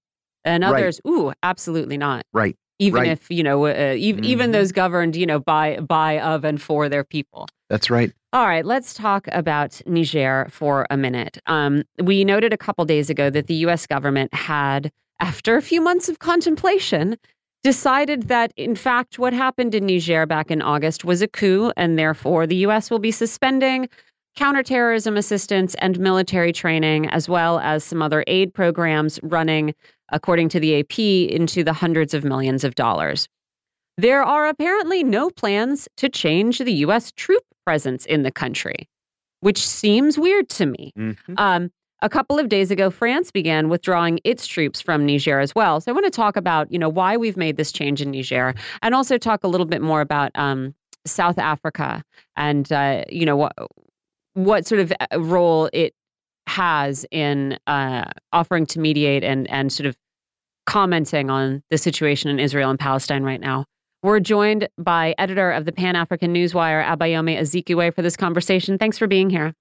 and 0.45 0.63
Right. 0.63 0.73
others, 0.75 1.01
ooh, 1.07 1.33
absolutely 1.43 1.97
not. 1.97 2.23
Right. 2.33 2.55
Even 2.79 3.01
Right. 3.03 3.11
if 3.11 3.29
you 3.29 3.43
know, 3.43 3.65
uh, 3.67 3.93
even 3.97 4.23
even 4.23 4.49
Mhm. 4.49 4.53
those 4.53 4.71
governed, 4.71 5.15
you 5.15 5.25
know, 5.25 5.39
by 5.39 5.79
by 5.81 6.19
of 6.19 6.43
and 6.45 6.61
for 6.61 6.89
their 6.89 7.03
people. 7.03 7.47
That's 7.71 7.89
right. 7.89 8.11
All 8.33 8.47
right, 8.47 8.65
let's 8.65 8.93
talk 8.93 9.29
about 9.31 9.81
Niger 9.85 10.49
for 10.51 10.85
a 10.89 10.97
minute. 10.97 11.37
Um, 11.47 11.83
we 12.03 12.25
noted 12.25 12.51
a 12.51 12.57
couple 12.57 12.83
days 12.83 13.09
ago 13.09 13.29
that 13.29 13.47
the 13.47 13.53
U.S. 13.65 13.87
government 13.87 14.33
had, 14.33 14.91
after 15.21 15.55
a 15.55 15.61
few 15.61 15.79
months 15.79 16.09
of 16.09 16.19
contemplation, 16.19 17.15
decided 17.63 18.23
that, 18.23 18.51
in 18.57 18.75
fact, 18.75 19.17
what 19.17 19.31
happened 19.31 19.73
in 19.73 19.85
Niger 19.85 20.25
back 20.25 20.51
in 20.51 20.61
August 20.61 21.05
was 21.05 21.21
a 21.21 21.29
coup, 21.29 21.71
and 21.77 21.97
therefore 21.97 22.45
the 22.45 22.57
U.S. 22.57 22.91
will 22.91 22.99
be 22.99 23.11
suspending 23.11 23.87
counterterrorism 24.35 25.15
assistance 25.15 25.73
and 25.75 25.97
military 25.97 26.51
training, 26.51 27.09
as 27.09 27.29
well 27.29 27.57
as 27.59 27.85
some 27.85 28.01
other 28.01 28.25
aid 28.27 28.53
programs 28.53 29.17
running, 29.23 29.73
according 30.11 30.49
to 30.49 30.59
the 30.59 30.77
AP, 30.81 30.99
into 30.99 31.63
the 31.63 31.73
hundreds 31.73 32.13
of 32.13 32.25
millions 32.25 32.65
of 32.65 32.75
dollars. 32.75 33.29
There 33.97 34.23
are 34.23 34.47
apparently 34.47 35.05
no 35.05 35.29
plans 35.29 35.87
to 35.95 36.09
change 36.09 36.59
the 36.59 36.73
U.S. 36.73 37.13
troop 37.13 37.43
presence 37.65 38.05
in 38.05 38.23
the 38.23 38.31
country, 38.31 38.87
which 39.41 39.65
seems 39.65 40.17
weird 40.17 40.49
to 40.49 40.65
me. 40.65 40.91
Mhm. 40.97 41.15
Um, 41.37 41.71
a 42.01 42.09
couple 42.09 42.39
of 42.39 42.49
days 42.49 42.71
ago, 42.71 42.89
France 42.89 43.31
began 43.31 43.69
withdrawing 43.69 44.19
its 44.23 44.47
troops 44.47 44.81
from 44.81 45.05
Niger 45.05 45.39
as 45.39 45.53
well. 45.53 45.79
So 45.79 45.91
I 45.91 45.93
want 45.93 46.05
to 46.05 46.11
talk 46.11 46.35
about, 46.35 46.71
you 46.71 46.79
know, 46.79 46.89
why 46.89 47.15
we've 47.15 47.37
made 47.37 47.57
this 47.57 47.71
change 47.71 48.01
in 48.01 48.11
Niger, 48.11 48.55
and 48.81 48.95
also 48.95 49.17
talk 49.17 49.43
a 49.43 49.47
little 49.47 49.67
bit 49.67 49.81
more 49.81 50.01
about 50.01 50.31
um, 50.35 50.73
South 51.05 51.37
Africa 51.37 52.03
and, 52.35 52.71
uh, 52.71 53.03
you 53.09 53.25
know, 53.25 53.35
what 53.37 53.53
what 54.33 54.65
sort 54.65 54.81
of 54.81 54.93
uh, 54.99 55.21
role 55.21 55.69
it 55.73 55.93
has 56.47 57.05
in 57.11 57.59
uh, 57.67 58.05
offering 58.33 58.65
to 58.65 58.79
mediate 58.79 59.23
and 59.23 59.49
and 59.51 59.71
sort 59.71 59.85
of 59.85 59.97
commenting 60.65 61.29
on 61.29 61.61
the 61.69 61.77
situation 61.77 62.29
in 62.29 62.39
Israel 62.39 62.69
and 62.69 62.79
Palestine 62.79 63.23
right 63.23 63.41
now. 63.41 63.65
We're 64.03 64.19
joined 64.19 64.67
by 64.79 65.13
editor 65.19 65.51
of 65.51 65.65
the 65.65 65.71
Pan 65.71 65.95
African 65.95 66.33
Newswire, 66.33 66.83
Abayomi 66.83 67.37
Azikiwe, 67.37 67.93
for 67.93 68.01
this 68.01 68.17
conversation. 68.17 68.79
Thanks 68.79 68.97
for 68.97 69.07
being 69.07 69.29
here. 69.29 69.53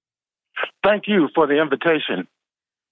Thank 0.83 1.03
you 1.07 1.29
for 1.35 1.45
the 1.45 1.61
invitation. 1.61 2.27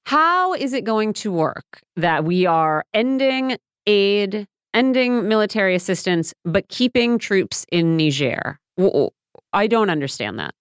How 0.06 0.54
is 0.54 0.74
it 0.74 0.84
going 0.84 1.14
to 1.14 1.32
work 1.32 1.82
that 1.96 2.24
we 2.24 2.46
are 2.46 2.86
ending 2.94 3.58
aid, 3.88 4.48
ending 4.76 5.28
military 5.28 5.74
assistance, 5.74 6.34
but 6.46 6.70
keeping 6.70 7.18
troops 7.18 7.66
in 7.72 7.98
Niger? 7.98 8.60
I 9.52 9.68
don't 9.68 9.90
understand 9.90 10.38
that. 10.40 10.54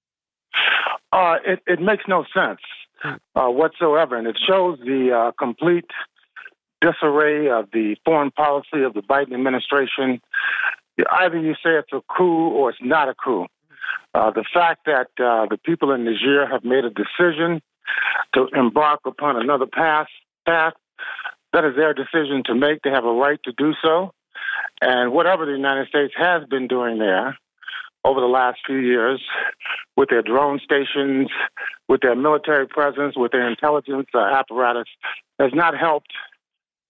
Uh, 1.12 1.36
it, 1.46 1.60
it 1.66 1.80
makes 1.80 2.04
no 2.08 2.24
sense 2.34 2.60
uh, 3.04 3.48
whatsoever, 3.48 4.16
and 4.16 4.26
it 4.26 4.38
shows 4.46 4.78
the 4.80 5.12
uh, 5.12 5.32
complete 5.38 5.90
disarray 6.80 7.48
of 7.50 7.68
the 7.72 7.96
foreign 8.04 8.30
policy 8.30 8.82
of 8.84 8.94
the 8.94 9.02
Biden 9.02 9.34
administration. 9.34 10.20
Either 11.10 11.38
you 11.38 11.54
say 11.54 11.70
it's 11.70 11.92
a 11.92 12.00
coup 12.08 12.48
or 12.48 12.70
it's 12.70 12.78
not 12.82 13.08
a 13.08 13.14
coup. 13.14 13.46
Uh, 14.14 14.30
the 14.30 14.44
fact 14.52 14.86
that 14.86 15.08
uh, 15.18 15.46
the 15.48 15.58
people 15.64 15.92
in 15.92 16.04
Niger 16.04 16.46
have 16.46 16.64
made 16.64 16.84
a 16.84 16.90
decision 16.90 17.60
to 18.34 18.46
embark 18.54 19.00
upon 19.04 19.36
another 19.36 19.66
path, 19.66 20.08
path, 20.46 20.74
that 21.52 21.64
is 21.64 21.76
their 21.76 21.94
decision 21.94 22.42
to 22.46 22.54
make. 22.54 22.82
They 22.82 22.90
have 22.90 23.04
a 23.04 23.12
right 23.12 23.38
to 23.44 23.52
do 23.52 23.72
so. 23.82 24.12
And 24.80 25.12
whatever 25.12 25.46
the 25.46 25.52
United 25.52 25.88
States 25.88 26.12
has 26.16 26.44
been 26.48 26.68
doing 26.68 26.98
there 26.98 27.36
over 28.04 28.20
the 28.20 28.26
last 28.26 28.58
few 28.66 28.76
years 28.78 29.20
with 29.96 30.08
their 30.08 30.22
drone 30.22 30.60
stations, 30.62 31.28
with 31.88 32.00
their 32.00 32.14
military 32.14 32.66
presence, 32.66 33.14
with 33.16 33.32
their 33.32 33.48
intelligence 33.48 34.06
uh, 34.14 34.18
apparatus, 34.18 34.86
has 35.38 35.50
not 35.54 35.76
helped 35.76 36.12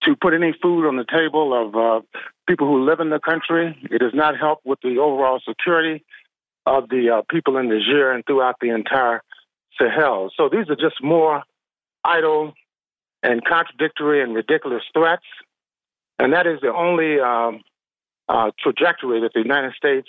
to 0.04 0.16
put 0.16 0.34
any 0.34 0.54
food 0.62 0.86
on 0.86 0.96
the 0.96 1.04
table 1.04 1.52
of 1.54 1.74
uh, 1.74 2.00
people 2.48 2.66
who 2.66 2.84
live 2.84 3.00
in 3.00 3.10
the 3.10 3.18
country. 3.18 3.76
It 3.90 3.98
does 3.98 4.14
not 4.14 4.38
help 4.38 4.60
with 4.64 4.80
the 4.82 4.98
overall 4.98 5.40
security 5.46 6.04
of 6.66 6.88
the 6.88 7.18
uh, 7.18 7.22
people 7.30 7.56
in 7.56 7.68
Niger 7.68 8.12
and 8.12 8.24
throughout 8.24 8.56
the 8.60 8.70
entire 8.70 9.22
Sahel. 9.80 10.30
So 10.36 10.48
these 10.48 10.68
are 10.68 10.76
just 10.76 11.02
more 11.02 11.42
idle 12.04 12.54
and 13.22 13.44
contradictory 13.44 14.22
and 14.22 14.34
ridiculous 14.34 14.82
threats. 14.92 15.24
And 16.18 16.32
that 16.32 16.46
is 16.46 16.60
the 16.60 16.72
only 16.72 17.20
um, 17.20 17.62
uh, 18.28 18.50
trajectory 18.60 19.20
that 19.20 19.32
the 19.34 19.40
United 19.40 19.74
States 19.74 20.08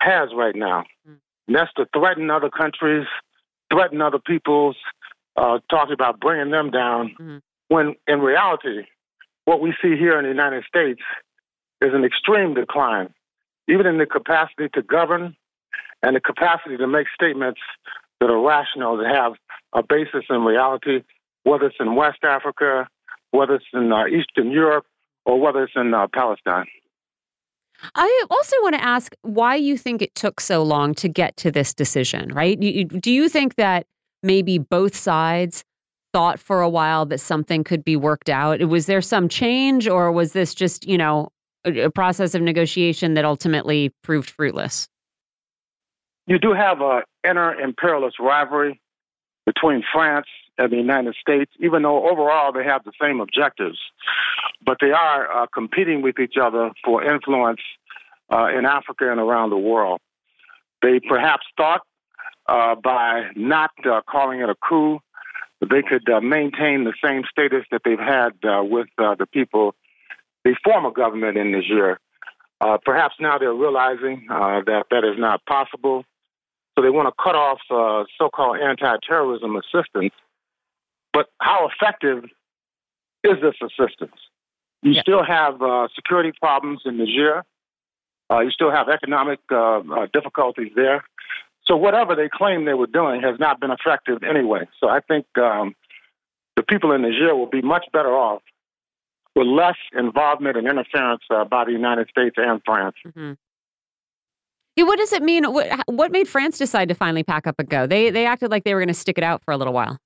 has 0.00 0.30
right 0.34 0.54
now. 0.54 0.84
Mm. 1.08 1.18
And 1.48 1.56
that's 1.56 1.72
to 1.74 1.86
threaten 1.92 2.30
other 2.30 2.50
countries, 2.50 3.06
threaten 3.72 4.00
other 4.00 4.18
peoples, 4.18 4.76
uh, 5.36 5.58
talking 5.70 5.92
about 5.92 6.20
bringing 6.20 6.50
them 6.50 6.70
down. 6.70 7.14
Mhm. 7.20 7.40
When 7.68 7.96
in 8.06 8.20
reality, 8.20 8.84
what 9.44 9.60
we 9.60 9.74
see 9.82 9.96
here 9.96 10.18
in 10.18 10.24
the 10.24 10.30
United 10.30 10.64
States 10.64 11.00
is 11.80 11.92
an 11.92 12.04
extreme 12.04 12.54
decline, 12.54 13.12
even 13.68 13.86
in 13.86 13.98
the 13.98 14.06
capacity 14.06 14.68
to 14.74 14.82
govern 14.82 15.36
and 16.02 16.16
the 16.16 16.20
capacity 16.20 16.76
to 16.76 16.86
make 16.86 17.06
statements 17.14 17.60
that 18.20 18.30
are 18.30 18.40
rational, 18.40 18.96
that 18.98 19.14
have 19.14 19.34
a 19.72 19.82
basis 19.82 20.24
in 20.30 20.44
reality, 20.44 21.02
whether 21.42 21.66
it's 21.66 21.76
in 21.80 21.94
West 21.96 22.24
Africa, 22.24 22.88
whether 23.30 23.56
it's 23.56 23.64
in 23.72 23.92
uh, 23.92 24.06
Eastern 24.06 24.50
Europe, 24.50 24.86
or 25.26 25.40
whether 25.40 25.64
it's 25.64 25.72
in 25.76 25.92
uh, 25.92 26.06
Palestine. 26.12 26.66
I 27.94 28.24
also 28.30 28.56
want 28.62 28.76
to 28.76 28.84
ask 28.84 29.14
why 29.22 29.56
you 29.56 29.76
think 29.76 30.00
it 30.00 30.14
took 30.14 30.40
so 30.40 30.62
long 30.62 30.94
to 30.94 31.08
get 31.08 31.36
to 31.38 31.50
this 31.50 31.74
decision, 31.74 32.32
right? 32.32 32.58
Do 32.58 33.10
you 33.10 33.28
think 33.28 33.56
that 33.56 33.86
maybe 34.22 34.58
both 34.58 34.94
sides 34.94 35.64
thought 36.14 36.38
for 36.38 36.60
a 36.60 36.68
while 36.68 37.04
that 37.06 37.18
something 37.18 37.64
could 37.64 37.84
be 37.84 37.96
worked 37.96 38.30
out? 38.30 38.64
Was 38.66 38.86
there 38.86 39.02
some 39.02 39.28
change, 39.28 39.88
or 39.88 40.12
was 40.12 40.32
this 40.32 40.54
just, 40.54 40.86
you 40.86 40.96
know, 40.96 41.32
a, 41.64 41.90
process 41.90 42.36
of 42.36 42.40
negotiation 42.40 43.14
that 43.14 43.24
ultimately 43.24 43.92
proved 44.02 44.30
fruitless? 44.30 44.88
You 46.28 46.38
do 46.38 46.52
have 46.52 46.80
an 46.80 47.02
inner 47.28 47.60
imperialist 47.60 48.20
rivalry 48.20 48.80
between 49.44 49.82
France 49.92 50.26
and 50.56 50.70
the 50.72 50.76
United 50.76 51.16
States, 51.20 51.50
even 51.58 51.82
though 51.82 52.08
overall 52.08 52.52
they 52.52 52.64
have 52.64 52.84
the 52.84 52.92
same 53.02 53.20
objectives. 53.20 53.78
But 54.64 54.78
they 54.80 54.92
are 54.92 55.42
uh, 55.42 55.46
competing 55.52 56.00
with 56.00 56.20
each 56.20 56.36
other 56.40 56.70
for 56.84 57.02
influence 57.02 57.60
uh, 58.32 58.46
in 58.56 58.64
Africa 58.64 59.10
and 59.10 59.20
around 59.20 59.50
the 59.50 59.58
world. 59.58 60.00
They 60.80 61.00
perhaps 61.00 61.44
thought 61.56 61.80
uh, 62.46 62.76
by 62.76 63.30
not 63.34 63.72
uh, 63.84 64.00
calling 64.08 64.40
it 64.40 64.48
a 64.48 64.54
coup, 64.54 65.00
they 65.70 65.82
could 65.82 66.08
uh, 66.08 66.20
maintain 66.20 66.84
the 66.84 66.94
same 67.04 67.22
status 67.30 67.64
that 67.70 67.82
they've 67.84 67.98
had 67.98 68.32
uh, 68.44 68.62
with 68.62 68.88
the 68.96 69.26
people, 69.32 69.74
the 70.44 70.56
former 70.64 70.90
government 70.90 71.36
in 71.36 71.52
Niger. 71.52 71.98
perhaps 72.84 73.14
now 73.20 73.38
they're 73.38 73.52
realizing 73.52 74.26
that 74.28 74.84
that 74.90 75.04
is 75.04 75.18
not 75.18 75.44
possible. 75.46 76.04
So 76.76 76.82
they 76.82 76.90
want 76.90 77.06
to 77.08 77.14
cut 77.22 77.36
off 77.36 77.60
so 77.68 78.28
called 78.28 78.58
anti 78.58 78.96
terrorism 79.06 79.56
assistance 79.56 80.12
but 81.14 81.28
how 81.40 81.68
effective 81.68 82.24
is 83.22 83.40
this 83.40 83.54
assistance? 83.62 84.20
You 84.82 84.92
yeah. 84.92 85.00
still 85.00 85.24
have 85.24 85.62
uh, 85.62 85.88
security 85.94 86.32
problems 86.38 86.82
in 86.84 86.98
Niger. 86.98 87.44
Uh, 88.30 88.40
you 88.40 88.50
still 88.50 88.70
have 88.70 88.88
economic 88.88 89.38
uh, 89.50 89.78
uh, 89.78 90.06
difficulties 90.12 90.72
there. 90.74 91.04
So 91.66 91.76
whatever 91.76 92.14
they 92.14 92.28
claim 92.32 92.64
they 92.66 92.74
were 92.74 92.86
doing 92.86 93.22
has 93.22 93.38
not 93.38 93.60
been 93.60 93.70
effective 93.70 94.22
anyway. 94.22 94.68
So 94.80 94.88
I 94.88 95.00
think 95.00 95.26
um, 95.38 95.74
the 96.56 96.62
people 96.62 96.92
in 96.92 97.02
Niger 97.02 97.34
will 97.34 97.46
be 97.46 97.62
much 97.62 97.86
better 97.92 98.14
off 98.14 98.42
with 99.34 99.46
less 99.46 99.76
involvement 99.96 100.56
and 100.56 100.66
interference 100.68 101.22
uh, 101.30 101.44
by 101.44 101.64
the 101.64 101.72
United 101.72 102.08
States 102.08 102.36
and 102.38 102.60
France. 102.64 102.96
Mm-hmm. 103.06 103.32
Yeah, 104.76 104.84
what 104.84 104.98
does 104.98 105.12
it 105.12 105.22
mean? 105.22 105.44
What, 105.52 105.70
what 105.86 106.10
made 106.12 106.28
France 106.28 106.58
decide 106.58 106.88
to 106.88 106.94
finally 106.94 107.22
pack 107.22 107.46
up 107.46 107.56
and 107.58 107.68
go? 107.68 107.86
They 107.86 108.10
they 108.10 108.26
acted 108.26 108.50
like 108.50 108.64
they 108.64 108.74
were 108.74 108.80
going 108.80 108.88
to 108.88 108.94
stick 108.94 109.18
it 109.18 109.24
out 109.24 109.44
for 109.44 109.52
a 109.52 109.56
little 109.56 109.72
while. 109.72 109.98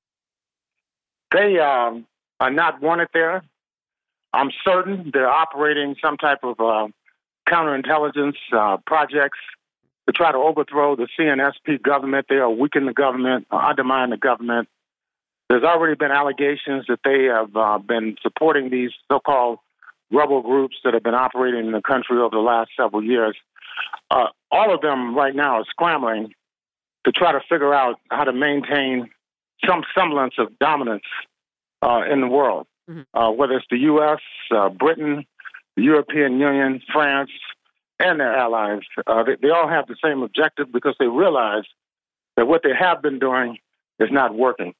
They 1.32 1.58
um, 1.58 2.06
are 2.38 2.50
not 2.50 2.82
wanted 2.82 3.08
there. 3.14 3.42
I'm 4.34 4.50
certain 4.64 5.10
they're 5.12 5.30
operating 5.30 5.96
some 6.04 6.18
type 6.18 6.40
of 6.42 6.60
uh, 6.60 6.88
counterintelligence 7.48 8.36
uh, 8.52 8.76
projects 8.86 9.38
to 10.08 10.12
try 10.12 10.32
to 10.32 10.38
overthrow 10.38 10.96
the 10.96 11.06
CNSP 11.18 11.82
government. 11.82 12.26
They 12.30 12.36
are 12.36 12.50
weaken 12.50 12.86
the 12.86 12.94
government, 12.94 13.46
uh, 13.50 13.56
undermine 13.56 14.08
the 14.08 14.16
government. 14.16 14.68
There's 15.50 15.64
already 15.64 15.96
been 15.96 16.10
allegations 16.10 16.86
that 16.88 17.00
they 17.04 17.24
have 17.24 17.54
uh, 17.54 17.78
been 17.78 18.16
supporting 18.22 18.70
these 18.70 18.90
so-called 19.12 19.58
rebel 20.10 20.40
groups 20.40 20.76
that 20.84 20.94
have 20.94 21.02
been 21.02 21.14
operating 21.14 21.66
in 21.66 21.72
the 21.72 21.82
country 21.82 22.18
over 22.18 22.30
the 22.30 22.38
last 22.38 22.70
several 22.74 23.04
years. 23.04 23.36
Uh, 24.10 24.28
all 24.50 24.74
of 24.74 24.80
them 24.80 25.14
right 25.14 25.34
now 25.34 25.56
are 25.56 25.64
scrambling 25.68 26.32
to 27.04 27.12
try 27.12 27.32
to 27.32 27.40
figure 27.46 27.74
out 27.74 28.00
how 28.10 28.24
to 28.24 28.32
maintain 28.32 29.10
some 29.66 29.82
semblance 29.94 30.34
of 30.38 30.58
dominance 30.58 31.04
uh, 31.82 32.00
in 32.10 32.22
the 32.22 32.26
world, 32.26 32.66
mm-hmm. 32.90 33.02
uh, 33.12 33.30
whether 33.30 33.54
it's 33.54 33.66
the 33.70 33.78
U.S., 33.78 34.20
uh, 34.56 34.70
Britain, 34.70 35.26
the 35.76 35.82
European 35.82 36.40
Union, 36.40 36.80
France, 36.90 37.30
and 37.98 38.20
their 38.20 38.34
allies. 38.34 38.80
Uh, 39.06 39.24
they, 39.24 39.36
they 39.40 39.50
all 39.50 39.68
have 39.68 39.86
the 39.86 39.96
same 40.02 40.22
objective 40.22 40.72
because 40.72 40.94
they 40.98 41.06
realize 41.06 41.64
that 42.36 42.46
what 42.46 42.62
they 42.62 42.74
have 42.78 43.02
been 43.02 43.18
doing 43.18 43.58
is 43.98 44.08
not 44.12 44.34
working. 44.34 44.74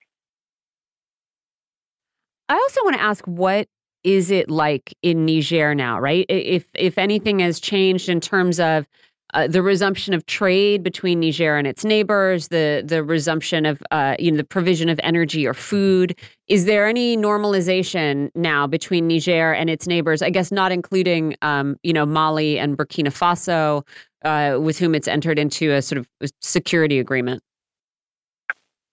I 2.48 2.54
also 2.54 2.80
want 2.84 2.96
to 2.96 3.02
ask 3.02 3.24
what 3.26 3.68
is 4.04 4.30
it 4.30 4.48
like 4.48 4.96
in 5.02 5.26
Niger 5.26 5.74
now, 5.74 5.98
right? 5.98 6.24
If 6.28 6.66
if 6.74 6.98
anything 6.98 7.40
has 7.40 7.60
changed 7.60 8.08
in 8.08 8.20
terms 8.20 8.60
of 8.60 8.86
uh, 9.34 9.46
the 9.46 9.62
resumption 9.62 10.14
of 10.14 10.24
trade 10.26 10.82
between 10.82 11.20
Niger 11.20 11.56
and 11.56 11.66
its 11.66 11.84
neighbors, 11.84 12.48
the 12.48 12.82
the 12.84 13.04
resumption 13.04 13.66
of 13.66 13.82
uh, 13.90 14.16
you 14.18 14.30
know 14.30 14.36
the 14.38 14.44
provision 14.44 14.88
of 14.88 14.98
energy 15.02 15.46
or 15.46 15.54
food. 15.54 16.18
Is 16.46 16.64
there 16.64 16.86
any 16.86 17.16
normalization 17.16 18.30
now 18.34 18.66
between 18.66 19.06
Niger 19.06 19.52
and 19.52 19.68
its 19.68 19.86
neighbors? 19.86 20.22
I 20.22 20.30
guess 20.30 20.50
not 20.50 20.72
including 20.72 21.36
um, 21.42 21.76
you 21.82 21.92
know 21.92 22.06
Mali 22.06 22.58
and 22.58 22.76
Burkina 22.76 23.08
Faso, 23.08 23.86
uh, 24.24 24.58
with 24.60 24.78
whom 24.78 24.94
it's 24.94 25.08
entered 25.08 25.38
into 25.38 25.72
a 25.72 25.82
sort 25.82 25.98
of 25.98 26.08
security 26.40 26.98
agreement. 26.98 27.42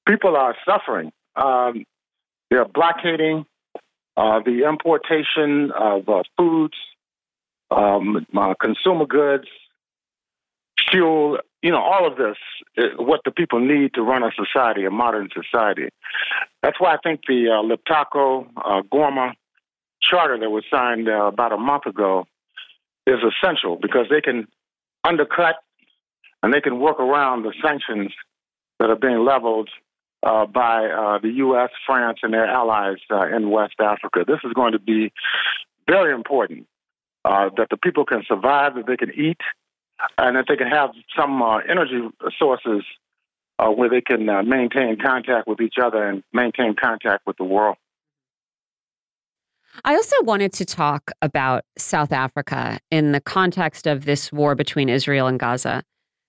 People 0.08 0.36
are 0.36 0.56
suffering. 0.68 1.12
Um, 1.36 1.86
they're 2.52 2.66
blockading 2.66 3.46
uh, 4.18 4.40
the 4.46 4.68
importation 4.68 5.72
of 5.72 6.08
uh, 6.08 6.24
foods, 6.38 6.76
um, 7.72 8.26
uh, 8.38 8.54
consumer 8.62 9.06
goods 9.06 9.48
fuel, 10.96 11.40
you 11.62 11.72
know, 11.72 11.82
all 11.82 12.08
of 12.08 12.18
this, 12.18 12.38
uh, 12.78 13.04
what 13.04 13.22
the 13.26 13.32
people 13.32 13.60
need 13.60 13.94
to 13.96 14.02
run 14.02 14.24
a 14.24 14.32
society, 14.32 14.86
a 14.86 14.92
modern 14.92 15.30
society. 15.34 15.90
That's 16.64 16.80
why 16.80 16.94
I 16.94 16.98
think 17.04 17.22
the 17.28 17.50
uh, 17.50 17.64
Liptako 17.64 18.48
uh, 18.56 18.82
Gourma 18.84 19.34
charter 20.02 20.38
that 20.40 20.50
was 20.50 20.64
signed 20.72 21.10
uh, 21.10 21.26
about 21.26 21.52
a 21.52 21.58
month 21.58 21.86
ago 21.86 22.26
is 23.08 23.20
essential 23.20 23.78
because 23.82 24.08
they 24.10 24.22
can 24.22 24.48
undercut 25.04 25.56
and 26.42 26.54
they 26.54 26.62
can 26.62 26.80
work 26.80 27.00
around 27.00 27.44
the 27.44 27.54
sanctions 27.64 28.12
that 28.80 28.90
are 28.90 28.96
being 28.96 29.26
leveled 29.26 29.70
uh, 30.24 30.46
by 30.46 30.86
uh, 30.86 31.20
the 31.20 31.30
U.S., 31.30 31.70
France, 31.86 32.20
and 32.24 32.34
their 32.34 32.48
allies 32.48 32.98
uh, 33.12 33.28
in 33.36 33.52
West 33.52 33.76
Africa. 33.80 34.24
This 34.28 34.40
is 34.44 34.54
going 34.54 34.74
to 34.74 34.80
be 34.80 35.12
very 35.88 36.14
important 36.14 36.68
uh, 37.24 37.50
that 37.58 37.68
the 37.70 37.78
people 37.78 38.06
can 38.06 38.24
survive, 38.28 38.76
that 38.76 38.88
they 38.88 38.98
can 38.98 39.12
eat, 39.12 39.38
and 40.18 40.36
that 40.36 40.46
they 40.48 40.56
can 40.56 40.68
have 40.68 40.92
some 41.18 41.42
uh, 41.42 41.58
energy 41.70 42.08
sources 42.38 42.84
uh, 43.60 43.70
where 43.70 43.90
they 43.90 44.02
can 44.02 44.28
uh, 44.28 44.44
maintain 44.44 44.98
contact 44.98 45.48
with 45.48 45.62
each 45.62 45.76
other 45.82 46.04
and 46.04 46.24
maintain 46.34 46.76
contact 46.76 47.26
with 47.26 47.38
the 47.38 47.44
world. 47.44 47.78
I 49.84 49.96
also 49.96 50.16
wanted 50.24 50.54
to 50.54 50.66
talk 50.66 51.12
about 51.22 51.66
South 51.78 52.12
Africa 52.12 52.80
in 52.92 53.12
the 53.12 53.20
context 53.20 53.88
of 53.88 54.06
this 54.06 54.32
war 54.32 54.56
between 54.56 54.88
Israel 54.88 55.28
and 55.28 55.40
Gaza. 55.40 55.84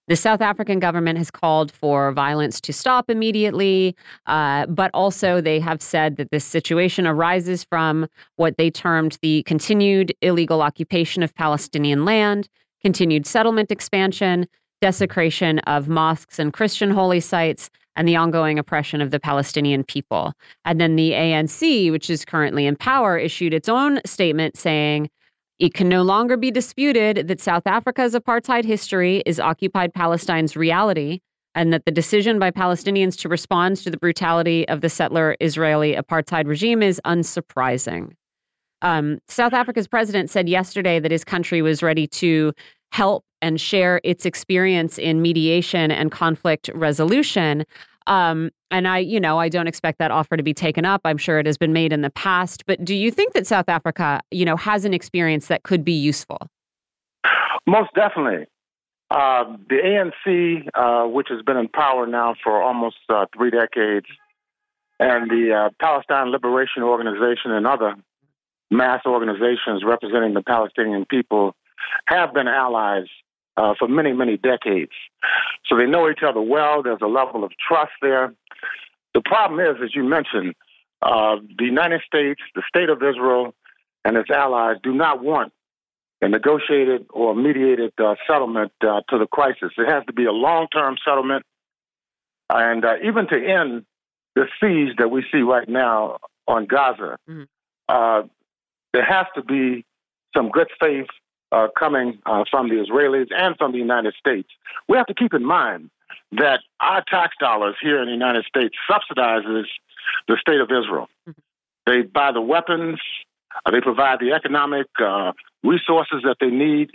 The 0.09 0.17
South 0.17 0.41
African 0.41 0.79
government 0.79 1.19
has 1.19 1.33
called 1.33 1.73
for 1.73 2.13
violence 2.13 2.61
to 2.61 2.73
stop 2.73 3.11
immediately, 3.11 3.97
uh, 4.27 4.67
but 4.67 4.93
also 4.95 5.41
they 5.41 5.59
have 5.59 5.83
said 5.83 6.17
that 6.17 6.31
this 6.31 6.45
situation 6.45 7.09
arises 7.09 7.65
from 7.65 8.07
what 8.37 8.57
they 8.57 8.71
termed 8.71 9.19
the 9.21 9.43
continued 9.45 10.15
illegal 10.23 10.63
occupation 10.63 11.25
of 11.25 11.35
Palestinian 11.35 12.05
land, 12.05 12.49
continued 12.87 13.27
settlement 13.27 13.73
expansion, 13.73 14.47
desecration 14.81 15.59
of 15.67 15.89
mosques 15.89 16.39
and 16.39 16.53
Christian 16.53 16.89
holy 16.89 17.19
sites, 17.19 17.69
and 17.97 18.07
the 18.07 18.15
ongoing 18.15 18.61
oppression 18.61 19.01
of 19.01 19.11
the 19.11 19.19
Palestinian 19.19 19.83
people. 19.83 20.33
And 20.65 20.81
then 20.81 20.95
the 20.95 21.11
ANC, 21.11 21.91
which 21.91 22.09
is 22.09 22.25
currently 22.25 22.65
in 22.65 22.77
power, 22.77 23.19
issued 23.19 23.53
its 23.53 23.69
own 23.69 23.99
statement 24.07 24.57
saying, 24.57 25.11
it 25.59 25.75
can 25.75 25.89
no 25.89 26.05
longer 26.05 26.37
be 26.37 26.53
disputed 26.53 27.27
that 27.27 27.41
South 27.41 27.67
Africa's 27.67 28.15
apartheid 28.15 28.65
history 28.65 29.21
is 29.27 29.41
occupied 29.41 29.93
Palestine's 29.93 30.55
reality, 30.55 31.19
and 31.57 31.73
that 31.73 31.87
the 31.87 31.91
decision 31.91 32.39
by 32.39 32.53
Palestinians 32.53 33.19
to 33.19 33.29
respond 33.29 33.79
to 33.79 33.91
the 33.91 33.99
brutality 33.99 34.69
of 34.69 34.81
the 34.81 34.89
settler 34.89 35.37
Israeli 35.41 35.97
apartheid 35.97 36.47
regime 36.47 36.85
is 36.85 37.01
unsurprising. 37.05 38.13
Um, 38.83 39.19
South 39.27 39.53
Africa's 39.53 39.89
president 39.89 40.31
said 40.31 40.49
yesterday 40.49 41.01
that 41.01 41.11
his 41.11 41.25
country 41.25 41.63
was 41.63 41.83
ready 41.83 42.07
to 42.09 42.53
help 42.93 43.25
and 43.43 43.61
share 43.61 44.01
its 44.05 44.25
experience 44.25 44.99
in 44.99 45.23
mediation 45.23 45.91
and 45.91 46.11
conflict 46.11 46.71
resolution. 46.75 47.65
Um, 48.07 48.51
and 48.71 48.89
I, 48.89 48.99
you 48.99 49.21
know, 49.21 49.39
I 49.39 49.49
don't 49.49 49.67
expect 49.67 49.99
that 49.99 50.11
offer 50.11 50.37
to 50.37 50.43
be 50.43 50.55
taken 50.55 50.85
up. 50.85 51.03
I'm 51.05 51.19
sure 51.19 51.39
it 51.39 51.47
has 51.47 51.59
been 51.59 51.73
made 51.73 51.93
in 51.93 52.03
the 52.03 52.11
past. 52.11 52.65
But 52.67 52.85
do 52.85 52.95
you 52.95 53.11
think 53.11 53.33
that 53.35 53.47
South 53.47 53.69
Africa, 53.69 54.21
you 54.31 54.45
know, 54.45 54.57
has 54.57 54.85
an 54.85 54.95
experience 54.95 55.49
that 55.49 55.63
could 55.63 55.85
be 55.85 55.93
useful? 55.93 56.39
Most 57.67 57.91
definitely. 57.95 58.47
Uh, 59.11 59.57
the 59.69 60.11
ANC, 60.27 60.69
uh, 60.75 61.09
which 61.09 61.29
has 61.31 61.43
been 61.43 61.57
in 61.57 61.69
power 61.69 62.07
now 62.07 62.35
for 62.43 62.61
almost 62.63 62.97
uh, 63.09 63.27
three 63.37 63.51
decades, 63.51 64.07
and 64.99 65.31
the 65.31 65.53
uh, 65.53 65.71
Palestine 65.81 66.31
Liberation 66.31 66.83
Organization 66.83 67.53
and 67.53 67.67
other 67.67 67.95
mass 68.71 69.03
organizations 69.07 69.85
representing 69.87 70.35
the 70.35 70.43
Palestinian 70.43 71.05
people 71.09 71.55
have 72.07 72.35
been 72.35 72.49
allies 72.49 73.07
uh, 73.57 73.75
for 73.79 73.89
many, 73.89 74.13
many 74.13 74.37
decades. 74.37 74.93
So 75.67 75.77
they 75.77 75.87
know 75.87 76.11
each 76.11 76.23
other 76.27 76.41
well. 76.41 76.83
There's 76.83 77.01
a 77.03 77.07
level 77.07 77.45
of 77.45 77.53
trust 77.57 77.93
there. 78.03 78.35
The 79.15 79.23
problem 79.23 79.61
is, 79.61 79.83
as 79.83 79.95
you 79.95 80.05
mentioned, 80.05 80.55
uh, 81.03 81.37
the 81.59 81.65
United 81.65 82.03
States, 82.07 82.41
the 82.55 82.63
state 82.69 82.89
of 82.89 83.03
Israel, 83.03 83.55
and 84.05 84.17
its 84.17 84.31
allies 84.31 84.77
do 84.83 84.93
not 84.93 85.23
want 85.23 85.53
a 86.23 86.29
negotiated 86.29 87.07
or 87.11 87.35
mediated 87.35 87.93
uh, 87.99 88.15
settlement 88.27 88.73
uh, 88.83 89.01
to 89.09 89.19
the 89.19 89.27
crisis. 89.27 89.71
It 89.77 89.89
has 89.89 90.05
to 90.07 90.13
be 90.13 90.25
a 90.25 90.33
long 90.33 90.69
term 90.69 90.97
settlement. 91.05 91.45
And 92.49 92.85
uh, 92.85 92.95
even 93.05 93.27
to 93.29 93.37
end 93.37 93.85
the 94.35 94.47
siege 94.61 94.97
that 94.99 95.11
we 95.11 95.25
see 95.33 95.41
right 95.41 95.69
now 95.69 96.19
on 96.47 96.67
Gaza, 96.67 97.19
mm-hmm. 97.29 97.43
Uh, 97.89 98.23
there 98.93 99.05
has 99.05 99.27
to 99.35 99.43
be 99.43 99.85
some 100.35 100.51
good 100.51 100.69
faith 100.81 101.07
uh, 101.53 101.69
coming 101.79 102.19
uh, 102.27 102.45
from 102.51 102.69
the 102.69 102.77
Israelis 102.77 103.29
and 103.37 103.57
from 103.57 103.73
the 103.73 103.79
United 103.79 104.15
States. 104.19 104.49
We 104.89 104.97
have 104.97 105.07
to 105.07 105.15
keep 105.15 105.35
in 105.35 105.45
mind 105.45 105.91
that 106.33 106.61
our 106.81 107.03
tax 107.09 107.37
dollars 107.39 107.77
here 107.81 108.01
in 108.01 108.07
the 108.07 108.13
United 108.13 108.45
States 108.45 108.75
subsidizes 108.91 109.65
the 110.29 110.37
state 110.41 110.61
of 110.61 110.71
Israel. 110.71 111.09
Mm-hmm. 111.29 111.41
They 111.87 112.03
buy 112.03 112.33
the 112.33 112.41
weapons, 112.41 112.99
uh, 113.65 113.71
they 113.71 113.81
provide 113.81 114.19
the 114.21 114.33
economic 114.33 114.87
uh, 115.03 115.33
resources 115.63 116.23
that 116.25 116.37
they 116.41 116.51
need. 116.51 116.91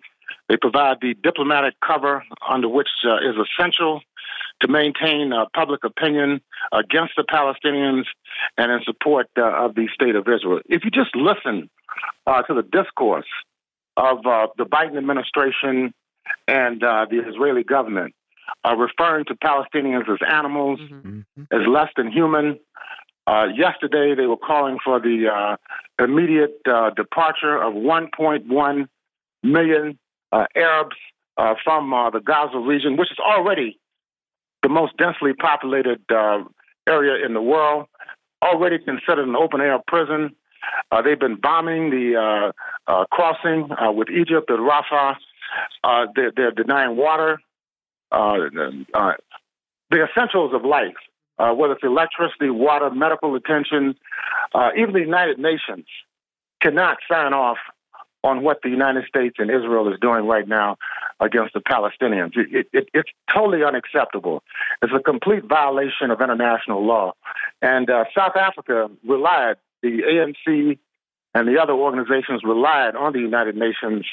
They 0.50 0.58
provide 0.58 0.98
the 1.02 1.14
diplomatic 1.24 1.76
cover 1.86 2.24
under 2.48 2.68
which 2.68 2.90
uh, 3.06 3.18
is 3.18 3.36
essential 3.38 4.02
to 4.62 4.68
maintain 4.68 5.34
uh, 5.34 5.46
public 5.54 5.84
opinion 5.84 6.42
against 6.72 7.14
the 7.16 7.24
Palestinians 7.24 8.04
and 8.58 8.72
in 8.72 8.82
support 8.84 9.28
uh, 9.38 9.66
of 9.66 9.76
the 9.76 9.88
state 9.94 10.16
of 10.16 10.28
Israel. 10.28 10.60
If 10.66 10.84
you 10.84 10.92
just 10.92 11.16
listen 11.16 11.70
uh, 12.28 12.42
to 12.44 12.54
the 12.54 12.64
discourse 12.64 13.26
of 13.98 14.24
the 14.58 14.66
Biden 14.66 14.98
administration 14.98 15.94
and 16.48 16.82
the 16.82 17.24
Israeli 17.28 17.64
government, 17.64 18.14
are 18.64 18.78
referring 18.78 19.26
to 19.26 19.36
Palestinians 19.36 20.10
as 20.10 20.20
animals, 20.28 20.80
mm-hmm. 20.80 21.22
as 21.52 21.68
less 21.68 21.90
than 21.96 22.12
human, 22.12 22.60
uh, 23.28 23.46
yesterday, 23.56 24.16
they 24.16 24.26
were 24.26 24.38
calling 24.38 24.78
for 24.84 25.00
the 25.00 25.28
uh, 25.32 26.04
immediate 26.04 26.60
uh, 26.68 26.90
departure 26.92 27.62
of 27.62 27.74
1.1 27.74 28.88
million 29.44 30.00
uh, 30.32 30.46
Arabs 30.56 30.96
uh, 31.38 31.54
from 31.64 31.94
uh, 31.94 32.10
the 32.10 32.20
Gaza 32.20 32.58
region, 32.58 32.98
which 32.98 33.12
is 33.12 33.20
already 33.20 33.80
the 34.64 34.70
most 34.70 34.98
densely 34.98 35.34
populated 35.34 36.02
area 36.88 37.26
in 37.26 37.34
the 37.34 37.42
world, 37.42 37.86
already 38.42 38.80
considered 38.80 39.28
an 39.28 39.36
open 39.36 39.62
air 39.62 39.80
prison. 39.88 40.36
Uh, 40.92 41.02
they've 41.02 41.20
been 41.20 41.36
bombing 41.36 41.90
the 41.90 42.16
uh, 42.16 42.52
uh, 42.92 43.06
crossing 43.12 43.70
with 43.96 44.10
Egypt 44.10 44.50
at 44.50 44.60
Rafah. 44.60 45.16
They're, 46.16 46.32
they're, 46.36 46.52
denying 46.52 46.96
water, 46.96 47.40
the 48.12 48.86
essentials 49.92 50.54
of 50.54 50.64
life 50.64 50.96
uh, 51.42 51.54
whether 51.54 51.74
it's 51.74 51.84
electricity, 51.84 52.50
water, 52.50 52.90
medical 52.92 53.36
attention, 53.36 53.96
uh, 54.54 54.70
even 54.78 54.94
the 54.94 55.00
United 55.00 55.40
Nations 55.40 55.86
cannot 56.62 56.98
sign 57.10 57.34
off 57.34 57.58
on 58.24 58.44
what 58.44 58.62
the 58.62 58.70
United 58.70 59.06
States 59.08 59.38
and 59.40 59.50
Israel 59.50 59.92
is 59.92 60.00
doing 60.00 60.28
right 60.28 60.48
now 60.48 60.78
against 61.20 61.54
the 61.54 61.60
Palestinians. 61.60 62.34
It, 62.36 62.68
it, 62.72 62.90
it's 62.94 63.10
totally 63.34 63.64
unacceptable. 63.64 64.44
It's 64.84 64.94
a 64.94 65.00
complete 65.00 65.46
violation 65.46 66.12
of 66.12 66.22
international 66.22 66.86
law. 66.86 67.14
And 67.64 67.90
uh, 67.90 68.06
South 68.16 68.36
Africa 68.36 68.92
relied, 69.08 69.56
the 69.82 70.02
ANC 70.04 70.78
and 71.34 71.48
the 71.48 71.62
other 71.62 71.74
organizations 71.74 72.42
relied 72.44 72.96
on 72.96 73.14
the 73.14 73.20
United 73.20 73.56
Nations 73.56 74.06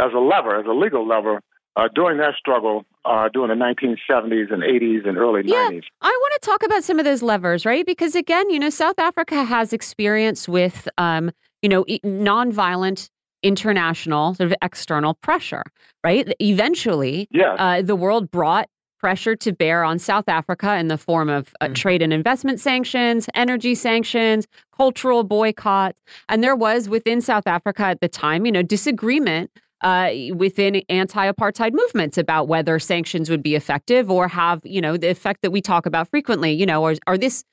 as 0.00 0.12
a 0.14 0.18
lever, 0.18 0.58
as 0.58 0.66
a 0.66 0.72
legal 0.72 1.06
lever 1.06 1.40
uh, 1.76 1.88
during 1.94 2.18
that 2.18 2.34
struggle 2.36 2.84
uh, 3.04 3.28
during 3.28 3.56
the 3.56 3.64
1970s 3.64 4.52
and 4.52 4.62
80s 4.62 5.08
and 5.08 5.16
early 5.16 5.42
yeah, 5.44 5.68
90s. 5.70 5.84
I 6.02 6.08
want 6.08 6.42
to 6.42 6.46
talk 6.46 6.62
about 6.64 6.82
some 6.82 6.98
of 6.98 7.04
those 7.04 7.22
levers, 7.22 7.64
right? 7.64 7.86
Because 7.86 8.16
again, 8.16 8.50
you 8.50 8.58
know, 8.58 8.70
South 8.70 8.98
Africa 8.98 9.44
has 9.44 9.72
experience 9.72 10.48
with, 10.48 10.88
um, 10.98 11.30
you 11.62 11.68
know, 11.68 11.84
nonviolent 12.04 13.08
international 13.44 14.34
sort 14.34 14.50
of 14.50 14.56
external 14.60 15.14
pressure, 15.14 15.62
right? 16.02 16.34
Eventually, 16.40 17.28
yeah. 17.30 17.54
Uh, 17.54 17.82
the 17.82 17.94
world 17.94 18.30
brought 18.30 18.68
pressure 18.98 19.36
to 19.36 19.52
bear 19.52 19.84
on 19.84 19.98
South 19.98 20.28
Africa 20.28 20.76
in 20.76 20.88
the 20.88 20.98
form 20.98 21.28
of 21.28 21.54
uh, 21.60 21.66
mm-hmm. 21.66 21.74
trade 21.74 22.02
and 22.02 22.12
investment 22.12 22.60
sanctions, 22.60 23.28
energy 23.34 23.74
sanctions, 23.74 24.46
cultural 24.76 25.24
boycotts. 25.24 25.98
And 26.28 26.42
there 26.42 26.56
was 26.56 26.88
within 26.88 27.20
South 27.20 27.46
Africa 27.46 27.84
at 27.84 28.00
the 28.00 28.08
time, 28.08 28.46
you 28.46 28.52
know, 28.52 28.62
disagreement 28.62 29.50
uh, 29.82 30.10
within 30.34 30.82
anti-apartheid 30.88 31.72
movements 31.72 32.18
about 32.18 32.48
whether 32.48 32.78
sanctions 32.78 33.30
would 33.30 33.42
be 33.42 33.54
effective 33.54 34.10
or 34.10 34.26
have 34.26 34.60
you 34.64 34.80
know 34.80 34.96
the 34.96 35.08
effect 35.08 35.42
that 35.42 35.50
we 35.50 35.60
talk 35.60 35.86
about 35.86 36.08
frequently. 36.08 36.52
You 36.52 36.66
know, 36.66 36.84
are, 36.84 36.94
are 37.06 37.16
this 37.16 37.44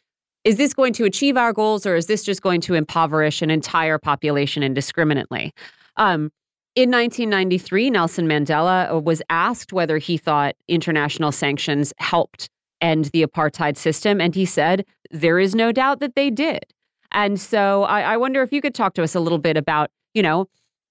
is 0.43 0.57
this 0.57 0.73
going 0.73 0.93
to 0.93 1.05
achieve 1.05 1.37
our 1.37 1.53
goals 1.53 1.85
or 1.85 1.95
is 1.95 2.07
this 2.07 2.23
just 2.23 2.41
going 2.41 2.61
to 2.61 2.75
impoverish 2.75 3.41
an 3.41 3.49
entire 3.49 3.97
population 3.97 4.63
indiscriminately? 4.63 5.51
Um, 5.97 6.31
in 6.76 6.91
1993, 6.91 7.89
Nelson 7.89 8.28
Mandela 8.28 8.91
uh, 8.91 8.99
was 8.99 9.21
asked 9.30 9.71
whether 9.71 9.97
he 9.97 10.17
thought 10.17 10.55
international 10.67 11.32
sanctions 11.32 11.93
helped 11.97 12.49
end 12.82 13.05
the 13.05 13.26
apartheid 13.26 13.78
system, 13.78 14.19
and 14.19 14.36
he 14.36 14.45
said 14.45 14.86
there 15.09 15.39
is 15.39 15.55
no 15.55 15.71
doubt 15.71 16.01
that 16.01 16.15
they 16.15 16.30
did. 16.30 16.65
And 17.11 17.39
so 17.39 17.84
I, 17.84 18.01
I 18.01 18.17
wonder 18.17 18.41
if 18.43 18.51
you 18.51 18.61
could 18.61 18.76
talk 18.76 18.93
to 18.95 19.03
us 19.03 19.15
a 19.15 19.21
little 19.21 19.38
bit 19.38 19.55
about, 19.55 19.89
you 20.13 20.21
know, 20.21 20.47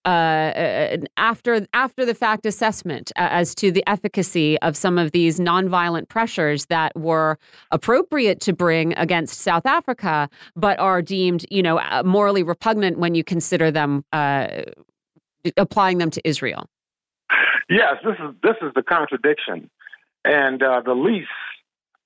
uh, 0.06 0.08
uh, 0.08 0.96
after 1.16 1.66
after 1.72 2.04
the 2.04 2.14
fact 2.14 2.44
assessment 2.44 3.10
uh, 3.16 3.28
as 3.30 3.54
to 3.54 3.72
the 3.72 3.82
efficacy 3.86 4.60
of 4.60 4.76
some 4.76 4.98
of 4.98 5.12
these 5.12 5.40
nonviolent 5.40 6.10
pressures 6.10 6.66
that 6.66 6.94
were 6.94 7.38
appropriate 7.70 8.38
to 8.40 8.52
bring 8.52 8.92
against 8.98 9.40
South 9.40 9.64
Africa, 9.64 10.28
but 10.56 10.78
are 10.78 11.00
deemed, 11.00 11.46
you 11.50 11.62
know, 11.62 11.78
uh, 11.78 12.02
morally 12.04 12.42
repugnant 12.42 12.98
when 12.98 13.14
you 13.14 13.24
consider 13.24 13.70
them 13.70 14.04
uh, 14.12 14.62
applying 15.56 15.98
them 15.98 16.10
to 16.10 16.26
Israel. 16.26 16.66
Yes, 17.68 17.96
this 18.04 18.14
is 18.14 18.34
this 18.42 18.56
is 18.62 18.72
the 18.74 18.82
contradiction, 18.82 19.70
and 20.24 20.62
uh, 20.62 20.82
the 20.84 20.94
least 20.94 21.28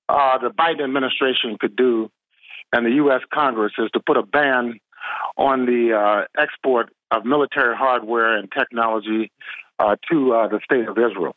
the 0.07 0.51
Biden 0.57 0.83
administration 0.83 1.57
could 1.59 1.75
do, 1.75 2.09
and 2.71 2.85
the 2.85 2.91
U.S. 2.91 3.21
Congress 3.33 3.73
is 3.77 3.89
to 3.91 3.99
put 3.99 4.17
a 4.17 4.23
ban 4.23 4.79
on 5.37 5.65
the 5.65 6.25
export 6.37 6.89
of 7.11 7.25
military 7.25 7.75
hardware 7.75 8.37
and 8.37 8.51
technology 8.51 9.31
uh, 9.79 9.95
to 10.11 10.33
uh, 10.33 10.47
the 10.47 10.59
state 10.63 10.87
of 10.87 10.97
Israel 10.97 11.35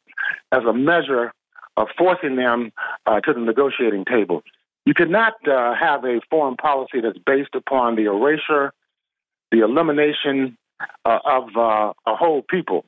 as 0.51 0.63
a 0.69 0.73
measure 0.73 1.33
of 1.77 1.89
forcing 1.97 2.37
them 2.37 2.73
uh, 3.07 3.21
to 3.21 3.33
the 3.33 3.41
negotiating 3.41 4.05
table. 4.05 4.43
You 4.85 4.95
cannot 4.95 5.35
uh, 5.49 5.75
have 5.75 6.05
a 6.05 6.21
foreign 6.29 6.57
policy 6.57 7.01
that's 7.01 7.19
based 7.25 7.55
upon 7.55 7.97
the 7.97 8.07
erasure, 8.07 8.73
the 9.51 9.61
elimination 9.61 10.59
uh, 11.05 11.19
of 11.25 11.49
uh, 11.57 11.93
a 12.07 12.17
whole 12.17 12.43
people. 12.43 12.85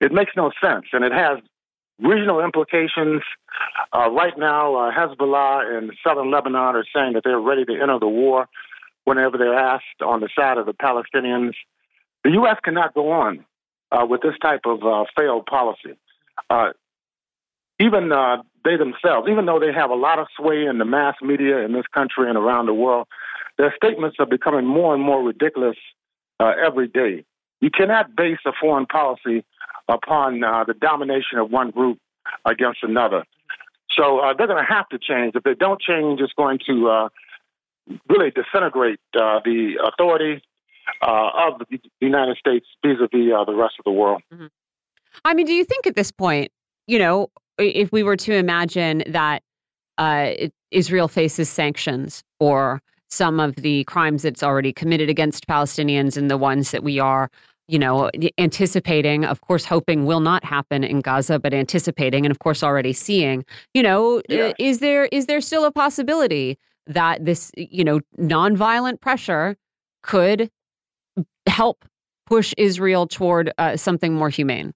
It 0.00 0.12
makes 0.12 0.32
no 0.36 0.50
sense, 0.62 0.86
and 0.92 1.04
it 1.04 1.12
has 1.12 1.38
regional 1.98 2.44
implications. 2.44 3.22
right 3.94 4.36
now, 4.36 4.90
Hezbollah 4.90 5.78
in 5.78 5.92
southern 6.04 6.30
Lebanon 6.30 6.76
are 6.76 6.84
saying 6.94 7.12
that 7.14 7.22
they're 7.24 7.40
ready 7.40 7.64
to 7.64 7.80
enter 7.80 7.98
the 7.98 8.08
war 8.08 8.48
whenever 9.04 9.38
they're 9.38 9.58
asked 9.58 10.02
on 10.04 10.20
the 10.20 10.28
side 10.36 10.58
of 10.58 10.66
the 10.66 10.74
Palestinians. 10.74 11.54
The 12.24 12.30
U.S. 12.32 12.56
cannot 12.64 12.94
go 12.94 13.10
on 13.10 13.44
uh, 13.90 14.06
with 14.06 14.22
this 14.22 14.34
type 14.40 14.62
of 14.64 14.82
uh, 14.84 15.04
failed 15.16 15.46
policy. 15.46 15.96
Uh, 16.48 16.70
even 17.78 18.12
uh, 18.12 18.38
they 18.64 18.76
themselves, 18.76 19.28
even 19.30 19.46
though 19.46 19.58
they 19.58 19.72
have 19.72 19.90
a 19.90 19.94
lot 19.94 20.18
of 20.18 20.28
sway 20.36 20.66
in 20.66 20.78
the 20.78 20.84
mass 20.84 21.16
media 21.20 21.58
in 21.58 21.72
this 21.72 21.86
country 21.92 22.28
and 22.28 22.38
around 22.38 22.66
the 22.66 22.74
world, 22.74 23.08
their 23.58 23.74
statements 23.76 24.16
are 24.18 24.26
becoming 24.26 24.66
more 24.66 24.94
and 24.94 25.02
more 25.02 25.22
ridiculous 25.22 25.76
uh, 26.40 26.52
every 26.64 26.88
day. 26.88 27.24
You 27.60 27.70
cannot 27.70 28.16
base 28.16 28.38
a 28.46 28.52
foreign 28.60 28.86
policy 28.86 29.44
upon 29.88 30.42
uh, 30.42 30.64
the 30.64 30.74
domination 30.74 31.38
of 31.38 31.50
one 31.50 31.70
group 31.70 31.98
against 32.44 32.80
another. 32.82 33.24
So 33.96 34.20
they're 34.36 34.46
going 34.46 34.64
to 34.64 34.72
have 34.72 34.88
to 34.88 34.98
change. 34.98 35.34
If 35.34 35.44
they 35.44 35.54
don't 35.54 35.80
change, 35.80 36.20
it's 36.20 36.32
going 36.32 36.60
to 36.66 37.08
really 38.08 38.30
disintegrate 38.30 39.00
the 39.12 39.74
authority 39.86 40.42
uh, 41.00 41.30
of 41.34 41.62
the 41.70 41.80
United 42.00 42.36
States 42.36 42.66
vis-a-vis 42.84 43.32
uh, 43.34 43.44
the 43.44 43.54
rest 43.54 43.74
of 43.78 43.84
the 43.84 43.90
world. 43.90 44.22
Mm-hmm. 44.32 44.46
I 45.24 45.34
mean, 45.34 45.46
do 45.46 45.52
you 45.52 45.64
think 45.64 45.86
at 45.86 45.94
this 45.94 46.10
point, 46.10 46.50
you 46.86 46.98
know, 46.98 47.28
if 47.58 47.92
we 47.92 48.02
were 48.02 48.16
to 48.16 48.34
imagine 48.34 49.02
that 49.08 49.42
uh, 49.98 50.32
Israel 50.70 51.08
faces 51.08 51.48
sanctions 51.48 52.24
or 52.40 52.80
some 53.12 53.38
of 53.40 53.56
the 53.56 53.84
crimes 53.84 54.24
it's 54.24 54.42
already 54.42 54.72
committed 54.72 55.10
against 55.10 55.46
Palestinians 55.46 56.16
and 56.16 56.30
the 56.30 56.38
ones 56.38 56.70
that 56.70 56.82
we 56.82 56.98
are, 56.98 57.28
you 57.68 57.78
know, 57.78 58.10
anticipating, 58.38 59.26
of 59.26 59.42
course, 59.42 59.66
hoping 59.66 60.06
will 60.06 60.20
not 60.20 60.42
happen 60.44 60.82
in 60.82 61.00
Gaza, 61.02 61.38
but 61.38 61.52
anticipating 61.52 62.24
and 62.24 62.30
of 62.30 62.38
course 62.38 62.62
already 62.62 62.94
seeing, 62.94 63.44
you 63.74 63.82
know, 63.82 64.22
yes. 64.28 64.54
is 64.58 64.78
there 64.78 65.04
is 65.06 65.26
there 65.26 65.42
still 65.42 65.66
a 65.66 65.70
possibility 65.70 66.58
that 66.86 67.24
this, 67.24 67.52
you 67.56 67.84
know, 67.84 68.00
nonviolent 68.18 69.00
pressure 69.00 69.56
could 70.02 70.50
help 71.46 71.84
push 72.26 72.54
Israel 72.56 73.06
toward 73.06 73.52
uh, 73.58 73.76
something 73.76 74.14
more 74.14 74.30
humane? 74.30 74.72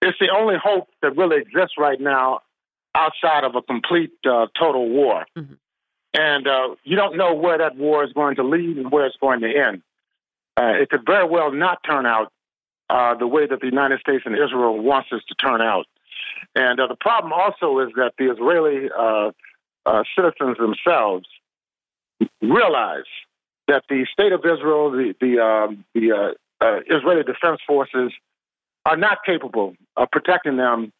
It's 0.00 0.18
the 0.18 0.30
only 0.34 0.54
hope 0.62 0.88
that 1.02 1.14
really 1.14 1.36
exists 1.36 1.74
right 1.78 2.00
now 2.00 2.40
outside 2.94 3.44
of 3.44 3.54
a 3.54 3.60
complete 3.60 4.12
uh, 4.24 4.46
total 4.58 4.88
war. 4.88 5.26
Mm-hmm. 5.36 5.54
And 6.14 6.46
uh, 6.46 6.76
you 6.84 6.96
don't 6.96 7.16
know 7.16 7.34
where 7.34 7.58
that 7.58 7.76
war 7.76 8.04
is 8.04 8.12
going 8.12 8.36
to 8.36 8.42
lead 8.42 8.78
and 8.78 8.90
where 8.90 9.06
it's 9.06 9.16
going 9.20 9.40
to 9.40 9.48
end. 9.48 9.82
Uh, 10.56 10.72
it 10.80 10.88
could 10.88 11.04
very 11.04 11.28
well 11.28 11.52
not 11.52 11.80
turn 11.84 12.06
out 12.06 12.32
uh, 12.88 13.14
the 13.14 13.26
way 13.26 13.46
that 13.46 13.60
the 13.60 13.66
United 13.66 14.00
States 14.00 14.22
and 14.24 14.34
Israel 14.34 14.78
wants 14.78 15.08
us 15.12 15.20
to 15.28 15.34
turn 15.34 15.60
out. 15.60 15.86
And 16.54 16.80
uh, 16.80 16.86
the 16.86 16.96
problem 16.96 17.32
also 17.32 17.80
is 17.80 17.88
that 17.96 18.12
the 18.18 18.30
Israeli 18.32 18.88
uh, 18.96 19.32
uh, 19.84 20.04
citizens 20.16 20.56
themselves 20.56 21.26
realize 22.40 23.04
that 23.68 23.82
the 23.88 24.06
state 24.12 24.32
of 24.32 24.40
Israel, 24.40 24.90
the 24.90 25.14
the, 25.20 25.38
um, 25.40 25.84
the 25.94 26.34
Israeli 26.88 27.24
Defense 27.24 27.60
Forces, 27.66 28.12
are 28.86 28.96
not 28.96 29.18
capable 29.26 29.74
of 29.96 30.10
protecting 30.10 30.56
them 30.56 30.92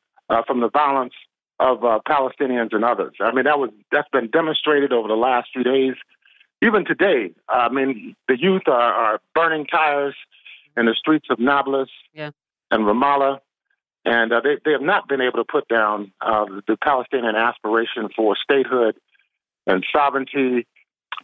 from 0.46 0.60
the 0.60 0.68
violence 0.68 1.14
of 1.58 1.84
uh, 1.84 2.00
Palestinians 2.06 2.74
and 2.74 2.84
others. 2.84 3.14
I 3.20 3.32
mean, 3.32 3.44
that 3.44 3.58
was 3.58 3.70
that's 3.90 4.08
been 4.10 4.28
demonstrated 4.28 4.92
over 4.92 5.08
the 5.08 5.14
last 5.14 5.48
few 5.52 5.62
days. 5.62 5.94
Even 6.62 6.84
today, 6.84 7.32
I 7.48 7.68
mean, 7.68 8.16
the 8.28 8.38
youth 8.38 8.62
are, 8.66 8.72
are 8.72 9.20
burning 9.34 9.66
tires 9.66 10.14
in 10.76 10.86
the 10.86 10.94
streets 10.94 11.26
of 11.30 11.38
Nablus 11.38 11.90
yeah. 12.14 12.30
and 12.70 12.84
Ramallah. 12.84 13.40
And 14.04 14.32
uh, 14.32 14.40
they, 14.40 14.56
they 14.64 14.70
have 14.70 14.82
not 14.82 15.08
been 15.08 15.20
able 15.20 15.38
to 15.38 15.44
put 15.44 15.68
down 15.68 16.12
uh, 16.20 16.44
the 16.68 16.76
Palestinian 16.76 17.34
aspiration 17.34 18.08
for 18.14 18.36
statehood 18.36 18.96
and 19.66 19.84
sovereignty, 19.92 20.66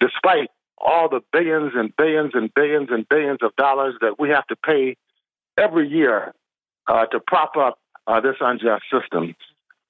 despite 0.01 0.51
all 0.79 1.09
the 1.09 1.21
billions 1.33 1.73
and 1.77 1.95
billions 1.97 2.33
and 2.35 2.53
billions 2.55 2.89
and 2.91 3.09
billions 3.09 3.39
of 3.43 3.55
dollars 3.57 3.95
that 4.01 4.19
we 4.19 4.31
have 4.31 4.47
to 4.49 4.57
pay 4.57 4.97
every 5.57 5.89
year 5.89 6.35
uh, 6.89 7.07
to 7.07 7.21
prop 7.21 7.57
up 7.57 7.79
uh, 8.07 8.21
this 8.21 8.37
unjust 8.41 8.83
system. 8.93 9.37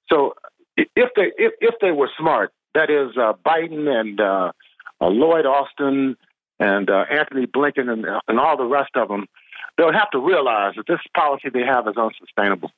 So, 0.09 0.33
if 0.77 1.09
they 1.15 1.31
if, 1.37 1.53
if 1.59 1.75
they 1.81 1.91
were 1.91 2.09
smart, 2.17 2.51
that 2.73 2.89
is 2.89 3.17
uh, 3.17 3.33
Biden 3.45 3.87
and 3.87 4.19
uh, 4.19 4.51
Lloyd 5.01 5.45
Austin 5.45 6.15
and 6.59 6.89
Anthony 6.89 7.45
Blinken 7.45 7.89
and, 7.89 8.05
and 8.27 8.39
all 8.39 8.57
the 8.57 8.65
rest 8.65 8.91
of 8.95 9.07
them, 9.07 9.25
they 9.77 9.83
would 9.83 9.95
have 9.95 10.09
to 10.11 10.19
realize 10.19 10.73
that 10.77 10.85
this 10.87 10.99
policy 11.15 11.49
they 11.53 11.65
have 11.65 11.87
is 11.87 11.95
unsustainable. 11.97 12.71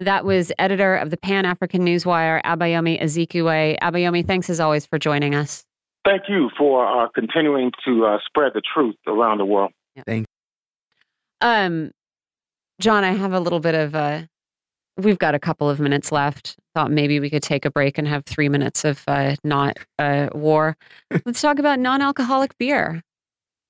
That 0.00 0.24
was 0.24 0.52
editor 0.58 0.96
of 0.96 1.10
the 1.10 1.16
Pan 1.16 1.44
African 1.44 1.84
Newswire, 1.84 2.42
Abayomi 2.42 3.00
Azikiwe. 3.00 3.78
Abayomi, 3.80 4.26
thanks 4.26 4.50
as 4.50 4.58
always 4.58 4.84
for 4.84 4.98
joining 4.98 5.34
us. 5.34 5.64
Thank 6.04 6.22
you 6.28 6.50
for 6.58 6.84
uh, 6.84 7.08
continuing 7.14 7.70
to 7.86 8.06
uh, 8.06 8.18
spread 8.26 8.52
the 8.54 8.62
truth 8.74 8.96
around 9.06 9.38
the 9.38 9.44
world. 9.44 9.70
Yeah. 9.94 10.02
Thank 10.04 10.26
you. 11.42 11.48
Um, 11.48 11.92
John, 12.80 13.04
I 13.04 13.12
have 13.12 13.32
a 13.32 13.40
little 13.40 13.60
bit 13.60 13.74
of 13.74 13.94
a. 13.94 14.28
We've 14.96 15.18
got 15.18 15.34
a 15.34 15.38
couple 15.38 15.70
of 15.70 15.80
minutes 15.80 16.12
left. 16.12 16.56
Thought 16.74 16.90
maybe 16.90 17.20
we 17.20 17.30
could 17.30 17.42
take 17.42 17.64
a 17.64 17.70
break 17.70 17.98
and 17.98 18.06
have 18.08 18.24
three 18.24 18.48
minutes 18.48 18.84
of 18.84 19.02
uh, 19.06 19.36
not 19.44 19.78
uh, 19.98 20.28
war. 20.32 20.76
Let's 21.24 21.40
talk 21.40 21.58
about 21.58 21.78
non-alcoholic 21.78 22.56
beer. 22.58 23.02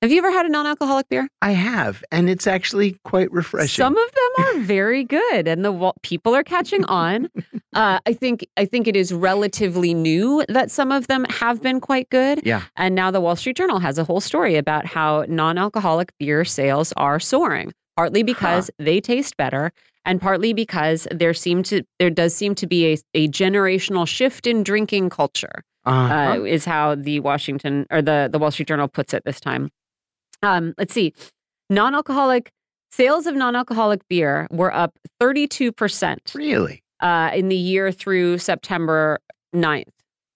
Have 0.02 0.10
you 0.10 0.18
ever 0.18 0.32
had 0.32 0.46
a 0.46 0.48
non-alcoholic 0.48 1.08
beer? 1.08 1.28
I 1.42 1.52
have, 1.52 2.02
and 2.10 2.28
it's 2.28 2.48
actually 2.48 2.98
quite 3.04 3.30
refreshing. 3.30 3.84
Some 3.84 3.96
of 3.96 4.10
them 4.10 4.44
are 4.44 4.58
very 4.58 5.04
good, 5.04 5.46
and 5.46 5.64
the 5.64 5.92
people 6.02 6.34
are 6.34 6.42
catching 6.42 6.84
on. 6.86 7.28
Uh, 7.74 7.98
I 8.04 8.12
think 8.12 8.46
I 8.58 8.66
think 8.66 8.86
it 8.86 8.96
is 8.96 9.14
relatively 9.14 9.94
new 9.94 10.44
that 10.50 10.70
some 10.70 10.92
of 10.92 11.06
them 11.06 11.24
have 11.30 11.62
been 11.62 11.80
quite 11.80 12.10
good. 12.10 12.42
Yeah, 12.44 12.64
and 12.76 12.94
now 12.94 13.10
the 13.10 13.18
Wall 13.18 13.34
Street 13.34 13.56
Journal 13.56 13.78
has 13.78 13.96
a 13.96 14.04
whole 14.04 14.20
story 14.20 14.56
about 14.56 14.84
how 14.84 15.24
non-alcoholic 15.26 16.12
beer 16.18 16.44
sales 16.44 16.92
are 16.98 17.18
soaring, 17.18 17.72
partly 17.96 18.22
because 18.22 18.66
huh. 18.78 18.84
they 18.84 19.00
taste 19.00 19.36
better, 19.36 19.72
and 20.04 20.20
partly 20.20 20.52
because 20.52 21.06
there 21.10 21.34
seem 21.34 21.62
to 21.64 21.82
there 21.98 22.10
does 22.10 22.34
seem 22.34 22.54
to 22.56 22.66
be 22.66 22.92
a, 22.92 22.98
a 23.14 23.28
generational 23.28 24.06
shift 24.06 24.46
in 24.46 24.62
drinking 24.62 25.10
culture. 25.10 25.62
Uh-huh. 25.84 26.14
Uh, 26.14 26.44
is 26.44 26.64
how 26.64 26.94
the 26.94 27.18
Washington 27.20 27.86
or 27.90 28.02
the 28.02 28.28
the 28.30 28.38
Wall 28.38 28.50
Street 28.50 28.68
Journal 28.68 28.88
puts 28.88 29.12
it 29.12 29.24
this 29.24 29.40
time. 29.40 29.68
Um, 30.42 30.74
let's 30.78 30.94
see. 30.94 31.12
Non 31.70 31.94
alcoholic 31.94 32.52
sales 32.92 33.26
of 33.26 33.34
non 33.34 33.56
alcoholic 33.56 34.06
beer 34.08 34.46
were 34.50 34.72
up 34.72 34.96
32%. 35.20 36.34
Really? 36.34 36.82
Uh, 37.00 37.30
in 37.34 37.48
the 37.48 37.56
year 37.56 37.90
through 37.90 38.38
September 38.38 39.18
9th 39.54 39.88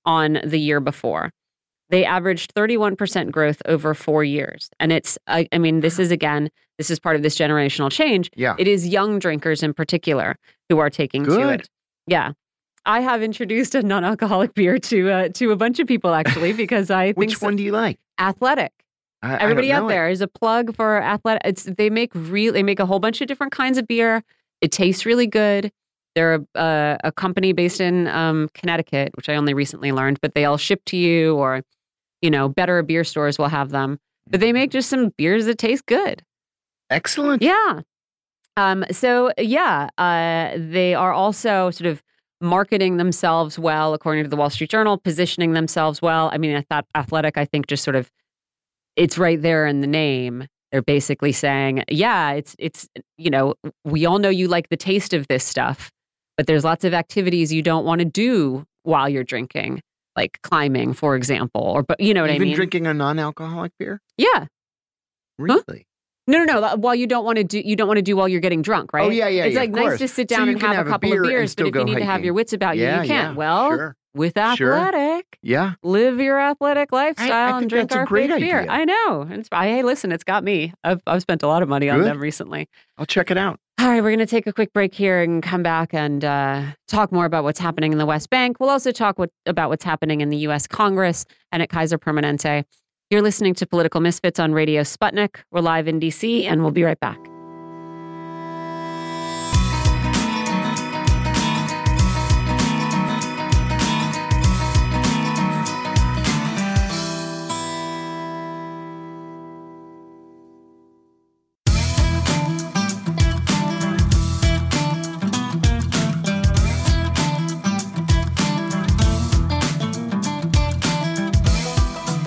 on 0.04 0.40
the 0.44 0.58
year 0.58 0.80
before. 0.80 1.30
They 1.90 2.04
averaged 2.04 2.54
31% 2.54 3.30
growth 3.30 3.62
over 3.66 3.94
four 3.94 4.24
years. 4.24 4.70
And 4.80 4.92
it's, 4.92 5.18
I, 5.26 5.48
I 5.52 5.58
mean, 5.58 5.80
this 5.80 5.98
is 5.98 6.10
again, 6.10 6.50
this 6.78 6.90
is 6.90 6.98
part 6.98 7.16
of 7.16 7.22
this 7.22 7.36
generational 7.36 7.90
change. 7.90 8.30
Yeah. 8.36 8.56
It 8.58 8.66
is 8.66 8.88
young 8.88 9.18
drinkers 9.18 9.62
in 9.62 9.72
particular 9.72 10.36
who 10.68 10.78
are 10.78 10.90
taking 10.90 11.22
Good. 11.22 11.38
to 11.38 11.48
it. 11.50 11.70
Yeah. 12.06 12.32
I 12.84 13.00
have 13.00 13.22
introduced 13.22 13.74
a 13.74 13.82
non-alcoholic 13.82 14.54
beer 14.54 14.78
to 14.78 15.10
uh, 15.10 15.28
to 15.30 15.50
a 15.50 15.56
bunch 15.56 15.80
of 15.80 15.88
people 15.88 16.14
actually 16.14 16.52
because 16.64 16.90
I 16.90 17.06
think 17.06 17.16
which 17.16 17.42
one 17.42 17.56
do 17.56 17.62
you 17.62 17.72
like? 17.72 17.98
Athletic. 18.18 18.72
I, 19.22 19.36
Everybody 19.38 19.72
I 19.72 19.78
out 19.78 19.88
there 19.88 20.08
is 20.08 20.20
a 20.20 20.28
plug 20.28 20.74
for 20.76 21.02
athletic. 21.02 21.42
It's 21.44 21.64
they 21.64 21.90
make 21.90 22.12
real. 22.14 22.52
They 22.52 22.62
make 22.62 22.78
a 22.78 22.86
whole 22.86 23.00
bunch 23.00 23.20
of 23.20 23.26
different 23.26 23.52
kinds 23.52 23.76
of 23.76 23.88
beer. 23.88 24.22
It 24.60 24.70
tastes 24.70 25.04
really 25.04 25.26
good. 25.26 25.72
They're 26.16 26.34
a, 26.54 26.58
uh, 26.58 26.96
a 27.04 27.12
company 27.12 27.52
based 27.52 27.80
in 27.80 28.08
um, 28.08 28.48
Connecticut, 28.54 29.10
which 29.16 29.28
I 29.28 29.36
only 29.36 29.54
recently 29.54 29.92
learned, 29.92 30.18
but 30.22 30.34
they 30.34 30.46
all 30.46 30.56
ship 30.56 30.80
to 30.86 30.96
you, 30.96 31.36
or 31.36 31.62
you 32.22 32.30
know, 32.30 32.48
better 32.48 32.82
beer 32.82 33.04
stores 33.04 33.38
will 33.38 33.48
have 33.48 33.68
them. 33.68 33.98
But 34.28 34.40
they 34.40 34.52
make 34.52 34.70
just 34.70 34.88
some 34.88 35.10
beers 35.18 35.44
that 35.44 35.58
taste 35.58 35.84
good. 35.86 36.22
Excellent. 36.90 37.42
Yeah. 37.42 37.82
Um. 38.56 38.84
So 38.90 39.30
yeah, 39.38 39.90
uh, 39.98 40.56
they 40.56 40.94
are 40.94 41.12
also 41.12 41.70
sort 41.70 41.86
of 41.86 42.02
marketing 42.40 42.96
themselves 42.96 43.58
well, 43.58 43.92
according 43.92 44.24
to 44.24 44.30
the 44.30 44.36
Wall 44.36 44.50
Street 44.50 44.70
Journal, 44.70 44.98
positioning 44.98 45.52
themselves 45.52 46.00
well. 46.00 46.30
I 46.32 46.38
mean, 46.38 46.56
I 46.56 46.62
thought 46.62 46.86
athletic. 46.94 47.36
I 47.36 47.44
think 47.44 47.66
just 47.66 47.84
sort 47.84 47.96
of 47.96 48.10
it's 48.96 49.18
right 49.18 49.40
there 49.40 49.66
in 49.66 49.82
the 49.82 49.86
name. 49.86 50.46
They're 50.72 50.82
basically 50.82 51.32
saying, 51.32 51.84
yeah, 51.90 52.32
it's 52.32 52.56
it's 52.58 52.88
you 53.18 53.28
know, 53.30 53.54
we 53.84 54.06
all 54.06 54.18
know 54.18 54.30
you 54.30 54.48
like 54.48 54.70
the 54.70 54.76
taste 54.76 55.12
of 55.12 55.28
this 55.28 55.44
stuff, 55.44 55.90
but 56.36 56.46
there's 56.46 56.64
lots 56.64 56.84
of 56.84 56.94
activities 56.94 57.52
you 57.52 57.62
don't 57.62 57.84
want 57.84 58.00
to 58.00 58.04
do 58.04 58.66
while 58.82 59.08
you're 59.08 59.24
drinking, 59.24 59.82
like 60.16 60.38
climbing, 60.42 60.92
for 60.92 61.16
example, 61.16 61.62
or 61.62 61.82
but 61.82 62.00
you 62.00 62.14
know 62.14 62.22
what 62.22 62.30
Even 62.30 62.42
I 62.42 62.44
mean. 62.44 62.48
Even 62.48 62.56
drinking 62.56 62.86
a 62.86 62.94
non-alcoholic 62.94 63.72
beer. 63.78 64.00
Yeah. 64.16 64.46
Really. 65.38 65.62
Huh? 65.68 65.82
No, 66.28 66.42
no, 66.42 66.60
no. 66.60 66.76
While 66.76 66.96
you 66.96 67.06
don't 67.06 67.24
want 67.24 67.38
to 67.38 67.44
do, 67.44 67.60
you 67.60 67.76
don't 67.76 67.86
want 67.86 67.98
to 67.98 68.02
do 68.02 68.16
while 68.16 68.28
you're 68.28 68.40
getting 68.40 68.60
drunk, 68.60 68.90
oh, 68.92 68.98
right? 68.98 69.06
Oh 69.06 69.10
yeah, 69.10 69.28
yeah. 69.28 69.44
It's 69.44 69.54
yeah, 69.54 69.60
like 69.60 69.70
nice 69.70 69.98
to 69.98 70.08
sit 70.08 70.26
down 70.26 70.46
so 70.46 70.52
and 70.52 70.60
have, 70.60 70.76
have, 70.76 70.86
a 70.86 70.90
couple 70.90 71.12
of 71.12 71.22
beers, 71.22 71.54
but 71.54 71.68
if 71.68 71.74
you 71.74 71.84
need 71.84 71.92
hiking. 71.92 72.06
to 72.06 72.12
have 72.12 72.24
your 72.24 72.34
wits 72.34 72.52
about 72.52 72.76
yeah, 72.76 72.96
you, 72.96 73.02
you 73.02 73.08
can't. 73.08 73.34
Yeah, 73.34 73.36
well, 73.36 73.70
sure. 73.70 73.96
with 74.12 74.36
athletic, 74.36 74.58
sure. 74.98 75.22
yeah, 75.42 75.74
live 75.84 76.18
your 76.18 76.40
athletic 76.40 76.90
lifestyle 76.90 77.30
I, 77.30 77.52
I 77.52 77.58
and 77.58 77.70
drink 77.70 77.94
our 77.94 78.04
great 78.06 78.32
idea. 78.32 78.48
beer. 78.48 78.66
I 78.68 78.84
know. 78.84 79.28
It's, 79.30 79.48
I, 79.52 79.68
hey, 79.68 79.84
listen, 79.84 80.10
it's 80.10 80.24
got 80.24 80.42
me. 80.42 80.72
I've 80.82 81.00
I've 81.06 81.22
spent 81.22 81.44
a 81.44 81.46
lot 81.46 81.62
of 81.62 81.68
money 81.68 81.88
on 81.88 82.02
them 82.02 82.18
recently. 82.18 82.68
I'll 82.98 83.06
check 83.06 83.30
it 83.30 83.38
out. 83.38 83.60
All 83.78 83.88
right, 83.88 84.02
we're 84.02 84.10
going 84.10 84.20
to 84.20 84.26
take 84.26 84.46
a 84.46 84.54
quick 84.54 84.72
break 84.72 84.94
here 84.94 85.20
and 85.20 85.42
come 85.42 85.62
back 85.62 85.92
and 85.92 86.24
uh, 86.24 86.62
talk 86.88 87.12
more 87.12 87.26
about 87.26 87.44
what's 87.44 87.60
happening 87.60 87.92
in 87.92 87.98
the 87.98 88.06
West 88.06 88.30
Bank. 88.30 88.58
We'll 88.58 88.70
also 88.70 88.90
talk 88.90 89.18
what, 89.18 89.30
about 89.44 89.68
what's 89.68 89.84
happening 89.84 90.22
in 90.22 90.30
the 90.30 90.38
U.S. 90.38 90.66
Congress 90.66 91.26
and 91.52 91.62
at 91.62 91.68
Kaiser 91.68 91.98
Permanente. 91.98 92.64
You're 93.10 93.22
listening 93.22 93.54
to 93.54 93.66
Political 93.66 94.00
Misfits 94.00 94.40
on 94.40 94.52
Radio 94.52 94.80
Sputnik. 94.80 95.36
We're 95.52 95.60
live 95.60 95.88
in 95.88 95.98
D.C., 95.98 96.46
and 96.46 96.62
we'll 96.62 96.72
be 96.72 96.84
right 96.84 96.98
back. 96.98 97.18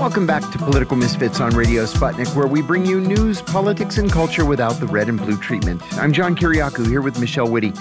Welcome 0.10 0.26
back 0.26 0.51
to 0.51 0.57
Political 0.57 0.97
Misfits 0.97 1.39
on 1.39 1.55
Radio 1.55 1.84
Sputnik, 1.84 2.36
where 2.36 2.47
we 2.47 2.64
bring 2.64 2.84
you 2.84 2.99
news, 2.99 3.43
politics, 3.43 3.99
and 3.99 4.12
culture 4.12 4.43
without 4.43 4.72
the 4.80 4.88
red 4.88 5.07
and 5.07 5.20
blue 5.20 5.38
treatment. 5.38 5.84
I'm 6.01 6.12
John 6.12 6.36
Kiriakou 6.36 6.88
here 6.88 7.03
with 7.03 7.20
Michelle 7.20 7.47
Witte. 7.47 7.78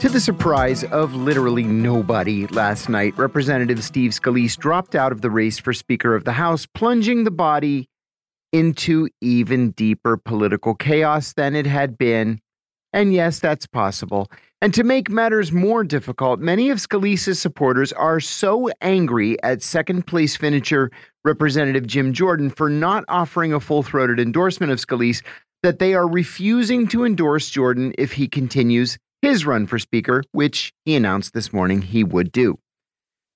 To 0.00 0.10
the 0.10 0.20
surprise 0.20 0.84
of 0.84 1.14
literally 1.14 1.62
nobody 1.62 2.46
last 2.48 2.90
night, 2.90 3.16
Representative 3.16 3.82
Steve 3.82 4.10
Scalise 4.10 4.58
dropped 4.58 4.94
out 4.94 5.10
of 5.10 5.22
the 5.22 5.30
race 5.30 5.58
for 5.58 5.72
Speaker 5.72 6.14
of 6.14 6.24
the 6.24 6.32
House, 6.32 6.66
plunging 6.66 7.24
the 7.24 7.30
body 7.30 7.88
into 8.52 9.08
even 9.22 9.70
deeper 9.70 10.18
political 10.18 10.74
chaos 10.74 11.32
than 11.32 11.56
it 11.56 11.66
had 11.66 11.96
been. 11.96 12.40
And 12.92 13.14
yes, 13.14 13.40
that's 13.40 13.66
possible. 13.66 14.30
And 14.62 14.74
to 14.74 14.84
make 14.84 15.08
matters 15.08 15.52
more 15.52 15.84
difficult, 15.84 16.38
many 16.38 16.68
of 16.68 16.78
Scalise's 16.78 17.40
supporters 17.40 17.94
are 17.94 18.20
so 18.20 18.68
angry 18.82 19.42
at 19.42 19.62
second 19.62 20.06
place 20.06 20.36
finisher 20.36 20.90
Representative 21.24 21.86
Jim 21.86 22.12
Jordan 22.12 22.50
for 22.50 22.68
not 22.68 23.04
offering 23.08 23.54
a 23.54 23.60
full 23.60 23.82
throated 23.82 24.20
endorsement 24.20 24.70
of 24.70 24.78
Scalise 24.78 25.22
that 25.62 25.78
they 25.78 25.94
are 25.94 26.06
refusing 26.06 26.86
to 26.88 27.06
endorse 27.06 27.48
Jordan 27.48 27.94
if 27.96 28.12
he 28.12 28.28
continues 28.28 28.98
his 29.22 29.46
run 29.46 29.66
for 29.66 29.78
Speaker, 29.78 30.24
which 30.32 30.72
he 30.84 30.94
announced 30.94 31.32
this 31.32 31.52
morning 31.54 31.80
he 31.80 32.04
would 32.04 32.30
do. 32.30 32.58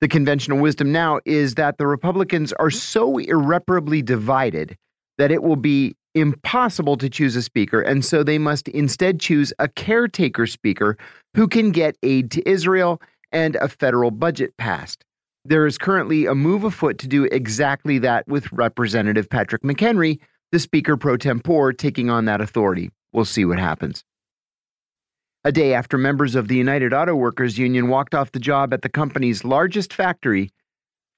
The 0.03 0.09
conventional 0.09 0.59
wisdom 0.59 0.93
now 0.93 1.21
is 1.25 1.55
that 1.55 1.79
the 1.79 1.87
Republicans 1.87 2.53
are 2.55 2.71
so 2.71 3.17
irreparably 3.17 4.03
divided 4.03 4.77
that 5.17 5.31
it 5.31 5.43
will 5.43 5.57
be 5.57 5.95
impossible 6.15 6.97
to 6.97 7.09
choose 7.09 7.37
a 7.37 7.43
speaker, 7.43 7.81
and 7.81 8.05
so 8.05 8.23
they 8.23 8.39
must 8.39 8.69
instead 8.69 9.21
choose 9.21 9.53
a 9.59 9.69
caretaker 9.69 10.47
speaker 10.47 10.97
who 11.35 11.49
can 11.49 11.71
get 11.71 11.97
aid 12.03 12.31
to 12.33 12.49
Israel 12.49 13.01
and 13.33 13.57
a 13.57 13.69
federal 13.69 14.11
budget 14.11 14.57
passed. 14.57 15.05
There 15.45 15.67
is 15.67 15.77
currently 15.77 16.27
a 16.27 16.35
move 16.35 16.65
afoot 16.65 16.99
to 16.99 17.09
do 17.09 17.25
exactly 17.25 17.99
that 17.99 18.27
with 18.27 18.51
Representative 18.53 19.29
Patrick 19.29 19.63
McHenry, 19.63 20.21
the 20.53 20.59
Speaker 20.59 20.97
pro 20.97 21.17
tempore, 21.17 21.73
taking 21.73 22.09
on 22.09 22.25
that 22.27 22.41
authority. 22.41 22.91
We'll 23.13 23.25
see 23.25 23.45
what 23.45 23.59
happens. 23.59 24.05
A 25.45 25.53
day 25.53 25.75
after 25.75 25.99
members 25.99 26.35
of 26.35 26.49
the 26.49 26.57
United 26.57 26.95
Auto 26.95 27.15
Workers 27.15 27.59
Union 27.59 27.89
walked 27.89 28.15
off 28.15 28.33
the 28.33 28.39
job 28.39 28.73
at 28.73 28.81
the 28.81 28.89
company's 28.89 29.45
largest 29.45 29.93
factory, 29.93 30.51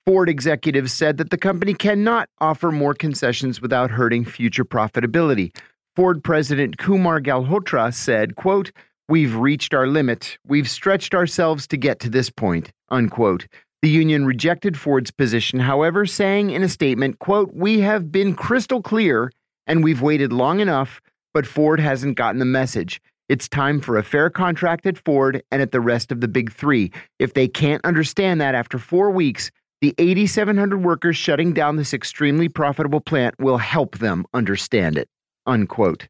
Ford 0.07 0.29
executives 0.29 0.93
said 0.93 1.17
that 1.17 1.31
the 1.31 1.37
company 1.37 1.75
cannot 1.75 2.29
offer 2.41 2.71
more 2.71 2.95
concessions 2.95 3.61
without 3.61 3.91
hurting 3.91 4.25
future 4.25 4.65
profitability. 4.65 5.53
Ford 5.97 6.23
President 6.23 6.79
Kumar 6.79 7.21
Galhotra 7.21 7.93
said, 7.93 8.37
quote, 8.37 8.71
We've 9.09 9.35
reached 9.35 9.75
our 9.75 9.89
limit. 9.89 10.39
We've 10.47 10.71
stretched 10.71 11.13
ourselves 11.13 11.67
to 11.69 11.77
get 11.77 11.99
to 12.01 12.09
this 12.09 12.31
point, 12.31 12.71
unquote. 12.89 13.49
The 13.83 13.89
union 13.89 14.27
rejected 14.27 14.79
Ford's 14.79 15.11
position, 15.11 15.59
however, 15.59 16.07
saying 16.07 16.51
in 16.51 16.63
a 16.63 16.69
statement, 16.69 17.19
quote, 17.19 17.53
We 17.53 17.81
have 17.81 18.13
been 18.13 18.37
crystal 18.37 18.83
clear 18.83 19.33
and 19.67 19.83
we've 19.83 20.03
waited 20.03 20.33
long 20.33 20.61
enough, 20.61 21.01
but 21.35 21.49
Ford 21.49 21.81
hasn't 21.81 22.17
gotten 22.17 22.39
the 22.39 22.45
message. 22.45 23.01
It's 23.29 23.49
time 23.49 23.81
for 23.81 23.99
a 23.99 24.05
fair 24.05 24.31
contract 24.31 24.87
at 24.87 24.99
Ford 24.99 25.43
and 25.51 25.61
at 25.61 25.73
the 25.73 25.81
rest 25.81 26.13
of 26.13 26.21
the 26.21 26.29
big 26.29 26.53
three. 26.53 26.93
If 27.19 27.35
they 27.35 27.49
can't 27.49 27.85
understand 27.85 28.41
that 28.41 28.55
after 28.55 28.79
four 28.79 29.11
weeks, 29.11 29.51
the 29.81 29.95
8,700 29.99 30.83
workers 30.83 31.17
shutting 31.17 31.53
down 31.53 31.77
this 31.77 31.93
extremely 31.93 32.49
profitable 32.49 33.01
plant 33.01 33.35
will 33.39 33.59
help 33.59 33.99
them 33.99 34.25
understand 34.33 34.97
it. 34.97 35.09
Unquote. 35.47 36.09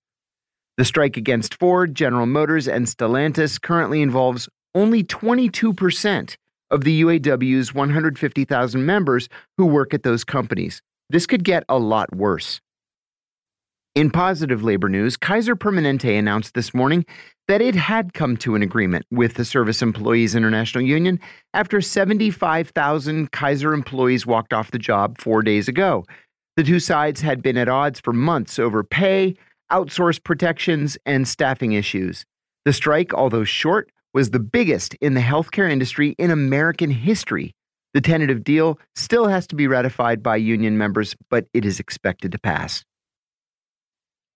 The 0.77 0.85
strike 0.85 1.17
against 1.17 1.55
Ford, 1.55 1.95
General 1.95 2.27
Motors, 2.27 2.69
and 2.69 2.87
Stellantis 2.87 3.61
currently 3.61 4.03
involves 4.03 4.49
only 4.75 5.03
22% 5.03 6.37
of 6.71 6.85
the 6.85 7.03
UAW's 7.03 7.75
150,000 7.75 8.87
members 8.87 9.29
who 9.57 9.67
work 9.67 9.95
at 9.95 10.03
those 10.03 10.23
companies. 10.23 10.83
This 11.09 11.27
could 11.27 11.45
get 11.45 11.64
a 11.69 11.79
lot 11.79 12.14
worse. 12.14 12.61
In 13.97 14.11
positive 14.11 14.62
labor 14.62 14.90
news, 14.90 15.16
Kaiser 15.16 15.57
Permanente 15.57 16.18
announced 16.18 16.53
this 16.53 16.74
morning 16.74 17.07
that 17.49 17.62
it 17.62 17.74
had 17.74 18.12
come 18.12 18.36
to 18.36 18.55
an 18.55 18.61
agreement 18.61 19.07
with 19.11 19.36
the 19.36 19.44
Service 19.47 19.80
Employees 19.80 20.34
International 20.34 20.84
Union 20.84 21.18
after 21.55 21.80
75,000 21.80 23.32
Kaiser 23.32 23.72
employees 23.72 24.26
walked 24.26 24.53
off 24.53 24.70
the 24.70 24.78
job 24.78 25.18
four 25.18 25.40
days 25.40 25.66
ago. 25.66 26.05
The 26.57 26.62
two 26.62 26.78
sides 26.78 27.22
had 27.22 27.40
been 27.40 27.57
at 27.57 27.70
odds 27.70 27.99
for 27.99 28.12
months 28.12 28.59
over 28.59 28.84
pay, 28.84 29.34
outsourced 29.72 30.24
protections, 30.24 30.99
and 31.07 31.26
staffing 31.26 31.72
issues. 31.72 32.26
The 32.66 32.74
strike, 32.74 33.14
although 33.14 33.44
short, 33.44 33.90
was 34.12 34.28
the 34.28 34.40
biggest 34.40 34.92
in 34.97 35.14
the 35.14 35.22
healthcare 35.22 35.70
industry 35.70 36.14
in 36.18 36.30
American 36.30 36.90
history. 36.90 37.55
The 37.94 38.03
tentative 38.03 38.44
deal 38.44 38.78
still 38.94 39.28
has 39.28 39.47
to 39.47 39.57
be 39.57 39.66
ratified 39.66 40.22
by 40.22 40.36
union 40.36 40.76
members, 40.76 41.16
but 41.30 41.47
it 41.55 41.64
is 41.64 41.80
expected 41.80 42.30
to 42.32 42.38
pass. 42.38 42.84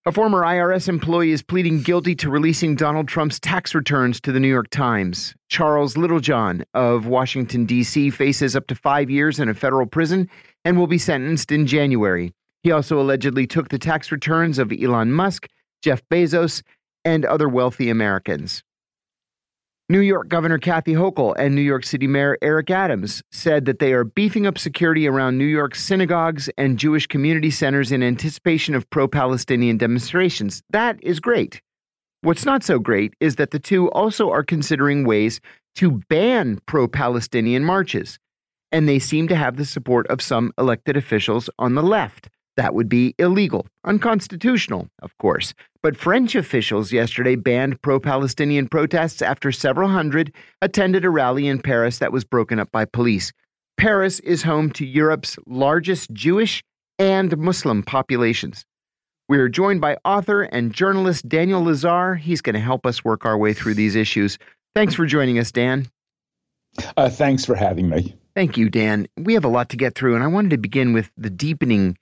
A 0.07 0.13
former 0.13 0.41
IRS 0.41 0.89
employee 0.89 1.31
is 1.31 1.43
pleading 1.43 1.83
guilty 1.83 2.15
to 2.15 2.31
releasing 2.31 2.75
Donald 2.75 3.07
Trump's 3.07 3.39
tax 3.39 3.75
returns 3.75 4.19
to 4.23 4.33
the 4.33 4.41
New 4.41 4.49
York 4.49 4.71
Times. 4.71 5.35
Charles 5.51 5.99
Littlejohn 5.99 6.65
of 6.73 7.07
Washington, 7.07 7.67
D.C., 7.67 8.09
faces 8.09 8.57
up 8.57 8.67
to 8.69 8.75
five 8.75 9.11
years 9.11 9.39
in 9.39 9.51
a 9.51 9.55
federal 9.55 9.85
prison 9.85 10.31
and 10.65 10.79
will 10.79 10.87
be 10.87 10.97
sentenced 10.97 11.53
in 11.53 11.67
January. 11.67 12.33
He 12.63 12.71
also 12.71 12.99
allegedly 12.99 13.47
took 13.47 13.69
the 13.69 13.79
tax 13.79 14.11
returns 14.11 14.59
of 14.59 14.73
Elon 14.73 15.13
Musk, 15.13 15.49
Jeff 15.83 16.01
Bezos, 16.09 16.63
and 17.05 17.27
other 17.27 17.51
wealthy 17.51 17.91
Americans. 17.91 18.63
New 19.91 19.99
York 19.99 20.29
Governor 20.29 20.59
Kathy 20.59 20.93
Hochul 20.93 21.35
and 21.37 21.53
New 21.53 21.61
York 21.61 21.83
City 21.83 22.07
Mayor 22.07 22.39
Eric 22.43 22.71
Adams 22.71 23.25
said 23.33 23.65
that 23.65 23.81
they 23.81 23.93
are 23.93 24.05
beefing 24.05 24.47
up 24.47 24.57
security 24.57 25.09
around 25.09 25.37
New 25.37 25.45
York's 25.45 25.83
synagogues 25.83 26.49
and 26.57 26.79
Jewish 26.79 27.09
community 27.09 27.51
centers 27.51 27.91
in 27.91 28.01
anticipation 28.01 28.77
of 28.77 28.89
pro 28.91 29.09
Palestinian 29.09 29.79
demonstrations. 29.79 30.63
That 30.71 31.03
is 31.03 31.19
great. 31.19 31.61
What's 32.21 32.45
not 32.45 32.63
so 32.63 32.79
great 32.79 33.15
is 33.19 33.35
that 33.35 33.51
the 33.51 33.59
two 33.59 33.91
also 33.91 34.31
are 34.31 34.45
considering 34.45 35.03
ways 35.03 35.41
to 35.75 36.01
ban 36.09 36.61
pro 36.67 36.87
Palestinian 36.87 37.65
marches, 37.65 38.21
and 38.71 38.89
they 38.89 39.01
seem 39.01 39.27
to 39.27 39.35
have 39.35 39.57
the 39.57 39.65
support 39.65 40.07
of 40.07 40.23
some 40.23 40.53
elected 40.57 40.97
officials 40.97 41.51
on 41.59 41.75
the 41.75 41.83
left. 41.83 42.29
That 42.57 42.75
would 42.75 42.89
be 42.89 43.17
illegal, 43.19 43.67
unconstitutional, 43.85 44.87
of 45.03 45.19
course. 45.19 45.53
But 45.83 45.97
French 45.97 46.35
officials 46.35 46.93
yesterday 46.93 47.37
banned 47.37 47.81
pro 47.81 47.99
Palestinian 48.01 48.69
protests 48.69 49.23
after 49.23 49.51
several 49.51 49.89
hundred 49.89 50.35
attended 50.61 51.07
a 51.07 51.11
rally 51.11 51.47
in 51.47 51.63
Paris 51.63 51.99
that 51.99 52.13
was 52.13 52.23
broken 52.23 52.59
up 52.59 52.71
by 52.71 52.85
police. 52.85 53.33
Paris 53.79 54.21
is 54.21 54.43
home 54.43 54.71
to 54.73 54.85
Europe's 54.85 55.39
largest 55.47 56.13
Jewish 56.13 56.63
and 56.99 57.37
Muslim 57.39 57.83
populations. 57.83 58.67
We're 59.27 59.49
joined 59.49 59.81
by 59.81 59.97
author 60.05 60.43
and 60.43 60.75
journalist 60.75 61.27
Daniel 61.29 61.63
Lazare. 61.63 62.19
He's 62.19 62.43
going 62.43 62.55
to 62.55 62.61
help 62.61 62.85
us 62.85 63.03
work 63.03 63.25
our 63.25 63.39
way 63.39 63.55
through 63.55 63.75
these 63.75 63.97
issues. 63.97 64.39
Thanks 64.75 64.93
for 64.93 65.07
joining 65.07 65.39
us, 65.39 65.51
Dan. 65.51 65.87
Uh, 66.97 67.09
thanks 67.09 67.47
for 67.47 67.55
having 67.55 67.89
me. 67.89 68.15
Thank 68.35 68.59
you, 68.59 68.69
Dan. 68.69 69.07
We 69.17 69.33
have 69.35 69.45
a 69.45 69.49
lot 69.49 69.71
to 69.71 69.77
get 69.77 69.95
through, 69.95 70.15
and 70.15 70.23
I 70.23 70.27
wanted 70.27 70.51
to 70.51 70.59
begin 70.59 70.93
with 70.93 71.11
the 71.17 71.31
deepening 71.31 71.97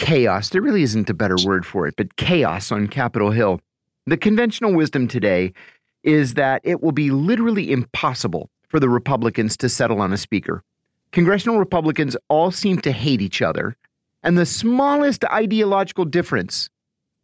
chaos. 0.00 0.48
There 0.48 0.62
really 0.62 0.82
isn't 0.82 1.10
a 1.10 1.14
better 1.14 1.36
word 1.44 1.66
for 1.66 1.86
it, 1.86 1.94
but 1.96 2.16
chaos 2.16 2.72
on 2.72 2.88
Capitol 2.88 3.30
Hill. 3.30 3.60
The 4.06 4.16
conventional 4.16 4.74
wisdom 4.74 5.06
today 5.06 5.52
is 6.02 6.34
that 6.34 6.62
it 6.64 6.82
will 6.82 6.92
be 6.92 7.10
literally 7.10 7.70
impossible 7.70 8.48
for 8.68 8.80
the 8.80 8.88
Republicans 8.88 9.56
to 9.58 9.68
settle 9.68 10.00
on 10.00 10.12
a 10.12 10.16
speaker. 10.16 10.64
Congressional 11.12 11.58
Republicans 11.58 12.16
all 12.28 12.50
seem 12.50 12.80
to 12.80 12.92
hate 12.92 13.20
each 13.20 13.42
other, 13.42 13.76
and 14.22 14.38
the 14.38 14.46
smallest 14.46 15.24
ideological 15.26 16.06
difference 16.06 16.70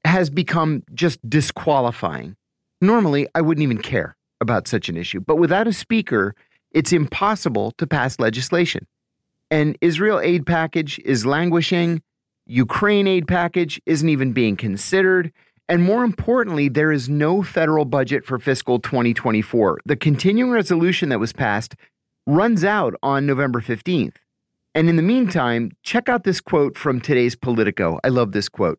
has 0.05 0.29
become 0.29 0.83
just 0.93 1.19
disqualifying. 1.29 2.37
Normally, 2.81 3.27
I 3.35 3.41
wouldn't 3.41 3.63
even 3.63 3.79
care 3.79 4.17
about 4.41 4.69
such 4.69 4.91
an 4.91 4.99
issue, 4.99 5.21
but 5.21 5.37
without 5.37 5.67
a 5.67 5.73
speaker, 5.73 6.35
it's 6.73 6.93
impossible 6.93 7.73
to 7.79 7.87
pass 7.87 8.21
legislation. 8.21 8.87
An 9.51 9.77
Israel 9.81 10.21
aid 10.21 10.45
package 10.45 10.99
is 11.05 11.25
languishing. 11.25 12.03
Ukraine 12.47 13.07
aid 13.07 13.27
package 13.27 13.81
isn't 13.87 14.09
even 14.09 14.33
being 14.33 14.57
considered. 14.57 15.33
And 15.69 15.83
more 15.83 16.05
importantly, 16.05 16.69
there 16.69 16.93
is 16.93 17.09
no 17.09 17.43
federal 17.43 17.85
budget 17.85 18.25
for 18.25 18.39
fiscal 18.39 18.79
2024. 18.79 19.81
The 19.85 19.97
continuing 19.97 20.53
resolution 20.53 21.09
that 21.09 21.19
was 21.19 21.33
passed 21.33 21.75
runs 22.27 22.63
out 22.63 22.95
on 23.03 23.27
November 23.27 23.61
15th. 23.61 24.15
And 24.77 24.89
in 24.89 24.97
the 24.97 25.03
meantime, 25.03 25.73
check 25.83 26.09
out 26.09 26.23
this 26.23 26.41
quote 26.41 26.77
from 26.77 27.01
today's 27.01 27.35
Politico. 27.35 27.99
I 28.05 28.09
love 28.09 28.33
this 28.33 28.49
quote. 28.49 28.79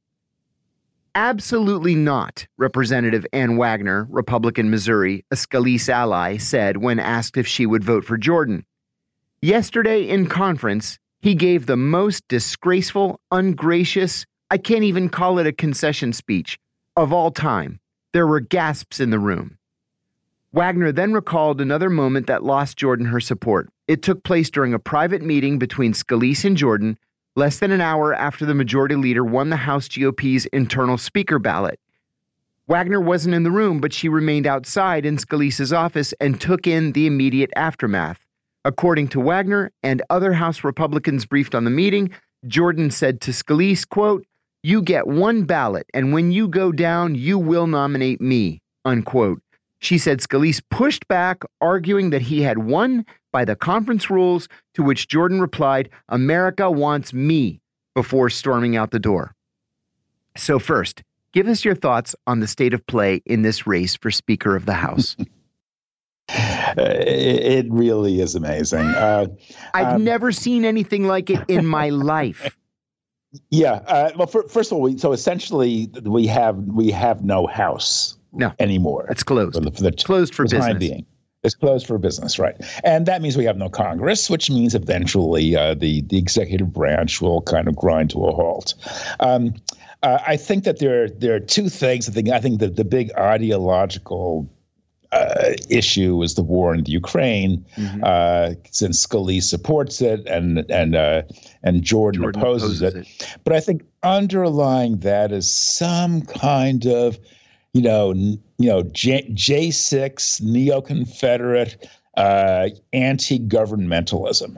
Absolutely 1.15 1.95
not, 1.95 2.45
Representative 2.57 3.25
Ann 3.33 3.57
Wagner, 3.57 4.07
Republican 4.11 4.69
Missouri, 4.69 5.25
a 5.31 5.35
Scalise 5.35 5.89
ally, 5.89 6.37
said 6.37 6.77
when 6.77 6.99
asked 6.99 7.35
if 7.35 7.47
she 7.47 7.65
would 7.65 7.83
vote 7.83 8.05
for 8.05 8.17
Jordan. 8.17 8.63
Yesterday 9.41 10.07
in 10.07 10.27
conference, 10.27 10.99
he 11.27 11.35
gave 11.35 11.65
the 11.65 11.75
most 11.75 12.25
disgraceful, 12.29 13.19
ungracious, 13.31 14.25
I 14.49 14.57
can't 14.57 14.85
even 14.85 15.09
call 15.09 15.39
it 15.39 15.45
a 15.45 15.51
concession 15.51 16.13
speech, 16.13 16.57
of 16.95 17.11
all 17.11 17.31
time. 17.31 17.81
There 18.13 18.25
were 18.25 18.39
gasps 18.39 19.01
in 19.01 19.09
the 19.09 19.19
room. 19.19 19.57
Wagner 20.53 20.93
then 20.93 21.11
recalled 21.11 21.59
another 21.59 21.89
moment 21.89 22.27
that 22.27 22.45
lost 22.45 22.77
Jordan 22.77 23.07
her 23.07 23.19
support. 23.19 23.69
It 23.89 24.03
took 24.03 24.23
place 24.23 24.49
during 24.49 24.73
a 24.73 24.79
private 24.79 25.21
meeting 25.21 25.59
between 25.59 25.91
Scalise 25.91 26.45
and 26.45 26.55
Jordan, 26.55 26.97
less 27.35 27.59
than 27.59 27.71
an 27.71 27.81
hour 27.81 28.13
after 28.13 28.45
the 28.45 28.55
majority 28.55 28.95
leader 28.95 29.25
won 29.25 29.49
the 29.49 29.57
House 29.57 29.89
GOP's 29.89 30.45
internal 30.53 30.97
speaker 30.97 31.39
ballot. 31.39 31.77
Wagner 32.67 33.01
wasn't 33.01 33.35
in 33.35 33.43
the 33.43 33.51
room, 33.51 33.81
but 33.81 33.91
she 33.91 34.07
remained 34.07 34.47
outside 34.47 35.05
in 35.05 35.17
Scalise's 35.17 35.73
office 35.73 36.13
and 36.21 36.39
took 36.39 36.67
in 36.67 36.93
the 36.93 37.05
immediate 37.05 37.51
aftermath. 37.57 38.26
According 38.67 39.07
to 39.09 39.21
Wagner 39.21 39.71
and 39.81 40.01
other 40.09 40.33
House 40.33 40.65
Republicans 40.65 41.25
briefed 41.25 41.55
on 41.55 41.63
the 41.63 41.69
meeting, 41.69 42.09
Jordan 42.47 42.91
said 42.91 43.21
to 43.21 43.31
Scalise, 43.31 43.87
quote, 43.87 44.25
you 44.61 44.81
get 44.81 45.07
one 45.07 45.45
ballot, 45.45 45.87
and 45.93 46.11
when 46.11 46.33
you 46.33 46.49
go 46.49 46.73
down, 46.73 47.15
you 47.15 47.39
will 47.39 47.67
nominate 47.67 48.19
me, 48.19 48.61
unquote. 48.83 49.41
She 49.79 49.97
said 49.97 50.19
Scalise 50.19 50.61
pushed 50.69 51.07
back, 51.07 51.43
arguing 51.61 52.09
that 52.09 52.21
he 52.21 52.41
had 52.41 52.57
won 52.57 53.05
by 53.31 53.45
the 53.45 53.55
conference 53.55 54.09
rules, 54.09 54.49
to 54.73 54.83
which 54.83 55.07
Jordan 55.07 55.39
replied, 55.39 55.87
America 56.09 56.69
wants 56.69 57.13
me, 57.13 57.61
before 57.95 58.29
storming 58.29 58.75
out 58.75 58.91
the 58.91 58.99
door. 58.99 59.33
So, 60.35 60.59
first, 60.59 61.03
give 61.31 61.47
us 61.47 61.63
your 61.63 61.75
thoughts 61.75 62.17
on 62.27 62.41
the 62.41 62.47
state 62.47 62.73
of 62.73 62.85
play 62.85 63.21
in 63.25 63.43
this 63.43 63.65
race 63.65 63.95
for 63.95 64.11
Speaker 64.11 64.57
of 64.57 64.65
the 64.65 64.73
House. 64.73 65.15
it 66.29 67.65
really 67.69 68.19
is 68.19 68.35
amazing. 68.35 68.85
Uh, 68.85 69.27
I've 69.73 69.95
um, 69.95 70.03
never 70.03 70.31
seen 70.31 70.65
anything 70.65 71.05
like 71.05 71.29
it 71.29 71.43
in 71.47 71.65
my 71.65 71.89
life. 71.89 72.55
Yeah. 73.49 73.73
Uh, 73.85 74.11
well, 74.15 74.25
for, 74.25 74.47
first 74.47 74.71
of 74.71 74.77
all, 74.77 74.81
we, 74.81 74.97
so 74.97 75.11
essentially 75.11 75.91
we 76.03 76.25
have 76.27 76.55
we 76.55 76.89
have 76.91 77.23
no 77.23 77.45
house 77.45 78.17
no 78.31 78.53
anymore. 78.57 79.05
It's 79.09 79.21
closed. 79.21 79.55
For 79.55 79.61
the, 79.61 79.71
for 79.71 79.83
the 79.83 79.91
closed 79.91 80.33
for 80.33 80.43
business. 80.43 80.65
Time 80.65 80.79
being. 80.79 81.05
It's 81.43 81.53
closed 81.53 81.85
for 81.85 81.97
business, 81.97 82.39
right? 82.39 82.55
And 82.83 83.05
that 83.05 83.21
means 83.21 83.37
we 83.37 83.45
have 83.45 83.57
no 83.57 83.69
Congress, 83.69 84.29
which 84.29 84.49
means 84.49 84.73
eventually 84.73 85.55
uh, 85.55 85.75
the 85.75 86.01
the 86.03 86.17
executive 86.17 86.73
branch 86.73 87.21
will 87.21 87.41
kind 87.41 87.67
of 87.67 87.75
grind 87.75 88.09
to 88.11 88.25
a 88.25 88.33
halt. 88.33 88.73
Um, 89.19 89.55
uh, 90.03 90.19
I 90.25 90.37
think 90.37 90.63
that 90.63 90.79
there 90.79 91.09
there 91.09 91.35
are 91.35 91.39
two 91.39 91.69
things. 91.69 92.09
I 92.09 92.13
think 92.13 92.29
I 92.29 92.39
think 92.39 92.59
that 92.59 92.75
the 92.75 92.85
big 92.85 93.11
ideological 93.17 94.49
uh, 95.11 95.53
issue 95.69 96.21
is 96.23 96.35
the 96.35 96.43
war 96.43 96.73
in 96.73 96.83
the 96.83 96.91
Ukraine, 96.91 97.65
mm-hmm. 97.75 98.03
uh, 98.03 98.51
since 98.71 99.05
Scalise 99.05 99.43
supports 99.43 100.01
it 100.01 100.25
and 100.27 100.69
and 100.69 100.95
uh, 100.95 101.23
and 101.63 101.83
Jordan, 101.83 102.21
Jordan 102.21 102.41
opposes, 102.41 102.81
opposes 102.81 103.05
it. 103.05 103.23
it. 103.23 103.37
But 103.43 103.53
I 103.53 103.59
think 103.59 103.83
underlying 104.03 104.99
that 104.99 105.31
is 105.31 105.51
some 105.51 106.21
kind 106.21 106.85
of, 106.85 107.17
you 107.73 107.81
know, 107.81 108.11
n- 108.11 108.39
you 108.57 108.69
know, 108.69 108.83
J 108.83 109.71
six 109.71 110.41
neo 110.41 110.81
Confederate 110.81 111.87
uh, 112.17 112.69
anti 112.91 113.39
governmentalism. 113.39 114.57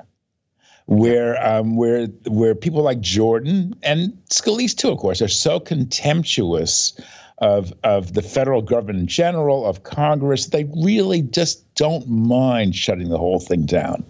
Where 0.89 1.37
um, 1.47 1.75
where 1.75 2.07
where 2.27 2.55
people 2.55 2.81
like 2.81 2.99
Jordan 2.99 3.75
and 3.83 4.17
Scalise 4.31 4.75
too, 4.75 4.89
of 4.89 4.97
course, 4.97 5.21
are 5.21 5.27
so 5.27 5.59
contemptuous 5.59 6.99
of 7.37 7.71
of 7.83 8.13
the 8.15 8.23
federal 8.23 8.63
government 8.63 8.97
in 8.97 9.07
general, 9.07 9.67
of 9.67 9.83
Congress. 9.83 10.47
They 10.47 10.63
really 10.75 11.21
just 11.21 11.75
don't 11.75 12.07
mind 12.07 12.75
shutting 12.75 13.09
the 13.09 13.19
whole 13.19 13.39
thing 13.39 13.67
down 13.67 14.03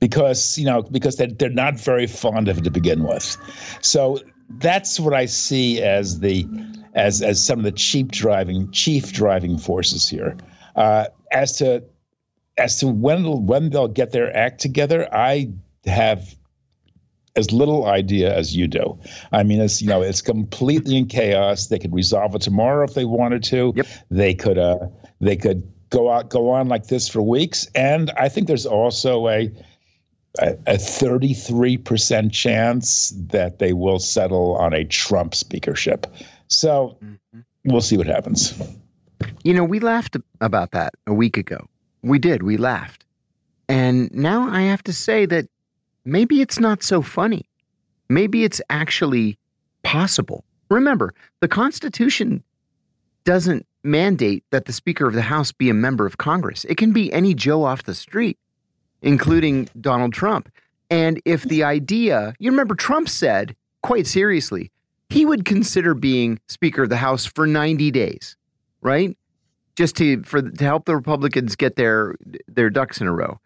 because 0.00 0.58
you 0.58 0.64
know 0.64 0.82
because 0.82 1.14
they're, 1.14 1.28
they're 1.28 1.48
not 1.48 1.78
very 1.78 2.08
fond 2.08 2.48
of 2.48 2.58
it 2.58 2.64
to 2.64 2.72
begin 2.72 3.04
with. 3.04 3.36
So 3.80 4.18
that's 4.58 4.98
what 4.98 5.14
I 5.14 5.26
see 5.26 5.80
as 5.80 6.18
the 6.18 6.44
as 6.94 7.22
as 7.22 7.40
some 7.40 7.60
of 7.60 7.64
the 7.64 7.72
cheap 7.72 8.10
driving 8.10 8.72
chief 8.72 9.12
driving 9.12 9.58
forces 9.58 10.08
here. 10.08 10.36
Uh, 10.74 11.06
as 11.30 11.58
to 11.58 11.84
as 12.58 12.80
to 12.80 12.88
when 12.88 13.46
when 13.46 13.70
they'll 13.70 13.88
get 13.88 14.10
their 14.10 14.34
act 14.36 14.60
together, 14.60 15.08
I 15.14 15.52
have 15.86 16.34
as 17.36 17.52
little 17.52 17.86
idea 17.86 18.34
as 18.34 18.56
you 18.56 18.66
do. 18.66 18.98
I 19.32 19.42
mean, 19.42 19.60
it's 19.60 19.80
you 19.80 19.88
know, 19.88 20.02
it's 20.02 20.22
completely 20.22 20.96
in 20.96 21.06
chaos. 21.06 21.68
They 21.68 21.78
could 21.78 21.94
resolve 21.94 22.34
it 22.34 22.42
tomorrow 22.42 22.84
if 22.84 22.94
they 22.94 23.04
wanted 23.04 23.42
to. 23.44 23.72
Yep. 23.76 23.86
They 24.10 24.34
could 24.34 24.58
uh, 24.58 24.88
they 25.20 25.36
could 25.36 25.62
go 25.90 26.10
out 26.10 26.30
go 26.30 26.50
on 26.50 26.68
like 26.68 26.86
this 26.86 27.08
for 27.08 27.22
weeks. 27.22 27.66
And 27.74 28.10
I 28.16 28.28
think 28.28 28.46
there's 28.46 28.66
also 28.66 29.28
a 29.28 29.50
a 30.38 30.74
33% 30.74 32.32
chance 32.32 33.12
that 33.30 33.58
they 33.58 33.72
will 33.72 33.98
settle 33.98 34.56
on 34.56 34.72
a 34.72 34.84
Trump 34.84 35.34
speakership. 35.34 36.06
So 36.46 36.96
mm-hmm. 37.04 37.40
we'll 37.64 37.80
see 37.80 37.96
what 37.96 38.06
happens. 38.06 38.54
You 39.42 39.54
know, 39.54 39.64
we 39.64 39.80
laughed 39.80 40.16
about 40.40 40.70
that 40.70 40.94
a 41.08 41.12
week 41.12 41.36
ago. 41.36 41.66
We 42.02 42.20
did. 42.20 42.44
We 42.44 42.56
laughed. 42.56 43.04
And 43.68 44.12
now 44.14 44.48
I 44.48 44.62
have 44.62 44.84
to 44.84 44.92
say 44.92 45.26
that 45.26 45.48
maybe 46.04 46.40
it's 46.40 46.58
not 46.58 46.82
so 46.82 47.02
funny. 47.02 47.46
Maybe 48.08 48.44
it's 48.44 48.60
actually 48.70 49.38
possible. 49.82 50.44
Remember, 50.68 51.14
the 51.40 51.48
Constitution 51.48 52.42
doesn't 53.24 53.66
mandate 53.82 54.44
that 54.50 54.66
the 54.66 54.72
Speaker 54.72 55.06
of 55.06 55.14
the 55.14 55.22
House 55.22 55.52
be 55.52 55.70
a 55.70 55.74
member 55.74 56.06
of 56.06 56.18
Congress. 56.18 56.64
It 56.64 56.76
can 56.76 56.92
be 56.92 57.12
any 57.12 57.34
Joe 57.34 57.64
off 57.64 57.84
the 57.84 57.94
street, 57.94 58.38
including 59.02 59.68
Donald 59.80 60.12
Trump. 60.12 60.50
And 60.90 61.20
if 61.24 61.44
the 61.44 61.62
idea, 61.62 62.34
you 62.38 62.50
remember, 62.50 62.74
Trump 62.74 63.08
said 63.08 63.54
quite 63.82 64.06
seriously, 64.06 64.70
he 65.08 65.24
would 65.24 65.44
consider 65.44 65.94
being 65.94 66.40
Speaker 66.48 66.84
of 66.84 66.88
the 66.88 66.96
House 66.96 67.26
for 67.26 67.46
90 67.46 67.90
days, 67.90 68.36
right? 68.80 69.16
Just 69.76 69.96
to 69.96 70.22
for 70.24 70.42
to 70.42 70.64
help 70.64 70.84
the 70.84 70.94
Republicans 70.94 71.56
get 71.56 71.76
their 71.76 72.14
their 72.46 72.70
ducks 72.70 73.00
in 73.00 73.06
a 73.06 73.12
row. 73.12 73.40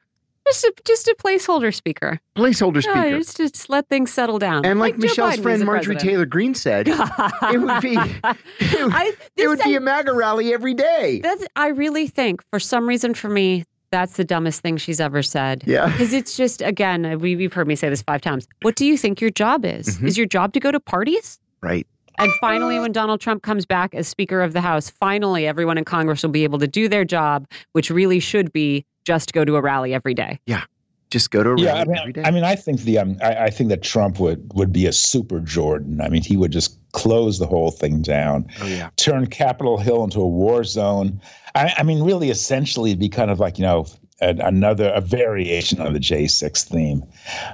Just 0.47 0.65
a, 0.65 0.73
just 0.85 1.09
a 1.09 1.17
placeholder 1.19 1.75
speaker. 1.75 2.21
Placeholder 2.37 2.83
speaker. 2.83 3.07
Yeah, 3.07 3.19
just, 3.19 3.37
just 3.39 3.71
let 3.71 3.89
things 3.89 4.13
settle 4.13 4.39
down. 4.39 4.67
And 4.67 4.79
like, 4.79 4.95
like 4.95 5.01
Michelle's 5.01 5.37
friend 5.37 5.65
Marjorie 5.65 5.97
Taylor 5.97 6.27
Greene 6.27 6.55
said, 6.55 6.89
it 6.89 7.61
would 7.61 7.81
be 7.81 7.95
it 8.61 8.85
would, 8.85 8.95
I, 8.95 9.13
it 9.37 9.49
would 9.49 9.61
be 9.61 9.75
a 9.75 9.81
MAGA 9.81 10.13
rally 10.13 10.53
every 10.53 10.75
day. 10.75 11.21
That's 11.23 11.47
I 11.57 11.69
really 11.69 12.07
think 12.09 12.43
for 12.51 12.61
some 12.61 12.87
reason 12.87 13.15
for 13.15 13.29
me 13.29 13.65
that's 13.91 14.17
the 14.17 14.25
dumbest 14.25 14.61
thing 14.61 14.77
she's 14.77 15.01
ever 15.01 15.23
said. 15.23 15.63
Yeah. 15.67 15.87
Because 15.87 16.13
it's 16.13 16.37
just 16.37 16.61
again 16.61 17.19
we, 17.21 17.43
have 17.43 17.53
heard 17.53 17.69
me 17.69 17.77
say 17.77 17.89
this 17.89 18.03
five 18.03 18.21
times. 18.21 18.47
What 18.63 18.77
do 18.77 18.85
you 18.85 18.99
think 18.99 19.21
your 19.21 19.31
job 19.31 19.65
is? 19.65 19.89
Mm-hmm. 19.89 20.07
Is 20.07 20.19
your 20.19 20.27
job 20.27 20.53
to 20.55 20.61
go 20.61 20.71
to 20.71 20.81
parties? 20.81 21.39
Right. 21.63 21.87
And 22.19 22.31
finally, 22.41 22.79
when 22.79 22.93
Donald 22.93 23.21
Trump 23.21 23.43
comes 23.43 23.67
back 23.67 23.95
as 23.95 24.07
Speaker 24.07 24.41
of 24.41 24.53
the 24.53 24.61
House, 24.61 24.89
finally 24.89 25.47
everyone 25.47 25.79
in 25.79 25.85
Congress 25.85 26.23
will 26.23 26.31
be 26.31 26.45
able 26.45 26.59
to 26.61 26.69
do 26.69 26.89
their 26.89 27.05
job, 27.05 27.49
which 27.73 27.91
really 27.91 28.21
should 28.21 28.53
be 28.53 28.85
just 29.05 29.33
go 29.33 29.45
to 29.45 29.57
a 29.57 29.61
rally 29.61 29.95
every 29.95 30.15
day. 30.15 30.41
Yeah. 30.47 30.65
Just 31.11 31.31
go 31.31 31.43
to 31.43 31.51
a 31.51 31.61
yeah, 31.61 31.73
rally 31.73 31.81
I 31.81 31.85
mean, 31.85 31.99
every 31.99 32.13
day. 32.13 32.23
I 32.25 32.31
mean, 32.31 32.45
I 32.45 32.57
think 32.57 32.81
the 32.81 32.99
um, 32.99 33.17
I, 33.23 33.45
I, 33.45 33.51
think 33.51 33.69
that 33.69 33.83
Trump 33.83 34.19
would 34.19 34.51
would 34.55 34.73
be 34.73 34.87
a 34.87 34.93
super 34.93 35.39
Jordan. 35.39 36.01
I 36.01 36.09
mean, 36.09 36.23
he 36.23 36.37
would 36.37 36.51
just 36.51 36.77
close 36.93 37.39
the 37.39 37.47
whole 37.47 37.71
thing 37.71 38.03
down. 38.03 38.47
Oh 38.61 38.67
yeah. 38.67 38.91
Turn 38.97 39.27
Capitol 39.27 39.79
Hill 39.79 40.03
into 40.03 40.21
a 40.21 40.27
war 40.27 40.65
zone. 40.65 41.21
I, 41.55 41.73
I 41.79 41.83
mean, 41.85 42.03
really, 42.03 42.31
essentially, 42.31 42.95
be 42.97 43.09
kind 43.09 43.31
of 43.31 43.39
like 43.39 43.59
you 43.59 43.65
know 43.65 43.87
another 44.21 44.91
a 44.95 45.01
variation 45.01 45.81
on 45.81 45.93
the 45.93 45.99
J6 45.99 46.65
theme. 46.65 47.05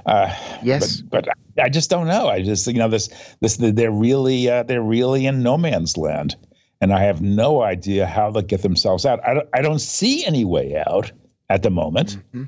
Uh, 0.05 0.33
yes, 0.63 1.01
but, 1.01 1.25
but, 1.55 1.63
I 1.63 1.69
just 1.69 1.89
don't 1.89 2.07
know. 2.07 2.27
I 2.27 2.41
just 2.41 2.65
you 2.67 2.73
know 2.73 2.87
this 2.87 3.09
this 3.41 3.57
they're 3.57 3.91
really 3.91 4.49
uh, 4.49 4.63
they're 4.63 4.81
really 4.81 5.25
in 5.25 5.43
no 5.43 5.57
man's 5.57 5.97
land, 5.97 6.35
and 6.79 6.93
I 6.93 7.03
have 7.03 7.21
no 7.21 7.61
idea 7.61 8.07
how 8.07 8.31
they'll 8.31 8.41
get 8.41 8.61
themselves 8.61 9.05
out. 9.05 9.19
I 9.27 9.33
don't, 9.33 9.49
I 9.53 9.61
don't 9.61 9.79
see 9.79 10.25
any 10.25 10.45
way 10.45 10.81
out 10.87 11.11
at 11.51 11.63
the 11.63 11.69
moment. 11.69 12.17
Mm-hmm. 12.17 12.43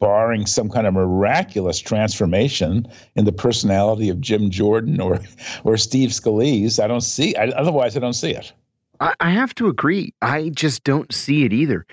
Barring 0.00 0.46
some 0.46 0.70
kind 0.70 0.86
of 0.86 0.94
miraculous 0.94 1.78
transformation 1.78 2.88
in 3.16 3.26
the 3.26 3.32
personality 3.32 4.08
of 4.08 4.18
Jim 4.18 4.48
Jordan 4.48 4.98
or 4.98 5.20
or 5.64 5.76
Steve 5.76 6.10
Scalise, 6.10 6.82
I 6.82 6.86
don't 6.86 7.02
see. 7.02 7.36
I, 7.36 7.48
otherwise, 7.48 7.96
I 7.96 8.00
don't 8.00 8.14
see 8.14 8.30
it. 8.30 8.52
I, 9.00 9.14
I 9.20 9.30
have 9.30 9.54
to 9.56 9.68
agree. 9.68 10.14
I 10.22 10.48
just 10.50 10.84
don't 10.84 11.12
see 11.12 11.44
it 11.44 11.52
either. 11.52 11.84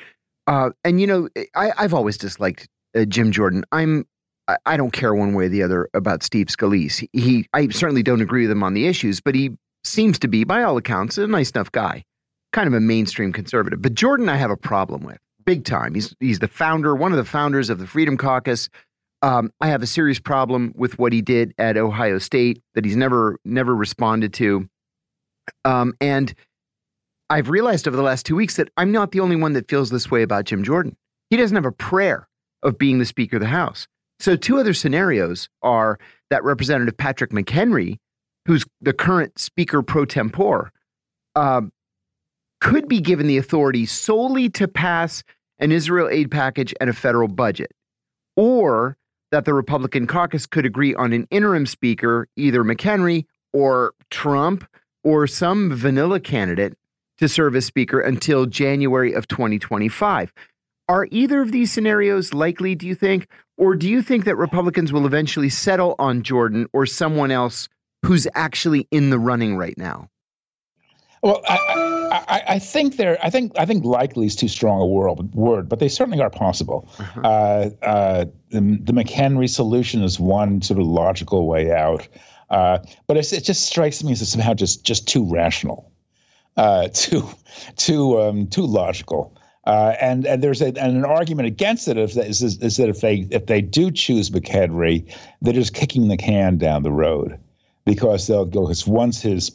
Uh, 0.47 0.69
and 0.85 1.01
you 1.01 1.07
know, 1.07 1.27
I, 1.55 1.73
have 1.77 1.93
always 1.93 2.17
disliked 2.17 2.69
uh, 2.95 3.03
Jim 3.03 3.33
Jordan. 3.33 3.65
I'm 3.73 4.05
I, 4.47 4.55
I, 4.65 4.77
don't 4.77 4.91
care 4.91 5.13
one 5.13 5.33
way 5.33 5.45
or 5.45 5.49
the 5.49 5.61
other 5.61 5.89
about 5.93 6.23
Steve 6.23 6.47
Scalise. 6.47 7.05
He, 7.11 7.21
he, 7.21 7.47
I 7.53 7.67
certainly 7.67 8.03
don't 8.03 8.21
agree 8.21 8.43
with 8.43 8.51
him 8.51 8.63
on 8.63 8.73
the 8.73 8.87
issues, 8.87 9.19
but 9.19 9.35
he 9.35 9.51
seems 9.83 10.17
to 10.19 10.29
be, 10.29 10.45
by 10.45 10.63
all 10.63 10.77
accounts, 10.77 11.17
a 11.17 11.27
nice 11.27 11.51
enough 11.51 11.73
guy, 11.73 12.05
kind 12.53 12.67
of 12.67 12.73
a 12.73 12.79
mainstream 12.79 13.33
conservative. 13.33 13.81
But 13.81 13.95
Jordan, 13.95 14.29
I 14.29 14.37
have 14.37 14.51
a 14.51 14.55
problem 14.55 15.03
with 15.03 15.19
big 15.47 15.63
time. 15.63 15.95
He's 15.95 16.13
he's 16.19 16.39
the 16.39 16.47
founder, 16.47 16.95
one 16.95 17.11
of 17.11 17.17
the 17.17 17.23
founders 17.23 17.71
of 17.71 17.79
the 17.79 17.87
Freedom 17.87 18.17
Caucus. 18.17 18.69
Um, 19.23 19.51
I 19.61 19.69
have 19.69 19.81
a 19.81 19.87
serious 19.87 20.19
problem 20.19 20.73
with 20.75 20.99
what 20.99 21.11
he 21.11 21.23
did 21.23 21.55
at 21.57 21.77
Ohio 21.77 22.19
State 22.19 22.61
that 22.75 22.85
he's 22.85 22.97
never 22.97 23.39
never 23.43 23.73
responded 23.73 24.33
to. 24.33 24.69
Um, 25.65 25.95
and 25.99 26.35
I've 27.29 27.49
realized 27.49 27.87
over 27.87 27.97
the 27.97 28.03
last 28.03 28.25
two 28.25 28.35
weeks 28.35 28.57
that 28.57 28.69
I'm 28.77 28.91
not 28.91 29.11
the 29.11 29.21
only 29.21 29.37
one 29.37 29.53
that 29.53 29.69
feels 29.69 29.89
this 29.89 30.11
way 30.11 30.21
about 30.21 30.45
Jim 30.45 30.63
Jordan. 30.63 30.95
He 31.29 31.37
doesn't 31.37 31.55
have 31.55 31.65
a 31.65 31.71
prayer 31.71 32.27
of 32.61 32.77
being 32.77 32.99
the 32.99 33.05
Speaker 33.05 33.37
of 33.37 33.41
the 33.41 33.47
House. 33.47 33.87
So, 34.19 34.35
two 34.35 34.59
other 34.59 34.73
scenarios 34.73 35.47
are 35.61 35.97
that 36.29 36.43
Representative 36.43 36.97
Patrick 36.97 37.31
McHenry, 37.31 37.97
who's 38.45 38.65
the 38.81 38.93
current 38.93 39.39
Speaker 39.39 39.81
pro 39.81 40.03
tempore, 40.03 40.73
um, 41.35 41.71
could 42.59 42.87
be 42.89 42.99
given 42.99 43.27
the 43.27 43.37
authority 43.37 43.85
solely 43.85 44.49
to 44.49 44.67
pass 44.67 45.23
an 45.59 45.71
Israel 45.71 46.09
aid 46.09 46.31
package 46.31 46.73
and 46.79 46.89
a 46.89 46.93
federal 46.93 47.27
budget, 47.27 47.71
or 48.35 48.97
that 49.31 49.45
the 49.45 49.53
Republican 49.53 50.07
caucus 50.07 50.45
could 50.45 50.65
agree 50.65 50.95
on 50.95 51.13
an 51.13 51.27
interim 51.29 51.65
speaker, 51.65 52.27
either 52.35 52.63
McHenry 52.63 53.25
or 53.53 53.93
Trump 54.09 54.67
or 55.03 55.27
some 55.27 55.73
vanilla 55.73 56.19
candidate 56.19 56.77
to 57.17 57.27
serve 57.27 57.55
as 57.55 57.65
Speaker 57.65 57.99
until 57.99 58.45
January 58.45 59.13
of 59.13 59.27
2025. 59.27 60.31
Are 60.89 61.07
either 61.11 61.41
of 61.41 61.51
these 61.51 61.71
scenarios 61.71 62.33
likely, 62.33 62.75
do 62.75 62.87
you 62.87 62.95
think? 62.95 63.27
Or 63.57 63.75
do 63.75 63.89
you 63.89 64.01
think 64.01 64.25
that 64.25 64.35
Republicans 64.35 64.93
will 64.93 65.05
eventually 65.05 65.49
settle 65.49 65.95
on 65.99 66.21
Jordan 66.21 66.67
or 66.73 66.85
someone 66.85 67.31
else 67.31 67.67
who's 68.05 68.27
actually 68.35 68.87
in 68.91 69.09
the 69.09 69.19
running 69.19 69.57
right 69.57 69.77
now? 69.77 70.09
Well, 71.23 71.41
I, 71.47 71.57
I, 71.57 71.96
I, 72.11 72.59
think 72.59 72.97
they're. 72.97 73.17
I 73.23 73.29
think. 73.29 73.53
I 73.57 73.65
think 73.65 73.85
likely 73.85 74.25
is 74.25 74.35
too 74.35 74.47
strong 74.47 74.81
a 74.81 74.85
word, 74.85 75.33
word 75.33 75.69
but 75.69 75.79
they 75.79 75.89
certainly 75.89 76.21
are 76.21 76.29
possible. 76.29 76.89
Uh-huh. 76.99 77.21
Uh, 77.21 77.69
uh, 77.81 78.25
the, 78.49 78.79
the 78.81 78.93
McHenry 78.93 79.49
solution 79.49 80.03
is 80.03 80.19
one 80.19 80.61
sort 80.61 80.79
of 80.79 80.87
logical 80.87 81.47
way 81.47 81.71
out, 81.71 82.07
uh, 82.49 82.79
but 83.07 83.17
it 83.17 83.43
just 83.43 83.63
strikes 83.63 84.03
me 84.03 84.11
as 84.13 84.29
somehow 84.29 84.53
just 84.53 84.83
just 84.83 85.07
too 85.07 85.25
rational, 85.25 85.91
uh, 86.55 86.87
too 86.93 87.27
too 87.75 88.19
um, 88.19 88.47
too 88.47 88.65
logical. 88.65 89.35
Uh, 89.65 89.95
and 89.99 90.25
and 90.25 90.41
there's 90.41 90.61
a, 90.61 90.67
and 90.67 90.95
an 90.95 91.03
argument 91.03 91.45
against 91.45 91.89
it 91.89 91.97
is, 91.97 92.15
is, 92.17 92.57
is 92.59 92.77
that 92.77 92.87
if 92.87 93.01
they 93.01 93.27
if 93.31 93.47
they 93.47 93.59
do 93.61 93.91
choose 93.91 94.29
McHenry, 94.29 95.13
they're 95.41 95.53
just 95.53 95.73
kicking 95.73 96.07
the 96.07 96.15
can 96.15 96.57
down 96.57 96.83
the 96.83 96.91
road 96.91 97.37
because 97.83 98.27
they'll 98.27 98.45
go 98.45 98.61
because 98.61 98.87
once 98.87 99.21
his 99.21 99.51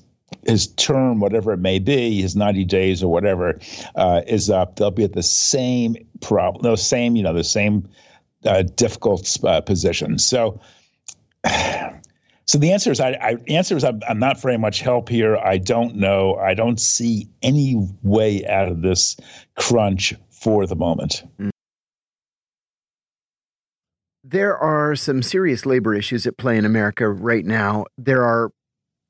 his 0.46 0.68
term, 0.68 1.20
whatever 1.20 1.52
it 1.52 1.58
may 1.58 1.78
be, 1.78 2.20
his 2.20 2.36
90 2.36 2.64
days 2.64 3.02
or 3.02 3.10
whatever, 3.10 3.58
uh, 3.94 4.22
is 4.26 4.50
up, 4.50 4.76
they'll 4.76 4.90
be 4.90 5.04
at 5.04 5.12
the 5.12 5.22
same 5.22 5.96
problem, 6.20 6.62
the 6.62 6.76
same, 6.76 7.16
you 7.16 7.22
know, 7.22 7.32
the 7.32 7.44
same 7.44 7.88
uh, 8.44 8.62
difficult 8.62 9.38
uh, 9.44 9.60
position. 9.60 10.18
So, 10.18 10.60
so 12.46 12.58
the 12.58 12.72
answer 12.72 12.90
is, 12.90 13.00
I, 13.00 13.10
I 13.12 13.36
answer 13.48 13.76
is, 13.76 13.84
I'm, 13.84 14.00
I'm 14.08 14.18
not 14.18 14.40
very 14.40 14.58
much 14.58 14.80
help 14.80 15.08
here. 15.08 15.36
I 15.36 15.58
don't 15.58 15.96
know. 15.96 16.36
I 16.36 16.54
don't 16.54 16.80
see 16.80 17.28
any 17.42 17.76
way 18.02 18.46
out 18.46 18.68
of 18.68 18.82
this 18.82 19.16
crunch 19.56 20.14
for 20.30 20.66
the 20.66 20.76
moment. 20.76 21.24
There 24.24 24.56
are 24.56 24.96
some 24.96 25.22
serious 25.22 25.66
labor 25.66 25.94
issues 25.94 26.26
at 26.26 26.36
play 26.36 26.56
in 26.56 26.64
America 26.64 27.08
right 27.08 27.44
now. 27.44 27.86
There 27.98 28.22
are 28.22 28.50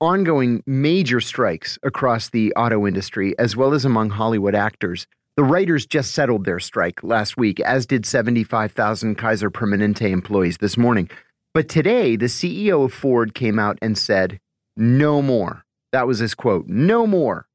ongoing 0.02 0.64
major 0.66 1.20
strikes 1.20 1.78
across 1.84 2.28
the 2.30 2.52
auto 2.54 2.88
industry, 2.88 3.38
as 3.38 3.56
well 3.56 3.72
as 3.72 3.84
among 3.84 4.10
Hollywood 4.10 4.54
actors. 4.54 5.06
The 5.36 5.44
writers 5.44 5.86
just 5.86 6.10
settled 6.10 6.44
their 6.44 6.58
strike 6.58 7.04
last 7.04 7.36
week, 7.36 7.60
as 7.60 7.86
did 7.86 8.04
75,000 8.04 9.14
Kaiser 9.14 9.48
Permanente 9.48 10.10
employees 10.10 10.58
this 10.58 10.76
morning. 10.76 11.08
But 11.54 11.68
today, 11.68 12.16
the 12.16 12.26
CEO 12.26 12.84
of 12.84 12.92
Ford 12.92 13.32
came 13.32 13.60
out 13.60 13.78
and 13.80 13.96
said, 13.96 14.40
no 14.76 15.22
more. 15.22 15.64
That 15.92 16.08
was 16.08 16.18
his 16.18 16.34
quote, 16.34 16.66
no 16.66 17.06
more. 17.06 17.46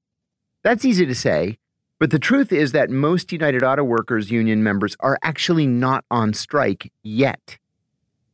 That's 0.63 0.85
easy 0.85 1.05
to 1.05 1.15
say, 1.15 1.57
but 1.99 2.11
the 2.11 2.19
truth 2.19 2.53
is 2.53 2.71
that 2.71 2.89
most 2.89 3.33
United 3.33 3.61
Auto 3.61 3.83
Workers 3.83 4.31
union 4.31 4.63
members 4.63 4.95
are 5.01 5.19
actually 5.21 5.67
not 5.67 6.05
on 6.09 6.33
strike 6.33 6.93
yet. 7.03 7.57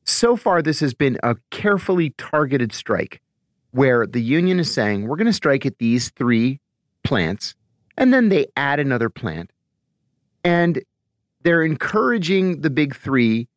So 0.03 0.35
far, 0.35 0.61
this 0.61 0.81
has 0.81 0.93
been 0.93 1.17
a 1.23 1.37
carefully 1.49 2.11
targeted 2.11 2.73
strike 2.73 3.21
where 3.73 4.05
the 4.05 4.21
union 4.21 4.59
is 4.59 4.71
saying, 4.71 5.07
we're 5.07 5.15
going 5.15 5.25
to 5.25 5.33
strike 5.33 5.65
at 5.65 5.79
these 5.79 6.09
three 6.11 6.59
plants, 7.03 7.55
and 7.97 8.13
then 8.13 8.29
they 8.29 8.45
add 8.55 8.79
another 8.79 9.09
plant. 9.09 9.51
And 10.43 10.83
they're 11.41 11.63
encouraging 11.63 12.61
the 12.61 12.69
big 12.69 12.95
three 12.95 13.47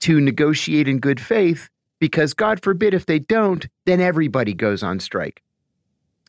to 0.00 0.20
negotiate 0.20 0.88
in 0.88 1.00
good 1.00 1.20
faith 1.20 1.68
because, 2.00 2.32
God 2.32 2.62
forbid, 2.62 2.94
if 2.94 3.06
they 3.06 3.18
don't, 3.18 3.66
then 3.84 4.00
everybody 4.00 4.54
goes 4.54 4.82
on 4.82 5.00
strike. 5.00 5.42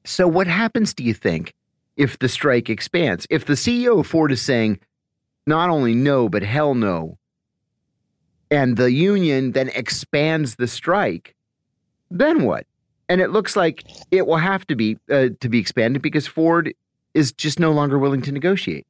So, 0.03 0.27
what 0.27 0.47
happens, 0.47 0.93
do 0.93 1.03
you 1.03 1.13
think, 1.13 1.53
if 1.95 2.19
the 2.19 2.29
strike 2.29 2.69
expands? 2.69 3.25
If 3.29 3.45
the 3.45 3.53
CEO 3.53 3.99
of 3.99 4.07
Ford 4.07 4.31
is 4.31 4.41
saying, 4.41 4.79
not 5.47 5.69
only 5.69 5.93
no, 5.93 6.27
but 6.27 6.43
hell 6.43 6.75
no, 6.75 7.17
and 8.51 8.75
the 8.75 8.91
union 8.91 9.53
then 9.53 9.69
expands 9.69 10.55
the 10.55 10.67
strike, 10.67 11.35
then 12.11 12.43
what? 12.43 12.65
And 13.09 13.19
it 13.19 13.31
looks 13.31 13.55
like 13.55 13.83
it 14.11 14.25
will 14.25 14.37
have 14.37 14.65
to 14.67 14.75
be 14.75 14.97
uh, 15.09 15.29
to 15.41 15.49
be 15.49 15.59
expanded 15.59 16.01
because 16.01 16.27
Ford 16.27 16.73
is 17.13 17.31
just 17.31 17.59
no 17.59 17.71
longer 17.71 17.97
willing 17.99 18.21
to 18.21 18.31
negotiate. 18.31 18.85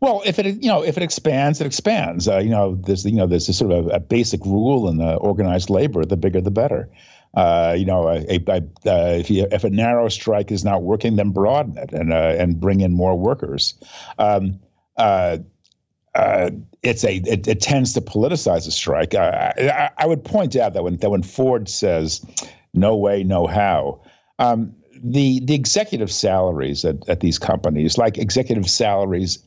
Well, 0.00 0.22
if 0.26 0.38
it 0.38 0.46
you 0.46 0.68
know 0.68 0.82
if 0.82 0.96
it 0.96 1.02
expands, 1.02 1.60
it 1.60 1.66
expands. 1.66 2.26
Uh, 2.26 2.38
you 2.38 2.50
know, 2.50 2.74
there's 2.74 3.04
you 3.04 3.12
know 3.12 3.26
there's 3.26 3.48
a 3.48 3.52
sort 3.52 3.72
of 3.72 3.86
a, 3.86 3.90
a 3.90 4.00
basic 4.00 4.44
rule 4.44 4.88
in 4.88 4.96
the 4.96 5.14
organized 5.14 5.70
labor: 5.70 6.04
the 6.04 6.16
bigger, 6.16 6.40
the 6.40 6.50
better. 6.50 6.88
Uh, 7.34 7.74
you 7.76 7.84
know, 7.84 8.08
a, 8.08 8.40
a, 8.48 8.56
uh, 8.86 9.18
if, 9.18 9.30
you, 9.30 9.46
if 9.52 9.62
a 9.62 9.68
narrow 9.68 10.08
strike 10.08 10.50
is 10.50 10.64
not 10.64 10.82
working, 10.82 11.16
then 11.16 11.32
broaden 11.32 11.76
it 11.76 11.92
and 11.92 12.12
uh, 12.12 12.34
and 12.38 12.58
bring 12.58 12.80
in 12.80 12.94
more 12.94 13.18
workers. 13.18 13.74
Um, 14.18 14.60
uh, 16.16 16.50
it's 16.82 17.04
a 17.04 17.16
it, 17.16 17.46
it, 17.46 17.60
tends 17.60 17.92
to 17.92 18.00
politicize 18.00 18.66
a 18.66 18.70
strike. 18.70 19.14
I, 19.14 19.52
I, 19.58 19.90
I, 19.98 20.06
would 20.06 20.24
point 20.24 20.56
out 20.56 20.72
that 20.72 20.82
when 20.82 20.96
that 20.98 21.10
when 21.10 21.22
Ford 21.22 21.68
says 21.68 22.24
no 22.72 22.96
way, 22.96 23.22
no 23.22 23.46
how, 23.46 24.00
um, 24.38 24.74
the 25.04 25.40
the 25.40 25.54
executive 25.54 26.10
salaries 26.10 26.84
at, 26.84 27.06
at 27.08 27.20
these 27.20 27.38
companies, 27.38 27.98
like 27.98 28.16
executive 28.16 28.68
salaries 28.68 29.38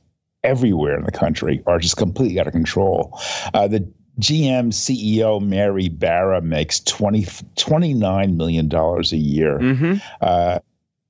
everywhere 0.43 0.95
in 0.95 1.05
the 1.05 1.11
country, 1.11 1.63
are 1.65 1.79
just 1.79 1.97
completely 1.97 2.39
out 2.39 2.45
of 2.45 2.53
control. 2.53 3.19
Uh, 3.53 3.67
the 3.67 3.91
GM 4.19 4.71
CEO 4.71 5.41
Mary 5.41 5.89
Barra 5.89 6.41
makes 6.41 6.81
20, 6.81 7.23
$29 7.23 8.35
million 8.35 8.73
a 8.75 9.01
year. 9.15 9.59
Mm-hmm. 9.59 9.93
Uh, 10.19 10.59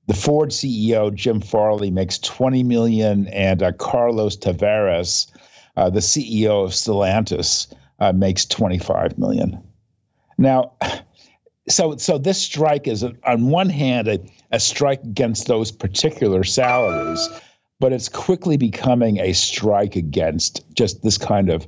the 0.06 0.14
Ford 0.14 0.50
CEO 0.50 1.12
Jim 1.14 1.40
Farley 1.40 1.90
makes 1.90 2.18
20 2.18 2.62
million, 2.62 3.26
and 3.28 3.62
uh, 3.62 3.72
Carlos 3.72 4.36
Tavares 4.36 5.30
uh, 5.76 5.90
the 5.90 6.00
CEO 6.00 6.64
of 6.64 6.70
Stellantis 6.70 7.72
uh, 7.98 8.12
makes 8.12 8.44
25 8.46 9.18
million. 9.18 9.62
Now, 10.38 10.72
so 11.68 11.96
so 11.96 12.18
this 12.18 12.40
strike 12.40 12.88
is 12.88 13.04
on 13.04 13.48
one 13.50 13.68
hand 13.68 14.08
a, 14.08 14.18
a 14.50 14.60
strike 14.60 15.02
against 15.04 15.46
those 15.46 15.70
particular 15.70 16.44
salaries, 16.44 17.28
but 17.78 17.92
it's 17.92 18.08
quickly 18.08 18.56
becoming 18.56 19.18
a 19.18 19.32
strike 19.32 19.96
against 19.96 20.64
just 20.74 21.02
this 21.02 21.18
kind 21.18 21.50
of 21.50 21.66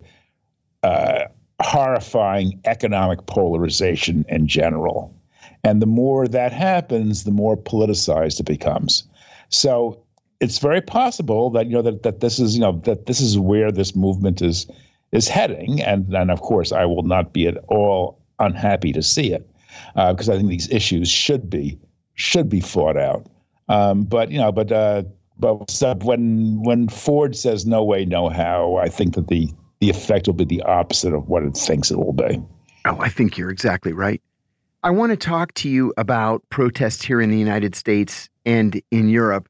uh, 0.82 1.24
horrifying 1.60 2.60
economic 2.64 3.26
polarization 3.26 4.24
in 4.28 4.46
general. 4.46 5.14
And 5.64 5.80
the 5.80 5.86
more 5.86 6.26
that 6.26 6.52
happens, 6.52 7.24
the 7.24 7.30
more 7.30 7.56
politicized 7.56 8.40
it 8.40 8.46
becomes. 8.46 9.04
So 9.48 10.02
it's 10.42 10.58
very 10.58 10.80
possible 10.80 11.50
that 11.50 11.66
you 11.66 11.72
know 11.72 11.82
that, 11.82 12.02
that 12.02 12.20
this 12.20 12.38
is 12.40 12.54
you 12.54 12.60
know 12.60 12.80
that 12.84 13.06
this 13.06 13.20
is 13.20 13.38
where 13.38 13.70
this 13.70 13.94
movement 13.94 14.42
is 14.42 14.66
is 15.12 15.28
heading, 15.28 15.80
and 15.80 16.12
and 16.14 16.30
of 16.30 16.40
course 16.40 16.72
I 16.72 16.84
will 16.84 17.04
not 17.04 17.32
be 17.32 17.46
at 17.46 17.56
all 17.68 18.18
unhappy 18.38 18.92
to 18.92 19.02
see 19.02 19.32
it 19.32 19.48
uh, 19.94 20.12
because 20.12 20.28
I 20.28 20.36
think 20.36 20.48
these 20.48 20.68
issues 20.70 21.08
should 21.08 21.48
be 21.48 21.78
should 22.14 22.48
be 22.48 22.60
fought 22.60 22.96
out. 22.96 23.26
Um, 23.68 24.02
but 24.02 24.30
you 24.30 24.38
know, 24.38 24.50
but 24.52 24.72
uh, 24.72 25.04
but 25.38 26.04
when 26.04 26.62
when 26.62 26.88
Ford 26.88 27.36
says 27.36 27.64
no 27.64 27.84
way, 27.84 28.04
no 28.04 28.28
how, 28.28 28.76
I 28.76 28.88
think 28.88 29.14
that 29.14 29.28
the 29.28 29.48
the 29.80 29.90
effect 29.90 30.26
will 30.26 30.34
be 30.34 30.44
the 30.44 30.62
opposite 30.62 31.14
of 31.14 31.28
what 31.28 31.44
it 31.44 31.56
thinks 31.56 31.90
it 31.90 31.98
will 31.98 32.12
be. 32.12 32.42
Oh, 32.84 32.98
I 33.00 33.08
think 33.08 33.38
you're 33.38 33.50
exactly 33.50 33.92
right. 33.92 34.20
I 34.82 34.90
want 34.90 35.10
to 35.10 35.16
talk 35.16 35.54
to 35.54 35.68
you 35.68 35.92
about 35.96 36.42
protests 36.50 37.04
here 37.04 37.20
in 37.20 37.30
the 37.30 37.38
United 37.38 37.76
States 37.76 38.28
and 38.44 38.82
in 38.90 39.08
Europe. 39.08 39.48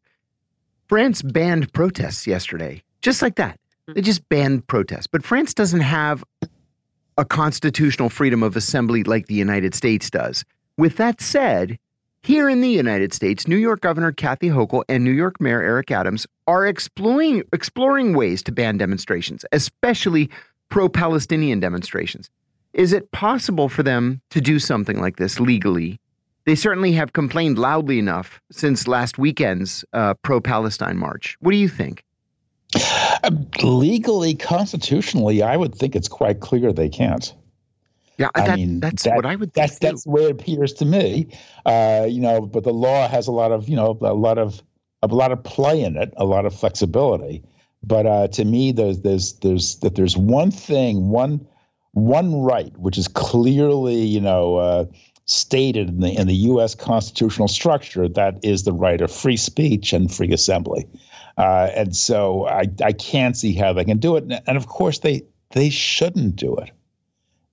France 0.93 1.23
banned 1.23 1.73
protests 1.73 2.27
yesterday, 2.27 2.83
just 3.01 3.23
like 3.23 3.37
that. 3.37 3.59
They 3.87 3.95
mm-hmm. 3.95 4.03
just 4.03 4.29
banned 4.29 4.67
protests. 4.67 5.07
But 5.07 5.25
France 5.25 5.55
doesn't 5.55 5.81
have 5.81 6.23
a 7.17 7.25
constitutional 7.25 8.11
freedom 8.11 8.43
of 8.43 8.57
assembly 8.57 9.03
like 9.03 9.27
the 9.27 9.35
United 9.35 9.75
States 9.75 10.11
does. 10.11 10.45
With 10.77 10.99
that 10.99 11.23
said, 11.23 11.79
here 12.23 12.47
in 12.47 12.61
the 12.61 12.69
United 12.69 13.15
States, 13.15 13.49
New 13.49 13.57
York 13.57 13.81
Governor 13.81 14.13
Kathy 14.13 14.49
Hochul 14.49 14.85
and 14.87 15.03
New 15.03 15.13
York 15.13 15.41
Mayor 15.41 15.63
Eric 15.63 15.91
Adams 15.91 16.27
are 16.47 16.67
exploring 16.67 17.43
exploring 17.55 18.15
ways 18.15 18.43
to 18.43 18.53
ban 18.53 18.77
demonstrations, 18.77 19.47
especially 19.51 20.29
pro-Palestinian 20.69 21.59
demonstrations. 21.59 22.29
Is 22.75 22.93
it 22.93 23.11
possible 23.13 23.71
for 23.71 23.83
them 23.83 24.21
to 24.29 24.43
do 24.43 24.59
something 24.59 25.01
like 25.01 25.17
this 25.17 25.41
legally 25.41 26.02
they 26.45 26.55
certainly 26.55 26.93
have 26.93 27.13
complained 27.13 27.59
loudly 27.59 27.99
enough 27.99 28.41
since 28.51 28.89
last 28.89 29.19
weekend's 29.19 29.85
uh, 29.93 30.15
pro 30.15 30.41
Palestine 30.41 30.97
march. 30.97 31.37
What 31.41 31.53
do 31.53 31.57
you 31.57 31.69
think? 31.69 32.05
Uh, 32.75 33.31
legally, 33.63 34.35
constitutionally, 34.35 35.43
I 35.43 35.57
would 35.57 35.75
think 35.75 35.95
it's 35.95 36.09
quite 36.09 36.41
clear 36.41 36.73
they 36.73 36.89
can't. 36.89 37.35
Yeah, 38.19 38.29
that, 38.35 38.51
I 38.51 38.57
mean, 38.57 38.81
that's 38.81 39.05
that, 39.05 39.17
what 39.17 39.27
I 39.27 39.37
would 39.37 39.53
think. 39.53 39.69
That's, 39.69 39.79
that's 39.79 40.05
the 40.05 40.11
way 40.11 40.25
it 40.25 40.31
appears 40.31 40.73
to 40.75 40.85
me. 40.85 41.29
Uh, 41.65 42.07
you 42.09 42.21
know, 42.21 42.41
but 42.43 42.65
the 42.65 42.73
law 42.73 43.09
has 43.09 43.27
a 43.27 43.33
lot 43.33 43.53
of, 43.53 43.69
you 43.69 43.77
know, 43.77 43.99
a 44.01 44.15
lot 44.15 44.39
of 44.39 44.63
a 45.03 45.09
lot 45.09 45.33
of 45.33 45.43
play 45.43 45.83
in 45.83 45.97
it, 45.97 46.13
a 46.17 46.25
lot 46.25 46.47
of 46.47 46.55
flexibility. 46.55 47.43
But 47.83 48.07
uh, 48.07 48.29
to 48.29 48.45
me, 48.45 48.73
there's 48.73 49.01
there's 49.01 49.33
there's 49.35 49.77
that 49.77 49.95
there's 49.97 50.17
one 50.17 50.51
thing, 50.51 51.09
one 51.09 51.47
one 51.93 52.41
right, 52.41 52.77
which 52.79 52.97
is 52.97 53.09
clearly, 53.09 53.97
you 53.97 54.21
know, 54.21 54.57
uh, 54.57 54.85
stated 55.33 55.89
in 55.89 56.01
the 56.01 56.19
in 56.19 56.27
the 56.27 56.35
U.S. 56.35 56.75
constitutional 56.75 57.49
structure 57.49 58.09
that 58.09 58.39
is 58.45 58.65
the 58.65 58.73
right 58.73 59.01
of 59.01 59.11
free 59.11 59.37
speech 59.37 59.93
and 59.93 60.13
free 60.13 60.33
assembly, 60.33 60.87
uh, 61.39 61.71
and 61.75 61.97
so 61.97 62.47
I 62.47 62.67
I 62.85 62.93
can't 62.93 63.37
see 63.37 63.55
how 63.55 63.73
they 63.73 63.85
can 63.85 63.99
do 63.99 64.17
it, 64.17 64.25
and 64.47 64.57
of 64.57 64.67
course 64.67 65.01
they 65.01 65.23
they 65.51 65.71
shouldn't 65.71 66.37
do 66.37 66.55
it. 66.57 66.71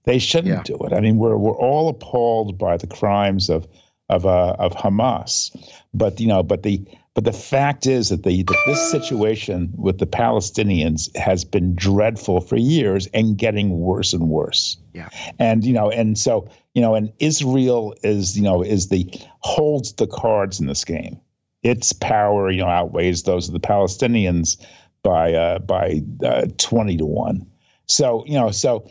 They 0.04 0.20
shouldn't 0.20 0.70
yeah. 0.70 0.78
do 0.78 0.78
it. 0.86 0.94
I 0.94 1.00
mean, 1.00 1.18
we're 1.18 1.38
we're 1.38 1.58
all 1.58 1.90
appalled 1.90 2.58
by 2.58 2.78
the 2.78 2.88
crimes 2.88 3.50
of 3.50 3.68
of 4.10 4.26
uh, 4.26 4.56
of 4.60 4.74
Hamas, 4.74 5.56
but 5.94 6.20
you 6.20 6.28
know, 6.28 6.44
but 6.44 6.64
the 6.64 6.84
But 7.20 7.34
the 7.34 7.38
fact 7.38 7.86
is 7.86 8.08
that 8.08 8.24
the 8.24 8.44
that 8.44 8.58
this 8.66 8.92
situation 8.92 9.74
with 9.76 9.98
the 9.98 10.08
Palestinians 10.08 11.14
has 11.18 11.44
been 11.44 11.76
dreadful 11.76 12.40
for 12.40 12.56
years 12.56 13.08
and 13.08 13.38
getting 13.38 13.78
worse 13.78 14.14
and 14.14 14.30
worse. 14.30 14.78
Yeah. 14.94 15.10
And 15.38 15.66
you 15.66 15.74
know, 15.74 15.92
and 15.92 16.18
so 16.18 16.48
you 16.76 16.82
know, 16.82 16.96
and 16.96 17.12
Israel 17.20 17.94
is 18.04 18.38
you 18.38 18.44
know 18.44 18.62
is 18.62 18.88
the 18.88 19.06
holds 19.42 19.92
the 19.96 20.08
cards 20.08 20.62
in 20.62 20.68
this 20.68 20.86
game. 20.86 21.20
Its 21.62 21.92
power 21.92 22.50
you 22.50 22.62
know 22.62 22.70
outweighs 22.70 23.24
those 23.24 23.50
of 23.50 23.54
the 23.54 23.60
Palestinians 23.60 24.56
by 25.04 25.34
uh, 25.34 25.60
by 25.60 26.02
uh, 26.24 26.46
twenty 26.58 26.96
to 26.96 27.06
one. 27.06 27.46
So 27.88 28.24
you 28.28 28.36
know, 28.40 28.52
so 28.52 28.90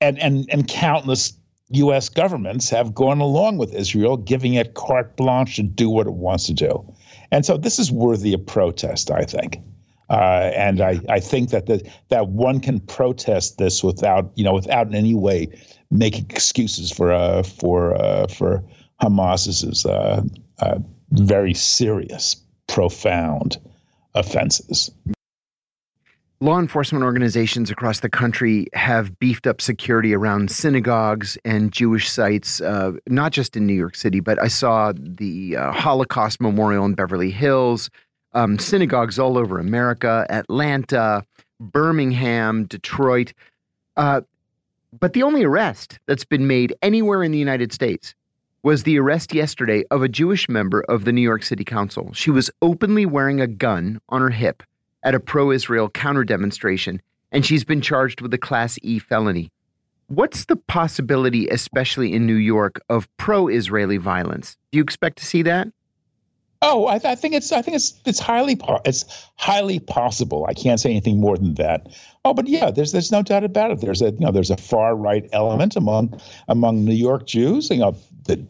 and 0.00 0.18
and 0.18 0.46
and 0.50 0.66
countless 0.66 1.32
U.S. 1.68 2.08
governments 2.08 2.68
have 2.70 2.92
gone 2.92 3.20
along 3.20 3.58
with 3.58 3.72
Israel, 3.72 4.16
giving 4.16 4.54
it 4.54 4.74
carte 4.74 5.16
blanche 5.16 5.54
to 5.56 5.62
do 5.62 5.88
what 5.88 6.08
it 6.08 6.14
wants 6.14 6.46
to 6.46 6.54
do. 6.54 6.92
And 7.32 7.46
so 7.46 7.56
this 7.56 7.78
is 7.78 7.90
worthy 7.90 8.34
of 8.34 8.46
protest, 8.46 9.10
I 9.10 9.24
think. 9.24 9.58
Uh, 10.10 10.50
and 10.54 10.82
I, 10.82 11.00
I 11.08 11.20
think 11.20 11.50
that 11.50 11.66
the, 11.66 11.90
that 12.10 12.28
one 12.28 12.60
can 12.60 12.78
protest 12.78 13.56
this 13.56 13.82
without 13.82 14.30
you 14.34 14.44
know 14.44 14.52
without 14.52 14.86
in 14.86 14.94
any 14.94 15.14
way 15.14 15.48
making 15.90 16.26
excuses 16.28 16.92
for 16.92 17.12
uh, 17.12 17.42
for 17.42 17.94
uh, 17.94 18.26
for 18.26 18.62
Hamas's 19.00 19.86
uh, 19.86 20.22
uh, 20.60 20.78
very 21.10 21.54
serious, 21.54 22.36
profound 22.66 23.58
offenses. 24.14 24.90
Law 26.42 26.58
enforcement 26.58 27.04
organizations 27.04 27.70
across 27.70 28.00
the 28.00 28.08
country 28.08 28.66
have 28.72 29.16
beefed 29.20 29.46
up 29.46 29.60
security 29.60 30.12
around 30.12 30.50
synagogues 30.50 31.38
and 31.44 31.70
Jewish 31.70 32.10
sites, 32.10 32.60
uh, 32.60 32.94
not 33.06 33.30
just 33.30 33.56
in 33.56 33.64
New 33.64 33.74
York 33.74 33.94
City, 33.94 34.18
but 34.18 34.42
I 34.42 34.48
saw 34.48 34.92
the 34.96 35.56
uh, 35.56 35.70
Holocaust 35.70 36.40
Memorial 36.40 36.84
in 36.84 36.94
Beverly 36.94 37.30
Hills, 37.30 37.90
um, 38.32 38.58
synagogues 38.58 39.20
all 39.20 39.38
over 39.38 39.60
America, 39.60 40.26
Atlanta, 40.30 41.24
Birmingham, 41.60 42.64
Detroit. 42.64 43.34
Uh, 43.96 44.22
but 44.98 45.12
the 45.12 45.22
only 45.22 45.44
arrest 45.44 46.00
that's 46.06 46.24
been 46.24 46.48
made 46.48 46.74
anywhere 46.82 47.22
in 47.22 47.30
the 47.30 47.38
United 47.38 47.72
States 47.72 48.16
was 48.64 48.82
the 48.82 48.98
arrest 48.98 49.32
yesterday 49.32 49.84
of 49.92 50.02
a 50.02 50.08
Jewish 50.08 50.48
member 50.48 50.80
of 50.88 51.04
the 51.04 51.12
New 51.12 51.22
York 51.22 51.44
City 51.44 51.62
Council. 51.62 52.12
She 52.14 52.32
was 52.32 52.50
openly 52.62 53.06
wearing 53.06 53.40
a 53.40 53.46
gun 53.46 54.00
on 54.08 54.20
her 54.20 54.30
hip 54.30 54.64
at 55.02 55.14
a 55.14 55.20
pro 55.20 55.50
Israel 55.50 55.88
counter 55.88 56.24
demonstration, 56.24 57.00
and 57.30 57.44
she's 57.44 57.64
been 57.64 57.80
charged 57.80 58.20
with 58.20 58.32
a 58.34 58.38
Class 58.38 58.78
E 58.82 58.98
felony. 58.98 59.50
What's 60.08 60.44
the 60.44 60.56
possibility, 60.56 61.48
especially 61.48 62.12
in 62.12 62.26
New 62.26 62.34
York, 62.34 62.80
of 62.90 63.08
pro 63.16 63.48
Israeli 63.48 63.96
violence? 63.96 64.56
Do 64.70 64.78
you 64.78 64.82
expect 64.82 65.18
to 65.18 65.26
see 65.26 65.42
that? 65.42 65.68
Oh, 66.64 66.86
I, 66.86 67.00
I, 67.04 67.14
think 67.16 67.34
it's 67.34 67.50
I 67.50 67.60
think 67.60 67.74
it's 67.74 68.00
it's 68.04 68.20
highly 68.20 68.56
it's 68.84 69.26
highly 69.36 69.80
possible. 69.80 70.46
I 70.48 70.54
can't 70.54 70.78
say 70.78 70.90
anything 70.90 71.18
more 71.18 71.36
than 71.36 71.54
that. 71.54 71.88
Oh, 72.24 72.34
but 72.34 72.46
yeah, 72.46 72.70
there's 72.70 72.92
there's 72.92 73.10
no 73.10 73.22
doubt 73.22 73.42
about 73.42 73.72
it. 73.72 73.80
There's 73.80 74.00
a 74.00 74.12
you 74.12 74.20
know 74.20 74.30
there's 74.30 74.50
a 74.50 74.56
far 74.56 74.94
right 74.94 75.28
element 75.32 75.74
among 75.74 76.20
among 76.46 76.84
New 76.84 76.94
York 76.94 77.26
Jews. 77.26 77.68
You 77.68 77.78
know 77.78 77.96
the 78.26 78.46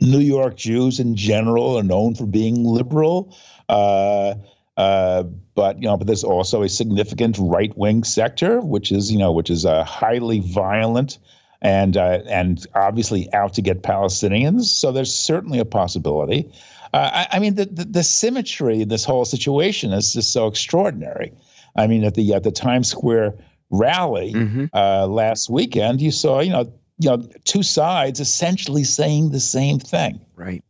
New 0.00 0.20
York 0.20 0.56
Jews 0.56 1.00
in 1.00 1.16
general 1.16 1.76
are 1.76 1.82
known 1.82 2.14
for 2.14 2.24
being 2.24 2.64
liberal. 2.64 3.36
Uh, 3.68 4.34
uh, 4.78 5.24
but 5.56 5.82
you 5.82 5.88
know, 5.88 5.96
but 5.96 6.06
there's 6.06 6.22
also 6.22 6.62
a 6.62 6.68
significant 6.68 7.36
right 7.40 7.76
wing 7.76 8.04
sector, 8.04 8.60
which 8.60 8.92
is 8.92 9.10
you 9.10 9.18
know, 9.18 9.32
which 9.32 9.50
is 9.50 9.64
a 9.64 9.78
uh, 9.78 9.84
highly 9.84 10.38
violent 10.38 11.18
and 11.60 11.96
uh, 11.96 12.20
and 12.28 12.64
obviously 12.76 13.30
out 13.34 13.54
to 13.54 13.62
get 13.62 13.82
Palestinians. 13.82 14.66
So 14.66 14.92
there's 14.92 15.12
certainly 15.12 15.58
a 15.58 15.64
possibility. 15.64 16.52
Uh, 16.94 17.10
I, 17.12 17.36
I, 17.36 17.38
mean, 17.40 17.56
the, 17.56 17.66
the, 17.66 17.84
the 17.84 18.02
symmetry 18.02 18.80
in 18.82 18.88
this 18.88 19.04
whole 19.04 19.26
situation 19.26 19.92
is 19.92 20.14
just 20.14 20.32
so 20.32 20.46
extraordinary. 20.46 21.32
I 21.76 21.86
mean, 21.88 22.04
at 22.04 22.14
the 22.14 22.32
at 22.32 22.44
the 22.44 22.52
Times 22.52 22.88
Square 22.88 23.34
rally 23.70 24.32
mm-hmm. 24.32 24.66
uh, 24.72 25.08
last 25.08 25.50
weekend, 25.50 26.00
you 26.00 26.12
saw 26.12 26.38
you 26.38 26.52
know 26.52 26.72
you 27.00 27.10
know 27.10 27.28
two 27.42 27.64
sides 27.64 28.20
essentially 28.20 28.84
saying 28.84 29.32
the 29.32 29.40
same 29.40 29.80
thing. 29.80 30.20
Right 30.36 30.62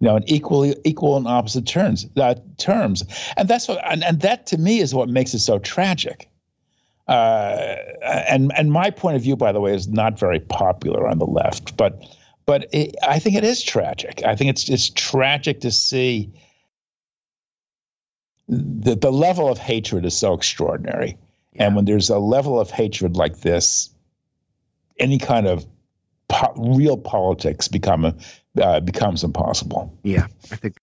you 0.00 0.08
know, 0.08 0.16
in 0.16 0.28
equally 0.28 0.74
equal 0.84 1.16
and 1.16 1.28
opposite 1.28 1.66
terms. 1.66 2.06
Uh, 2.16 2.34
terms, 2.56 3.04
and 3.36 3.48
that's 3.48 3.68
what, 3.68 3.80
and, 3.84 4.02
and 4.02 4.20
that 4.20 4.46
to 4.46 4.58
me 4.58 4.80
is 4.80 4.94
what 4.94 5.08
makes 5.08 5.34
it 5.34 5.40
so 5.40 5.58
tragic. 5.58 6.28
Uh, 7.06 7.76
and 8.02 8.52
and 8.56 8.72
my 8.72 8.90
point 8.90 9.16
of 9.16 9.22
view, 9.22 9.36
by 9.36 9.52
the 9.52 9.60
way, 9.60 9.74
is 9.74 9.88
not 9.88 10.18
very 10.18 10.40
popular 10.40 11.06
on 11.06 11.18
the 11.18 11.26
left, 11.26 11.76
but 11.76 12.02
but 12.46 12.68
it, 12.72 12.94
I 13.02 13.18
think 13.18 13.36
it 13.36 13.44
is 13.44 13.62
tragic. 13.62 14.22
I 14.24 14.36
think 14.36 14.50
it's 14.50 14.68
it's 14.68 14.90
tragic 14.90 15.60
to 15.60 15.70
see 15.70 16.32
the 18.48 18.94
the 18.94 19.10
level 19.10 19.48
of 19.48 19.58
hatred 19.58 20.04
is 20.04 20.16
so 20.16 20.34
extraordinary, 20.34 21.18
yeah. 21.52 21.66
and 21.66 21.76
when 21.76 21.84
there's 21.84 22.10
a 22.10 22.18
level 22.18 22.58
of 22.58 22.70
hatred 22.70 23.16
like 23.16 23.40
this, 23.40 23.90
any 24.98 25.18
kind 25.18 25.46
of 25.46 25.66
po- 26.28 26.54
real 26.56 26.96
politics 26.96 27.68
become 27.68 28.16
uh, 28.60 28.80
becomes 28.80 29.24
impossible. 29.24 29.96
Yeah, 30.02 30.26
I 30.50 30.56
think. 30.56 30.76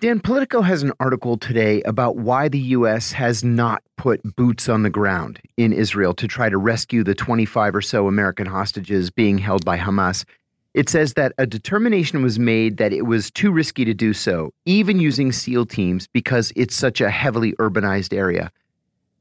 Dan, 0.00 0.20
Politico 0.20 0.60
has 0.60 0.82
an 0.82 0.92
article 1.00 1.38
today 1.38 1.80
about 1.82 2.16
why 2.16 2.48
the 2.48 2.58
U.S. 2.58 3.12
has 3.12 3.42
not 3.42 3.82
put 3.96 4.20
boots 4.36 4.68
on 4.68 4.82
the 4.82 4.90
ground 4.90 5.40
in 5.56 5.72
Israel 5.72 6.12
to 6.14 6.28
try 6.28 6.50
to 6.50 6.58
rescue 6.58 7.02
the 7.02 7.14
25 7.14 7.76
or 7.76 7.80
so 7.80 8.06
American 8.06 8.46
hostages 8.46 9.10
being 9.10 9.38
held 9.38 9.64
by 9.64 9.78
Hamas. 9.78 10.26
It 10.74 10.90
says 10.90 11.14
that 11.14 11.32
a 11.38 11.46
determination 11.46 12.22
was 12.22 12.38
made 12.38 12.76
that 12.76 12.92
it 12.92 13.06
was 13.06 13.30
too 13.30 13.50
risky 13.50 13.86
to 13.86 13.94
do 13.94 14.12
so, 14.12 14.52
even 14.66 15.00
using 15.00 15.32
SEAL 15.32 15.64
teams, 15.64 16.06
because 16.08 16.52
it's 16.56 16.76
such 16.76 17.00
a 17.00 17.08
heavily 17.08 17.54
urbanized 17.54 18.14
area. 18.14 18.52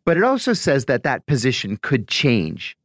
But 0.03 0.17
it 0.17 0.23
also 0.23 0.51
says 0.51 0.85
that 0.85 1.03
that 1.03 1.25
position 1.25 1.77
could 1.77 2.09
change 2.09 2.75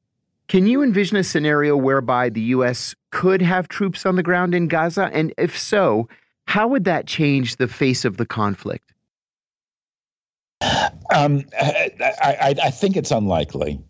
can 0.51 0.67
you 0.67 0.83
envision 0.83 1.17
a 1.17 1.23
scenario 1.23 1.77
whereby 1.77 2.29
the 2.29 2.41
U.S. 2.41 2.97
could 3.13 3.41
have 3.41 3.69
troops 3.69 4.05
on 4.05 4.17
the 4.17 4.23
ground 4.25 4.53
in 4.53 4.67
Gaza? 4.67 5.09
And 5.13 5.33
if 5.39 5.57
so, 5.57 6.09
how 6.49 6.67
would 6.67 6.83
that 6.87 7.07
change 7.07 7.55
the 7.55 7.69
face 7.69 8.05
of 8.05 8.17
the 8.17 8.27
conflict? 8.27 8.93
Um, 11.15 11.45
I, 11.57 11.93
I, 12.01 12.55
I, 12.65 12.71
think 12.71 12.97
it's 12.97 13.13
unlikely. 13.13 13.81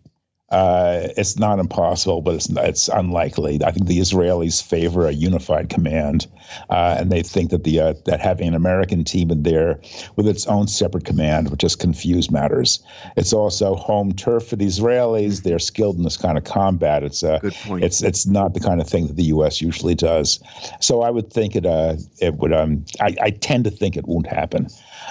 Uh, 0.51 1.07
it's 1.15 1.39
not 1.39 1.59
impossible, 1.59 2.21
but 2.21 2.35
it's 2.35 2.49
it's 2.49 2.89
unlikely. 2.89 3.59
I 3.63 3.71
think 3.71 3.87
the 3.87 3.99
Israelis 3.99 4.61
favor 4.61 5.07
a 5.07 5.11
unified 5.13 5.69
command, 5.69 6.27
uh, 6.69 6.97
and 6.99 7.09
they 7.09 7.23
think 7.23 7.51
that 7.51 7.63
the 7.63 7.79
uh, 7.79 7.93
that 8.05 8.19
having 8.19 8.49
an 8.49 8.53
American 8.53 9.05
team 9.05 9.31
in 9.31 9.43
there 9.43 9.79
with 10.17 10.27
its 10.27 10.45
own 10.47 10.67
separate 10.67 11.05
command 11.05 11.49
would 11.49 11.59
just 11.59 11.79
confuse 11.79 12.29
matters. 12.29 12.83
It's 13.15 13.31
also 13.31 13.75
home 13.75 14.11
turf 14.11 14.47
for 14.47 14.57
the 14.57 14.65
Israelis. 14.65 15.43
They're 15.43 15.57
skilled 15.57 15.95
in 15.95 16.03
this 16.03 16.17
kind 16.17 16.37
of 16.37 16.43
combat. 16.43 17.01
It's 17.03 17.23
uh, 17.23 17.39
It's 17.81 18.03
it's 18.03 18.27
not 18.27 18.53
the 18.53 18.59
kind 18.59 18.81
of 18.81 18.89
thing 18.89 19.07
that 19.07 19.15
the 19.15 19.31
U.S. 19.35 19.61
usually 19.61 19.95
does. 19.95 20.39
So 20.81 21.01
I 21.01 21.11
would 21.11 21.31
think 21.31 21.55
it 21.55 21.65
uh 21.65 21.95
it 22.19 22.35
would 22.35 22.51
um 22.51 22.83
I, 22.99 23.15
I 23.21 23.29
tend 23.29 23.63
to 23.63 23.71
think 23.71 23.95
it 23.95 24.05
won't 24.05 24.27
happen, 24.27 24.67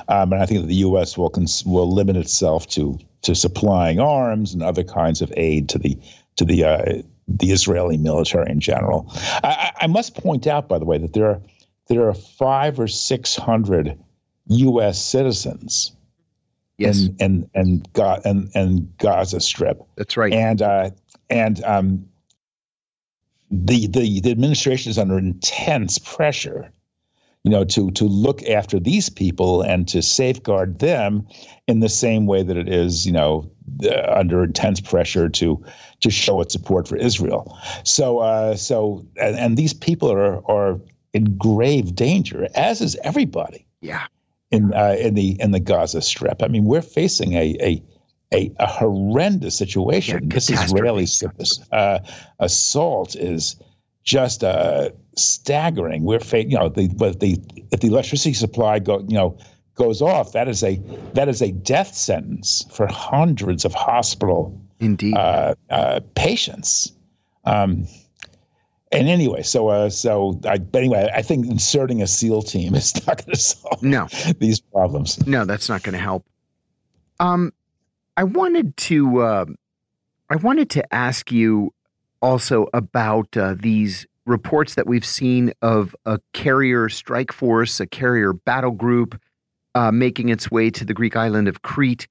um, 0.08 0.34
and 0.34 0.42
I 0.42 0.44
think 0.44 0.60
that 0.60 0.66
the 0.66 0.82
U.S. 0.86 1.16
will 1.16 1.30
cons- 1.30 1.64
will 1.64 1.90
limit 1.90 2.16
itself 2.16 2.66
to 2.68 2.98
to 3.22 3.34
supplying 3.34 4.00
arms 4.00 4.54
and 4.54 4.62
other 4.62 4.84
kinds 4.84 5.20
of 5.20 5.32
aid 5.36 5.68
to 5.68 5.78
the 5.78 5.98
to 6.36 6.44
the 6.44 6.64
uh, 6.64 7.02
the 7.28 7.52
Israeli 7.52 7.96
military 7.96 8.50
in 8.50 8.60
general. 8.60 9.06
I, 9.44 9.72
I, 9.82 9.86
must 9.86 10.16
point 10.16 10.46
out, 10.46 10.68
by 10.68 10.78
the 10.78 10.84
way, 10.84 10.98
that 10.98 11.12
there 11.12 11.26
are 11.26 11.40
there 11.88 12.06
are 12.08 12.14
five 12.14 12.80
or 12.80 12.88
six 12.88 13.36
hundred 13.36 13.98
U.S. 14.46 15.04
citizens 15.04 15.92
yes. 16.78 17.06
in 17.06 17.16
in 17.20 17.50
and 17.54 17.88
and, 18.24 18.50
and 18.54 18.98
Gaza 18.98 19.40
Strip. 19.40 19.82
That's 19.96 20.16
right. 20.16 20.32
And 20.32 20.62
uh, 20.62 20.90
and 21.28 21.62
um, 21.64 22.06
the 23.50 23.86
the 23.86 24.20
the 24.20 24.30
administration 24.30 24.90
is 24.90 24.98
under 24.98 25.18
intense 25.18 25.98
pressure 25.98 26.70
you 27.44 27.50
know, 27.50 27.64
to 27.64 27.90
to 27.92 28.04
look 28.04 28.42
after 28.42 28.78
these 28.78 29.08
people 29.08 29.62
and 29.62 29.88
to 29.88 30.02
safeguard 30.02 30.78
them 30.78 31.26
in 31.66 31.80
the 31.80 31.88
same 31.88 32.26
way 32.26 32.42
that 32.42 32.56
it 32.56 32.68
is, 32.68 33.06
you 33.06 33.12
know, 33.12 33.50
uh, 33.84 34.12
under 34.14 34.44
intense 34.44 34.80
pressure 34.80 35.28
to 35.28 35.64
to 36.00 36.10
show 36.10 36.40
its 36.40 36.52
support 36.52 36.86
for 36.86 36.96
Israel. 36.96 37.58
So, 37.84 38.18
uh, 38.18 38.56
so, 38.56 39.06
and, 39.16 39.36
and 39.36 39.56
these 39.56 39.72
people 39.72 40.12
are 40.12 40.44
are 40.50 40.80
in 41.12 41.36
grave 41.38 41.94
danger, 41.94 42.46
as 42.54 42.80
is 42.80 42.96
everybody. 43.02 43.66
Yeah. 43.80 44.06
In 44.50 44.74
uh, 44.74 44.96
in 44.98 45.14
the 45.14 45.40
in 45.40 45.52
the 45.52 45.60
Gaza 45.60 46.02
Strip, 46.02 46.42
I 46.42 46.48
mean, 46.48 46.64
we're 46.64 46.82
facing 46.82 47.34
a 47.34 47.56
a 47.60 47.82
a, 48.34 48.52
a 48.58 48.66
horrendous 48.66 49.56
situation. 49.56 50.24
Yeah, 50.24 50.34
this 50.34 50.50
Israeli 50.50 51.06
uh, 51.72 52.00
assault 52.38 53.16
is 53.16 53.56
just 54.02 54.44
uh, 54.44 54.90
staggering. 55.16 56.04
We're, 56.04 56.20
you 56.32 56.56
know, 56.58 56.68
the, 56.68 56.88
but 56.88 57.20
the 57.20 57.38
if 57.70 57.80
the 57.80 57.88
electricity 57.88 58.34
supply 58.34 58.78
go, 58.78 59.00
you 59.00 59.14
know, 59.16 59.38
goes 59.74 60.02
off, 60.02 60.32
that 60.32 60.48
is 60.48 60.62
a 60.62 60.76
that 61.14 61.28
is 61.28 61.42
a 61.42 61.52
death 61.52 61.94
sentence 61.94 62.64
for 62.72 62.86
hundreds 62.86 63.64
of 63.64 63.72
hospital 63.74 64.60
indeed 64.80 65.14
uh, 65.16 65.54
uh, 65.70 66.00
patients. 66.14 66.92
Um, 67.44 67.86
and 68.92 69.08
anyway, 69.08 69.42
so 69.42 69.68
uh, 69.68 69.88
so 69.90 70.40
I, 70.46 70.58
but 70.58 70.78
anyway, 70.80 71.08
I 71.14 71.22
think 71.22 71.46
inserting 71.46 72.02
a 72.02 72.06
SEAL 72.06 72.42
team 72.42 72.74
is 72.80 72.94
not 73.06 73.18
going 73.24 73.34
to 73.34 73.40
solve 73.40 73.82
No. 73.82 74.08
these 74.38 74.60
problems. 74.60 75.24
No, 75.26 75.44
that's 75.44 75.68
not 75.68 75.82
going 75.82 75.92
to 75.94 76.00
help. 76.00 76.24
Um, 77.20 77.52
I 78.16 78.24
wanted 78.24 78.76
to, 78.78 79.20
uh, 79.20 79.44
I 80.28 80.36
wanted 80.36 80.70
to 80.70 80.94
ask 80.94 81.30
you 81.30 81.72
also 82.20 82.66
about 82.74 83.36
uh, 83.36 83.54
these 83.58 84.06
reports 84.30 84.76
that 84.76 84.86
we've 84.86 85.04
seen 85.04 85.52
of 85.60 85.94
a 86.06 86.20
carrier 86.32 86.88
strike 86.88 87.32
force, 87.32 87.80
a 87.80 87.86
carrier 87.86 88.32
battle 88.32 88.70
group, 88.70 89.20
uh, 89.74 89.90
making 89.90 90.28
its 90.30 90.50
way 90.50 90.70
to 90.70 90.84
the 90.84 90.94
Greek 90.94 91.16
island 91.16 91.48
of 91.48 91.62
Crete. 91.62 92.08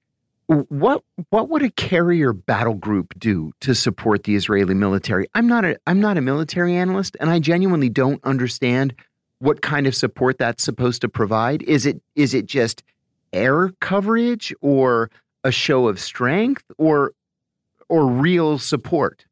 What 0.47 1.03
what 1.29 1.49
would 1.49 1.61
a 1.61 1.69
carrier 1.69 2.33
battle 2.33 2.73
group 2.73 3.13
do 3.19 3.51
to 3.61 3.75
support 3.75 4.23
the 4.23 4.35
Israeli 4.35 4.73
military? 4.73 5.27
I'm 5.35 5.47
not 5.47 5.63
a 5.63 5.79
I'm 5.85 5.99
not 5.99 6.17
a 6.17 6.21
military 6.21 6.75
analyst, 6.75 7.15
and 7.19 7.29
I 7.29 7.39
genuinely 7.39 7.89
don't 7.89 8.23
understand 8.23 8.95
what 9.37 9.61
kind 9.61 9.87
of 9.87 9.95
support 9.95 10.39
that's 10.39 10.63
supposed 10.63 11.01
to 11.01 11.09
provide. 11.09 11.61
Is 11.63 11.85
it 11.85 12.01
is 12.15 12.33
it 12.33 12.47
just 12.47 12.83
air 13.31 13.69
coverage 13.79 14.53
or 14.61 15.11
a 15.43 15.51
show 15.51 15.87
of 15.87 15.99
strength 15.99 16.63
or 16.79 17.13
or 17.87 18.07
real 18.07 18.57
support? 18.57 19.25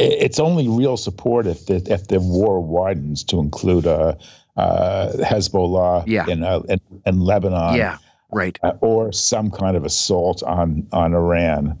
It's 0.00 0.38
only 0.40 0.68
real 0.68 0.96
support 0.96 1.46
if 1.46 1.66
the 1.66 1.76
if 1.92 2.08
the 2.08 2.20
war 2.20 2.60
widens 2.60 3.24
to 3.24 3.38
include 3.38 3.86
uh, 3.86 4.14
uh, 4.56 5.12
Hezbollah 5.18 6.04
Yeah. 6.06 6.26
in, 6.28 6.42
uh, 6.42 6.60
in, 6.68 6.80
in 7.06 7.20
Lebanon. 7.20 7.74
yeah, 7.76 7.98
right. 8.30 8.58
uh, 8.62 8.72
or 8.80 9.12
some 9.12 9.50
kind 9.50 9.76
of 9.76 9.84
assault 9.84 10.42
on 10.42 10.86
on 10.92 11.14
Iran. 11.14 11.78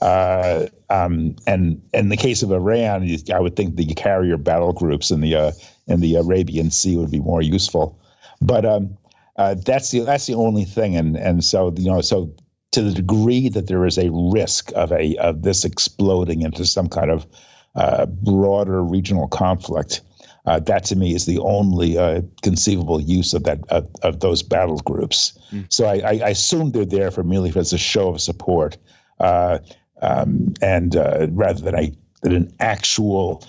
Uh, 0.00 0.66
um, 0.88 1.36
and 1.46 1.82
in 1.92 2.08
the 2.08 2.16
case 2.16 2.42
of 2.42 2.50
Iran, 2.52 3.08
I 3.32 3.38
would 3.40 3.54
think 3.54 3.76
the 3.76 3.86
carrier 3.94 4.38
battle 4.38 4.72
groups 4.72 5.10
in 5.10 5.20
the 5.20 5.34
uh, 5.36 5.52
in 5.86 6.00
the 6.00 6.16
Arabian 6.16 6.70
Sea 6.70 6.96
would 6.96 7.10
be 7.10 7.20
more 7.20 7.42
useful. 7.42 7.98
But 8.40 8.64
um, 8.64 8.96
uh, 9.36 9.54
that's 9.54 9.90
the 9.90 10.00
that's 10.00 10.26
the 10.26 10.34
only 10.34 10.64
thing, 10.64 10.96
and 10.96 11.16
and 11.16 11.44
so 11.44 11.72
you 11.76 11.90
know 11.90 12.00
so 12.00 12.32
to 12.72 12.82
the 12.82 12.92
degree 12.92 13.48
that 13.48 13.66
there 13.66 13.84
is 13.84 13.98
a 13.98 14.10
risk 14.10 14.72
of 14.74 14.92
a 14.92 15.16
of 15.16 15.42
this 15.42 15.64
exploding 15.64 16.42
into 16.42 16.64
some 16.64 16.88
kind 16.88 17.10
of 17.10 17.26
uh, 17.74 18.06
broader 18.06 18.82
regional 18.82 19.28
conflict, 19.28 20.00
uh, 20.46 20.58
that 20.60 20.84
to 20.84 20.96
me 20.96 21.14
is 21.14 21.26
the 21.26 21.38
only 21.40 21.98
uh, 21.98 22.22
conceivable 22.42 23.00
use 23.00 23.34
of 23.34 23.44
that 23.44 23.58
of, 23.70 23.88
of 24.02 24.20
those 24.20 24.42
battle 24.42 24.78
groups. 24.78 25.38
So 25.68 25.86
I, 25.86 25.96
I, 25.98 26.20
I 26.24 26.28
assume 26.30 26.72
they're 26.72 26.84
there 26.84 27.10
for 27.10 27.22
merely 27.22 27.52
as 27.56 27.72
a 27.72 27.78
show 27.78 28.08
of 28.08 28.20
support, 28.20 28.76
uh, 29.18 29.58
um, 30.02 30.54
and 30.62 30.96
uh, 30.96 31.26
rather 31.30 31.60
than 31.60 31.74
a 31.74 31.92
than 32.22 32.32
an 32.34 32.52
actual 32.60 33.44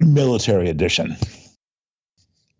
military 0.00 0.68
addition. 0.68 1.16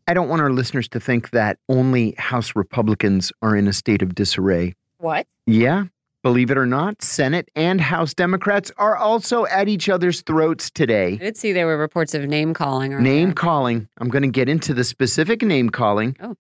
I 0.06 0.14
don't 0.14 0.28
want 0.28 0.40
our 0.40 0.50
listeners 0.50 0.88
to 0.88 1.00
think 1.00 1.30
that 1.30 1.58
only 1.68 2.14
House 2.16 2.56
Republicans 2.56 3.30
are 3.42 3.54
in 3.54 3.68
a 3.68 3.72
state 3.72 4.00
of 4.00 4.14
disarray. 4.14 4.74
What? 4.98 5.26
Yeah, 5.46 5.84
believe 6.22 6.50
it 6.50 6.58
or 6.58 6.66
not, 6.66 7.02
Senate 7.02 7.48
and 7.54 7.80
House 7.80 8.14
Democrats 8.14 8.72
are 8.76 8.96
also 8.96 9.46
at 9.46 9.68
each 9.68 9.88
other's 9.88 10.22
throats 10.22 10.70
today. 10.70 11.12
I 11.12 11.16
did 11.16 11.36
see 11.36 11.52
there 11.52 11.66
were 11.66 11.78
reports 11.78 12.14
of 12.14 12.26
name 12.26 12.52
calling. 12.52 12.92
earlier. 12.92 13.02
Name 13.02 13.32
calling. 13.32 13.88
I'm 13.98 14.08
going 14.08 14.22
to 14.22 14.28
get 14.28 14.48
into 14.48 14.74
the 14.74 14.84
specific 14.84 15.42
name 15.42 15.70
calling. 15.70 16.16
Oh. 16.20 16.34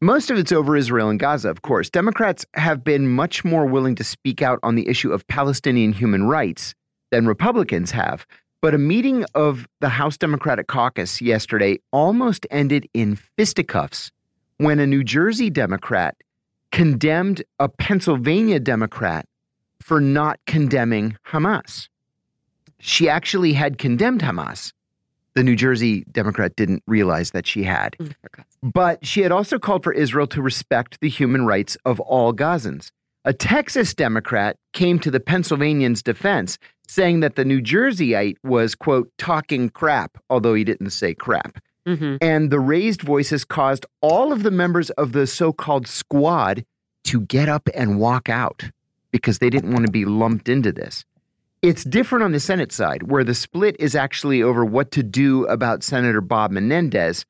Most 0.00 0.30
of 0.30 0.38
it's 0.38 0.52
over 0.52 0.74
Israel 0.74 1.10
and 1.10 1.20
Gaza, 1.20 1.50
of 1.50 1.62
course. 1.62 1.90
Democrats 1.90 2.44
have 2.54 2.82
been 2.82 3.08
much 3.08 3.44
more 3.44 3.66
willing 3.66 3.94
to 3.96 4.04
speak 4.04 4.42
out 4.42 4.58
on 4.62 4.74
the 4.74 4.88
issue 4.88 5.12
of 5.12 5.26
Palestinian 5.28 5.92
human 5.92 6.24
rights 6.24 6.74
than 7.10 7.26
Republicans 7.26 7.90
have. 7.90 8.26
But 8.62 8.74
a 8.74 8.78
meeting 8.78 9.24
of 9.34 9.68
the 9.80 9.90
House 9.90 10.16
Democratic 10.16 10.66
Caucus 10.66 11.20
yesterday 11.20 11.78
almost 11.92 12.46
ended 12.50 12.88
in 12.94 13.16
fisticuffs 13.36 14.10
when 14.56 14.78
a 14.78 14.86
New 14.86 15.04
Jersey 15.04 15.50
Democrat 15.50 16.16
condemned 16.72 17.42
a 17.60 17.68
Pennsylvania 17.68 18.58
Democrat 18.58 19.26
for 19.80 20.00
not 20.00 20.40
condemning 20.46 21.16
Hamas. 21.28 21.88
She 22.80 23.08
actually 23.08 23.52
had 23.52 23.78
condemned 23.78 24.22
Hamas. 24.22 24.72
The 25.34 25.44
New 25.44 25.56
Jersey 25.56 26.04
Democrat 26.10 26.56
didn't 26.56 26.82
realize 26.86 27.30
that 27.30 27.46
she 27.46 27.62
had. 27.62 27.96
Mm, 27.98 28.14
But 28.62 29.06
she 29.06 29.22
had 29.22 29.32
also 29.32 29.58
called 29.58 29.84
for 29.84 29.92
Israel 29.92 30.26
to 30.28 30.42
respect 30.42 31.00
the 31.00 31.08
human 31.08 31.46
rights 31.46 31.76
of 31.84 32.00
all 32.00 32.34
Gazans. 32.34 32.90
A 33.24 33.32
Texas 33.32 33.94
Democrat 33.94 34.56
came 34.72 34.98
to 34.98 35.10
the 35.10 35.20
Pennsylvanian's 35.20 36.02
defense, 36.02 36.58
saying 36.86 37.20
that 37.20 37.36
the 37.36 37.44
New 37.44 37.62
Jerseyite 37.62 38.36
was, 38.42 38.74
quote, 38.74 39.10
talking 39.16 39.70
crap, 39.70 40.18
although 40.28 40.54
he 40.54 40.64
didn't 40.64 40.90
say 40.90 41.14
crap. 41.14 41.58
Mhm. 41.86 42.18
And 42.20 42.50
the 42.50 42.60
raised 42.60 43.02
voices 43.02 43.44
caused 43.44 43.86
all 44.00 44.32
of 44.32 44.42
the 44.42 44.50
members 44.50 44.90
of 44.90 45.12
the 45.12 45.26
so 45.26 45.52
called 45.52 45.86
squad 45.86 46.64
to 47.04 47.20
get 47.22 47.48
up 47.48 47.68
and 47.74 47.98
walk 47.98 48.28
out 48.28 48.70
because 49.10 49.38
they 49.38 49.50
didn't 49.50 49.72
want 49.72 49.86
to 49.86 49.92
be 49.92 50.04
lumped 50.04 50.48
into 50.48 50.72
this. 50.72 51.04
It's 51.60 51.84
different 51.84 52.24
on 52.24 52.32
the 52.32 52.40
Senate 52.40 52.72
side, 52.72 53.04
where 53.04 53.24
the 53.24 53.34
split 53.34 53.76
is 53.78 53.94
actually 53.94 54.42
over 54.42 54.64
what 54.64 54.90
to 54.92 55.02
do 55.02 55.44
about 55.46 55.84
Senator 55.84 56.20
Bob 56.20 56.50
Menendez, 56.50 57.24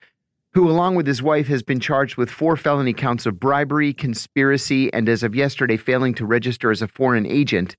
who, 0.54 0.70
along 0.70 0.94
with 0.94 1.06
his 1.06 1.22
wife, 1.22 1.48
has 1.48 1.62
been 1.62 1.80
charged 1.80 2.16
with 2.16 2.30
four 2.30 2.56
felony 2.56 2.92
counts 2.92 3.26
of 3.26 3.40
bribery, 3.40 3.92
conspiracy, 3.92 4.92
and 4.92 5.08
as 5.08 5.22
of 5.22 5.34
yesterday, 5.34 5.76
failing 5.76 6.14
to 6.14 6.26
register 6.26 6.70
as 6.70 6.82
a 6.82 6.88
foreign 6.88 7.26
agent. 7.26 7.76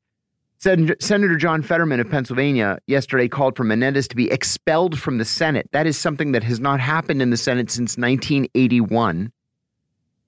Sen- 0.64 0.96
Senator 1.02 1.36
John 1.36 1.62
Fetterman 1.62 2.00
of 2.00 2.10
Pennsylvania 2.10 2.80
yesterday 2.88 3.28
called 3.28 3.58
for 3.58 3.66
Menendez 3.66 4.08
to 4.08 4.16
be 4.16 4.32
expelled 4.32 4.98
from 4.98 5.18
the 5.18 5.26
Senate. 5.26 5.68
That 5.74 5.86
is 5.86 5.98
something 5.98 6.32
that 6.32 6.44
has 6.46 6.62
not 6.62 6.80
happened 6.80 7.22
in 7.22 7.32
the 7.32 7.36
Senate 7.36 7.70
since 7.70 7.98
1981. 7.98 9.34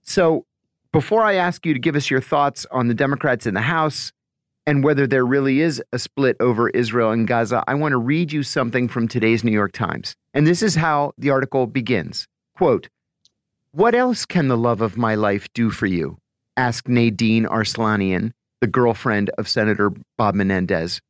So, 0.01 0.45
before 0.91 1.21
I 1.21 1.35
ask 1.35 1.65
you 1.65 1.73
to 1.73 1.79
give 1.79 1.95
us 1.95 2.09
your 2.11 2.19
thoughts 2.19 2.65
on 2.69 2.89
the 2.89 2.93
Democrats 2.93 3.45
in 3.45 3.53
the 3.53 3.61
House 3.61 4.11
and 4.67 4.83
whether 4.83 5.07
there 5.07 5.25
really 5.25 5.61
is 5.61 5.81
a 5.93 5.99
split 5.99 6.35
over 6.41 6.69
Israel 6.69 7.11
and 7.11 7.25
Gaza, 7.25 7.63
I 7.65 7.75
want 7.75 7.93
to 7.93 7.97
read 7.97 8.33
you 8.33 8.43
something 8.43 8.89
from 8.89 9.07
today's 9.07 9.45
New 9.45 9.53
York 9.53 9.71
Times. 9.71 10.17
And 10.33 10.45
this 10.45 10.61
is 10.61 10.75
how 10.75 11.13
the 11.17 11.29
article 11.29 11.65
begins. 11.65 12.27
Quote, 12.57 12.89
What 13.71 13.95
else 13.95 14.25
can 14.25 14.49
the 14.49 14.57
love 14.57 14.81
of 14.81 14.97
my 14.97 15.15
life 15.15 15.47
do 15.53 15.69
for 15.69 15.85
you? 15.85 16.17
asked 16.57 16.89
Nadine 16.89 17.45
Arslanian, 17.45 18.33
the 18.61 18.67
girlfriend 18.67 19.29
of 19.37 19.47
Senator 19.47 19.91
Bob 20.17 20.35
Menendez. 20.35 21.01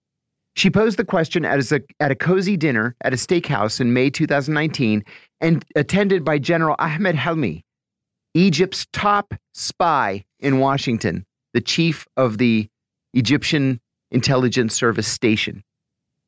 She 0.55 0.69
posed 0.69 0.97
the 0.97 1.05
question 1.05 1.43
at 1.43 1.71
a, 1.71 1.81
at 1.99 2.11
a 2.11 2.15
cozy 2.15 2.55
dinner 2.55 2.95
at 3.01 3.13
a 3.13 3.17
steakhouse 3.17 3.81
in 3.81 3.93
May 3.93 4.09
2019 4.09 5.03
and 5.41 5.65
attended 5.75 6.23
by 6.23 6.39
General 6.39 6.75
Ahmed 6.79 7.15
Helmi, 7.15 7.61
Egypt's 8.33 8.87
top 8.93 9.33
spy 9.53 10.23
in 10.39 10.59
Washington, 10.59 11.25
the 11.53 11.61
chief 11.61 12.07
of 12.15 12.37
the 12.37 12.67
Egyptian 13.13 13.79
intelligence 14.11 14.73
service 14.73 15.07
station. 15.07 15.63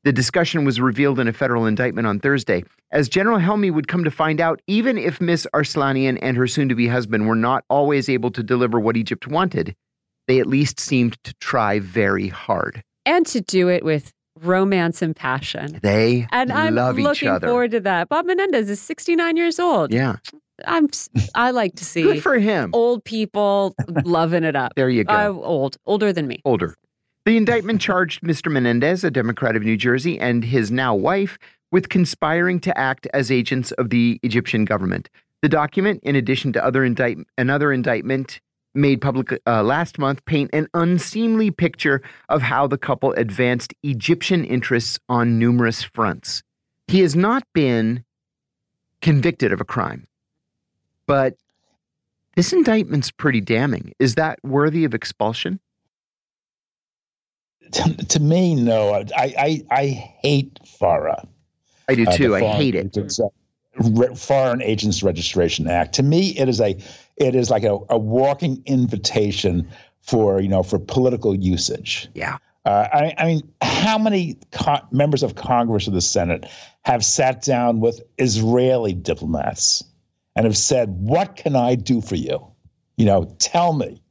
The 0.03 0.13
discussion 0.13 0.63
was 0.63 0.79
revealed 0.79 1.19
in 1.19 1.27
a 1.27 1.33
federal 1.33 1.65
indictment 1.65 2.07
on 2.07 2.19
Thursday. 2.19 2.63
As 2.91 3.09
General 3.09 3.39
Helmi 3.39 3.71
would 3.71 3.87
come 3.87 4.03
to 4.03 4.11
find 4.11 4.39
out, 4.39 4.61
even 4.67 4.97
if 4.97 5.19
Miss 5.19 5.45
Arslanian 5.53 6.17
and 6.21 6.37
her 6.37 6.47
soon 6.47 6.69
to 6.69 6.75
be 6.75 6.87
husband 6.87 7.27
were 7.27 7.35
not 7.35 7.65
always 7.69 8.07
able 8.07 8.31
to 8.31 8.43
deliver 8.43 8.79
what 8.79 8.95
Egypt 8.95 9.27
wanted, 9.27 9.75
they 10.27 10.39
at 10.39 10.47
least 10.47 10.79
seemed 10.79 11.21
to 11.23 11.33
try 11.41 11.79
very 11.79 12.27
hard. 12.27 12.83
And 13.05 13.25
to 13.27 13.41
do 13.41 13.69
it 13.69 13.83
with 13.85 14.11
romance 14.41 15.01
and 15.01 15.15
passion. 15.15 15.79
They 15.81 16.27
And 16.31 16.51
I'm 16.51 16.75
looking 16.75 17.39
forward 17.39 17.71
to 17.71 17.79
that. 17.81 18.09
Bob 18.09 18.25
Menendez 18.25 18.69
is 18.69 18.81
69 18.81 19.37
years 19.37 19.59
old. 19.59 19.91
yeah, 19.91 20.17
I'm. 20.65 20.89
I 21.33 21.51
like 21.51 21.75
to 21.75 21.85
see 21.85 22.03
good 22.03 22.21
for 22.21 22.37
him. 22.37 22.71
old 22.73 23.03
people 23.03 23.75
loving 24.03 24.43
it 24.43 24.55
up. 24.55 24.73
There 24.75 24.89
you 24.89 25.03
go. 25.03 25.13
Uh, 25.13 25.45
old, 25.45 25.77
older 25.85 26.11
than 26.13 26.27
me. 26.27 26.41
older. 26.45 26.75
The 27.25 27.35
indictment 27.35 27.81
charged 27.81 28.21
Mr. 28.21 28.49
Menendez, 28.51 29.03
a 29.03 29.11
Democrat 29.11 29.55
of 29.55 29.63
New 29.63 29.75
Jersey, 29.75 30.17
and 30.19 30.45
his 30.45 30.71
now 30.71 30.95
wife 30.95 31.37
with 31.71 31.89
conspiring 31.89 32.59
to 32.61 32.77
act 32.77 33.05
as 33.13 33.29
agents 33.29 33.71
of 33.73 33.89
the 33.89 34.19
Egyptian 34.23 34.63
government. 34.63 35.09
The 35.41 35.49
document, 35.49 35.99
in 36.03 36.15
addition 36.15 36.53
to 36.53 36.63
other 36.63 36.85
indict- 36.85 37.17
another 37.37 37.73
indictment 37.73 38.39
made 38.77 39.01
public 39.01 39.41
uh, 39.45 39.63
last 39.63 39.99
month, 39.99 40.23
paint 40.25 40.49
an 40.53 40.67
unseemly 40.73 41.51
picture 41.51 42.01
of 42.29 42.41
how 42.41 42.67
the 42.67 42.77
couple 42.77 43.11
advanced 43.13 43.73
Egyptian 43.83 44.45
interests 44.45 44.99
on 45.09 45.39
numerous 45.39 45.83
fronts. 45.83 46.43
He 46.87 47.01
has 47.01 47.15
not 47.15 47.43
been 47.53 48.05
convicted 49.01 49.51
of 49.51 49.59
a 49.59 49.65
crime, 49.65 50.07
but 51.05 51.35
this 52.35 52.53
indictment's 52.53 53.11
pretty 53.11 53.41
damning. 53.41 53.93
Is 53.99 54.15
that 54.15 54.39
worthy 54.43 54.85
of 54.85 54.93
expulsion? 54.93 55.59
To, 57.71 57.97
to 57.97 58.19
me, 58.21 58.55
no. 58.55 58.93
I 58.93 59.05
I, 59.17 59.65
I 59.69 59.85
hate 60.21 60.59
FARA. 60.65 61.27
I 61.89 61.95
do 61.95 62.05
uh, 62.05 62.11
too. 62.11 62.29
the 62.29 62.35
I 62.35 62.41
hate 62.53 62.75
it. 62.75 62.85
Agents, 62.85 63.19
uh, 63.19 63.27
Re- 63.79 64.15
Foreign 64.15 64.61
Agents 64.61 65.03
Registration 65.03 65.67
Act. 65.67 65.95
To 65.95 66.03
me, 66.03 66.29
it 66.37 66.47
is 66.47 66.61
a 66.61 66.77
it 67.17 67.35
is 67.35 67.49
like 67.49 67.63
a, 67.63 67.77
a 67.89 67.97
walking 67.97 68.63
invitation 68.65 69.69
for 70.01 70.39
you 70.39 70.47
know 70.47 70.63
for 70.63 70.79
political 70.79 71.35
usage. 71.35 72.07
Yeah. 72.13 72.37
Uh, 72.65 72.87
I, 72.91 73.13
I, 73.17 73.25
mean, 73.27 73.53
how 73.61 73.97
many 73.97 74.37
co- 74.51 74.81
members 74.91 75.23
of 75.23 75.35
Congress 75.35 75.87
or 75.87 75.91
the 75.91 76.01
Senate 76.01 76.45
have 76.81 77.03
sat 77.05 77.41
down 77.41 77.79
with 77.79 78.01
Israeli 78.17 78.91
diplomats 78.91 79.85
and 80.35 80.45
have 80.45 80.57
said, 80.57 80.89
"What 80.89 81.37
can 81.37 81.55
I 81.55 81.75
do 81.75 82.01
for 82.01 82.15
you? 82.15 82.45
You 82.97 83.05
know, 83.05 83.35
tell 83.39 83.73
me. 83.73 84.01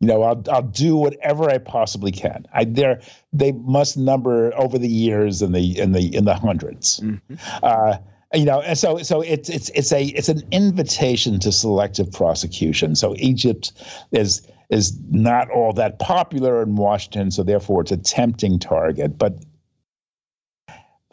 You 0.00 0.08
know, 0.08 0.22
I'll 0.22 0.42
I'll 0.50 0.62
do 0.62 0.96
whatever 0.96 1.48
I 1.48 1.58
possibly 1.58 2.10
can." 2.10 2.46
I 2.52 2.64
there 2.64 3.02
they 3.32 3.52
must 3.52 3.96
number 3.96 4.52
over 4.56 4.78
the 4.78 4.88
years 4.88 5.40
in 5.40 5.52
the 5.52 5.78
in 5.78 5.92
the 5.92 6.14
in 6.14 6.24
the 6.24 6.34
100s 6.34 7.00
mm-hmm. 7.00 7.34
uh, 7.62 7.98
you 8.34 8.44
know, 8.44 8.60
and 8.60 8.78
so 8.78 8.98
so 8.98 9.20
it's 9.20 9.48
it's 9.48 9.68
it's 9.70 9.92
a 9.92 10.04
it's 10.04 10.28
an 10.28 10.42
invitation 10.50 11.38
to 11.40 11.52
selective 11.52 12.12
prosecution. 12.12 12.94
So 12.94 13.14
Egypt 13.18 13.72
is 14.10 14.46
is 14.70 14.98
not 15.10 15.50
all 15.50 15.72
that 15.74 15.98
popular 15.98 16.62
in 16.62 16.76
Washington, 16.76 17.30
so 17.30 17.42
therefore 17.42 17.82
it's 17.82 17.92
a 17.92 17.98
tempting 17.98 18.58
target. 18.58 19.18
But 19.18 19.44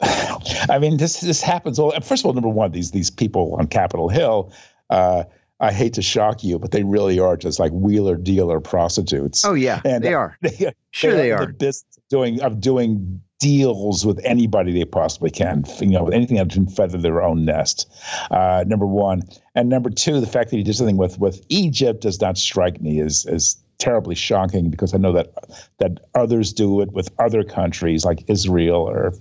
I 0.00 0.78
mean, 0.80 0.96
this 0.96 1.20
this 1.20 1.42
happens. 1.42 1.78
All 1.78 1.92
first 2.00 2.22
of 2.22 2.26
all, 2.26 2.32
number 2.32 2.48
one, 2.48 2.72
these 2.72 2.90
these 2.90 3.10
people 3.10 3.56
on 3.58 3.66
Capitol 3.66 4.08
Hill. 4.08 4.52
Uh, 4.88 5.24
I 5.62 5.72
hate 5.72 5.92
to 5.94 6.02
shock 6.02 6.42
you, 6.42 6.58
but 6.58 6.70
they 6.70 6.84
really 6.84 7.18
are 7.18 7.36
just 7.36 7.58
like 7.58 7.70
wheeler 7.72 8.16
dealer 8.16 8.60
prostitutes. 8.60 9.44
Oh 9.44 9.52
yeah, 9.52 9.82
and 9.84 10.02
they 10.02 10.14
are. 10.14 10.38
They, 10.40 10.72
sure, 10.90 11.12
they, 11.12 11.18
they 11.18 11.32
are. 11.32 11.46
The 11.46 11.52
business 11.52 11.98
of 11.98 12.08
doing 12.08 12.40
of 12.40 12.60
doing 12.60 13.20
deals 13.40 14.06
with 14.06 14.20
anybody 14.22 14.70
they 14.70 14.84
possibly 14.84 15.30
can, 15.30 15.64
you 15.80 15.88
know, 15.88 16.04
with 16.04 16.14
anything 16.14 16.36
that 16.36 16.50
can 16.50 16.68
feather 16.68 16.98
their 16.98 17.22
own 17.22 17.44
nest. 17.44 17.90
Uh, 18.30 18.64
number 18.66 18.86
one, 18.86 19.22
and 19.54 19.68
number 19.68 19.90
two, 19.90 20.20
the 20.20 20.26
fact 20.26 20.50
that 20.50 20.58
he 20.58 20.62
did 20.62 20.76
something 20.76 20.98
with 20.98 21.18
with 21.18 21.44
Egypt 21.48 22.02
does 22.02 22.20
not 22.20 22.38
strike 22.38 22.80
me 22.80 23.00
as 23.00 23.26
as 23.26 23.56
terribly 23.78 24.14
shocking 24.14 24.70
because 24.70 24.94
I 24.94 24.98
know 24.98 25.12
that 25.14 25.32
that 25.78 26.00
others 26.14 26.52
do 26.52 26.82
it 26.82 26.92
with 26.92 27.10
other 27.18 27.42
countries 27.42 28.04
like 28.04 28.24
Israel 28.28 28.88
or 28.88 29.14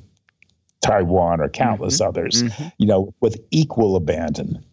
Taiwan 0.81 1.41
or 1.41 1.49
countless 1.49 1.99
mm-hmm. 1.99 2.09
others, 2.09 2.43
mm-hmm. 2.43 2.67
you 2.77 2.85
know, 2.85 3.13
with 3.21 3.41
equal 3.51 3.95
abandon. 3.95 4.63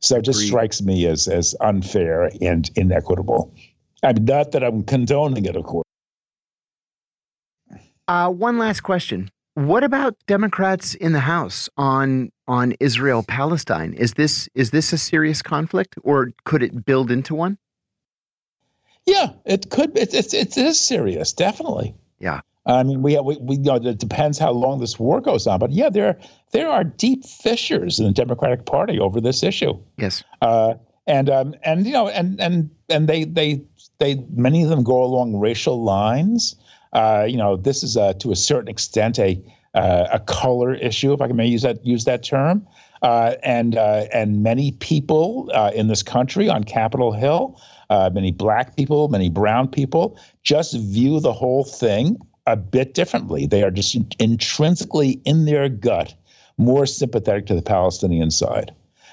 So 0.00 0.16
it 0.16 0.22
just 0.22 0.40
strikes 0.40 0.82
me 0.82 1.06
as 1.06 1.28
as 1.28 1.54
unfair 1.60 2.30
and 2.42 2.68
inequitable. 2.76 3.54
I 4.02 4.12
mean, 4.12 4.24
not 4.26 4.52
that 4.52 4.62
I'm 4.62 4.82
condoning 4.82 5.46
it, 5.46 5.56
of 5.56 5.64
course. 5.64 5.85
Uh, 8.08 8.30
one 8.30 8.58
last 8.58 8.80
question. 8.80 9.30
What 9.54 9.82
about 9.84 10.16
Democrats 10.26 10.94
in 10.94 11.12
the 11.12 11.20
House 11.20 11.68
on 11.76 12.30
on 12.46 12.74
Israel 12.78 13.24
Palestine? 13.26 13.94
Is 13.94 14.14
this 14.14 14.48
is 14.54 14.70
this 14.70 14.92
a 14.92 14.98
serious 14.98 15.40
conflict, 15.42 15.94
or 16.02 16.30
could 16.44 16.62
it 16.62 16.84
build 16.84 17.10
into 17.10 17.34
one? 17.34 17.58
Yeah, 19.06 19.30
it 19.44 19.70
could. 19.70 19.96
It's 19.96 20.14
it's 20.14 20.34
it 20.34 20.56
is 20.56 20.78
serious, 20.80 21.32
definitely. 21.32 21.94
Yeah. 22.18 22.40
I 22.66 22.82
mean, 22.82 23.00
we, 23.00 23.18
we, 23.20 23.36
we 23.40 23.56
you 23.56 23.62
know 23.62 23.76
it 23.76 23.98
depends 23.98 24.38
how 24.38 24.50
long 24.50 24.80
this 24.80 24.98
war 24.98 25.20
goes 25.20 25.46
on, 25.46 25.58
but 25.58 25.70
yeah, 25.70 25.88
there 25.88 26.18
there 26.52 26.68
are 26.68 26.84
deep 26.84 27.24
fissures 27.24 27.98
in 27.98 28.06
the 28.06 28.12
Democratic 28.12 28.66
Party 28.66 28.98
over 28.98 29.20
this 29.20 29.42
issue. 29.42 29.78
Yes. 29.96 30.22
Uh, 30.42 30.74
and 31.06 31.30
um, 31.30 31.54
and 31.62 31.86
you 31.86 31.92
know, 31.92 32.08
and 32.08 32.40
and 32.40 32.70
and 32.88 33.08
they 33.08 33.24
they 33.24 33.62
they 33.98 34.16
many 34.30 34.62
of 34.62 34.68
them 34.68 34.82
go 34.82 35.02
along 35.02 35.38
racial 35.38 35.82
lines. 35.82 36.56
Uh, 36.92 37.26
you 37.28 37.36
know, 37.36 37.56
this 37.56 37.82
is 37.82 37.96
a, 37.96 38.14
to 38.14 38.32
a 38.32 38.36
certain 38.36 38.68
extent 38.68 39.18
a 39.18 39.40
uh, 39.74 40.08
a 40.10 40.20
color 40.20 40.74
issue, 40.74 41.12
if 41.12 41.20
I 41.20 41.28
can 41.28 41.38
use 41.38 41.62
that 41.62 41.84
use 41.84 42.04
that 42.04 42.22
term. 42.22 42.66
Uh, 43.02 43.34
and 43.42 43.76
uh, 43.76 44.06
and 44.12 44.42
many 44.42 44.72
people 44.72 45.50
uh, 45.54 45.70
in 45.74 45.88
this 45.88 46.02
country 46.02 46.48
on 46.48 46.64
Capitol 46.64 47.12
Hill, 47.12 47.60
uh, 47.90 48.10
many 48.12 48.32
black 48.32 48.74
people, 48.74 49.08
many 49.08 49.28
brown 49.28 49.68
people, 49.68 50.18
just 50.42 50.74
view 50.74 51.20
the 51.20 51.32
whole 51.32 51.62
thing 51.62 52.16
a 52.46 52.56
bit 52.56 52.94
differently. 52.94 53.46
They 53.46 53.62
are 53.62 53.70
just 53.70 53.96
intrinsically 54.18 55.20
in 55.24 55.44
their 55.44 55.68
gut 55.68 56.14
more 56.58 56.86
sympathetic 56.86 57.46
to 57.46 57.54
the 57.54 57.62
Palestinian 57.62 58.30
side. 58.30 58.72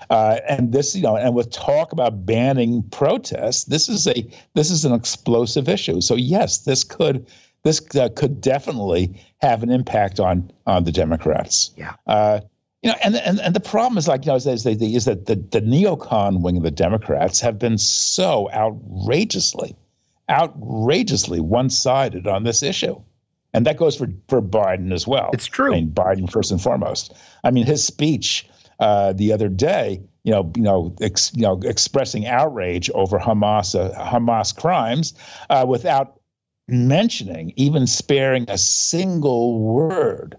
Uh, 0.09 0.39
and 0.47 0.71
this, 0.71 0.95
you 0.95 1.01
know, 1.01 1.15
and 1.15 1.33
with 1.33 1.49
talk 1.51 1.91
about 1.91 2.25
banning 2.25 2.83
protests, 2.83 3.65
this 3.65 3.89
is 3.89 4.07
a 4.07 4.27
this 4.53 4.69
is 4.69 4.85
an 4.85 4.93
explosive 4.93 5.67
issue. 5.69 6.01
So 6.01 6.15
yes, 6.15 6.59
this 6.59 6.83
could 6.83 7.25
this 7.63 7.81
uh, 7.95 8.09
could 8.15 8.41
definitely 8.41 9.25
have 9.39 9.63
an 9.63 9.71
impact 9.71 10.19
on 10.19 10.51
on 10.67 10.83
the 10.83 10.91
Democrats. 10.91 11.71
Yeah. 11.75 11.93
Uh, 12.05 12.41
you 12.81 12.91
know, 12.91 12.97
and, 13.03 13.15
and 13.15 13.39
and 13.39 13.55
the 13.55 13.61
problem 13.61 13.97
is 13.97 14.07
like 14.07 14.25
you 14.25 14.31
know 14.31 14.35
is, 14.35 14.45
is, 14.45 14.65
is 14.65 15.05
that 15.05 15.25
the 15.25 15.35
the 15.35 15.61
neocon 15.61 16.41
wing 16.41 16.57
of 16.57 16.63
the 16.63 16.71
Democrats 16.71 17.39
have 17.39 17.57
been 17.57 17.77
so 17.77 18.49
outrageously, 18.51 19.75
outrageously 20.29 21.39
one 21.39 21.69
sided 21.69 22.27
on 22.27 22.43
this 22.43 22.61
issue, 22.61 23.01
and 23.53 23.65
that 23.65 23.77
goes 23.77 23.95
for 23.95 24.07
for 24.27 24.41
Biden 24.41 24.93
as 24.93 25.07
well. 25.07 25.29
It's 25.31 25.45
true. 25.45 25.71
I 25.71 25.75
mean, 25.75 25.91
Biden 25.91 26.29
first 26.29 26.51
and 26.51 26.61
foremost. 26.61 27.13
I 27.45 27.51
mean, 27.51 27.65
his 27.65 27.85
speech 27.85 28.49
uh, 28.81 29.13
the 29.13 29.31
other 29.31 29.47
day, 29.47 30.01
you 30.23 30.33
know, 30.33 30.51
you 30.57 30.63
know, 30.63 30.93
ex, 30.99 31.31
you 31.33 31.43
know, 31.43 31.61
expressing 31.63 32.27
outrage 32.27 32.89
over 32.89 33.17
Hamas 33.17 33.79
uh, 33.79 33.97
Hamas 33.97 34.53
crimes 34.53 35.13
uh, 35.49 35.65
without 35.65 36.19
mentioning, 36.67 37.53
even 37.55 37.87
sparing 37.87 38.45
a 38.49 38.57
single 38.57 39.59
word 39.59 40.37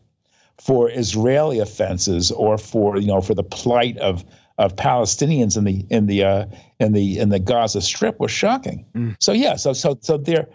for 0.61 0.91
Israeli 0.91 1.59
offenses 1.59 2.31
or 2.31 2.57
for 2.59 2.97
you 2.97 3.07
know 3.07 3.21
for 3.21 3.35
the 3.35 3.43
plight 3.43 3.99
of 3.99 4.25
of 4.59 4.77
Palestinians 4.77 5.57
in 5.57 5.65
the 5.65 5.85
in 5.91 6.07
the 6.07 6.25
uh, 6.25 6.47
in 6.79 6.93
the 6.93 7.19
in 7.19 7.29
the 7.29 7.39
Gaza 7.39 7.81
Strip 7.81 8.21
was 8.21 8.31
shocking. 8.31 8.87
Mm. 8.95 9.17
So 9.21 9.33
yeah, 9.33 9.57
so 9.57 9.73
so 9.73 9.99
so 10.01 10.17
there, 10.17 10.49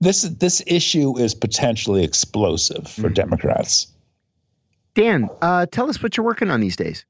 this 0.00 0.22
this 0.22 0.62
issue 0.66 1.18
is 1.18 1.34
potentially 1.34 2.04
explosive 2.04 2.86
for 2.88 3.08
mm. 3.08 3.14
Democrats. 3.14 3.88
Dan, 4.94 5.28
uh, 5.42 5.66
tell 5.66 5.90
us 5.90 6.02
what 6.02 6.16
you're 6.16 6.24
working 6.24 6.50
on 6.50 6.60
these 6.60 6.76
days. 6.76 7.04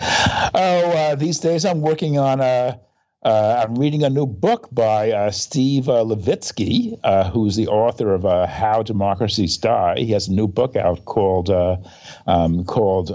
Oh, 0.00 0.90
uh, 0.90 1.14
these 1.14 1.38
days 1.38 1.64
I'm 1.64 1.80
working 1.80 2.18
on 2.18 2.40
a 2.40 2.78
uh, 3.22 3.64
I'm 3.66 3.74
reading 3.74 4.04
a 4.04 4.10
new 4.10 4.26
book 4.26 4.68
by 4.70 5.10
uh, 5.10 5.30
Steve 5.30 5.88
uh, 5.88 6.04
Levitsky, 6.04 6.98
uh, 7.02 7.28
who's 7.30 7.56
the 7.56 7.66
author 7.66 8.14
of 8.14 8.24
uh, 8.24 8.46
How 8.46 8.82
Democracies 8.82 9.56
Die. 9.56 9.94
He 9.98 10.12
has 10.12 10.28
a 10.28 10.32
new 10.32 10.46
book 10.46 10.76
out 10.76 11.04
called 11.06 11.50
uh, 11.50 11.76
um, 12.26 12.64
called 12.64 13.10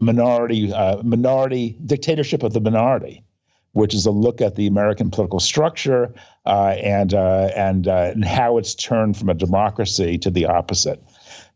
Minority 0.00 0.68
Minority 1.02 1.76
Dictatorship 1.84 2.42
of 2.42 2.52
the 2.52 2.60
Minority, 2.60 3.24
which 3.72 3.94
is 3.94 4.06
a 4.06 4.12
look 4.12 4.40
at 4.40 4.54
the 4.54 4.66
American 4.66 5.10
political 5.10 5.40
structure 5.40 6.14
and 6.44 7.12
and 7.12 7.86
and 7.88 8.24
how 8.24 8.58
it's 8.58 8.74
turned 8.74 9.16
from 9.16 9.28
a 9.28 9.34
democracy 9.34 10.18
to 10.18 10.30
the 10.30 10.46
opposite. 10.46 11.02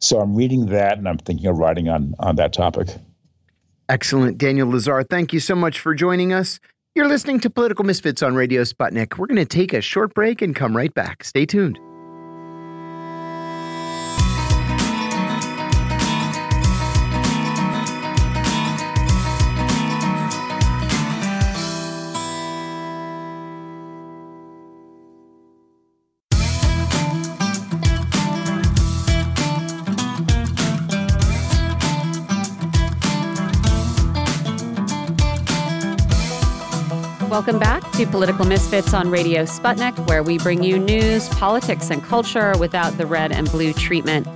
So 0.01 0.19
I'm 0.19 0.35
reading 0.35 0.67
that, 0.67 0.99
and 0.99 1.09
I'm 1.09 1.19
thinking 1.19 1.47
of 1.47 1.59
writing 1.59 1.89
on 1.89 2.15
on 2.19 2.37
that 2.37 2.53
topic. 2.53 2.89
Excellent, 3.89 4.39
Daniel 4.39 4.67
Lazare. 4.67 5.05
Thank 5.09 5.33
you 5.33 5.39
so 5.39 5.55
much 5.55 5.79
for 5.79 5.95
joining 5.95 6.33
us. 6.33 6.59
You're 6.97 7.09
listening 7.09 7.41
to 7.41 7.51
Political 7.51 7.85
Misfits 7.85 8.23
on 8.23 8.35
Radio 8.35 8.63
Sputnik. 8.63 9.19
We're 9.19 9.27
going 9.27 9.37
to 9.37 9.45
take 9.45 9.75
a 9.75 9.83
short 9.83 10.15
break 10.15 10.41
and 10.41 10.57
come 10.57 10.75
right 10.75 10.95
back. 10.95 11.25
Stay 11.25 11.45
tuned. 11.45 11.79
Welcome 37.37 37.59
back 37.59 37.93
to 37.93 38.07
Political 38.07 38.47
Misfits 38.47 38.95
on 38.95 39.11
Radio 39.11 39.43
Sputnik, 39.43 40.09
where 40.09 40.23
we 40.23 40.39
bring 40.39 40.63
you 40.63 40.79
news, 40.79 41.29
politics, 41.29 41.91
and 41.91 42.03
culture 42.03 42.57
without 42.57 42.97
the 42.97 43.05
red 43.05 43.31
and 43.31 43.47
blue 43.51 43.75
treatment. 43.75 44.27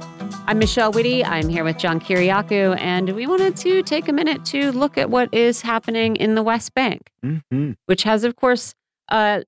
I'm 0.46 0.58
Michelle 0.58 0.92
Witte. 0.92 1.26
I'm 1.26 1.48
here 1.48 1.64
with 1.64 1.78
John 1.78 1.98
Kiriakou, 1.98 2.78
and 2.78 3.14
we 3.14 3.26
wanted 3.26 3.56
to 3.56 3.82
take 3.84 4.08
a 4.08 4.12
minute 4.12 4.44
to 4.44 4.70
look 4.72 4.98
at 4.98 5.08
what 5.08 5.32
is 5.32 5.62
happening 5.62 6.16
in 6.16 6.34
the 6.34 6.42
West 6.42 6.74
Bank, 6.74 7.10
mm-hmm. 7.24 7.72
which 7.86 8.02
has, 8.02 8.22
of 8.22 8.36
course, 8.36 8.74
uh, 9.08 9.44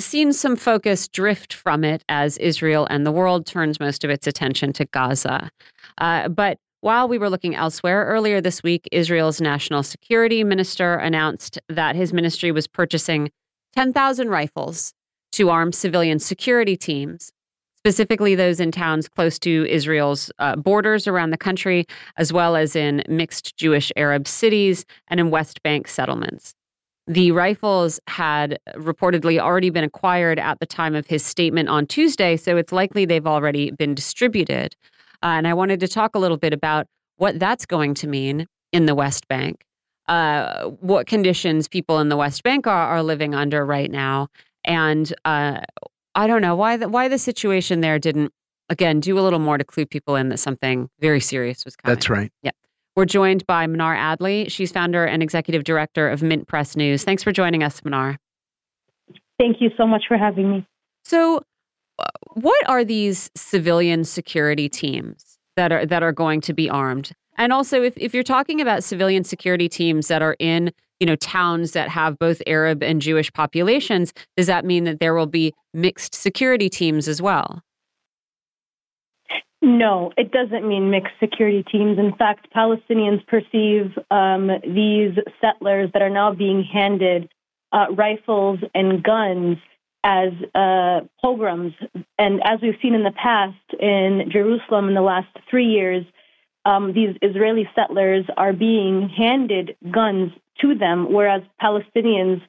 seen 0.00 0.32
some 0.32 0.56
focus 0.56 1.06
drift 1.06 1.54
from 1.54 1.84
it 1.84 2.02
as 2.08 2.36
Israel 2.38 2.88
and 2.90 3.06
the 3.06 3.12
world 3.12 3.46
turns 3.46 3.78
most 3.78 4.02
of 4.02 4.10
its 4.10 4.26
attention 4.26 4.72
to 4.72 4.84
Gaza. 4.84 5.48
Uh, 5.98 6.28
but 6.28 6.58
while 6.80 7.08
we 7.08 7.18
were 7.18 7.30
looking 7.30 7.54
elsewhere, 7.54 8.04
earlier 8.04 8.40
this 8.40 8.62
week, 8.62 8.88
Israel's 8.92 9.40
national 9.40 9.82
security 9.82 10.44
minister 10.44 10.94
announced 10.94 11.58
that 11.68 11.96
his 11.96 12.12
ministry 12.12 12.52
was 12.52 12.66
purchasing 12.66 13.30
10,000 13.74 14.28
rifles 14.28 14.92
to 15.32 15.50
arm 15.50 15.72
civilian 15.72 16.18
security 16.18 16.76
teams, 16.76 17.32
specifically 17.76 18.34
those 18.34 18.60
in 18.60 18.70
towns 18.70 19.08
close 19.08 19.38
to 19.38 19.66
Israel's 19.68 20.30
uh, 20.38 20.56
borders 20.56 21.06
around 21.06 21.30
the 21.30 21.36
country, 21.36 21.86
as 22.16 22.32
well 22.32 22.56
as 22.56 22.76
in 22.76 23.02
mixed 23.08 23.56
Jewish 23.56 23.90
Arab 23.96 24.26
cities 24.26 24.84
and 25.08 25.20
in 25.20 25.30
West 25.30 25.62
Bank 25.62 25.88
settlements. 25.88 26.54
The 27.06 27.30
rifles 27.30 28.00
had 28.08 28.58
reportedly 28.74 29.38
already 29.38 29.70
been 29.70 29.84
acquired 29.84 30.40
at 30.40 30.58
the 30.58 30.66
time 30.66 30.94
of 30.94 31.06
his 31.06 31.24
statement 31.24 31.68
on 31.68 31.86
Tuesday, 31.86 32.36
so 32.36 32.56
it's 32.56 32.72
likely 32.72 33.04
they've 33.04 33.26
already 33.26 33.70
been 33.70 33.94
distributed. 33.94 34.74
Uh, 35.26 35.30
and 35.30 35.48
I 35.48 35.54
wanted 35.54 35.80
to 35.80 35.88
talk 35.88 36.14
a 36.14 36.20
little 36.20 36.36
bit 36.36 36.52
about 36.52 36.86
what 37.16 37.40
that's 37.40 37.66
going 37.66 37.94
to 37.94 38.06
mean 38.06 38.46
in 38.70 38.86
the 38.86 38.94
West 38.94 39.26
Bank, 39.26 39.64
uh, 40.06 40.66
what 40.66 41.08
conditions 41.08 41.66
people 41.66 41.98
in 41.98 42.10
the 42.10 42.16
West 42.16 42.44
Bank 42.44 42.68
are, 42.68 42.86
are 42.86 43.02
living 43.02 43.34
under 43.34 43.66
right 43.66 43.90
now, 43.90 44.28
and 44.64 45.12
uh, 45.24 45.62
I 46.14 46.28
don't 46.28 46.42
know 46.42 46.54
why 46.54 46.76
the, 46.76 46.88
why 46.88 47.08
the 47.08 47.18
situation 47.18 47.80
there 47.80 47.98
didn't 47.98 48.32
again 48.68 49.00
do 49.00 49.18
a 49.18 49.22
little 49.22 49.40
more 49.40 49.58
to 49.58 49.64
clue 49.64 49.84
people 49.84 50.14
in 50.14 50.28
that 50.28 50.38
something 50.38 50.88
very 51.00 51.18
serious 51.18 51.64
was 51.64 51.74
coming. 51.74 51.96
That's 51.96 52.08
right. 52.08 52.30
Yeah. 52.44 52.52
We're 52.94 53.04
joined 53.04 53.44
by 53.48 53.66
Mnar 53.66 53.96
Adley. 53.96 54.48
She's 54.48 54.70
founder 54.70 55.04
and 55.04 55.24
executive 55.24 55.64
director 55.64 56.08
of 56.08 56.22
Mint 56.22 56.46
Press 56.46 56.76
News. 56.76 57.02
Thanks 57.02 57.24
for 57.24 57.32
joining 57.32 57.64
us, 57.64 57.80
Mnar. 57.80 58.16
Thank 59.40 59.60
you 59.60 59.70
so 59.76 59.88
much 59.88 60.04
for 60.06 60.16
having 60.16 60.52
me. 60.52 60.66
So, 61.04 61.42
what 62.34 62.68
are 62.68 62.84
these 62.84 63.30
civilian 63.34 64.04
security 64.04 64.68
teams 64.68 65.38
that 65.56 65.72
are 65.72 65.86
that 65.86 66.02
are 66.02 66.12
going 66.12 66.40
to 66.42 66.52
be 66.52 66.68
armed? 66.68 67.12
And 67.38 67.52
also, 67.52 67.82
if, 67.82 67.94
if 67.96 68.14
you're 68.14 68.22
talking 68.22 68.60
about 68.60 68.82
civilian 68.84 69.24
security 69.24 69.68
teams 69.68 70.08
that 70.08 70.22
are 70.22 70.36
in 70.38 70.72
you 71.00 71.06
know 71.06 71.16
towns 71.16 71.72
that 71.72 71.88
have 71.88 72.18
both 72.18 72.42
Arab 72.46 72.82
and 72.82 73.00
Jewish 73.00 73.32
populations, 73.32 74.12
does 74.36 74.46
that 74.46 74.64
mean 74.64 74.84
that 74.84 75.00
there 75.00 75.14
will 75.14 75.26
be 75.26 75.52
mixed 75.72 76.14
security 76.14 76.68
teams 76.68 77.08
as 77.08 77.22
well? 77.22 77.62
No, 79.62 80.12
it 80.16 80.30
doesn't 80.30 80.68
mean 80.68 80.90
mixed 80.90 81.14
security 81.18 81.64
teams. 81.72 81.98
In 81.98 82.14
fact, 82.16 82.46
Palestinians 82.54 83.26
perceive 83.26 83.98
um, 84.10 84.50
these 84.62 85.16
settlers 85.40 85.90
that 85.92 86.02
are 86.02 86.10
now 86.10 86.32
being 86.32 86.62
handed 86.62 87.28
uh, 87.72 87.86
rifles 87.90 88.60
and 88.74 89.02
guns 89.02 89.56
as 90.06 90.32
uh, 90.54 91.00
pogroms. 91.20 91.72
And 92.16 92.40
as 92.44 92.60
we've 92.62 92.78
seen 92.80 92.94
in 92.94 93.02
the 93.02 93.10
past 93.10 93.56
in 93.80 94.30
Jerusalem 94.30 94.86
in 94.86 94.94
the 94.94 95.02
last 95.02 95.26
three 95.50 95.66
years, 95.66 96.04
um, 96.64 96.92
these 96.92 97.16
Israeli 97.22 97.68
settlers 97.74 98.24
are 98.36 98.52
being 98.52 99.08
handed 99.08 99.76
guns 99.90 100.30
to 100.60 100.76
them, 100.76 101.12
whereas 101.12 101.42
Palestinians 101.60 102.40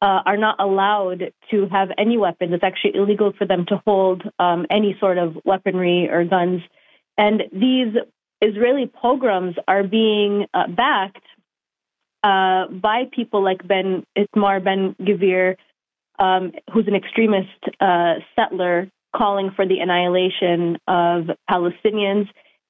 uh, 0.00 0.20
are 0.24 0.38
not 0.38 0.56
allowed 0.58 1.34
to 1.50 1.66
have 1.70 1.90
any 1.98 2.16
weapons. 2.16 2.54
It's 2.54 2.64
actually 2.64 2.96
illegal 2.96 3.34
for 3.36 3.46
them 3.46 3.66
to 3.66 3.82
hold 3.86 4.22
um, 4.38 4.64
any 4.70 4.96
sort 4.98 5.18
of 5.18 5.36
weaponry 5.44 6.08
or 6.10 6.24
guns. 6.24 6.62
And 7.18 7.42
these 7.52 7.94
Israeli 8.40 8.86
pogroms 8.86 9.54
are 9.68 9.84
being 9.84 10.46
uh, 10.54 10.66
backed 10.68 11.26
uh, 12.22 12.68
by 12.68 13.04
people 13.12 13.44
like 13.44 13.66
Ben 13.68 14.06
Itamar 14.16 14.64
Ben 14.64 14.96
Gvir, 14.98 15.56
um, 16.22 16.52
who's 16.72 16.86
an 16.86 16.94
extremist 16.94 17.48
uh, 17.80 18.14
settler 18.36 18.88
calling 19.14 19.50
for 19.56 19.66
the 19.66 19.80
annihilation 19.80 20.78
of 20.86 21.24
Palestinians. 21.50 22.28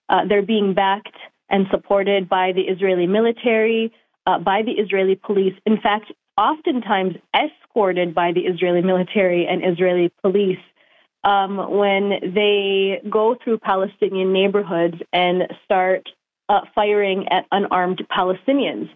Uh, 0.08 0.22
they're 0.26 0.42
being 0.42 0.72
backed 0.72 1.16
and 1.50 1.66
supported 1.70 2.28
by 2.28 2.52
the 2.52 2.62
Israeli 2.62 3.06
military, 3.06 3.92
uh, 4.26 4.38
by 4.38 4.62
the 4.62 4.72
Israeli 4.72 5.16
police. 5.16 5.54
In 5.66 5.76
fact, 5.80 6.06
oftentimes 6.38 7.16
escorted 7.34 8.14
by 8.14 8.32
the 8.32 8.40
Israeli 8.40 8.80
military 8.80 9.46
and 9.46 9.62
Israeli 9.62 10.10
police 10.22 10.64
um, 11.22 11.58
when 11.76 12.32
they 12.34 13.02
go 13.08 13.36
through 13.44 13.58
Palestinian 13.58 14.32
neighborhoods 14.32 14.96
and 15.12 15.42
start 15.64 16.08
uh, 16.48 16.60
firing 16.74 17.28
at 17.30 17.44
unarmed 17.52 18.02
Palestinians. 18.10 18.88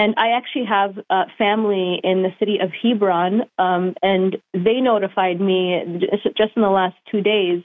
And 0.00 0.14
I 0.16 0.30
actually 0.30 0.64
have 0.64 0.98
uh, 1.10 1.24
family 1.36 2.00
in 2.02 2.22
the 2.22 2.30
city 2.38 2.58
of 2.62 2.70
Hebron, 2.82 3.42
um, 3.58 3.94
and 4.02 4.36
they 4.54 4.80
notified 4.80 5.40
me 5.40 6.00
just 6.36 6.52
in 6.56 6.62
the 6.62 6.70
last 6.70 6.96
two 7.10 7.20
days 7.20 7.62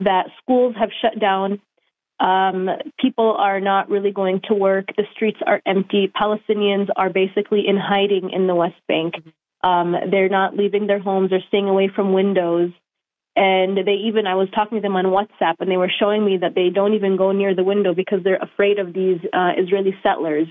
that 0.00 0.26
schools 0.42 0.74
have 0.78 0.90
shut 1.02 1.20
down 1.20 1.60
um, 2.20 2.68
people 3.00 3.34
are 3.38 3.60
not 3.60 3.90
really 3.90 4.12
going 4.12 4.40
to 4.48 4.54
work. 4.54 4.86
The 4.96 5.04
streets 5.14 5.38
are 5.46 5.60
empty. 5.66 6.12
Palestinians 6.14 6.88
are 6.96 7.10
basically 7.10 7.66
in 7.66 7.76
hiding 7.76 8.30
in 8.30 8.46
the 8.46 8.54
West 8.54 8.80
Bank. 8.86 9.14
Um, 9.62 9.94
they're 10.10 10.28
not 10.28 10.56
leaving 10.56 10.86
their 10.86 11.00
homes 11.00 11.32
or 11.32 11.40
staying 11.48 11.68
away 11.68 11.90
from 11.94 12.12
windows. 12.12 12.70
And 13.36 13.76
they 13.76 13.94
even, 14.06 14.28
I 14.28 14.36
was 14.36 14.48
talking 14.54 14.78
to 14.78 14.82
them 14.82 14.94
on 14.94 15.06
WhatsApp, 15.06 15.56
and 15.58 15.68
they 15.68 15.76
were 15.76 15.90
showing 15.98 16.24
me 16.24 16.38
that 16.40 16.54
they 16.54 16.70
don't 16.70 16.94
even 16.94 17.16
go 17.16 17.32
near 17.32 17.54
the 17.54 17.64
window 17.64 17.92
because 17.92 18.20
they're 18.22 18.36
afraid 18.36 18.78
of 18.78 18.92
these 18.92 19.18
uh, 19.32 19.52
Israeli 19.58 19.94
settlers. 20.04 20.46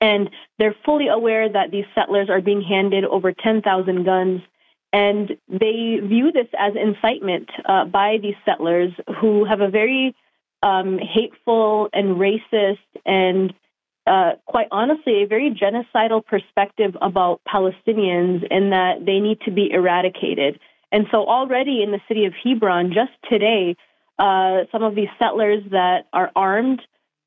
And 0.00 0.30
they're 0.58 0.76
fully 0.84 1.08
aware 1.08 1.48
that 1.48 1.70
these 1.70 1.86
settlers 1.94 2.28
are 2.28 2.40
being 2.40 2.62
handed 2.62 3.04
over 3.04 3.32
10,000 3.32 4.04
guns. 4.04 4.42
And 4.92 5.36
they 5.48 5.98
view 6.02 6.32
this 6.32 6.48
as 6.58 6.74
incitement 6.74 7.48
uh, 7.64 7.86
by 7.86 8.18
these 8.20 8.34
settlers 8.44 8.92
who 9.20 9.44
have 9.44 9.60
a 9.60 9.68
very 9.68 10.14
um, 10.62 10.98
hateful 10.98 11.88
and 11.92 12.16
racist 12.16 12.78
and 13.04 13.52
uh, 14.06 14.32
quite 14.46 14.68
honestly, 14.70 15.22
a 15.22 15.26
very 15.26 15.50
genocidal 15.50 16.24
perspective 16.24 16.96
about 17.02 17.40
Palestinians 17.46 18.46
in 18.50 18.70
that 18.70 19.04
they 19.04 19.18
need 19.18 19.40
to 19.40 19.50
be 19.50 19.70
eradicated. 19.72 20.60
And 20.92 21.06
so, 21.10 21.26
already 21.26 21.82
in 21.82 21.90
the 21.90 22.00
city 22.06 22.24
of 22.24 22.32
Hebron, 22.44 22.92
just 22.92 23.10
today, 23.28 23.74
uh, 24.18 24.60
some 24.70 24.84
of 24.84 24.94
these 24.94 25.08
settlers 25.18 25.64
that 25.72 26.06
are 26.12 26.30
armed, 26.36 26.80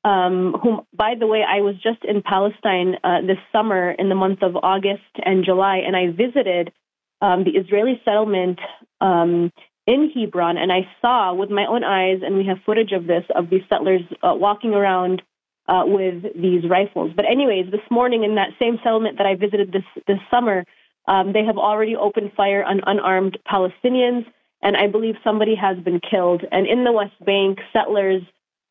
um, 0.04 0.56
whom, 0.62 0.80
by 0.94 1.14
the 1.18 1.26
way, 1.26 1.42
I 1.46 1.60
was 1.60 1.74
just 1.76 2.04
in 2.04 2.22
Palestine 2.22 2.96
uh, 3.04 3.20
this 3.20 3.38
summer 3.52 3.90
in 3.90 4.08
the 4.08 4.14
month 4.14 4.42
of 4.42 4.56
August 4.56 5.02
and 5.24 5.44
July, 5.44 5.78
and 5.86 5.96
I 5.96 6.10
visited 6.10 6.72
um, 7.20 7.44
the 7.44 7.50
Israeli 7.50 8.00
settlement 8.04 8.58
um, 9.00 9.52
in 9.86 10.10
Hebron, 10.14 10.56
and 10.56 10.72
I 10.72 10.88
saw 11.02 11.34
with 11.34 11.50
my 11.50 11.66
own 11.66 11.84
eyes, 11.84 12.20
and 12.24 12.36
we 12.36 12.46
have 12.46 12.58
footage 12.64 12.92
of 12.92 13.06
this, 13.06 13.24
of 13.34 13.50
these 13.50 13.62
settlers 13.68 14.02
uh, 14.22 14.34
walking 14.34 14.72
around 14.72 15.22
uh, 15.68 15.82
with 15.84 16.22
these 16.34 16.68
rifles. 16.68 17.12
But 17.14 17.26
anyways, 17.26 17.70
this 17.70 17.80
morning 17.90 18.24
in 18.24 18.36
that 18.36 18.50
same 18.58 18.78
settlement 18.82 19.18
that 19.18 19.26
I 19.26 19.34
visited 19.34 19.72
this 19.72 19.84
this 20.06 20.18
summer, 20.30 20.64
um, 21.06 21.32
they 21.32 21.44
have 21.44 21.58
already 21.58 21.96
opened 21.96 22.32
fire 22.36 22.64
on 22.64 22.80
unarmed 22.86 23.38
Palestinians, 23.46 24.24
and 24.62 24.76
I 24.76 24.86
believe 24.86 25.14
somebody 25.22 25.54
has 25.54 25.78
been 25.78 26.00
killed. 26.00 26.42
And 26.50 26.66
in 26.66 26.84
the 26.84 26.92
West 26.92 27.24
Bank, 27.24 27.58
settlers 27.72 28.22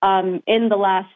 um, 0.01 0.41
in 0.47 0.69
the 0.69 0.75
last 0.75 1.13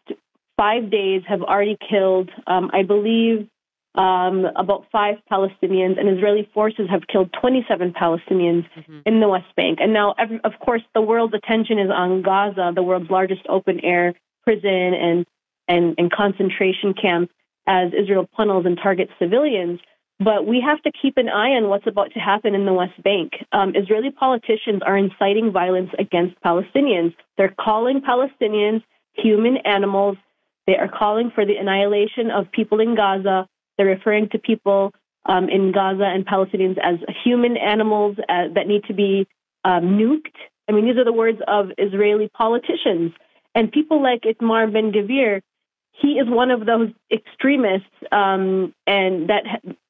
five 0.58 0.90
days 0.92 1.24
have 1.28 1.42
already 1.42 1.78
killed, 1.90 2.30
um, 2.48 2.70
I 2.74 2.84
believe, 2.84 3.48
um, 3.96 4.46
about 4.56 4.86
five 4.92 5.18
Palestinians, 5.32 6.00
and 6.00 6.10
Israeli 6.10 6.50
forces 6.54 6.90
have 6.90 7.06
killed 7.08 7.32
27 7.40 7.94
Palestinians 7.94 8.66
mm-hmm. 8.76 9.00
in 9.06 9.20
the 9.20 9.28
West 9.28 9.56
Bank. 9.56 9.80
And 9.82 9.94
now, 9.94 10.16
every, 10.18 10.40
of 10.44 10.54
course, 10.60 10.82
the 10.96 11.02
world's 11.02 11.36
attention 11.36 11.78
is 11.78 11.92
on 11.92 12.24
Gaza, 12.24 12.72
the 12.74 12.82
world's 12.82 13.10
largest 13.10 13.42
open 13.48 13.80
air 13.82 14.14
prison 14.44 14.94
and, 14.94 15.26
and, 15.68 15.96
and 15.98 16.12
concentration 16.12 16.94
camp, 16.94 17.32
as 17.68 17.92
Israel 17.94 18.28
funnels 18.36 18.66
and 18.66 18.78
targets 18.82 19.12
civilians. 19.20 19.80
But 20.24 20.46
we 20.48 20.62
have 20.62 20.82
to 20.84 20.92
keep 21.02 21.18
an 21.18 21.28
eye 21.28 21.52
on 21.52 21.70
what's 21.70 21.88
about 21.88 22.14
to 22.14 22.20
happen 22.20 22.56
in 22.56 22.66
the 22.66 22.74
West 22.74 23.02
Bank. 23.04 23.34
Um, 23.52 23.74
Israeli 23.76 24.12
politicians 24.12 24.82
are 24.86 24.98
inciting 24.98 25.52
violence 25.52 25.90
against 25.98 26.40
Palestinians. 26.42 27.14
They're 27.38 27.54
calling 27.60 28.02
Palestinians 28.02 28.84
human 29.14 29.58
animals. 29.58 30.18
They 30.68 30.76
are 30.78 30.88
calling 30.88 31.32
for 31.34 31.46
the 31.46 31.58
annihilation 31.58 32.32
of 32.32 32.52
people 32.52 32.80
in 32.80 32.96
Gaza. 32.96 33.48
They're 33.78 33.88
referring 33.88 34.30
to 34.30 34.40
people 34.40 34.94
um, 35.26 35.50
in 35.50 35.72
Gaza 35.72 36.06
and 36.06 36.26
Palestinians 36.26 36.78
as 36.82 37.00
human 37.24 37.58
animals 37.58 38.16
uh, 38.30 38.54
that 38.56 38.68
need 38.68 38.84
to 38.86 38.94
be 38.94 39.28
um, 39.66 39.98
nuked. 39.98 40.38
I 40.70 40.72
mean, 40.72 40.86
these 40.86 40.98
are 40.98 41.06
the 41.06 41.14
words 41.14 41.40
of 41.48 41.72
Israeli 41.78 42.30
politicians. 42.30 43.12
And 43.56 43.72
people 43.72 44.02
like 44.02 44.22
Itamar 44.22 44.72
Ben 44.72 44.92
Gvir, 44.92 45.42
he 45.94 46.14
is 46.14 46.28
one 46.28 46.52
of 46.52 46.66
those 46.66 46.90
extremists 47.12 47.86
um, 48.12 48.74
and 48.88 49.30
that 49.30 49.44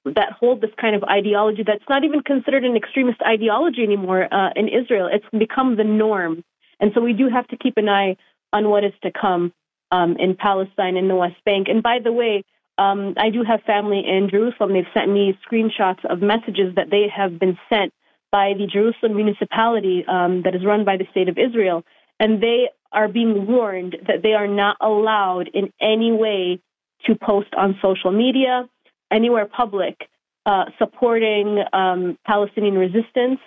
that 0.06 0.34
hold 0.34 0.60
this 0.60 0.72
kind 0.80 0.96
of 0.96 1.04
ideology 1.04 1.64
that's 1.66 1.84
not 1.90 2.04
even 2.04 2.22
considered 2.22 2.66
an 2.66 2.76
extremist 2.76 3.22
ideology 3.26 3.84
anymore 3.84 4.28
uh, 4.32 4.50
in 4.56 4.68
Israel. 4.68 5.10
It's 5.12 5.26
become 5.38 5.78
the 5.78 5.86
norm. 5.86 6.44
And 6.80 6.92
so 6.94 7.00
we 7.00 7.14
do 7.14 7.30
have 7.30 7.48
to 7.48 7.58
keep 7.58 7.78
an 7.78 7.88
eye 7.88 8.18
on 8.52 8.70
what 8.70 8.84
is 8.84 8.92
to 9.04 9.12
come 9.12 9.54
um, 9.92 10.18
in 10.20 10.36
Palestine 10.36 10.98
in 10.98 11.08
the 11.08 11.16
West 11.16 11.38
Bank. 11.46 11.68
And 11.70 11.82
by 11.82 12.00
the 12.04 12.12
way, 12.12 12.44
um, 12.78 13.14
I 13.18 13.30
do 13.30 13.44
have 13.44 13.62
family 13.62 14.04
in 14.06 14.30
Jerusalem. 14.30 14.74
They've 14.74 14.86
sent 14.94 15.10
me 15.12 15.38
screenshots 15.50 16.04
of 16.06 16.22
messages 16.22 16.76
that 16.76 16.90
they 16.90 17.08
have 17.16 17.40
been 17.40 17.58
sent 17.70 17.94
by 18.32 18.54
the 18.58 18.68
Jerusalem 18.68 19.16
municipality 19.16 20.04
um, 20.08 20.42
that 20.44 20.56
is 20.56 20.66
run 20.66 20.84
by 20.84 20.98
the 20.98 21.06
state 21.12 21.30
of 21.30 21.38
Israel. 21.38 21.84
And 22.20 22.42
they 22.42 22.70
are 22.94 23.08
being 23.08 23.48
warned 23.48 23.98
that 24.08 24.22
they 24.24 24.34
are 24.34 24.48
not 24.48 24.78
allowed 24.82 25.50
in 25.54 25.72
any 25.82 26.12
way 26.12 26.60
to 27.06 27.16
post 27.16 27.50
on 27.58 27.78
social 27.82 28.12
media, 28.12 28.68
anywhere 29.12 29.46
public, 29.46 30.10
uh, 30.46 30.66
supporting 30.78 31.64
um, 31.74 32.18
Palestinian 32.26 32.76
resistance 32.76 33.40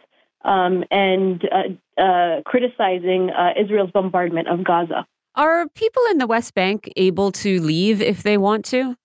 um, 0.44 0.84
and 0.90 1.42
uh, 1.44 2.00
uh, 2.00 2.42
criticizing 2.44 3.30
uh, 3.30 3.50
Israel's 3.60 3.90
bombardment 3.90 4.48
of 4.48 4.64
Gaza. 4.64 5.06
Are 5.34 5.68
people 5.68 6.02
in 6.10 6.18
the 6.18 6.26
West 6.26 6.54
Bank 6.54 6.90
able 6.96 7.30
to 7.32 7.60
leave 7.60 8.00
if 8.00 8.22
they 8.22 8.38
want 8.38 8.64
to? 8.66 8.96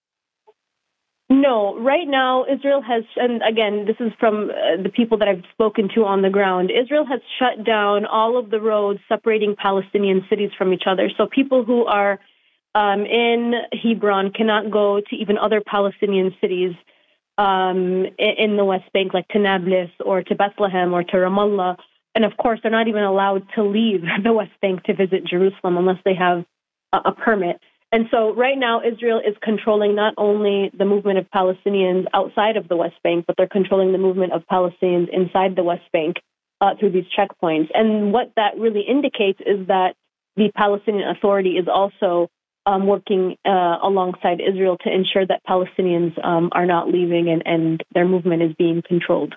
No, 1.32 1.80
right 1.80 2.06
now 2.06 2.44
Israel 2.44 2.82
has, 2.82 3.06
and 3.16 3.42
again, 3.42 3.86
this 3.86 3.96
is 4.02 4.12
from 4.20 4.52
uh, 4.52 4.84
the 4.84 4.90
people 4.90 5.18
that 5.20 5.30
I've 5.30 5.46
spoken 5.54 5.88
to 5.96 6.04
on 6.04 6.22
the 6.22 6.30
ground. 6.30 6.72
Israel 6.72 7.06
has 7.06 7.22
shut 7.40 7.66
down 7.66 8.06
all 8.06 8.38
of 8.38 8.50
the 8.50 8.60
roads 8.60 9.00
separating 9.08 9.56
Palestinian 9.56 10.26
cities 10.30 10.50
from 10.58 10.74
each 10.74 10.84
other. 10.86 11.10
So 11.18 11.28
people 11.34 11.64
who 11.64 11.86
are 11.86 12.20
um, 12.76 13.06
in 13.06 13.54
Hebron 13.82 14.34
cannot 14.34 14.72
go 14.72 15.00
to 15.00 15.16
even 15.16 15.38
other 15.38 15.62
Palestinian 15.66 16.36
cities 16.42 16.74
um, 17.38 18.08
in 18.20 18.58
the 18.58 18.66
West 18.66 18.92
Bank, 18.92 19.14
like 19.14 19.30
to 19.30 19.40
Nablus 19.40 19.90
or 20.04 20.24
to 20.24 20.36
Bethlehem 20.36 20.92
or 20.92 21.02
to 21.02 21.14
Ramallah. 21.14 21.78
And 22.14 22.26
of 22.26 22.36
course, 22.36 22.60
they're 22.62 22.74
not 22.74 22.90
even 22.90 23.04
allowed 23.04 23.44
to 23.56 23.64
leave 23.64 24.02
the 24.26 24.34
West 24.34 24.52
Bank 24.62 24.84
to 24.84 24.94
visit 24.94 25.26
Jerusalem 25.26 25.78
unless 25.78 26.00
they 26.04 26.16
have 26.16 26.44
a, 26.92 26.98
a 27.06 27.12
permit. 27.14 27.62
And 27.92 28.06
so 28.10 28.34
right 28.34 28.58
now, 28.58 28.82
Israel 28.82 29.20
is 29.20 29.36
controlling 29.44 29.96
not 29.96 30.14
only 30.18 30.72
the 30.78 30.86
movement 30.86 31.18
of 31.18 31.26
Palestinians 31.36 32.06
outside 32.14 32.56
of 32.56 32.70
the 32.70 32.78
West 32.78 32.96
Bank, 33.04 33.26
but 33.28 33.36
they're 33.38 33.48
controlling 33.48 33.92
the 33.92 33.98
movement 33.98 34.32
of 34.32 34.44
Palestinians 34.50 35.10
inside 35.12 35.58
the 35.58 35.64
West 35.64 35.84
Bank 35.92 36.16
uh, 36.62 36.76
through 36.80 36.92
these 36.92 37.06
checkpoints. 37.18 37.68
And 37.74 38.14
what 38.14 38.32
that 38.38 38.58
really 38.58 38.82
indicates 38.82 39.40
is 39.42 39.68
that 39.68 39.96
the 40.38 40.52
Palestinian 40.56 41.10
Authority 41.10 41.58
is 41.58 41.68
also 41.68 42.30
um, 42.66 42.88
working 42.88 43.36
uh, 43.46 43.78
alongside 43.84 44.40
Israel 44.40 44.78
to 44.86 44.94
ensure 44.94 45.26
that 45.26 45.42
Palestinians 45.48 46.14
um, 46.24 46.50
are 46.54 46.66
not 46.66 46.88
leaving 46.88 47.28
and, 47.30 47.44
and 47.46 47.84
their 47.94 48.08
movement 48.08 48.42
is 48.42 48.54
being 48.58 48.82
controlled. 48.88 49.36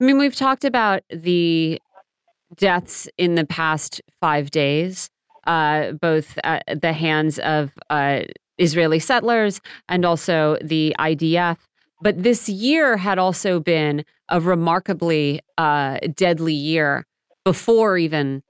I 0.00 0.04
mean, 0.04 0.18
we've 0.18 0.36
talked 0.36 0.64
about 0.64 1.02
the 1.10 1.80
deaths 2.54 3.08
in 3.18 3.34
the 3.34 3.44
past 3.44 4.00
five 4.20 4.50
days 4.50 5.10
uh, 5.48 5.92
both 5.92 6.38
at 6.44 6.62
the 6.80 6.92
hands 6.92 7.38
of 7.40 7.72
uh, 7.90 8.20
Israeli 8.58 8.98
settlers 8.98 9.60
and 9.88 10.04
also 10.04 10.58
the 10.62 10.94
IDF. 10.98 11.56
But 12.00 12.22
this 12.22 12.48
year 12.48 12.96
had 12.96 13.18
also 13.18 13.58
been 13.58 14.04
a 14.28 14.40
remarkably 14.40 15.40
uh, 15.56 15.98
deadly 16.14 16.54
year 16.54 17.06
before 17.44 17.98
even 17.98 18.42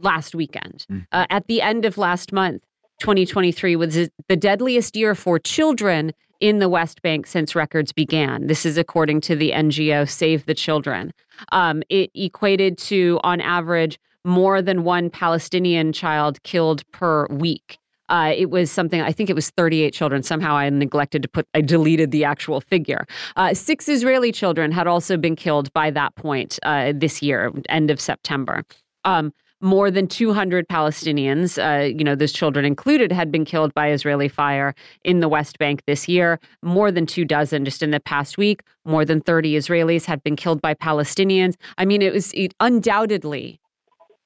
last 0.00 0.34
weekend. 0.34 0.86
Mm. 0.90 1.06
Uh, 1.12 1.26
at 1.28 1.46
the 1.48 1.60
end 1.60 1.84
of 1.84 1.98
last 1.98 2.32
month, 2.32 2.62
2023 3.00 3.76
was 3.76 4.08
the 4.28 4.36
deadliest 4.36 4.96
year 4.96 5.14
for 5.14 5.38
children 5.38 6.12
in 6.40 6.60
the 6.60 6.68
West 6.68 7.02
Bank 7.02 7.26
since 7.26 7.54
records 7.54 7.92
began. 7.92 8.46
This 8.46 8.64
is 8.64 8.78
according 8.78 9.20
to 9.22 9.36
the 9.36 9.50
NGO 9.50 10.08
Save 10.08 10.46
the 10.46 10.54
Children. 10.54 11.12
Um, 11.50 11.82
it 11.88 12.10
equated 12.14 12.78
to, 12.78 13.20
on 13.22 13.40
average, 13.40 13.98
more 14.24 14.62
than 14.62 14.84
one 14.84 15.10
Palestinian 15.10 15.92
child 15.92 16.42
killed 16.42 16.82
per 16.92 17.26
week. 17.28 17.78
Uh, 18.08 18.32
it 18.34 18.50
was 18.50 18.70
something, 18.70 19.00
I 19.00 19.12
think 19.12 19.28
it 19.28 19.34
was 19.34 19.50
38 19.50 19.92
children. 19.92 20.22
Somehow 20.22 20.56
I 20.56 20.68
neglected 20.70 21.22
to 21.22 21.28
put, 21.28 21.46
I 21.54 21.60
deleted 21.60 22.10
the 22.10 22.24
actual 22.24 22.60
figure. 22.60 23.06
Uh, 23.36 23.52
six 23.52 23.88
Israeli 23.88 24.32
children 24.32 24.72
had 24.72 24.86
also 24.86 25.16
been 25.16 25.36
killed 25.36 25.72
by 25.74 25.90
that 25.90 26.14
point 26.16 26.58
uh, 26.62 26.92
this 26.96 27.22
year, 27.22 27.52
end 27.68 27.90
of 27.90 28.00
September. 28.00 28.64
Um, 29.04 29.32
more 29.60 29.90
than 29.90 30.06
200 30.06 30.68
Palestinians, 30.68 31.58
uh, 31.58 31.84
you 31.84 32.04
know, 32.04 32.14
those 32.14 32.32
children 32.32 32.64
included, 32.64 33.10
had 33.10 33.32
been 33.32 33.44
killed 33.44 33.74
by 33.74 33.90
Israeli 33.90 34.28
fire 34.28 34.72
in 35.02 35.18
the 35.18 35.28
West 35.28 35.58
Bank 35.58 35.82
this 35.86 36.06
year. 36.08 36.38
More 36.62 36.92
than 36.92 37.06
two 37.06 37.24
dozen 37.24 37.64
just 37.64 37.82
in 37.82 37.90
the 37.90 37.98
past 37.98 38.38
week. 38.38 38.62
More 38.84 39.04
than 39.04 39.20
30 39.20 39.56
Israelis 39.56 40.04
had 40.04 40.22
been 40.22 40.36
killed 40.36 40.62
by 40.62 40.74
Palestinians. 40.74 41.56
I 41.76 41.84
mean, 41.84 42.02
it 42.02 42.12
was 42.12 42.32
it, 42.34 42.54
undoubtedly 42.60 43.60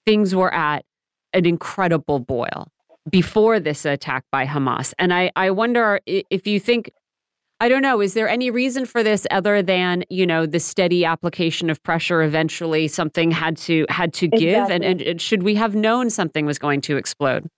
things 0.06 0.34
were 0.34 0.52
at 0.52 0.84
an 1.32 1.46
incredible 1.46 2.18
boil 2.18 2.68
before 3.10 3.58
this 3.58 3.84
attack 3.84 4.24
by 4.30 4.46
Hamas. 4.46 4.92
And 4.98 5.12
I, 5.12 5.30
I 5.34 5.50
wonder 5.50 6.00
if 6.06 6.46
you 6.46 6.60
think, 6.60 6.90
I 7.60 7.68
don't 7.68 7.82
know, 7.82 8.00
is 8.00 8.14
there 8.14 8.28
any 8.28 8.50
reason 8.50 8.86
for 8.86 9.02
this 9.02 9.26
other 9.30 9.62
than, 9.62 10.04
you 10.08 10.26
know, 10.26 10.46
the 10.46 10.60
steady 10.60 11.04
application 11.04 11.70
of 11.70 11.82
pressure 11.82 12.22
eventually 12.22 12.88
something 12.88 13.30
had 13.30 13.56
to 13.58 13.86
had 13.88 14.12
to 14.14 14.28
give 14.28 14.64
exactly. 14.64 14.86
and, 14.86 15.00
and 15.02 15.20
should 15.20 15.42
we 15.42 15.54
have 15.56 15.74
known 15.74 16.10
something 16.10 16.46
was 16.46 16.58
going 16.58 16.80
to 16.82 16.96
explode? 16.96 17.48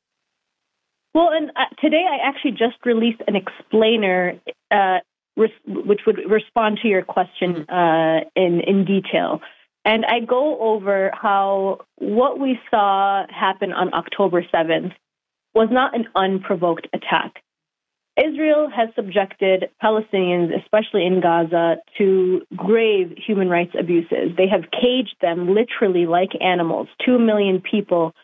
Well, 1.15 1.31
and 1.33 1.51
uh, 1.51 1.75
today 1.81 2.05
I 2.11 2.27
actually 2.27 2.53
just 2.53 2.77
released 2.85 3.23
an 3.29 3.37
explainer 3.37 4.35
uh, 4.71 4.99
res- 5.37 5.51
which 5.67 6.01
would 6.07 6.19
respond 6.29 6.81
to 6.83 6.89
your 6.89 7.03
question 7.03 7.69
uh, 7.69 8.21
in 8.35 8.61
in 8.67 8.85
detail. 8.85 9.41
And 9.85 10.05
I 10.07 10.21
go 10.21 10.59
over 10.61 11.11
how 11.15 11.81
what 11.97 12.39
we 12.39 12.59
saw 12.71 13.27
happen 13.29 13.73
on 13.73 13.93
October 13.93 14.43
7th 14.43 14.93
was 15.55 15.69
not 15.71 15.95
an 15.95 16.07
unprovoked 16.15 16.89
attack. 16.93 17.43
Israel 18.17 18.71
has 18.75 18.89
subjected 18.95 19.71
Palestinians, 19.83 20.57
especially 20.63 21.05
in 21.05 21.21
Gaza, 21.21 21.79
to 21.99 22.43
grave 22.55 23.13
human 23.17 23.49
rights 23.49 23.75
abuses. 23.79 24.31
They 24.37 24.47
have 24.47 24.71
caged 24.71 25.17
them 25.21 25.53
literally 25.53 26.07
like 26.07 26.31
animals, 26.41 26.89
two 27.05 27.19
million 27.19 27.61
people, 27.61 28.15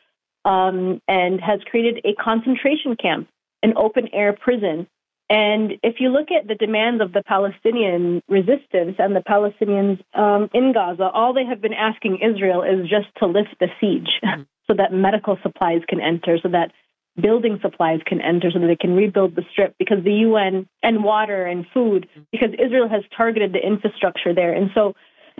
um, 0.45 1.03
and 1.09 1.41
has 1.41 1.61
created 1.69 2.05
a 2.05 2.15
concentration 2.15 2.97
camp, 2.97 3.28
an 3.62 3.74
open 3.77 4.09
air 4.12 4.32
prison 4.32 4.87
and 5.31 5.74
if 5.85 6.01
you 6.01 6.09
look 6.09 6.32
at 6.32 6.48
the 6.48 6.57
demands 6.57 7.01
of 7.01 7.12
the 7.12 7.23
Palestinian 7.23 8.20
resistance 8.28 8.97
and 8.98 9.15
the 9.15 9.20
Palestinians 9.20 10.02
um, 10.12 10.51
in 10.52 10.73
Gaza, 10.73 11.09
all 11.09 11.32
they 11.32 11.44
have 11.44 11.61
been 11.61 11.73
asking 11.73 12.19
Israel 12.19 12.65
is 12.65 12.90
just 12.90 13.07
to 13.19 13.27
lift 13.27 13.55
the 13.61 13.69
siege 13.81 14.11
mm-hmm. 14.24 14.43
so 14.66 14.74
that 14.74 14.93
medical 14.93 15.39
supplies 15.44 15.82
can 15.89 16.01
enter, 16.01 16.36
so 16.43 16.48
that 16.48 16.73
building 17.20 17.61
supplies 17.62 18.01
can 18.05 18.20
enter, 18.20 18.51
so 18.51 18.59
that 18.59 18.66
they 18.66 18.74
can 18.74 18.97
rebuild 18.97 19.36
the 19.36 19.44
strip 19.52 19.77
because 19.78 20.02
the 20.02 20.15
UN 20.27 20.69
and 20.82 21.05
water 21.05 21.47
and 21.47 21.65
food, 21.73 22.09
mm-hmm. 22.11 22.23
because 22.32 22.51
Israel 22.59 22.89
has 22.89 23.05
targeted 23.16 23.52
the 23.52 23.65
infrastructure 23.65 24.35
there. 24.35 24.52
And 24.52 24.70
so 24.74 24.94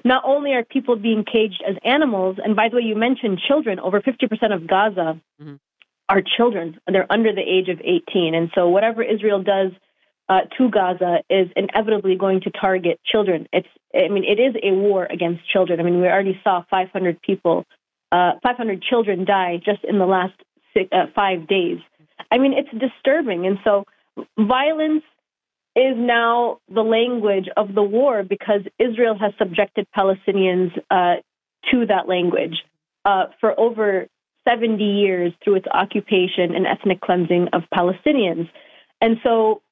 not 0.05 0.23
only 0.25 0.53
are 0.53 0.65
people 0.65 0.95
being 0.95 1.25
caged 1.25 1.65
as 1.69 1.75
animals, 1.85 2.37
and 2.43 2.55
by 2.55 2.69
the 2.69 2.77
way, 2.77 2.83
you 2.83 2.95
mentioned 2.95 3.41
children, 3.41 3.81
over 3.81 4.01
50% 4.01 4.55
of 4.55 4.69
Gaza. 4.69 5.21
Mm-hmm 5.43 5.57
are 6.11 6.23
children. 6.37 6.79
They're 6.87 7.11
under 7.11 7.33
the 7.33 7.41
age 7.41 7.69
of 7.69 7.81
18. 7.81 8.35
And 8.35 8.51
so 8.55 8.69
whatever 8.69 9.03
Israel 9.03 9.43
does 9.43 9.71
uh, 10.29 10.41
to 10.59 10.69
Gaza 10.69 11.21
is 11.31 11.49
inevitably 11.57 12.17
going 12.17 12.41
to 12.43 12.51
target 12.51 13.01
children. 13.05 13.49
It's, 13.53 13.69
I 13.95 14.09
mean, 14.09 14.25
it 14.25 14.41
is 14.41 14.55
a 14.63 14.73
war 14.73 15.07
against 15.09 15.49
children. 15.49 15.79
I 15.79 15.85
mean, 15.85 16.01
we 16.01 16.09
already 16.09 16.39
saw 16.43 16.65
500 16.69 17.23
people, 17.23 17.65
uh, 18.11 18.33
500 18.43 18.83
children 18.83 19.25
die 19.25 19.61
just 19.65 19.85
in 19.85 19.99
the 19.99 20.07
last 20.07 20.35
six, 20.75 20.89
uh, 20.93 21.07
five 21.15 21.47
days. 21.47 21.79
I 22.31 22.39
mean, 22.39 22.55
it's 22.55 22.71
disturbing. 22.77 23.47
And 23.47 23.59
so 23.65 23.85
violence 24.37 25.05
is 25.77 25.95
now 25.97 26.59
the 26.69 26.83
language 26.83 27.49
of 27.57 27.75
the 27.75 27.83
war 27.83 28.25
because 28.25 28.63
Israel 28.79 29.17
has 29.19 29.33
subjected 29.39 29.87
Palestinians 29.97 30.77
uh, 30.91 31.17
to 31.71 31.87
that 31.87 32.09
language 32.09 32.57
uh, 33.05 33.27
for 33.41 33.59
over 33.59 34.09
70 34.49 34.83
years 34.83 35.33
through 35.43 35.57
its 35.57 35.67
occupation 35.73 36.55
and 36.55 36.67
ethnic 36.67 37.01
cleansing 37.01 37.49
of 37.53 37.63
Palestinians. 37.75 38.49
And 39.01 39.19
so, 39.23 39.63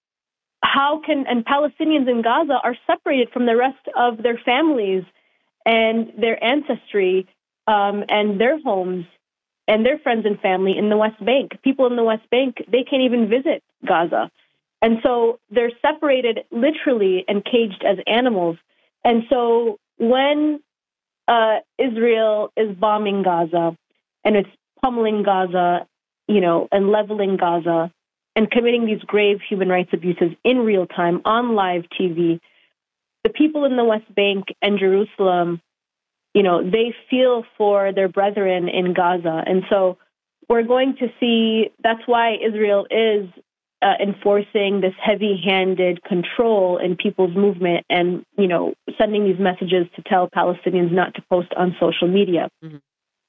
how 0.63 1.01
can, 1.05 1.27
and 1.27 1.45
Palestinians 1.45 2.09
in 2.09 2.23
Gaza 2.23 2.59
are 2.63 2.77
separated 2.87 3.31
from 3.33 3.47
the 3.47 3.57
rest 3.57 3.87
of 3.97 4.23
their 4.23 4.39
families 4.45 5.05
and 5.65 6.13
their 6.19 6.43
ancestry 6.43 7.27
um, 7.67 8.05
and 8.09 8.41
their 8.41 8.61
homes 8.61 9.07
and 9.69 9.85
their 9.85 9.99
friends 9.99 10.25
and 10.25 10.41
family 10.41 10.77
in 10.77 10.89
the 10.89 10.97
West 10.97 11.23
Bank. 11.25 11.53
People 11.63 11.87
in 11.87 11.97
the 11.97 12.03
West 12.03 12.29
Bank, 12.31 12.57
they 12.67 12.83
can't 12.83 13.03
even 13.03 13.29
visit 13.29 13.63
Gaza. 13.87 14.31
And 14.81 14.99
so 15.03 15.39
they're 15.51 15.73
separated 15.83 16.41
literally 16.51 17.25
and 17.29 17.45
caged 17.45 17.85
as 17.87 17.99
animals. 18.07 18.57
And 19.05 19.25
so 19.29 19.79
when 19.99 20.61
uh, 21.27 21.59
Israel 21.79 22.53
is 22.57 22.75
bombing 22.77 23.23
Gaza 23.23 23.77
and 24.25 24.37
it's 24.37 24.49
pummeling 24.83 25.23
Gaza, 25.23 25.87
you 26.27 26.41
know, 26.41 26.69
and 26.71 26.91
leveling 26.91 27.37
Gaza 27.37 27.93
and 28.37 28.51
committing 28.51 28.87
these 28.87 29.01
grave 29.01 29.41
human 29.49 29.69
rights 29.69 29.91
abuses 29.93 30.33
in 30.45 30.59
real 30.59 30.87
time 30.87 31.21
on 31.25 31.55
live 31.55 31.85
TV, 31.99 32.41
the 33.25 33.31
people 33.31 33.65
in 33.65 33.77
the 33.77 33.85
West 33.85 34.15
Bank 34.15 34.45
and 34.63 34.79
Jerusalem, 34.79 35.61
you 36.35 36.43
know, 36.43 36.63
they 36.63 36.95
feel 37.11 37.45
for 37.57 37.93
their 37.93 38.09
brethren 38.09 38.69
in 38.69 38.95
Gaza. 38.95 39.43
And 39.45 39.65
so 39.69 39.99
we're 40.49 40.63
going 40.63 40.97
to 41.01 41.09
see 41.19 41.71
that's 41.83 42.03
why 42.07 42.37
Israel 42.37 42.87
is 42.91 43.29
uh, 43.81 43.95
enforcing 44.01 44.81
this 44.81 44.95
heavy-handed 45.01 46.03
control 46.03 46.79
in 46.79 46.97
people's 46.97 47.37
movement 47.37 47.87
and 47.89 48.25
you 48.37 48.49
know 48.49 48.75
sending 48.99 49.25
these 49.25 49.39
messages 49.39 49.87
to 49.95 50.03
tell 50.03 50.29
Palestinians 50.29 50.91
not 50.91 51.15
to 51.15 51.23
post 51.31 51.53
on 51.57 51.77
social 51.79 52.09
media. 52.09 52.49
Mm-hmm. 52.65 52.79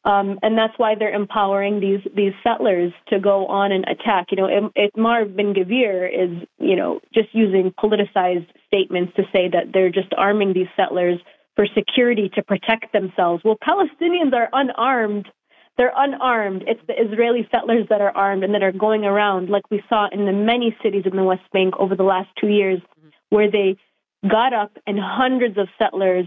Um, 0.09 0.39
and 0.41 0.57
that's 0.57 0.73
why 0.77 0.95
they're 0.97 1.13
empowering 1.13 1.79
these 1.79 2.01
these 2.15 2.33
settlers 2.43 2.91
to 3.09 3.19
go 3.19 3.45
on 3.45 3.71
and 3.71 3.85
attack. 3.87 4.27
You 4.31 4.37
know, 4.37 4.71
Itamar 4.75 5.35
Ben 5.35 5.53
Gvir 5.53 6.09
is 6.09 6.47
you 6.57 6.75
know 6.75 6.99
just 7.13 7.27
using 7.33 7.71
politicized 7.79 8.47
statements 8.65 9.13
to 9.17 9.23
say 9.31 9.49
that 9.49 9.71
they're 9.71 9.91
just 9.91 10.11
arming 10.17 10.53
these 10.53 10.71
settlers 10.75 11.19
for 11.55 11.67
security 11.77 12.29
to 12.33 12.41
protect 12.41 12.91
themselves. 12.91 13.43
Well, 13.43 13.57
Palestinians 13.63 14.33
are 14.33 14.49
unarmed. 14.51 15.27
They're 15.77 15.93
unarmed. 15.95 16.63
It's 16.65 16.81
the 16.87 16.99
Israeli 16.99 17.47
settlers 17.51 17.85
that 17.89 18.01
are 18.01 18.15
armed 18.15 18.43
and 18.43 18.55
that 18.55 18.63
are 18.63 18.71
going 18.71 19.05
around, 19.05 19.49
like 19.49 19.69
we 19.69 19.83
saw 19.89 20.07
in 20.11 20.25
the 20.25 20.33
many 20.33 20.75
cities 20.81 21.03
in 21.05 21.15
the 21.15 21.23
West 21.23 21.43
Bank 21.53 21.75
over 21.77 21.95
the 21.95 22.03
last 22.03 22.29
two 22.41 22.47
years, 22.47 22.81
where 23.29 23.51
they 23.51 23.77
got 24.27 24.53
up 24.53 24.71
and 24.87 24.97
hundreds 24.99 25.57
of 25.57 25.67
settlers 25.77 26.25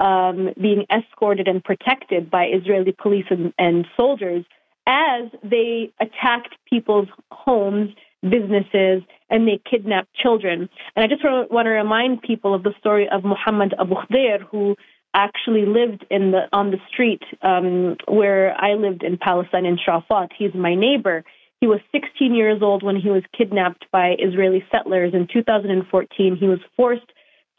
um, 0.00 0.50
being 0.60 0.86
escorted 0.90 1.46
and 1.46 1.62
protected 1.62 2.30
by 2.30 2.46
Israeli 2.46 2.92
police 2.92 3.26
and, 3.30 3.52
and 3.58 3.86
soldiers 3.96 4.44
as 4.86 5.30
they 5.44 5.92
attacked 6.00 6.54
people's 6.68 7.08
homes, 7.30 7.90
businesses, 8.22 9.02
and 9.28 9.46
they 9.46 9.60
kidnapped 9.70 10.12
children. 10.14 10.68
And 10.96 11.04
I 11.04 11.06
just 11.06 11.22
want 11.22 11.66
to 11.66 11.70
remind 11.70 12.22
people 12.22 12.54
of 12.54 12.62
the 12.62 12.74
story 12.80 13.08
of 13.08 13.22
Muhammad 13.24 13.74
Abu 13.78 13.94
Khdeir, 13.94 14.40
who 14.50 14.74
actually 15.14 15.66
lived 15.66 16.06
in 16.10 16.30
the 16.30 16.42
on 16.52 16.70
the 16.70 16.78
street 16.92 17.22
um, 17.42 17.96
where 18.08 18.54
I 18.56 18.74
lived 18.74 19.02
in 19.02 19.18
Palestine 19.18 19.66
in 19.66 19.76
Shafat. 19.76 20.28
He's 20.36 20.54
my 20.54 20.74
neighbor. 20.74 21.24
He 21.60 21.66
was 21.66 21.80
16 21.92 22.34
years 22.34 22.62
old 22.62 22.82
when 22.82 22.96
he 22.96 23.10
was 23.10 23.22
kidnapped 23.36 23.84
by 23.92 24.14
Israeli 24.18 24.64
settlers. 24.72 25.12
In 25.12 25.28
2014, 25.30 26.36
he 26.36 26.46
was 26.46 26.60
forced 26.76 27.12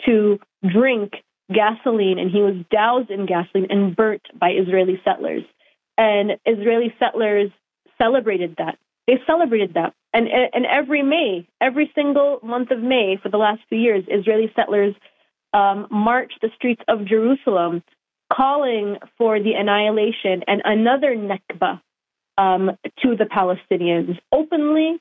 to 0.05 0.39
drink 0.68 1.13
gasoline 1.53 2.19
and 2.19 2.31
he 2.31 2.41
was 2.41 2.55
doused 2.71 3.09
in 3.09 3.25
gasoline 3.25 3.67
and 3.69 3.95
burnt 3.95 4.23
by 4.37 4.51
Israeli 4.51 4.99
settlers. 5.03 5.43
And 5.97 6.31
Israeli 6.45 6.93
settlers 6.99 7.51
celebrated 8.01 8.55
that. 8.57 8.77
They 9.07 9.15
celebrated 9.27 9.75
that. 9.75 9.93
And, 10.13 10.27
and 10.27 10.65
every 10.65 11.03
May, 11.03 11.47
every 11.59 11.91
single 11.95 12.39
month 12.43 12.71
of 12.71 12.79
May 12.79 13.17
for 13.21 13.29
the 13.29 13.37
last 13.37 13.61
few 13.69 13.77
years, 13.77 14.03
Israeli 14.07 14.51
settlers 14.55 14.95
um, 15.53 15.87
marched 15.89 16.39
the 16.41 16.49
streets 16.55 16.81
of 16.87 17.05
Jerusalem 17.05 17.83
calling 18.31 18.97
for 19.17 19.39
the 19.39 19.53
annihilation 19.53 20.43
and 20.47 20.61
another 20.63 21.15
Nakba 21.15 21.81
um, 22.37 22.71
to 23.01 23.15
the 23.15 23.25
Palestinians 23.25 24.17
openly, 24.31 24.99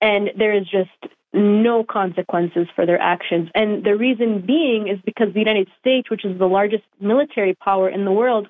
and 0.00 0.30
there 0.36 0.54
is 0.56 0.66
just 0.66 1.14
no 1.32 1.84
consequences 1.84 2.66
for 2.74 2.86
their 2.86 3.00
actions. 3.00 3.50
And 3.54 3.84
the 3.84 3.96
reason 3.96 4.44
being 4.44 4.88
is 4.88 4.98
because 5.04 5.32
the 5.32 5.38
United 5.38 5.68
States, 5.78 6.10
which 6.10 6.24
is 6.24 6.38
the 6.38 6.48
largest 6.48 6.84
military 7.00 7.54
power 7.54 7.88
in 7.88 8.04
the 8.04 8.12
world, 8.12 8.48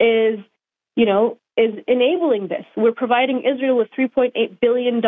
is, 0.00 0.38
you 0.94 1.04
know, 1.04 1.38
is 1.56 1.74
enabling 1.86 2.48
this. 2.48 2.64
We're 2.76 2.92
providing 2.92 3.42
Israel 3.44 3.76
with 3.76 3.88
$3.8 3.98 4.60
billion 4.60 5.02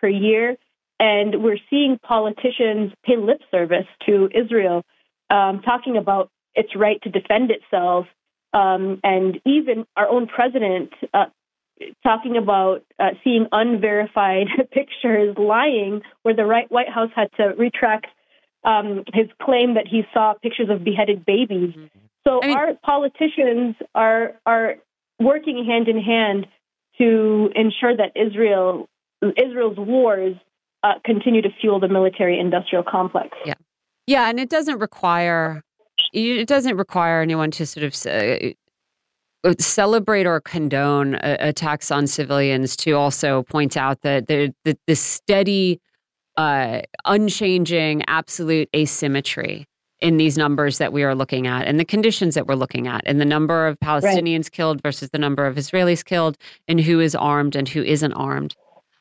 per 0.00 0.08
year, 0.08 0.56
and 0.98 1.42
we're 1.42 1.58
seeing 1.70 1.98
politicians 1.98 2.92
pay 3.04 3.16
lip 3.16 3.40
service 3.50 3.86
to 4.06 4.28
Israel, 4.34 4.84
um, 5.30 5.62
talking 5.62 5.96
about 5.96 6.30
its 6.54 6.74
right 6.76 7.00
to 7.02 7.10
defend 7.10 7.50
itself. 7.50 8.06
Um, 8.52 9.00
and 9.04 9.40
even 9.46 9.86
our 9.96 10.08
own 10.08 10.26
president 10.26 10.92
uh, 11.14 11.26
talking 12.02 12.36
about 12.36 12.84
uh, 12.98 13.10
seeing 13.24 13.46
unverified 13.52 14.46
pictures 14.72 15.36
lying, 15.38 16.02
where 16.22 16.34
the 16.34 16.44
right, 16.44 16.70
White 16.70 16.88
House 16.88 17.10
had 17.14 17.28
to 17.36 17.54
retract 17.56 18.06
um, 18.64 19.04
his 19.14 19.26
claim 19.42 19.74
that 19.74 19.86
he 19.88 20.02
saw 20.12 20.34
pictures 20.34 20.68
of 20.70 20.84
beheaded 20.84 21.24
babies. 21.24 21.74
Mm-hmm. 21.74 21.86
So 22.26 22.40
I 22.42 22.46
mean, 22.46 22.56
our 22.56 22.74
politicians 22.84 23.76
are 23.94 24.34
are 24.44 24.74
working 25.18 25.64
hand 25.64 25.88
in 25.88 25.98
hand 25.98 26.46
to 26.98 27.50
ensure 27.54 27.96
that 27.96 28.12
Israel 28.14 28.88
Israel's 29.22 29.78
wars 29.78 30.36
uh, 30.82 30.94
continue 31.04 31.42
to 31.42 31.50
fuel 31.60 31.80
the 31.80 31.88
military 31.88 32.38
industrial 32.38 32.84
complex. 32.84 33.30
Yeah, 33.44 33.54
yeah, 34.06 34.28
and 34.28 34.38
it 34.38 34.50
doesn't 34.50 34.78
require 34.78 35.62
it 36.12 36.48
doesn't 36.48 36.76
require 36.76 37.22
anyone 37.22 37.50
to 37.52 37.66
sort 37.66 37.84
of 37.84 37.94
uh, 38.06 38.50
celebrate 39.58 40.26
or 40.26 40.40
condone 40.40 41.14
uh, 41.16 41.36
attacks 41.40 41.90
on 41.90 42.06
civilians 42.06 42.76
to 42.76 42.92
also 42.92 43.42
point 43.44 43.76
out 43.76 44.02
that 44.02 44.26
the 44.26 44.54
the, 44.64 44.76
the 44.86 44.96
steady 44.96 45.80
uh, 46.36 46.80
unchanging 47.04 48.02
absolute 48.06 48.68
asymmetry 48.74 49.66
in 50.00 50.16
these 50.16 50.38
numbers 50.38 50.78
that 50.78 50.92
we 50.92 51.02
are 51.02 51.14
looking 51.14 51.46
at 51.46 51.66
and 51.66 51.78
the 51.78 51.84
conditions 51.84 52.34
that 52.34 52.46
we're 52.46 52.54
looking 52.54 52.86
at 52.86 53.02
and 53.04 53.20
the 53.20 53.24
number 53.24 53.66
of 53.66 53.78
Palestinians 53.80 54.44
right. 54.44 54.52
killed 54.52 54.82
versus 54.82 55.10
the 55.10 55.18
number 55.18 55.46
of 55.46 55.56
Israelis 55.56 56.04
killed 56.04 56.38
and 56.68 56.80
who 56.80 57.00
is 57.00 57.14
armed 57.14 57.54
and 57.54 57.68
who 57.68 57.82
isn't 57.82 58.12
armed. 58.14 58.56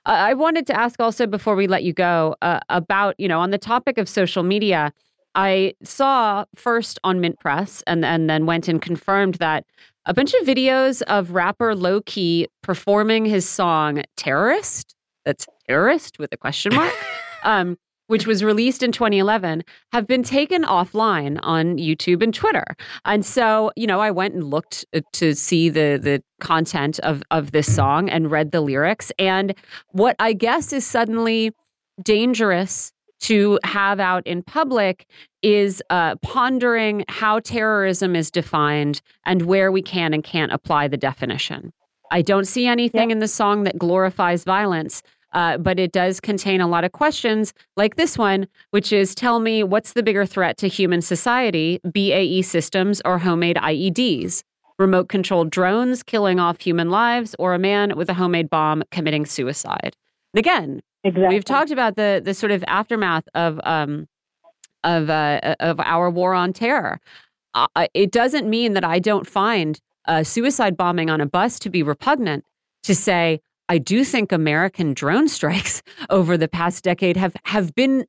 Uh, 0.05 0.11
I 0.11 0.33
wanted 0.33 0.67
to 0.67 0.77
ask 0.77 0.99
also 0.99 1.25
before 1.27 1.55
we 1.55 1.67
let 1.67 1.83
you 1.83 1.93
go 1.93 2.35
uh, 2.41 2.59
about, 2.69 3.15
you 3.17 3.27
know, 3.27 3.39
on 3.39 3.51
the 3.51 3.57
topic 3.57 3.97
of 3.97 4.09
social 4.09 4.43
media, 4.43 4.91
I 5.35 5.73
saw 5.83 6.45
first 6.55 6.99
on 7.03 7.21
Mint 7.21 7.39
Press 7.39 7.83
and, 7.87 8.03
and 8.03 8.29
then 8.29 8.45
went 8.45 8.67
and 8.67 8.81
confirmed 8.81 9.35
that 9.35 9.65
a 10.09 10.13
bunch 10.13 10.33
of 10.33 10.45
videos 10.45 11.03
of 11.03 11.31
rapper 11.31 11.75
Lowkey 11.75 12.47
performing 12.63 13.25
his 13.25 13.47
song 13.47 14.01
Terrorist. 14.17 14.95
That's 15.23 15.45
terrorist 15.67 16.17
with 16.17 16.33
a 16.33 16.37
question 16.37 16.73
mark. 16.73 16.93
um, 17.43 17.77
which 18.07 18.25
was 18.25 18.43
released 18.43 18.81
in 18.81 18.91
2011, 18.91 19.63
have 19.91 20.07
been 20.07 20.23
taken 20.23 20.63
offline 20.63 21.39
on 21.43 21.77
YouTube 21.77 22.23
and 22.23 22.33
Twitter. 22.33 22.65
And 23.05 23.23
so, 23.23 23.71
you 23.75 23.85
know, 23.85 23.99
I 23.99 24.09
went 24.09 24.33
and 24.33 24.45
looked 24.45 24.83
uh, 24.95 25.01
to 25.13 25.35
see 25.35 25.69
the 25.69 25.99
the 26.01 26.23
content 26.41 26.97
of 27.01 27.21
of 27.29 27.51
this 27.51 27.71
song 27.71 28.09
and 28.09 28.31
read 28.31 28.51
the 28.51 28.61
lyrics. 28.61 29.11
And 29.19 29.53
what 29.89 30.15
I 30.17 30.33
guess 30.33 30.73
is 30.73 30.87
suddenly 30.87 31.51
dangerous 32.01 32.91
to 33.21 33.59
have 33.63 33.99
out 33.99 34.25
in 34.25 34.43
public 34.43 35.05
is 35.41 35.81
uh, 35.89 36.15
pondering 36.17 37.05
how 37.07 37.39
terrorism 37.39 38.15
is 38.15 38.31
defined 38.31 39.01
and 39.25 39.43
where 39.43 39.71
we 39.71 39.81
can 39.81 40.13
and 40.13 40.23
can't 40.23 40.51
apply 40.51 40.87
the 40.87 40.97
definition. 40.97 41.71
I 42.11 42.21
don't 42.21 42.45
see 42.45 42.65
anything 42.65 43.11
in 43.11 43.19
the 43.19 43.27
song 43.27 43.63
that 43.63 43.77
glorifies 43.77 44.43
violence, 44.43 45.03
uh, 45.33 45.57
but 45.57 45.79
it 45.79 45.91
does 45.91 46.19
contain 46.19 46.59
a 46.59 46.67
lot 46.67 46.83
of 46.83 46.91
questions 46.91 47.53
like 47.77 47.95
this 47.95 48.17
one, 48.17 48.47
which 48.71 48.91
is 48.91 49.13
tell 49.13 49.39
me 49.39 49.63
what's 49.63 49.93
the 49.93 50.03
bigger 50.03 50.25
threat 50.25 50.57
to 50.57 50.67
human 50.67 51.01
society, 51.01 51.79
BAE 51.91 52.41
systems 52.41 53.01
or 53.05 53.19
homemade 53.19 53.57
IEDs? 53.57 54.43
Remote 54.79 55.09
controlled 55.09 55.51
drones 55.51 56.03
killing 56.03 56.39
off 56.39 56.61
human 56.61 56.89
lives, 56.89 57.35
or 57.37 57.53
a 57.53 57.59
man 57.59 57.97
with 57.97 58.09
a 58.09 58.13
homemade 58.13 58.49
bomb 58.49 58.81
committing 58.91 59.25
suicide. 59.25 59.95
And 60.33 60.39
again, 60.39 60.81
Exactly. 61.03 61.35
We've 61.35 61.45
talked 61.45 61.71
about 61.71 61.95
the 61.95 62.21
the 62.23 62.33
sort 62.33 62.51
of 62.51 62.63
aftermath 62.67 63.27
of 63.33 63.59
um 63.63 64.07
of 64.83 65.09
uh, 65.09 65.55
of 65.59 65.79
our 65.79 66.09
war 66.09 66.33
on 66.33 66.53
terror. 66.53 66.99
Uh, 67.53 67.87
it 67.93 68.11
doesn't 68.11 68.49
mean 68.49 68.73
that 68.73 68.83
I 68.83 68.99
don't 68.99 69.27
find 69.27 69.79
a 70.05 70.23
suicide 70.23 70.77
bombing 70.77 71.09
on 71.09 71.21
a 71.21 71.25
bus 71.25 71.59
to 71.59 71.69
be 71.69 71.83
repugnant. 71.83 72.43
To 72.83 72.95
say 72.95 73.41
I 73.67 73.77
do 73.77 74.03
think 74.03 74.31
American 74.31 74.93
drone 74.93 75.27
strikes 75.37 75.81
over 76.09 76.37
the 76.37 76.47
past 76.47 76.83
decade 76.83 77.17
have 77.17 77.35
have 77.45 77.73
been 77.75 78.05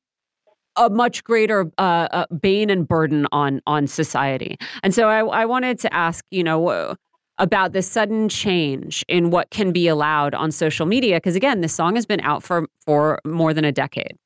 a 0.76 0.88
much 0.88 1.24
greater 1.24 1.70
uh, 1.78 2.08
uh, 2.10 2.26
bane 2.40 2.70
and 2.70 2.86
burden 2.86 3.26
on 3.32 3.60
on 3.66 3.86
society. 3.86 4.56
And 4.82 4.94
so 4.94 5.08
I, 5.08 5.42
I 5.42 5.44
wanted 5.44 5.78
to 5.80 5.92
ask, 5.92 6.24
you 6.30 6.42
know, 6.44 6.96
about 7.40 7.72
the 7.72 7.82
sudden 7.82 8.28
change 8.28 9.04
in 9.08 9.30
what 9.30 9.50
can 9.50 9.72
be 9.72 9.88
allowed 9.88 10.34
on 10.34 10.52
social 10.52 10.86
media 10.86 11.16
because 11.16 11.34
again 11.34 11.60
this 11.60 11.74
song 11.74 11.96
has 11.96 12.06
been 12.06 12.20
out 12.20 12.42
for 12.42 12.66
for 12.84 13.18
more 13.24 13.52
than 13.52 13.64
a 13.64 13.72
decade. 13.72 14.16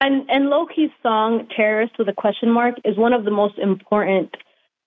And 0.00 0.28
and 0.28 0.46
Lowkey's 0.46 0.92
song 1.02 1.48
terrorist 1.56 1.94
with 1.98 2.08
a 2.08 2.12
question 2.12 2.50
mark 2.50 2.74
is 2.84 2.96
one 2.96 3.12
of 3.12 3.24
the 3.24 3.30
most 3.30 3.58
important 3.58 4.34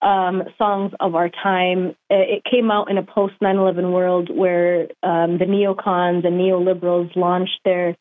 um, 0.02 0.44
songs 0.58 0.92
of 1.00 1.16
our 1.16 1.30
time. 1.30 1.96
It 2.10 2.44
came 2.50 2.72
out 2.72 2.90
in 2.90 2.98
a 2.98 3.04
post 3.04 3.36
9-11 3.42 3.92
world 3.94 4.30
where 4.36 4.88
um, 5.04 5.38
the 5.38 5.46
neocons 5.46 6.26
and 6.26 6.40
neoliberals 6.40 7.16
launched 7.16 7.60
their 7.66 7.96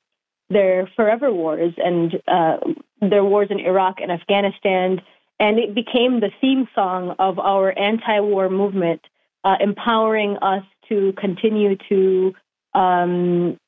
their 0.50 0.90
forever 0.96 1.32
wars 1.32 1.72
and 1.78 2.14
uh, 2.26 2.56
their 3.00 3.24
wars 3.24 3.48
in 3.50 3.60
iraq 3.60 4.00
and 4.00 4.10
afghanistan 4.10 5.00
and 5.40 5.58
it 5.58 5.74
became 5.74 6.20
the 6.20 6.30
theme 6.40 6.68
song 6.74 7.16
of 7.18 7.38
our 7.38 7.76
anti-war 7.76 8.50
movement, 8.50 9.00
uh, 9.42 9.56
empowering 9.58 10.36
us 10.42 10.62
to 10.90 11.14
continue 11.18 11.76
to 11.88 12.34
um, 12.74 13.58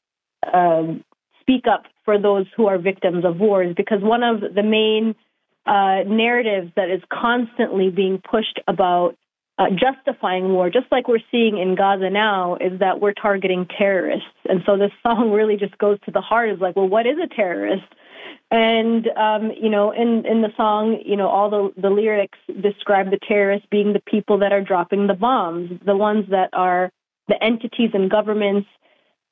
uh, 0.47 0.82
speak 1.40 1.65
up 1.66 1.85
for 2.05 2.19
those 2.19 2.47
who 2.57 2.66
are 2.66 2.78
victims 2.78 3.24
of 3.24 3.40
wars. 3.40 3.74
Because 3.74 4.03
one 4.03 4.23
of 4.23 4.55
the 4.55 4.62
main 4.62 5.15
uh, 5.65 6.03
narratives 6.07 6.70
that 6.77 6.90
is 6.90 7.01
constantly 7.11 7.89
being 7.89 8.20
pushed 8.31 8.61
about 8.69 9.16
uh, 9.59 9.66
justifying 9.70 10.53
war, 10.53 10.69
just 10.69 10.86
like 10.90 11.09
we're 11.09 11.19
seeing 11.31 11.59
in 11.59 11.74
Gaza 11.74 12.11
now, 12.11 12.57
is 12.57 12.81
that 12.81 13.01
we're 13.01 13.15
targeting 13.15 13.66
terrorists. 13.78 14.27
And 14.49 14.61
so 14.66 14.77
this 14.77 14.90
song 15.03 15.31
really 15.31 15.57
just 15.57 15.78
goes 15.78 15.99
to 16.05 16.11
the 16.11 16.20
heart. 16.20 16.51
Is 16.51 16.61
like, 16.61 16.77
well, 16.77 16.89
what 16.89 17.07
is 17.07 17.16
a 17.23 17.35
terrorist? 17.35 17.85
And 18.53 19.09
um, 19.16 19.51
you 19.59 19.70
know, 19.70 19.93
in 19.93 20.27
in 20.27 20.43
the 20.43 20.53
song, 20.59 21.01
you 21.07 21.16
know, 21.16 21.27
all 21.27 21.49
the 21.49 21.73
the 21.81 21.89
lyrics 21.89 22.39
describe 22.61 23.11
the 23.11 23.19
terrorists 23.27 23.66
being 23.70 23.95
the 23.95 24.03
people 24.07 24.41
that 24.41 24.53
are 24.53 24.61
dropping 24.61 25.07
the 25.07 25.15
bombs, 25.15 25.81
the 25.87 25.97
ones 25.97 26.27
that 26.29 26.51
are 26.53 26.93
the 27.29 27.43
entities 27.43 27.93
and 27.95 28.11
governments 28.11 28.69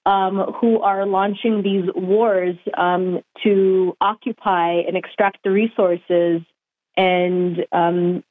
um, 0.07 0.55
who 0.59 0.81
are 0.81 1.05
launching 1.05 1.63
these 1.63 1.85
wars 1.95 2.57
um, 2.79 3.21
to 3.43 3.95
occupy 4.01 4.81
and 4.89 4.97
extract 4.97 5.39
the 5.45 5.51
resources 5.51 6.41
and 6.97 7.59
um, 7.73 8.25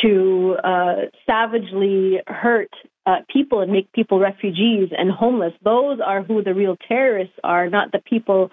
to 0.00 0.56
uh, 0.64 0.94
savagely 1.26 2.18
hurt 2.26 2.70
uh, 3.04 3.16
people 3.28 3.60
and 3.60 3.70
make 3.70 3.92
people 3.92 4.18
refugees 4.18 4.88
and 4.96 5.10
homeless. 5.10 5.52
Those 5.62 5.98
are 6.00 6.22
who 6.22 6.42
the 6.42 6.54
real 6.54 6.78
terrorists 6.88 7.34
are, 7.44 7.68
not 7.68 7.92
the 7.92 7.98
people 7.98 8.50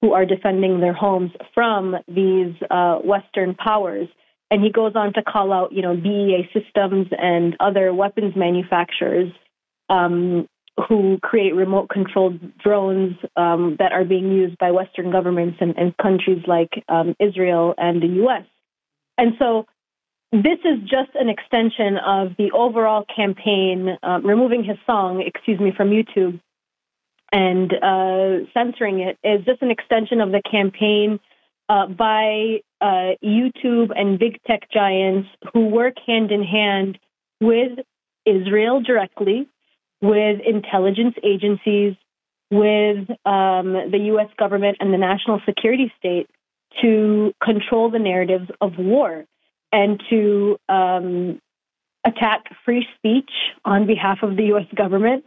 who 0.00 0.12
are 0.12 0.24
defending 0.24 0.80
their 0.80 0.92
homes 0.92 1.30
from 1.54 1.96
these 2.08 2.54
uh, 2.70 2.96
Western 2.98 3.54
powers. 3.54 4.08
And 4.50 4.62
he 4.62 4.70
goes 4.70 4.92
on 4.96 5.12
to 5.14 5.22
call 5.22 5.52
out, 5.52 5.72
you 5.72 5.82
know, 5.82 5.94
BAE 5.94 6.48
Systems 6.52 7.08
and 7.16 7.56
other 7.60 7.94
weapons 7.94 8.34
manufacturers 8.34 9.32
um, 9.88 10.48
who 10.88 11.18
create 11.22 11.54
remote 11.54 11.88
controlled 11.90 12.40
drones 12.58 13.16
um, 13.36 13.76
that 13.78 13.92
are 13.92 14.04
being 14.04 14.32
used 14.32 14.56
by 14.58 14.70
Western 14.70 15.12
governments 15.12 15.58
and, 15.60 15.76
and 15.76 15.96
countries 15.98 16.42
like 16.46 16.70
um, 16.88 17.14
Israel 17.20 17.74
and 17.76 18.02
the 18.02 18.06
U.S. 18.24 18.44
And 19.18 19.34
so 19.38 19.66
this 20.32 20.58
is 20.64 20.80
just 20.82 21.10
an 21.14 21.28
extension 21.28 21.98
of 21.98 22.36
the 22.38 22.52
overall 22.52 23.04
campaign, 23.14 23.98
uh, 24.02 24.20
removing 24.22 24.64
his 24.64 24.78
song, 24.86 25.22
excuse 25.26 25.60
me, 25.60 25.72
from 25.76 25.90
YouTube 25.90 26.40
and 27.32 27.72
uh, 27.72 28.46
censoring 28.52 29.00
it 29.00 29.18
is 29.22 29.44
just 29.44 29.62
an 29.62 29.70
extension 29.70 30.20
of 30.20 30.30
the 30.32 30.42
campaign 30.50 31.20
uh, 31.68 31.86
by 31.86 32.60
uh, 32.80 33.14
YouTube 33.22 33.90
and 33.94 34.18
big 34.18 34.42
tech 34.44 34.70
giants 34.72 35.28
who 35.52 35.66
work 35.66 35.94
hand 36.06 36.32
in 36.32 36.42
hand 36.42 36.98
with 37.40 37.78
Israel 38.26 38.80
directly, 38.80 39.48
with 40.00 40.40
intelligence 40.44 41.14
agencies, 41.22 41.94
with 42.50 43.08
um, 43.24 43.72
the 43.90 44.00
U.S. 44.06 44.28
government 44.36 44.78
and 44.80 44.92
the 44.92 44.98
national 44.98 45.40
security 45.46 45.92
state 45.98 46.28
to 46.82 47.32
control 47.42 47.90
the 47.90 47.98
narratives 47.98 48.50
of 48.60 48.72
war 48.78 49.24
and 49.72 50.02
to 50.10 50.58
um, 50.68 51.40
attack 52.04 52.44
free 52.64 52.86
speech 52.96 53.30
on 53.64 53.86
behalf 53.86 54.18
of 54.22 54.36
the 54.36 54.44
U.S. 54.46 54.66
government 54.74 55.24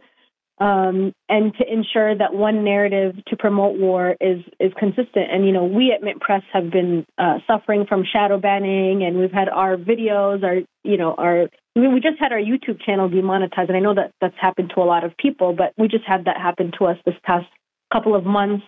um, 0.58 1.12
and 1.28 1.52
to 1.56 1.64
ensure 1.70 2.16
that 2.16 2.32
one 2.32 2.62
narrative 2.62 3.16
to 3.26 3.36
promote 3.36 3.78
war 3.78 4.16
is 4.20 4.42
is 4.60 4.72
consistent. 4.78 5.30
And 5.32 5.44
you 5.44 5.52
know, 5.52 5.64
we 5.64 5.92
at 5.92 6.02
Mint 6.02 6.20
Press 6.20 6.42
have 6.52 6.70
been 6.70 7.04
uh, 7.18 7.38
suffering 7.46 7.86
from 7.88 8.04
shadow 8.04 8.38
banning, 8.38 9.02
and 9.02 9.18
we've 9.18 9.32
had 9.32 9.48
our 9.48 9.76
videos, 9.76 10.44
our 10.44 10.58
you 10.84 10.96
know, 10.96 11.14
our 11.14 11.48
I 11.76 11.80
mean, 11.80 11.92
we 11.92 12.00
just 12.00 12.20
had 12.20 12.32
our 12.32 12.38
YouTube 12.38 12.80
channel 12.84 13.08
demonetized, 13.08 13.68
and 13.68 13.76
I 13.76 13.80
know 13.80 13.94
that 13.94 14.12
that's 14.20 14.36
happened 14.40 14.72
to 14.76 14.80
a 14.80 14.84
lot 14.86 15.02
of 15.02 15.16
people, 15.16 15.54
but 15.54 15.72
we 15.76 15.88
just 15.88 16.04
had 16.06 16.26
that 16.26 16.36
happen 16.36 16.70
to 16.78 16.86
us 16.86 16.98
this 17.04 17.16
past 17.24 17.46
couple 17.92 18.14
of 18.14 18.24
months. 18.24 18.64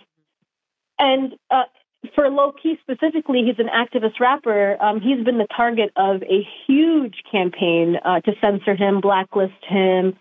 And 0.98 1.34
uh, 1.50 1.64
for 2.14 2.24
Lowkey 2.24 2.80
specifically, 2.80 3.42
he's 3.44 3.58
an 3.64 3.68
activist 3.68 4.18
rapper. 4.18 4.76
Um, 4.82 5.00
he's 5.00 5.24
been 5.24 5.38
the 5.38 5.46
target 5.56 5.92
of 5.96 6.22
a 6.22 6.46
huge 6.66 7.22
campaign 7.30 7.96
uh, 8.04 8.20
to 8.20 8.32
censor 8.40 8.74
him, 8.74 9.00
blacklist 9.00 9.64
him, 9.68 10.16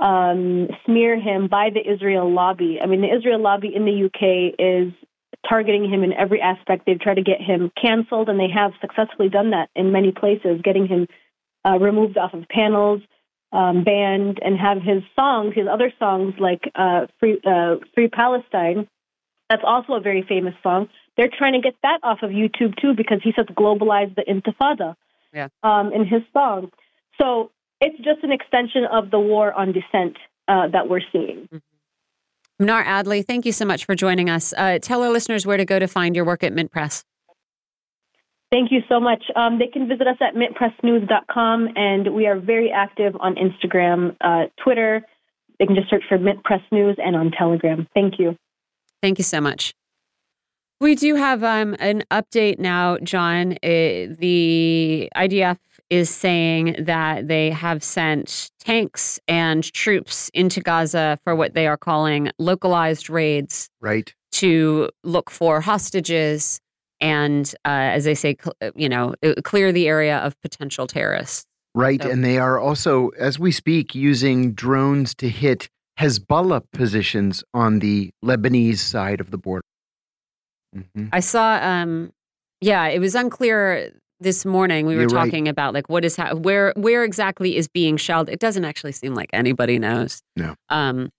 um, 0.00 0.68
smear 0.86 1.20
him 1.20 1.48
by 1.48 1.70
the 1.70 1.80
Israel 1.80 2.32
lobby. 2.32 2.78
I 2.82 2.86
mean, 2.86 3.02
the 3.02 3.14
Israel 3.14 3.40
lobby 3.40 3.72
in 3.74 3.84
the 3.84 4.06
UK 4.06 4.54
is 4.58 4.92
targeting 5.48 5.90
him 5.90 6.02
in 6.02 6.12
every 6.12 6.40
aspect. 6.40 6.84
They've 6.86 7.00
tried 7.00 7.16
to 7.16 7.22
get 7.22 7.40
him 7.40 7.70
canceled, 7.80 8.28
and 8.28 8.40
they 8.40 8.48
have 8.54 8.72
successfully 8.80 9.28
done 9.28 9.50
that 9.50 9.68
in 9.76 9.92
many 9.92 10.10
places, 10.12 10.60
getting 10.64 10.86
him 10.86 11.06
uh, 11.66 11.78
removed 11.78 12.16
off 12.16 12.32
of 12.32 12.48
panels, 12.48 13.02
um, 13.52 13.84
banned, 13.84 14.38
and 14.42 14.58
have 14.58 14.78
his 14.78 15.02
songs, 15.14 15.54
his 15.54 15.66
other 15.70 15.92
songs 15.98 16.34
like 16.38 16.70
uh, 16.74 17.06
"Free 17.18 17.38
uh, 17.44 17.76
Free 17.94 18.08
Palestine." 18.08 18.88
That's 19.50 19.62
also 19.66 19.94
a 19.94 20.00
very 20.00 20.22
famous 20.22 20.54
song. 20.62 20.88
They're 21.16 21.30
trying 21.36 21.54
to 21.54 21.60
get 21.60 21.74
that 21.82 21.98
off 22.02 22.22
of 22.22 22.30
YouTube 22.30 22.80
too 22.80 22.94
because 22.94 23.18
he 23.22 23.32
says 23.36 23.46
globalize 23.46 24.14
the 24.14 24.22
Intifada 24.22 24.94
yeah. 25.34 25.48
um, 25.62 25.92
in 25.92 26.06
his 26.06 26.22
song. 26.32 26.70
So 27.20 27.50
it's 27.80 27.96
just 27.98 28.22
an 28.22 28.32
extension 28.32 28.84
of 28.90 29.10
the 29.10 29.18
war 29.18 29.52
on 29.52 29.72
dissent 29.72 30.16
uh, 30.48 30.68
that 30.68 30.88
we're 30.88 31.00
seeing. 31.12 31.48
Mm-hmm. 31.52 31.56
Mnar 32.60 32.84
Adley, 32.84 33.26
thank 33.26 33.46
you 33.46 33.52
so 33.52 33.64
much 33.64 33.86
for 33.86 33.94
joining 33.94 34.28
us. 34.28 34.52
Uh, 34.54 34.78
tell 34.78 35.02
our 35.02 35.08
listeners 35.08 35.46
where 35.46 35.56
to 35.56 35.64
go 35.64 35.78
to 35.78 35.86
find 35.86 36.14
your 36.14 36.26
work 36.26 36.44
at 36.44 36.52
Mint 36.52 36.70
Press. 36.70 37.04
Thank 38.50 38.72
you 38.72 38.80
so 38.88 39.00
much. 39.00 39.22
Um, 39.36 39.58
they 39.58 39.68
can 39.68 39.88
visit 39.88 40.06
us 40.06 40.16
at 40.20 40.34
mintpressnews.com, 40.34 41.68
and 41.76 42.14
we 42.14 42.26
are 42.26 42.38
very 42.38 42.70
active 42.70 43.14
on 43.20 43.36
Instagram, 43.36 44.16
uh, 44.20 44.46
Twitter. 44.62 45.02
They 45.58 45.66
can 45.66 45.76
just 45.76 45.88
search 45.88 46.02
for 46.08 46.18
Mint 46.18 46.42
Press 46.42 46.60
News 46.72 46.96
and 46.98 47.14
on 47.16 47.30
Telegram. 47.30 47.86
Thank 47.94 48.18
you. 48.18 48.36
Thank 49.00 49.18
you 49.18 49.24
so 49.24 49.40
much. 49.40 49.72
We 50.80 50.94
do 50.94 51.14
have 51.14 51.44
um, 51.44 51.76
an 51.78 52.04
update 52.10 52.58
now, 52.58 52.96
John. 52.98 53.52
Uh, 53.62 54.16
the 54.18 55.10
IDF 55.14 55.58
is 55.90 56.08
saying 56.08 56.76
that 56.78 57.28
they 57.28 57.50
have 57.50 57.84
sent 57.84 58.50
tanks 58.60 59.20
and 59.28 59.62
troops 59.74 60.30
into 60.32 60.62
Gaza 60.62 61.18
for 61.22 61.36
what 61.36 61.52
they 61.52 61.66
are 61.66 61.76
calling 61.76 62.30
localized 62.38 63.10
raids. 63.10 63.68
Right. 63.80 64.14
To 64.32 64.88
look 65.04 65.30
for 65.30 65.60
hostages 65.60 66.60
and, 66.98 67.52
uh, 67.66 67.68
as 67.68 68.04
they 68.04 68.14
say, 68.14 68.36
cl- 68.40 68.72
you 68.74 68.88
know, 68.88 69.14
uh, 69.22 69.34
clear 69.44 69.72
the 69.72 69.86
area 69.86 70.16
of 70.18 70.40
potential 70.40 70.86
terrorists. 70.86 71.44
Right. 71.74 72.02
So, 72.02 72.08
and 72.08 72.24
they 72.24 72.38
are 72.38 72.58
also, 72.58 73.08
as 73.18 73.38
we 73.38 73.52
speak, 73.52 73.94
using 73.94 74.52
drones 74.52 75.14
to 75.16 75.28
hit 75.28 75.68
Hezbollah 75.98 76.62
positions 76.72 77.44
on 77.52 77.80
the 77.80 78.10
Lebanese 78.24 78.78
side 78.78 79.20
of 79.20 79.30
the 79.30 79.36
border. 79.36 79.62
Mm-hmm. 80.76 81.08
I 81.12 81.20
saw, 81.20 81.58
um, 81.62 82.12
yeah, 82.60 82.86
it 82.86 82.98
was 82.98 83.14
unclear 83.14 83.92
this 84.20 84.44
morning. 84.44 84.86
We 84.86 84.94
were 84.94 85.02
You're 85.02 85.10
talking 85.10 85.44
right. 85.44 85.50
about 85.50 85.74
like 85.74 85.88
what 85.88 86.04
is 86.04 86.16
ha- 86.16 86.34
where 86.34 86.72
where 86.76 87.04
exactly 87.04 87.56
is 87.56 87.68
being 87.68 87.96
shelled. 87.96 88.28
It 88.28 88.38
doesn't 88.38 88.64
actually 88.64 88.92
seem 88.92 89.14
like 89.14 89.30
anybody 89.32 89.78
knows. 89.78 90.22
No. 90.36 90.54
Um. 90.68 91.10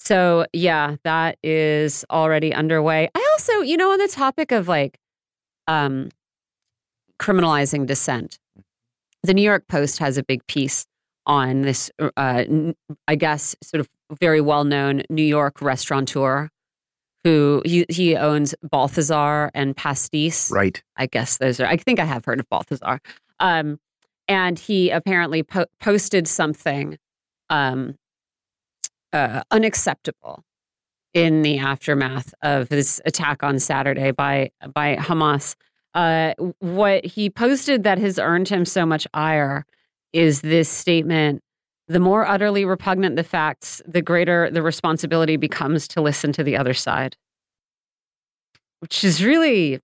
So 0.00 0.46
yeah, 0.52 0.96
that 1.04 1.38
is 1.42 2.04
already 2.10 2.52
underway. 2.52 3.08
I 3.14 3.28
also, 3.32 3.60
you 3.60 3.76
know, 3.76 3.92
on 3.92 3.98
the 3.98 4.08
topic 4.08 4.52
of 4.52 4.68
like, 4.68 4.98
um, 5.66 6.10
criminalizing 7.20 7.86
dissent, 7.86 8.38
the 9.22 9.34
New 9.34 9.42
York 9.42 9.66
Post 9.68 9.98
has 9.98 10.18
a 10.18 10.22
big 10.22 10.46
piece 10.46 10.86
on 11.26 11.62
this. 11.62 11.90
Uh, 12.16 12.44
I 13.06 13.14
guess 13.16 13.56
sort 13.62 13.80
of 13.80 13.88
very 14.20 14.40
well 14.40 14.64
known 14.64 15.02
New 15.10 15.22
York 15.22 15.60
restaurateur 15.60 16.48
who 17.28 17.62
he, 17.64 17.84
he 17.88 18.16
owns 18.16 18.54
Balthazar 18.62 19.50
and 19.54 19.76
Pastis. 19.76 20.50
Right. 20.50 20.82
I 20.96 21.06
guess 21.06 21.36
those 21.36 21.60
are, 21.60 21.66
I 21.66 21.76
think 21.76 22.00
I 22.00 22.04
have 22.04 22.24
heard 22.24 22.40
of 22.40 22.48
Balthazar. 22.48 23.00
Um, 23.38 23.78
and 24.26 24.58
he 24.58 24.90
apparently 24.90 25.42
po- 25.42 25.66
posted 25.80 26.26
something 26.26 26.98
um, 27.50 27.96
uh, 29.12 29.42
unacceptable 29.50 30.42
in 31.14 31.42
the 31.42 31.58
aftermath 31.58 32.34
of 32.42 32.68
this 32.68 33.00
attack 33.04 33.42
on 33.42 33.58
Saturday 33.58 34.10
by 34.10 34.50
by 34.74 34.96
Hamas. 34.96 35.54
Uh, 35.94 36.34
what 36.58 37.04
he 37.04 37.30
posted 37.30 37.84
that 37.84 37.98
has 37.98 38.18
earned 38.18 38.48
him 38.48 38.66
so 38.66 38.84
much 38.84 39.06
ire 39.14 39.64
is 40.12 40.42
this 40.42 40.68
statement 40.68 41.42
the 41.88 41.98
more 41.98 42.26
utterly 42.26 42.64
repugnant 42.64 43.16
the 43.16 43.24
facts, 43.24 43.82
the 43.86 44.02
greater 44.02 44.50
the 44.50 44.62
responsibility 44.62 45.36
becomes 45.36 45.88
to 45.88 46.00
listen 46.00 46.32
to 46.32 46.44
the 46.44 46.56
other 46.56 46.74
side. 46.74 47.16
Which 48.80 49.02
is 49.02 49.24
really, 49.24 49.80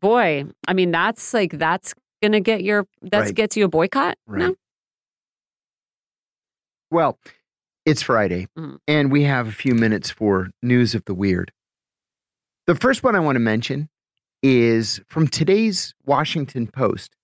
boy, 0.00 0.44
I 0.66 0.72
mean, 0.72 0.90
that's 0.90 1.34
like, 1.34 1.58
that's 1.58 1.94
going 2.22 2.32
to 2.32 2.40
get 2.40 2.62
your, 2.62 2.86
that 3.02 3.20
right. 3.20 3.34
gets 3.34 3.56
you 3.56 3.64
a 3.64 3.68
boycott? 3.68 4.16
Right. 4.26 4.38
No? 4.38 4.54
Well, 6.90 7.18
it's 7.84 8.02
Friday, 8.02 8.46
mm. 8.56 8.78
and 8.86 9.12
we 9.12 9.24
have 9.24 9.48
a 9.48 9.52
few 9.52 9.74
minutes 9.74 10.10
for 10.10 10.50
news 10.62 10.94
of 10.94 11.04
the 11.04 11.14
weird. 11.14 11.52
The 12.66 12.74
first 12.74 13.02
one 13.02 13.16
I 13.16 13.20
want 13.20 13.36
to 13.36 13.40
mention 13.40 13.88
is 14.42 15.00
from 15.08 15.28
today's 15.28 15.94
Washington 16.04 16.68
Post. 16.68 17.16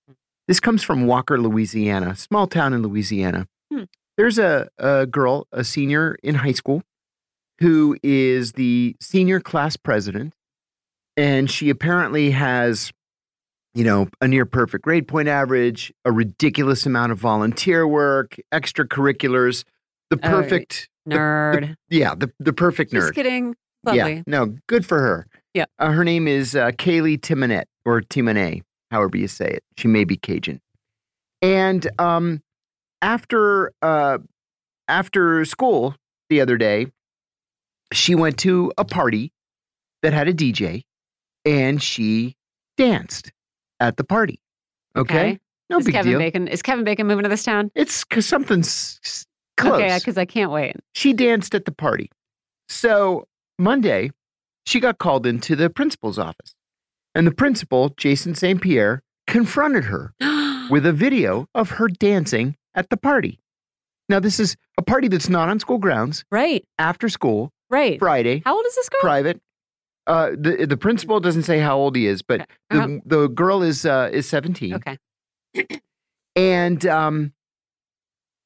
This 0.48 0.60
comes 0.60 0.82
from 0.82 1.06
Walker, 1.06 1.38
Louisiana, 1.40 2.14
small 2.14 2.46
town 2.46 2.72
in 2.72 2.82
Louisiana. 2.82 3.48
Hmm. 3.72 3.84
There's 4.16 4.38
a, 4.38 4.68
a 4.78 5.06
girl, 5.06 5.46
a 5.52 5.64
senior 5.64 6.16
in 6.22 6.36
high 6.36 6.52
school, 6.52 6.82
who 7.58 7.96
is 8.02 8.52
the 8.52 8.96
senior 9.00 9.40
class 9.40 9.76
president. 9.76 10.32
And 11.16 11.50
she 11.50 11.70
apparently 11.70 12.30
has, 12.30 12.92
you 13.74 13.84
know, 13.84 14.08
a 14.20 14.28
near 14.28 14.46
perfect 14.46 14.84
grade 14.84 15.08
point 15.08 15.28
average, 15.28 15.92
a 16.04 16.12
ridiculous 16.12 16.86
amount 16.86 17.12
of 17.12 17.18
volunteer 17.18 17.86
work, 17.86 18.36
extracurriculars, 18.52 19.64
the 20.10 20.18
oh, 20.22 20.28
perfect 20.28 20.88
nerd. 21.08 21.60
The, 21.60 21.76
the, 21.88 21.96
yeah, 21.96 22.14
the, 22.14 22.30
the 22.38 22.52
perfect 22.52 22.92
Just 22.92 23.08
nerd. 23.08 23.14
kidding. 23.14 23.56
Lovely. 23.84 24.14
Yeah, 24.14 24.22
no, 24.26 24.56
good 24.66 24.86
for 24.86 25.00
her. 25.00 25.26
Yeah. 25.54 25.64
Uh, 25.78 25.92
her 25.92 26.04
name 26.04 26.28
is 26.28 26.54
uh, 26.54 26.72
Kaylee 26.72 27.18
Timonet 27.18 27.64
or 27.84 28.02
Timonet 28.02 28.62
however 28.90 29.16
you 29.16 29.28
say 29.28 29.48
it. 29.48 29.64
She 29.76 29.88
may 29.88 30.04
be 30.04 30.16
Cajun. 30.16 30.60
And 31.42 31.86
um, 31.98 32.42
after 33.02 33.72
uh, 33.82 34.18
after 34.88 35.44
school 35.44 35.94
the 36.28 36.40
other 36.40 36.56
day, 36.56 36.86
she 37.92 38.14
went 38.14 38.38
to 38.38 38.72
a 38.78 38.84
party 38.84 39.32
that 40.02 40.12
had 40.12 40.28
a 40.28 40.34
DJ, 40.34 40.82
and 41.44 41.82
she 41.82 42.36
danced 42.76 43.32
at 43.80 43.96
the 43.96 44.04
party. 44.04 44.40
Okay, 44.96 45.18
okay. 45.18 45.38
no 45.70 45.78
is 45.78 45.84
big 45.84 45.94
Kevin 45.94 46.12
deal. 46.12 46.18
Bacon 46.18 46.48
is 46.48 46.62
Kevin 46.62 46.84
Bacon 46.84 47.06
moving 47.06 47.24
to 47.24 47.28
this 47.28 47.44
town? 47.44 47.70
It's 47.74 48.04
because 48.04 48.26
something's 48.26 49.26
close. 49.56 49.74
Okay, 49.74 49.98
because 49.98 50.18
I 50.18 50.24
can't 50.24 50.50
wait. 50.50 50.76
She 50.94 51.12
danced 51.12 51.54
at 51.54 51.64
the 51.64 51.72
party. 51.72 52.10
So 52.68 53.28
Monday, 53.58 54.10
she 54.66 54.80
got 54.80 54.98
called 54.98 55.26
into 55.26 55.54
the 55.54 55.70
principal's 55.70 56.18
office. 56.18 56.55
And 57.16 57.26
the 57.26 57.32
principal, 57.32 57.88
Jason 57.96 58.34
St. 58.34 58.60
Pierre, 58.60 59.02
confronted 59.26 59.84
her 59.84 60.12
with 60.70 60.84
a 60.84 60.92
video 60.92 61.48
of 61.54 61.70
her 61.70 61.88
dancing 61.88 62.56
at 62.74 62.90
the 62.90 62.96
party. 62.98 63.40
Now, 64.08 64.20
this 64.20 64.38
is 64.38 64.54
a 64.78 64.82
party 64.82 65.08
that's 65.08 65.28
not 65.28 65.48
on 65.48 65.58
school 65.58 65.78
grounds, 65.78 66.24
right, 66.30 66.62
after 66.78 67.08
school, 67.08 67.50
right. 67.70 67.98
Friday, 67.98 68.42
How 68.44 68.54
old 68.54 68.66
is 68.66 68.74
this 68.76 68.88
girl? 68.90 69.00
private. 69.00 69.40
Uh, 70.06 70.30
the 70.38 70.66
the 70.68 70.76
principal 70.76 71.18
doesn't 71.18 71.42
say 71.44 71.58
how 71.58 71.76
old 71.76 71.96
he 71.96 72.06
is, 72.06 72.20
but 72.22 72.42
Uh-huh. 72.70 72.86
the, 72.86 73.00
the 73.06 73.28
girl 73.28 73.62
is 73.62 73.84
uh, 73.86 74.10
is 74.12 74.28
seventeen. 74.28 74.74
Okay. 74.74 74.98
And 76.36 76.84
um, 76.86 77.32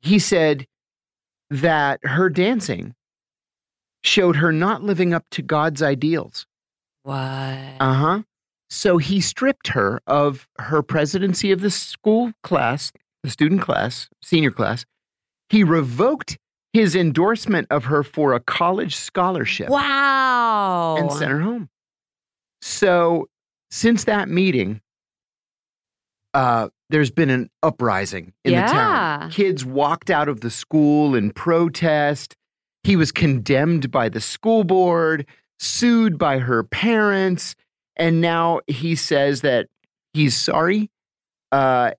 he 0.01 0.21
said 0.21 0.69
that 1.51 1.99
her 2.05 2.31
dancing 2.31 2.95
showed 4.05 4.37
her 4.37 4.53
not 4.53 4.85
living 4.85 5.13
up 5.13 5.25
to 5.33 5.43
God's 5.43 5.83
ideals. 5.83 6.47
What? 7.03 7.17
Uh 7.19 7.93
huh. 7.95 8.23
So 8.71 8.99
he 8.99 9.21
stripped 9.21 9.69
her 9.69 10.01
of 10.07 10.49
her 10.59 10.83
presidency 10.83 11.51
of 11.51 11.61
the 11.61 11.71
school 11.71 12.33
class, 12.43 12.93
the 13.23 13.31
student 13.31 13.63
class, 13.63 14.09
senior 14.23 14.53
class. 14.53 14.85
He 15.49 15.65
revoked 15.65 16.39
his 16.73 16.95
endorsement 16.95 17.67
of 17.71 17.87
her 17.87 18.05
for 18.05 18.33
a 18.33 18.41
college 18.41 18.95
scholarship 18.95 19.69
wow. 19.69 20.97
and 20.97 21.11
sent 21.11 21.33
her 21.33 21.41
home. 21.41 21.69
So 22.63 23.29
since 23.71 24.05
that 24.05 24.29
meeting, 24.29 24.81
uh, 26.33 26.69
there's 26.91 27.11
been 27.11 27.31
an 27.31 27.51
uprising 27.65 28.33
in 28.45 28.55
the 28.55 28.61
town. 28.61 29.31
Kids 29.33 29.65
walked 29.65 30.11
out 30.11 30.29
of 30.29 30.43
the 30.43 30.51
school 30.51 31.17
in 31.17 31.33
protest. 31.33 32.37
He 32.85 32.95
was 32.95 33.11
condemned 33.11 33.91
by 33.91 34.09
the 34.09 34.21
school 34.21 34.63
board, 34.63 35.27
sued 35.59 36.19
by 36.19 36.39
her 36.39 36.63
parents, 36.63 37.57
and 38.01 38.21
now 38.21 38.61
he 38.67 38.97
says 38.97 39.43
that 39.43 39.69
he's 40.13 40.37
sorry. 40.37 40.91
Uh, 41.53 41.93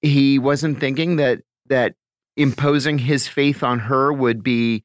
he 0.00 0.38
wasn't 0.38 0.78
thinking 0.78 1.16
that 1.16 1.40
that 1.66 1.94
imposing 2.36 2.98
his 2.98 3.26
faith 3.26 3.62
on 3.64 3.78
her 3.80 4.12
would 4.12 4.42
be 4.44 4.84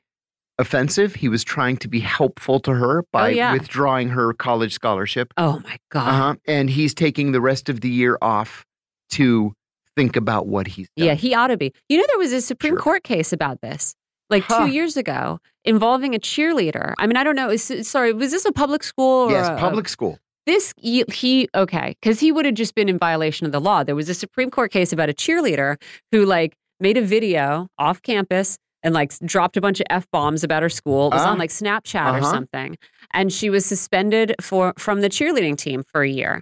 offensive. 0.59 1.13
He 1.15 1.29
was 1.29 1.43
trying 1.43 1.77
to 1.77 1.87
be 1.87 1.99
helpful 1.99 2.59
to 2.61 2.73
her 2.73 3.03
by 3.11 3.27
Oh, 3.27 3.29
yeah. 3.31 3.53
withdrawing 3.53 4.09
her 4.09 4.33
college 4.33 4.73
scholarship. 4.73 5.33
Oh 5.37 5.59
my 5.63 5.77
God. 5.91 6.07
Uh-huh. 6.09 6.35
And 6.47 6.69
he's 6.69 6.93
taking 6.95 7.31
the 7.31 7.41
rest 7.41 7.69
of 7.69 7.81
the 7.81 7.89
year 7.89 8.17
off 8.21 8.65
to 9.11 9.53
think 9.95 10.15
about 10.15 10.47
what 10.47 10.67
he's 10.67 10.87
done. 10.97 11.07
Yeah, 11.07 11.13
he 11.13 11.33
ought 11.35 11.47
to 11.47 11.57
be. 11.57 11.73
You 11.89 11.97
know, 11.97 12.05
there 12.07 12.17
was 12.17 12.33
a 12.33 12.41
Supreme 12.41 12.73
Sure. 12.73 12.79
Court 12.81 13.03
case 13.03 13.31
about 13.33 13.61
this, 13.61 13.95
like 14.29 14.43
Huh. 14.43 14.65
two 14.65 14.71
years 14.71 14.97
ago, 14.97 15.39
involving 15.63 16.15
a 16.15 16.19
cheerleader. 16.19 16.93
I 16.97 17.05
mean, 17.07 17.17
I 17.17 17.23
don't 17.23 17.35
know. 17.35 17.49
Is, 17.49 17.87
sorry, 17.87 18.13
was 18.13 18.31
this 18.31 18.45
a 18.45 18.51
public 18.51 18.83
school? 18.83 19.29
Or 19.29 19.31
yes, 19.31 19.47
a- 19.47 19.57
public 19.57 19.87
school. 19.87 20.17
This 20.47 20.73
he, 20.77 21.03
he 21.13 21.49
okay, 21.53 21.95
because 22.01 22.19
he 22.21 22.31
would 22.31 22.45
have 22.45 22.55
just 22.55 22.73
been 22.73 22.87
in 22.89 22.97
violation 22.97 23.45
of 23.45 23.51
the 23.51 23.59
law. 23.61 23.83
There 23.83 23.95
was 23.95 24.07
a 24.09 24.13
Supreme 24.13 24.49
Court 24.49 24.71
case 24.71 24.91
about 24.93 25.09
a 25.09 25.13
cheerleader 25.13 25.75
who 26.11 26.25
like 26.25 26.55
made 26.79 26.97
a 26.97 27.01
video 27.01 27.67
off 27.77 28.01
campus 28.01 28.57
and 28.81 28.93
like 28.93 29.11
dropped 29.25 29.57
a 29.57 29.61
bunch 29.61 29.79
of 29.81 29.85
f 29.89 30.05
bombs 30.11 30.43
about 30.45 30.63
her 30.63 30.69
school. 30.69 31.07
It 31.09 31.13
was 31.15 31.23
Ah. 31.23 31.31
on 31.31 31.37
like 31.37 31.49
Snapchat 31.49 32.13
or 32.13 32.17
Uh-huh. 32.19 32.31
something, 32.31 32.77
and 33.13 33.31
she 33.31 33.49
was 33.49 33.65
suspended 33.65 34.35
for 34.41 34.73
from 34.77 35.01
the 35.01 35.09
cheerleading 35.09 35.57
team 35.57 35.83
for 35.91 36.01
a 36.01 36.09
year. 36.09 36.41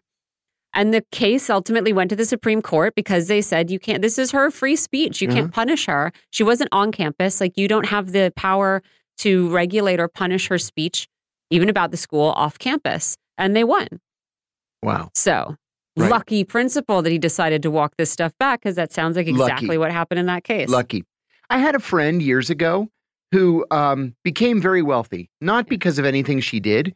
And 0.74 0.94
the 0.94 1.04
case 1.12 1.50
ultimately 1.50 1.94
went 1.94 2.10
to 2.10 2.16
the 2.16 2.26
Supreme 2.26 2.62
Court 2.62 2.94
because 2.96 3.28
they 3.28 3.42
said 3.42 3.72
you 3.72 3.80
can't. 3.80 4.02
This 4.04 4.20
is 4.20 4.32
her 4.32 4.52
free 4.52 4.76
speech. 4.76 5.22
You 5.22 5.28
Uh-huh. 5.30 5.38
can't 5.38 5.52
punish 5.54 5.86
her. 5.88 6.12
She 6.32 6.44
wasn't 6.44 6.70
on 6.72 6.92
campus. 6.92 7.42
Like 7.42 7.58
you 7.58 7.68
don't 7.68 7.88
have 7.88 8.12
the 8.12 8.32
power 8.36 8.84
to 9.20 9.50
regulate 9.50 10.00
or 10.00 10.08
punish 10.10 10.48
her 10.50 10.60
speech, 10.60 11.08
even 11.50 11.70
about 11.70 11.90
the 11.92 11.98
school 11.98 12.30
off 12.36 12.60
campus. 12.60 13.16
And 13.38 13.56
they 13.56 13.64
won. 13.64 13.88
Wow. 14.84 15.10
So 15.16 15.56
Right. 15.98 16.12
lucky 16.12 16.44
principal 16.44 17.02
that 17.02 17.10
he 17.12 17.18
decided 17.18 17.64
to 17.64 17.72
walk 17.72 17.96
this 17.98 18.12
stuff 18.12 18.34
back 18.38 18.60
because 18.62 18.76
that 18.76 18.92
sounds 18.92 19.16
like 19.16 19.28
Lucky. 19.28 19.42
exactly 19.44 19.78
what 19.78 19.92
happened 19.94 20.20
in 20.20 20.26
that 20.26 20.44
case. 20.44 20.68
Lucky. 20.68 21.06
I 21.50 21.60
had 21.60 21.74
a 21.74 21.80
friend 21.80 22.22
years 22.22 22.50
ago 22.50 22.90
who 23.32 23.66
um, 23.72 24.14
became 24.24 24.62
very 24.62 24.82
wealthy, 24.82 25.30
not 25.40 25.68
because 25.68 25.98
of 25.98 26.04
anything 26.04 26.42
she 26.42 26.60
did, 26.60 26.94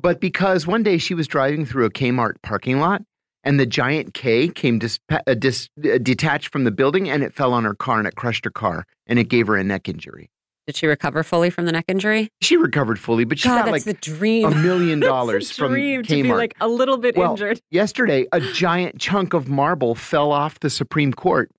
but 0.00 0.20
because 0.20 0.64
one 0.66 0.84
day 0.84 0.96
she 0.98 1.12
was 1.14 1.26
driving 1.26 1.66
through 1.66 1.86
a 1.86 1.90
Kmart 1.90 2.34
parking 2.42 2.78
lot 2.78 3.02
and 3.42 3.58
the 3.58 3.66
giant 3.66 4.14
K 4.14 4.46
came 4.48 4.78
dis- 4.78 5.00
uh, 5.10 5.34
dis- 5.34 5.68
uh, 5.84 5.98
detached 5.98 6.52
from 6.52 6.62
the 6.62 6.70
building 6.70 7.10
and 7.10 7.24
it 7.24 7.34
fell 7.34 7.52
on 7.52 7.64
her 7.64 7.74
car 7.74 7.98
and 7.98 8.06
it 8.06 8.14
crushed 8.14 8.44
her 8.44 8.50
car 8.52 8.86
and 9.08 9.18
it 9.18 9.24
gave 9.28 9.48
her 9.48 9.56
a 9.56 9.64
neck 9.64 9.88
injury. 9.88 10.30
Did 10.66 10.76
she 10.76 10.86
recover 10.88 11.22
fully 11.22 11.50
from 11.50 11.64
the 11.66 11.72
neck 11.72 11.84
injury? 11.88 12.28
She 12.40 12.56
recovered 12.56 12.98
fully, 12.98 13.24
but 13.24 13.38
she 13.38 13.48
God, 13.48 13.66
got 13.66 13.70
like 13.72 13.84
the 13.84 13.94
dream. 13.94 14.46
a 14.46 14.54
million 14.54 14.98
dollars 15.12 15.52
from 15.52 15.70
dream 15.72 16.02
Kmart. 16.02 16.06
to 16.08 16.22
be 16.24 16.32
like 16.32 16.54
a 16.60 16.66
little 16.68 16.98
bit 16.98 17.16
Well, 17.16 17.30
injured. 17.32 17.60
Yesterday, 17.70 18.26
a 18.32 18.40
giant 18.40 18.98
chunk 18.98 19.32
of 19.32 19.48
marble 19.48 19.94
fell 19.94 20.32
off 20.32 20.58
the 20.60 20.70
Supreme 20.70 21.12
Court 21.12 21.50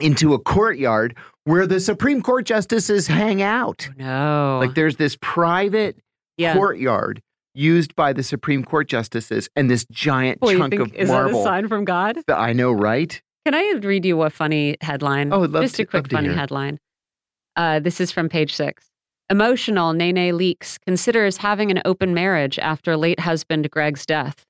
into 0.00 0.34
a 0.34 0.38
courtyard 0.40 1.16
where 1.44 1.66
the 1.66 1.78
Supreme 1.78 2.22
Court 2.22 2.44
justices 2.44 3.06
hang 3.06 3.40
out. 3.40 3.88
Oh, 3.90 3.94
no. 3.96 4.58
Like 4.60 4.74
there's 4.74 4.96
this 4.96 5.16
private 5.20 5.96
yeah. 6.36 6.54
courtyard 6.54 7.20
used 7.54 7.94
by 7.94 8.12
the 8.12 8.24
Supreme 8.24 8.64
Court 8.64 8.88
justices 8.88 9.48
and 9.54 9.70
this 9.70 9.86
giant 9.92 10.40
chunk 10.42 10.70
think, 10.72 10.82
of 10.82 10.94
is 10.94 11.08
that 11.08 11.30
a 11.30 11.42
sign 11.44 11.68
from 11.68 11.84
God? 11.84 12.18
I 12.28 12.52
know, 12.52 12.72
right? 12.72 13.20
Can 13.46 13.54
I 13.54 13.74
read 13.80 14.04
you 14.04 14.22
a 14.22 14.30
funny 14.30 14.76
headline? 14.80 15.32
Oh, 15.32 15.44
I'd 15.44 15.50
love 15.50 15.62
Just 15.62 15.76
to- 15.76 15.82
a 15.82 15.86
quick 15.86 16.10
funny 16.10 16.32
headline. 16.34 16.78
Uh, 17.56 17.80
this 17.80 18.00
is 18.00 18.10
from 18.10 18.28
page 18.28 18.54
six. 18.54 18.90
Emotional 19.30 19.92
NeNe 19.92 20.32
Leakes 20.36 20.78
considers 20.84 21.38
having 21.38 21.70
an 21.70 21.80
open 21.84 22.12
marriage 22.12 22.58
after 22.58 22.96
late 22.96 23.20
husband 23.20 23.70
Gregg's 23.70 24.04
death. 24.04 24.44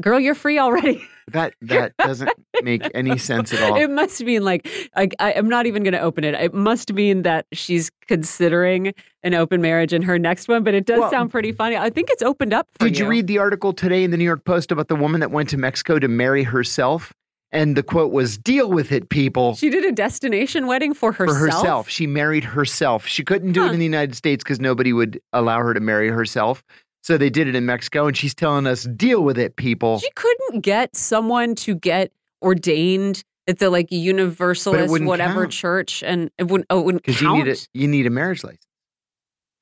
Girl, 0.00 0.20
you're 0.20 0.34
free 0.34 0.58
already. 0.58 1.02
That 1.32 1.54
that 1.62 1.96
doesn't 1.96 2.28
make 2.64 2.82
any 2.92 3.16
sense 3.16 3.54
at 3.54 3.62
all. 3.62 3.76
It 3.76 3.88
must 3.88 4.20
mean 4.24 4.42
like 4.42 4.68
I, 4.96 5.08
I, 5.20 5.32
I'm 5.34 5.48
not 5.48 5.66
even 5.66 5.84
going 5.84 5.92
to 5.92 6.00
open 6.00 6.24
it. 6.24 6.34
It 6.34 6.52
must 6.52 6.92
mean 6.92 7.22
that 7.22 7.46
she's 7.52 7.88
considering 8.08 8.92
an 9.22 9.34
open 9.34 9.62
marriage 9.62 9.92
in 9.92 10.02
her 10.02 10.18
next 10.18 10.48
one. 10.48 10.64
But 10.64 10.74
it 10.74 10.86
does 10.86 10.98
Well, 10.98 11.10
sound 11.12 11.30
pretty 11.30 11.52
funny. 11.52 11.76
I 11.76 11.88
think 11.88 12.10
it's 12.10 12.22
opened 12.24 12.52
up 12.52 12.66
for 12.80 12.86
Did 12.88 12.98
you 12.98 13.06
read 13.06 13.28
the 13.28 13.38
article 13.38 13.72
today 13.72 14.02
in 14.02 14.10
the 14.10 14.16
New 14.16 14.24
York 14.24 14.44
Post 14.44 14.72
about 14.72 14.88
the 14.88 14.96
woman 14.96 15.20
that 15.20 15.30
went 15.30 15.48
to 15.50 15.56
Mexico 15.56 16.00
to 16.00 16.08
marry 16.08 16.42
herself? 16.42 17.12
And 17.52 17.76
the 17.76 17.82
quote 17.82 18.12
was, 18.12 18.38
"Deal 18.38 18.70
with 18.70 18.92
it, 18.92 19.08
people." 19.08 19.56
She 19.56 19.70
did 19.70 19.84
a 19.84 19.90
destination 19.92 20.66
wedding 20.68 20.94
for 20.94 21.10
herself. 21.12 21.38
For 21.38 21.44
herself, 21.46 21.88
she 21.88 22.06
married 22.06 22.44
herself. 22.44 23.06
She 23.06 23.24
couldn't 23.24 23.52
do 23.52 23.62
Huh. 23.62 23.66
it 23.70 23.72
in 23.72 23.78
the 23.80 23.84
United 23.84 24.14
States 24.14 24.44
because 24.44 24.60
nobody 24.60 24.92
would 24.92 25.20
allow 25.32 25.58
her 25.58 25.74
to 25.74 25.80
marry 25.80 26.08
herself. 26.10 26.62
So 27.02 27.16
they 27.18 27.30
did 27.30 27.48
it 27.48 27.54
in 27.56 27.66
Mexico, 27.66 28.06
and 28.06 28.16
she's 28.16 28.34
telling 28.34 28.66
us, 28.66 28.84
"Deal 28.84 29.22
with 29.24 29.38
it, 29.38 29.56
people." 29.56 29.98
She 29.98 30.10
couldn't 30.14 30.60
get 30.60 30.94
someone 30.94 31.54
to 31.56 31.74
get 31.74 32.12
ordained 32.42 33.24
at 33.48 33.58
the 33.58 33.68
like 33.68 33.90
Universalist 33.90 35.02
whatever 35.02 35.42
count. 35.42 35.52
church, 35.52 36.02
and 36.04 36.30
it 36.38 36.46
wouldn't. 36.48 36.66
Oh, 36.70 36.78
it 36.80 36.84
wouldn't 36.84 37.02
Because 37.04 37.20
you 37.20 37.26
count. 37.28 37.46
need 37.46 37.52
a 37.52 37.56
you 37.74 37.88
need 37.88 38.06
a 38.06 38.10
marriage 38.10 38.44
license, 38.44 38.66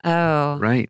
Oh, 0.03 0.57
right? 0.59 0.89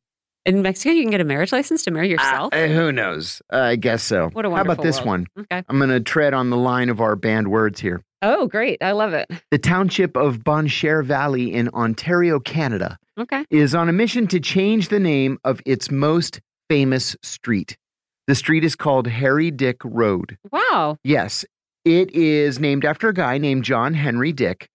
In 0.50 0.64
Mexico, 0.64 0.92
you 0.96 1.04
can 1.04 1.12
get 1.12 1.22
a 1.22 1.26
marriage 1.26 1.52
license 1.52 1.84
to 1.84 1.92
marry 1.92 2.10
yourself. 2.10 2.52
Uh, 2.52 2.66
who 2.66 2.92
knows? 2.92 3.40
Uh, 3.54 3.58
I 3.58 3.76
guess 3.76 4.02
so. 4.02 4.30
What 4.34 4.46
a 4.46 4.50
How 4.50 4.62
about 4.64 4.82
this 4.82 4.96
world. 4.98 5.06
one? 5.08 5.28
okay. 5.42 5.62
I'm 5.70 5.78
going 5.78 5.92
to 5.92 6.00
tread 6.00 6.34
on 6.34 6.50
the 6.50 6.58
line 6.58 6.90
of 6.90 7.00
our 7.00 7.16
banned 7.16 7.50
words 7.52 7.80
here. 7.80 8.02
Oh, 8.24 8.48
great! 8.48 8.82
I 8.82 8.94
love 8.94 9.14
it. 9.14 9.30
The 9.52 9.60
township 9.60 10.18
of 10.18 10.40
Bonnechere 10.40 11.06
Valley 11.06 11.54
in 11.54 11.70
Ontario, 11.70 12.40
Canada, 12.40 12.98
Okay. 13.20 13.46
is 13.52 13.76
on 13.76 13.90
a 13.90 13.94
mission 13.94 14.26
to 14.30 14.40
change 14.40 14.90
the 14.90 15.00
name 15.00 15.38
of 15.44 15.62
its 15.68 15.92
most 15.92 16.42
famous 16.68 17.16
street. 17.22 17.78
The 18.26 18.34
street 18.34 18.64
is 18.64 18.76
called 18.76 19.06
Harry 19.06 19.52
Dick 19.52 19.78
Road. 19.84 20.36
Wow. 20.52 20.98
Yes, 21.04 21.46
it 21.86 22.10
is 22.12 22.60
named 22.60 22.86
after 22.86 23.08
a 23.10 23.14
guy 23.14 23.38
named 23.38 23.64
John 23.66 23.94
Henry 23.94 24.34
Dick, 24.34 24.68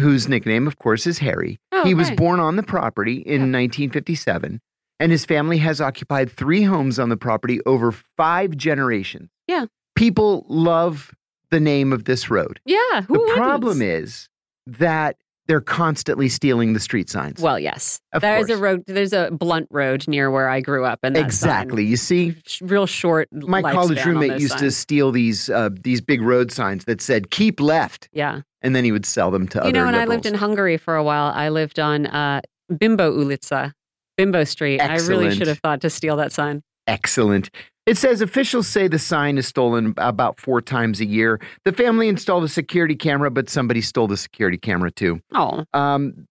whose 0.00 0.28
nickname, 0.28 0.66
of 0.66 0.78
course, 0.80 1.06
is 1.06 1.18
Harry. 1.20 1.60
Oh, 1.70 1.84
he 1.84 1.94
was 1.94 2.10
born 2.10 2.40
on 2.40 2.56
the 2.56 2.62
property 2.64 3.18
in 3.18 3.40
Yeah. 3.52 3.58
1957, 3.60 4.60
and 5.00 5.10
his 5.12 5.24
family 5.24 5.58
has 5.58 5.80
occupied 5.80 6.30
three 6.30 6.62
homes 6.62 6.98
on 6.98 7.08
the 7.08 7.16
property 7.16 7.60
over 7.66 7.92
five 7.92 8.56
generations. 8.56 9.28
Yeah. 9.48 9.66
People 9.96 10.44
love 10.48 11.12
the 11.50 11.60
name 11.60 11.92
of 11.92 12.04
this 12.04 12.30
road. 12.30 12.60
Yeah. 12.64 13.02
Who 13.02 13.14
the 13.14 13.20
wouldn't? 13.20 13.36
problem 13.36 13.82
is 13.82 14.28
that 14.66 15.16
they're 15.48 15.60
constantly 15.60 16.28
stealing 16.28 16.72
the 16.72 16.78
street 16.80 17.10
signs. 17.10 17.40
Well, 17.40 17.58
yes. 17.58 18.00
Of 18.12 18.22
There's 18.22 18.48
a 18.48 18.56
road. 18.56 18.84
There's 18.86 19.12
a 19.12 19.30
blunt 19.32 19.66
road 19.72 20.06
near 20.06 20.30
where 20.30 20.48
I 20.48 20.60
grew 20.60 20.84
up, 20.84 21.00
and 21.02 21.16
that 21.16 21.18
sign- 21.18 21.26
exactly. 21.26 21.84
You 21.84 21.96
see, 21.96 22.36
real 22.60 22.86
short. 22.86 23.28
my 23.32 23.60
college 23.60 24.02
roommate 24.04 24.40
used 24.40 24.58
to 24.58 24.70
steal 24.70 25.10
these 25.10 25.50
uh, 25.50 25.70
these 25.82 26.00
big 26.00 26.22
road 26.22 26.52
signs 26.52 26.84
that 26.84 27.00
said 27.02 27.30
"Keep 27.32 27.60
left," 27.60 28.08
Yeah. 28.12 28.42
and 28.62 28.74
then 28.76 28.84
he 28.84 28.92
would 28.92 29.04
sell 29.04 29.32
them 29.32 29.48
to 29.48 29.58
You 29.58 29.62
other. 29.62 29.72
know, 29.72 29.84
when 29.86 29.96
I 29.96 30.04
lived 30.04 30.26
in 30.26 30.34
Hungary 30.34 30.76
for 30.76 30.94
a 30.94 31.02
while, 31.02 31.32
I 31.34 31.48
lived 31.48 31.80
on 31.80 32.06
uh, 32.06 32.40
Bimbo 32.78 33.10
Ulica, 33.12 33.72
Bimbo 34.16 34.44
Street. 34.44 34.80
I 34.80 34.96
really 34.96 35.34
should 35.34 35.46
have 35.48 35.58
thought 35.58 35.80
to 35.82 35.90
steal 35.90 36.16
that 36.16 36.32
sign. 36.32 36.62
Excellent. 36.86 37.50
It 37.86 37.96
says 37.96 38.20
officials 38.20 38.68
say 38.68 38.86
the 38.86 38.98
sign 38.98 39.38
is 39.38 39.46
stolen 39.46 39.94
about 39.96 40.38
four 40.38 40.60
times 40.60 41.00
a 41.00 41.04
year. 41.04 41.40
The 41.64 41.72
family 41.72 42.08
installed 42.08 42.44
a 42.44 42.48
security 42.48 42.94
camera, 42.94 43.30
but 43.30 43.48
somebody 43.50 43.80
stole 43.80 44.06
the 44.06 44.16
security 44.16 44.58
camera 44.58 44.90
too. 44.90 45.20
Oh, 45.34 45.64
Um, 45.72 46.26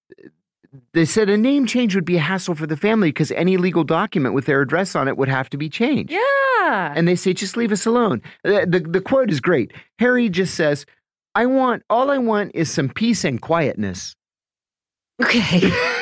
they 0.93 1.03
said 1.03 1.29
a 1.29 1.35
name 1.37 1.65
change 1.65 1.95
would 1.95 2.05
be 2.05 2.15
a 2.15 2.21
hassle 2.21 2.55
for 2.55 2.65
the 2.65 2.77
family 2.77 3.09
because 3.09 3.31
any 3.31 3.57
legal 3.57 3.83
document 3.83 4.33
with 4.33 4.45
their 4.45 4.61
address 4.61 4.95
on 4.95 5.09
it 5.09 5.17
would 5.17 5.27
have 5.27 5.49
to 5.49 5.57
be 5.57 5.67
changed. 5.69 6.13
Yeah. 6.13 6.93
And 6.95 7.05
they 7.07 7.15
say, 7.17 7.33
just 7.33 7.57
leave 7.57 7.73
us 7.73 7.85
alone. 7.85 8.21
The, 8.45 8.65
the, 8.65 8.79
the 8.79 9.01
quote 9.01 9.29
is 9.29 9.41
great. 9.41 9.73
Harry 9.99 10.29
just 10.29 10.55
says, 10.55 10.85
I 11.35 11.45
want, 11.45 11.83
all 11.89 12.09
I 12.09 12.19
want 12.19 12.51
is 12.53 12.71
some 12.71 12.87
peace 12.87 13.25
and 13.25 13.41
quietness. 13.41 14.15
okay. 15.21 15.71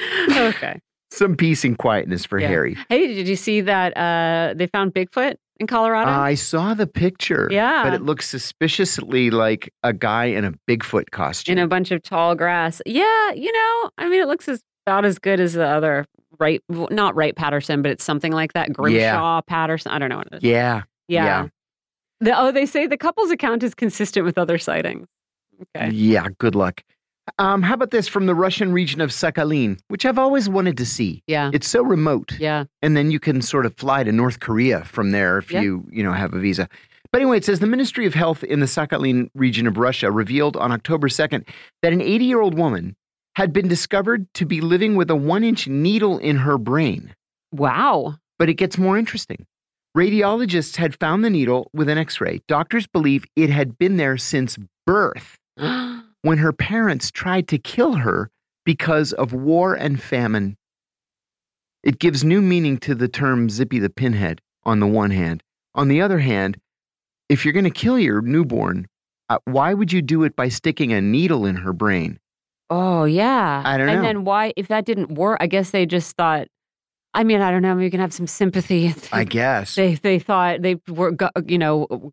okay. 0.00 0.80
Some 1.10 1.36
peace 1.36 1.64
and 1.64 1.78
quietness 1.78 2.24
for 2.24 2.38
Yeah. 2.38 2.48
Harry. 2.48 2.76
Hey, 2.88 3.14
did 3.14 3.28
you 3.28 3.36
see 3.36 3.60
that 3.62 3.96
uh, 3.96 4.54
they 4.56 4.66
found 4.66 4.92
Bigfoot 4.92 5.36
in 5.58 5.66
Colorado? 5.66 6.10
I 6.10 6.34
saw 6.34 6.74
the 6.74 6.86
picture. 6.86 7.48
Yeah. 7.50 7.84
But 7.84 7.94
it 7.94 8.02
looks 8.02 8.28
suspiciously 8.28 9.30
like 9.30 9.72
a 9.82 9.92
guy 9.92 10.26
in 10.26 10.44
a 10.44 10.52
Bigfoot 10.68 11.10
costume. 11.12 11.52
in 11.52 11.58
a 11.64 11.68
bunch 11.68 11.90
of 11.90 12.02
tall 12.02 12.34
grass. 12.34 12.82
Yeah, 12.86 13.32
you 13.32 13.52
know, 13.52 13.90
I 13.98 14.08
mean, 14.08 14.20
it 14.20 14.26
looks 14.26 14.48
as, 14.48 14.60
about 14.86 15.04
as 15.04 15.18
good 15.18 15.40
as 15.40 15.54
the 15.54 15.66
other 15.66 16.04
right, 16.38 16.60
not 16.68 17.14
right 17.14 17.34
Patterson, 17.34 17.82
but 17.82 17.92
it's 17.92 18.04
something 18.04 18.32
like 18.32 18.52
that. 18.52 18.72
Grimshaw 18.72 19.40
Patterson. 19.42 19.92
I 19.92 19.98
don't 19.98 20.10
know 20.10 20.18
what 20.18 20.26
it 20.32 20.34
is. 20.36 20.42
yeah. 20.42 20.82
Yeah. 21.08 21.24
yeah. 21.24 21.46
The, 22.20 22.38
oh, 22.38 22.50
they 22.50 22.66
say 22.66 22.86
the 22.86 22.96
couple's 22.96 23.30
account 23.30 23.62
is 23.62 23.74
consistent 23.74 24.26
with 24.26 24.38
other 24.38 24.58
sightings. 24.58 25.06
Okay. 25.76 25.90
Yeah. 25.90 26.26
Good 26.38 26.54
luck. 26.54 26.82
Um, 27.38 27.62
how 27.62 27.74
about 27.74 27.90
this 27.90 28.08
from 28.08 28.26
the 28.26 28.34
Russian 28.34 28.72
region 28.72 29.00
of 29.00 29.10
Sakhalin, 29.10 29.78
which 29.88 30.06
I've 30.06 30.18
always 30.18 30.48
wanted 30.48 30.76
to 30.78 30.86
see. 30.86 31.22
Yeah. 31.26 31.50
It's 31.52 31.68
so 31.68 31.82
remote. 31.82 32.36
Yeah. 32.38 32.64
and 32.82 32.96
then 32.96 33.10
you 33.10 33.18
can 33.20 33.42
sort 33.42 33.66
of 33.66 33.74
fly 33.76 34.04
to 34.04 34.12
North 34.12 34.40
Korea 34.40 34.84
from 34.84 35.10
there 35.10 35.38
if 35.38 35.50
Yeah. 35.50 35.60
you 35.62 35.84
you 35.90 36.02
know 36.02 36.12
have 36.12 36.32
a 36.34 36.38
visa. 36.38 36.68
But 37.12 37.20
anyway, 37.22 37.38
it 37.38 37.44
says 37.44 37.60
the 37.60 37.66
Ministry 37.66 38.04
of 38.06 38.14
Health 38.14 38.42
in 38.44 38.60
the 38.60 38.66
Sakhalin 38.66 39.30
region 39.34 39.66
of 39.66 39.76
Russia 39.78 40.10
revealed 40.10 40.56
on 40.56 40.70
October 40.72 41.08
2nd 41.08 41.46
that 41.82 41.92
an 41.92 42.00
80 42.00 42.24
year 42.24 42.40
old 42.40 42.56
woman 42.58 42.94
had 43.36 43.52
been 43.52 43.68
discovered 43.68 44.26
to 44.34 44.46
be 44.46 44.60
living 44.60 44.96
with 44.96 45.10
a 45.10 45.16
one 45.16 45.44
inch 45.44 45.66
needle 45.68 46.18
in 46.18 46.36
her 46.36 46.58
brain. 46.58 47.14
Wow. 47.52 48.16
But 48.38 48.48
it 48.48 48.54
gets 48.54 48.76
more 48.78 48.98
interesting. 48.98 49.46
Radiologists 49.96 50.76
had 50.76 50.98
found 50.98 51.24
the 51.24 51.30
needle 51.30 51.70
with 51.72 51.88
an 51.88 51.96
x 51.98 52.20
ray. 52.20 52.40
Doctors 52.48 52.86
believe 52.86 53.24
it 53.34 53.48
had 53.50 53.78
been 53.78 53.96
there 53.96 54.16
since 54.18 54.58
birth 54.86 55.38
when 56.26 56.38
her 56.38 56.52
parents 56.52 57.12
tried 57.12 57.46
to 57.46 57.56
kill 57.56 57.94
her 57.94 58.28
because 58.64 59.12
of 59.12 59.32
war 59.32 59.74
and 59.74 60.02
famine. 60.02 60.56
It 61.84 62.00
gives 62.00 62.24
new 62.24 62.42
meaning 62.42 62.78
to 62.78 62.96
the 62.96 63.06
term 63.06 63.48
Zippy 63.48 63.78
the 63.78 63.90
Pinhead 63.90 64.40
on 64.64 64.80
the 64.80 64.88
one 64.88 65.12
hand. 65.12 65.44
On 65.76 65.86
the 65.86 66.00
other 66.00 66.18
hand, 66.18 66.58
if 67.28 67.44
you're 67.44 67.52
going 67.52 67.62
to 67.62 67.70
kill 67.70 67.96
your 67.96 68.22
newborn, 68.22 68.88
uh, 69.28 69.38
why 69.44 69.72
would 69.72 69.92
you 69.92 70.02
do 70.02 70.24
it 70.24 70.34
by 70.34 70.48
sticking 70.48 70.92
a 70.92 71.00
needle 71.00 71.46
in 71.46 71.56
her 71.56 71.72
brain? 71.72 72.18
oh, 72.70 73.04
yeah. 73.04 73.62
I 73.64 73.78
don't 73.78 73.86
know. 73.86 73.92
And 73.92 74.04
then 74.04 74.24
why, 74.24 74.52
if 74.56 74.66
that 74.66 74.84
didn't 74.84 75.14
work, 75.14 75.38
I 75.40 75.46
guess 75.46 75.70
they 75.70 75.86
just 75.86 76.16
thought, 76.16 76.48
I 77.14 77.22
mean, 77.22 77.40
I 77.40 77.52
don't 77.52 77.62
know, 77.62 77.72
maybe 77.72 77.84
you 77.84 77.90
can 77.92 78.00
have 78.00 78.12
some 78.12 78.26
sympathy. 78.26 78.92
I 79.12 79.22
guess. 79.22 79.76
they 79.76 79.94
they 79.94 80.18
thought 80.18 80.62
they 80.62 80.80
were 80.88 81.16
you 81.46 81.58
know 81.58 82.12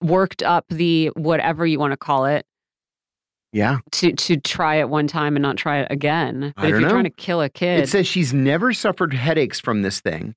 worked 0.00 0.42
up 0.42 0.64
the 0.68 1.08
whatever 1.08 1.66
you 1.66 1.78
want 1.78 1.92
to 1.92 1.98
call 1.98 2.24
it 2.24 2.46
yeah. 3.56 3.78
to 3.92 4.12
to 4.12 4.36
try 4.36 4.76
it 4.76 4.88
one 4.88 5.06
time 5.06 5.36
and 5.36 5.42
not 5.42 5.56
try 5.56 5.78
it 5.80 5.88
again. 5.90 6.52
But 6.56 6.64
I 6.64 6.68
if 6.68 6.80
you're 6.80 6.88
trying 6.90 7.04
to 7.04 7.10
kill 7.10 7.40
a 7.40 7.48
kid. 7.48 7.80
It 7.80 7.88
says 7.88 8.06
she's 8.06 8.32
never 8.34 8.72
suffered 8.72 9.12
headaches 9.14 9.58
from 9.60 9.82
this 9.82 10.00
thing. 10.00 10.34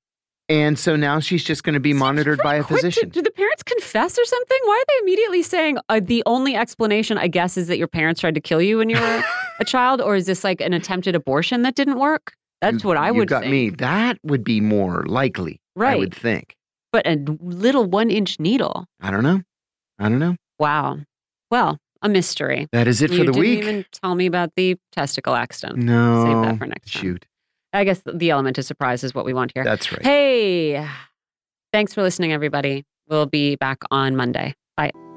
And 0.48 0.76
so 0.76 0.96
now 0.96 1.20
she's 1.20 1.44
just 1.44 1.62
going 1.62 1.74
to 1.74 1.80
be 1.80 1.90
Seems 1.90 2.00
monitored 2.00 2.40
by 2.42 2.56
a 2.56 2.64
pretty 2.64 2.80
quick 2.80 2.80
to- 2.80 2.86
physician. 2.88 3.08
do 3.10 3.22
the 3.22 3.30
parents 3.30 3.62
confess 3.62 4.18
or 4.18 4.24
something? 4.24 4.58
Why 4.64 4.82
are 4.82 4.84
they 4.88 5.02
immediately 5.04 5.42
saying 5.44 5.78
uh, 5.88 6.00
the 6.02 6.24
only 6.26 6.56
explanation, 6.56 7.18
I 7.18 7.28
guess, 7.28 7.56
is 7.56 7.68
that 7.68 7.78
your 7.78 7.86
parents 7.86 8.20
tried 8.20 8.34
to 8.34 8.40
kill 8.40 8.60
you 8.60 8.78
when 8.78 8.90
you 8.90 8.98
were 8.98 9.22
a 9.60 9.64
child, 9.64 10.00
or 10.00 10.16
is 10.16 10.26
this 10.26 10.42
like 10.42 10.60
an 10.60 10.72
attempted 10.72 11.14
abortion 11.14 11.62
that 11.62 11.76
didn't 11.76 12.00
work? 12.00 12.32
That's 12.60 12.82
You- 12.82 12.88
what 12.88 12.96
I 12.96 13.12
would. 13.12 13.20
you 13.20 13.26
got 13.26 13.42
think. 13.42 13.52
me. 13.52 13.70
That 13.70 14.18
would 14.24 14.42
be 14.42 14.60
more 14.60 15.04
likely. 15.06 15.60
Right. 15.76 15.92
I 15.94 15.96
would 15.96 16.14
think. 16.14 16.56
But 16.92 17.06
a 17.06 17.14
little 17.40 17.84
one-inch 17.84 18.40
needle. 18.40 18.86
I 19.00 19.12
don't 19.12 19.22
know. 19.22 19.42
I 20.00 20.08
don't 20.08 20.18
know. 20.18 20.34
Wow. 20.58 20.98
Well, 21.52 21.78
a 22.02 22.08
mystery. 22.08 22.68
That 22.72 22.88
is 22.88 23.02
it 23.02 23.10
you 23.10 23.18
for 23.18 23.24
the 23.24 23.32
didn't 23.32 23.40
week. 23.40 23.58
even 23.62 23.84
tell 23.92 24.14
me 24.14 24.26
about 24.26 24.52
the 24.56 24.76
testicle 24.92 25.34
accident. 25.34 25.78
no. 25.78 26.24
Save 26.24 26.42
that 26.42 26.58
for 26.58 26.66
next 26.66 26.92
time. 26.92 27.02
Shoot. 27.02 27.26
I 27.72 27.84
guess 27.84 28.00
the 28.04 28.30
element 28.30 28.58
of 28.58 28.64
surprise 28.64 29.04
is 29.04 29.14
what 29.14 29.24
we 29.24 29.32
want 29.32 29.52
here. 29.54 29.62
That's 29.64 29.92
right. 29.92 30.02
Hey, 30.02 30.88
thanks 31.72 31.94
for 31.94 32.02
listening, 32.02 32.32
everybody. 32.32 32.84
We'll 33.08 33.26
be 33.26 33.56
back 33.56 33.78
on 33.90 34.16
Monday. 34.16 34.54
Bye. 34.76 35.09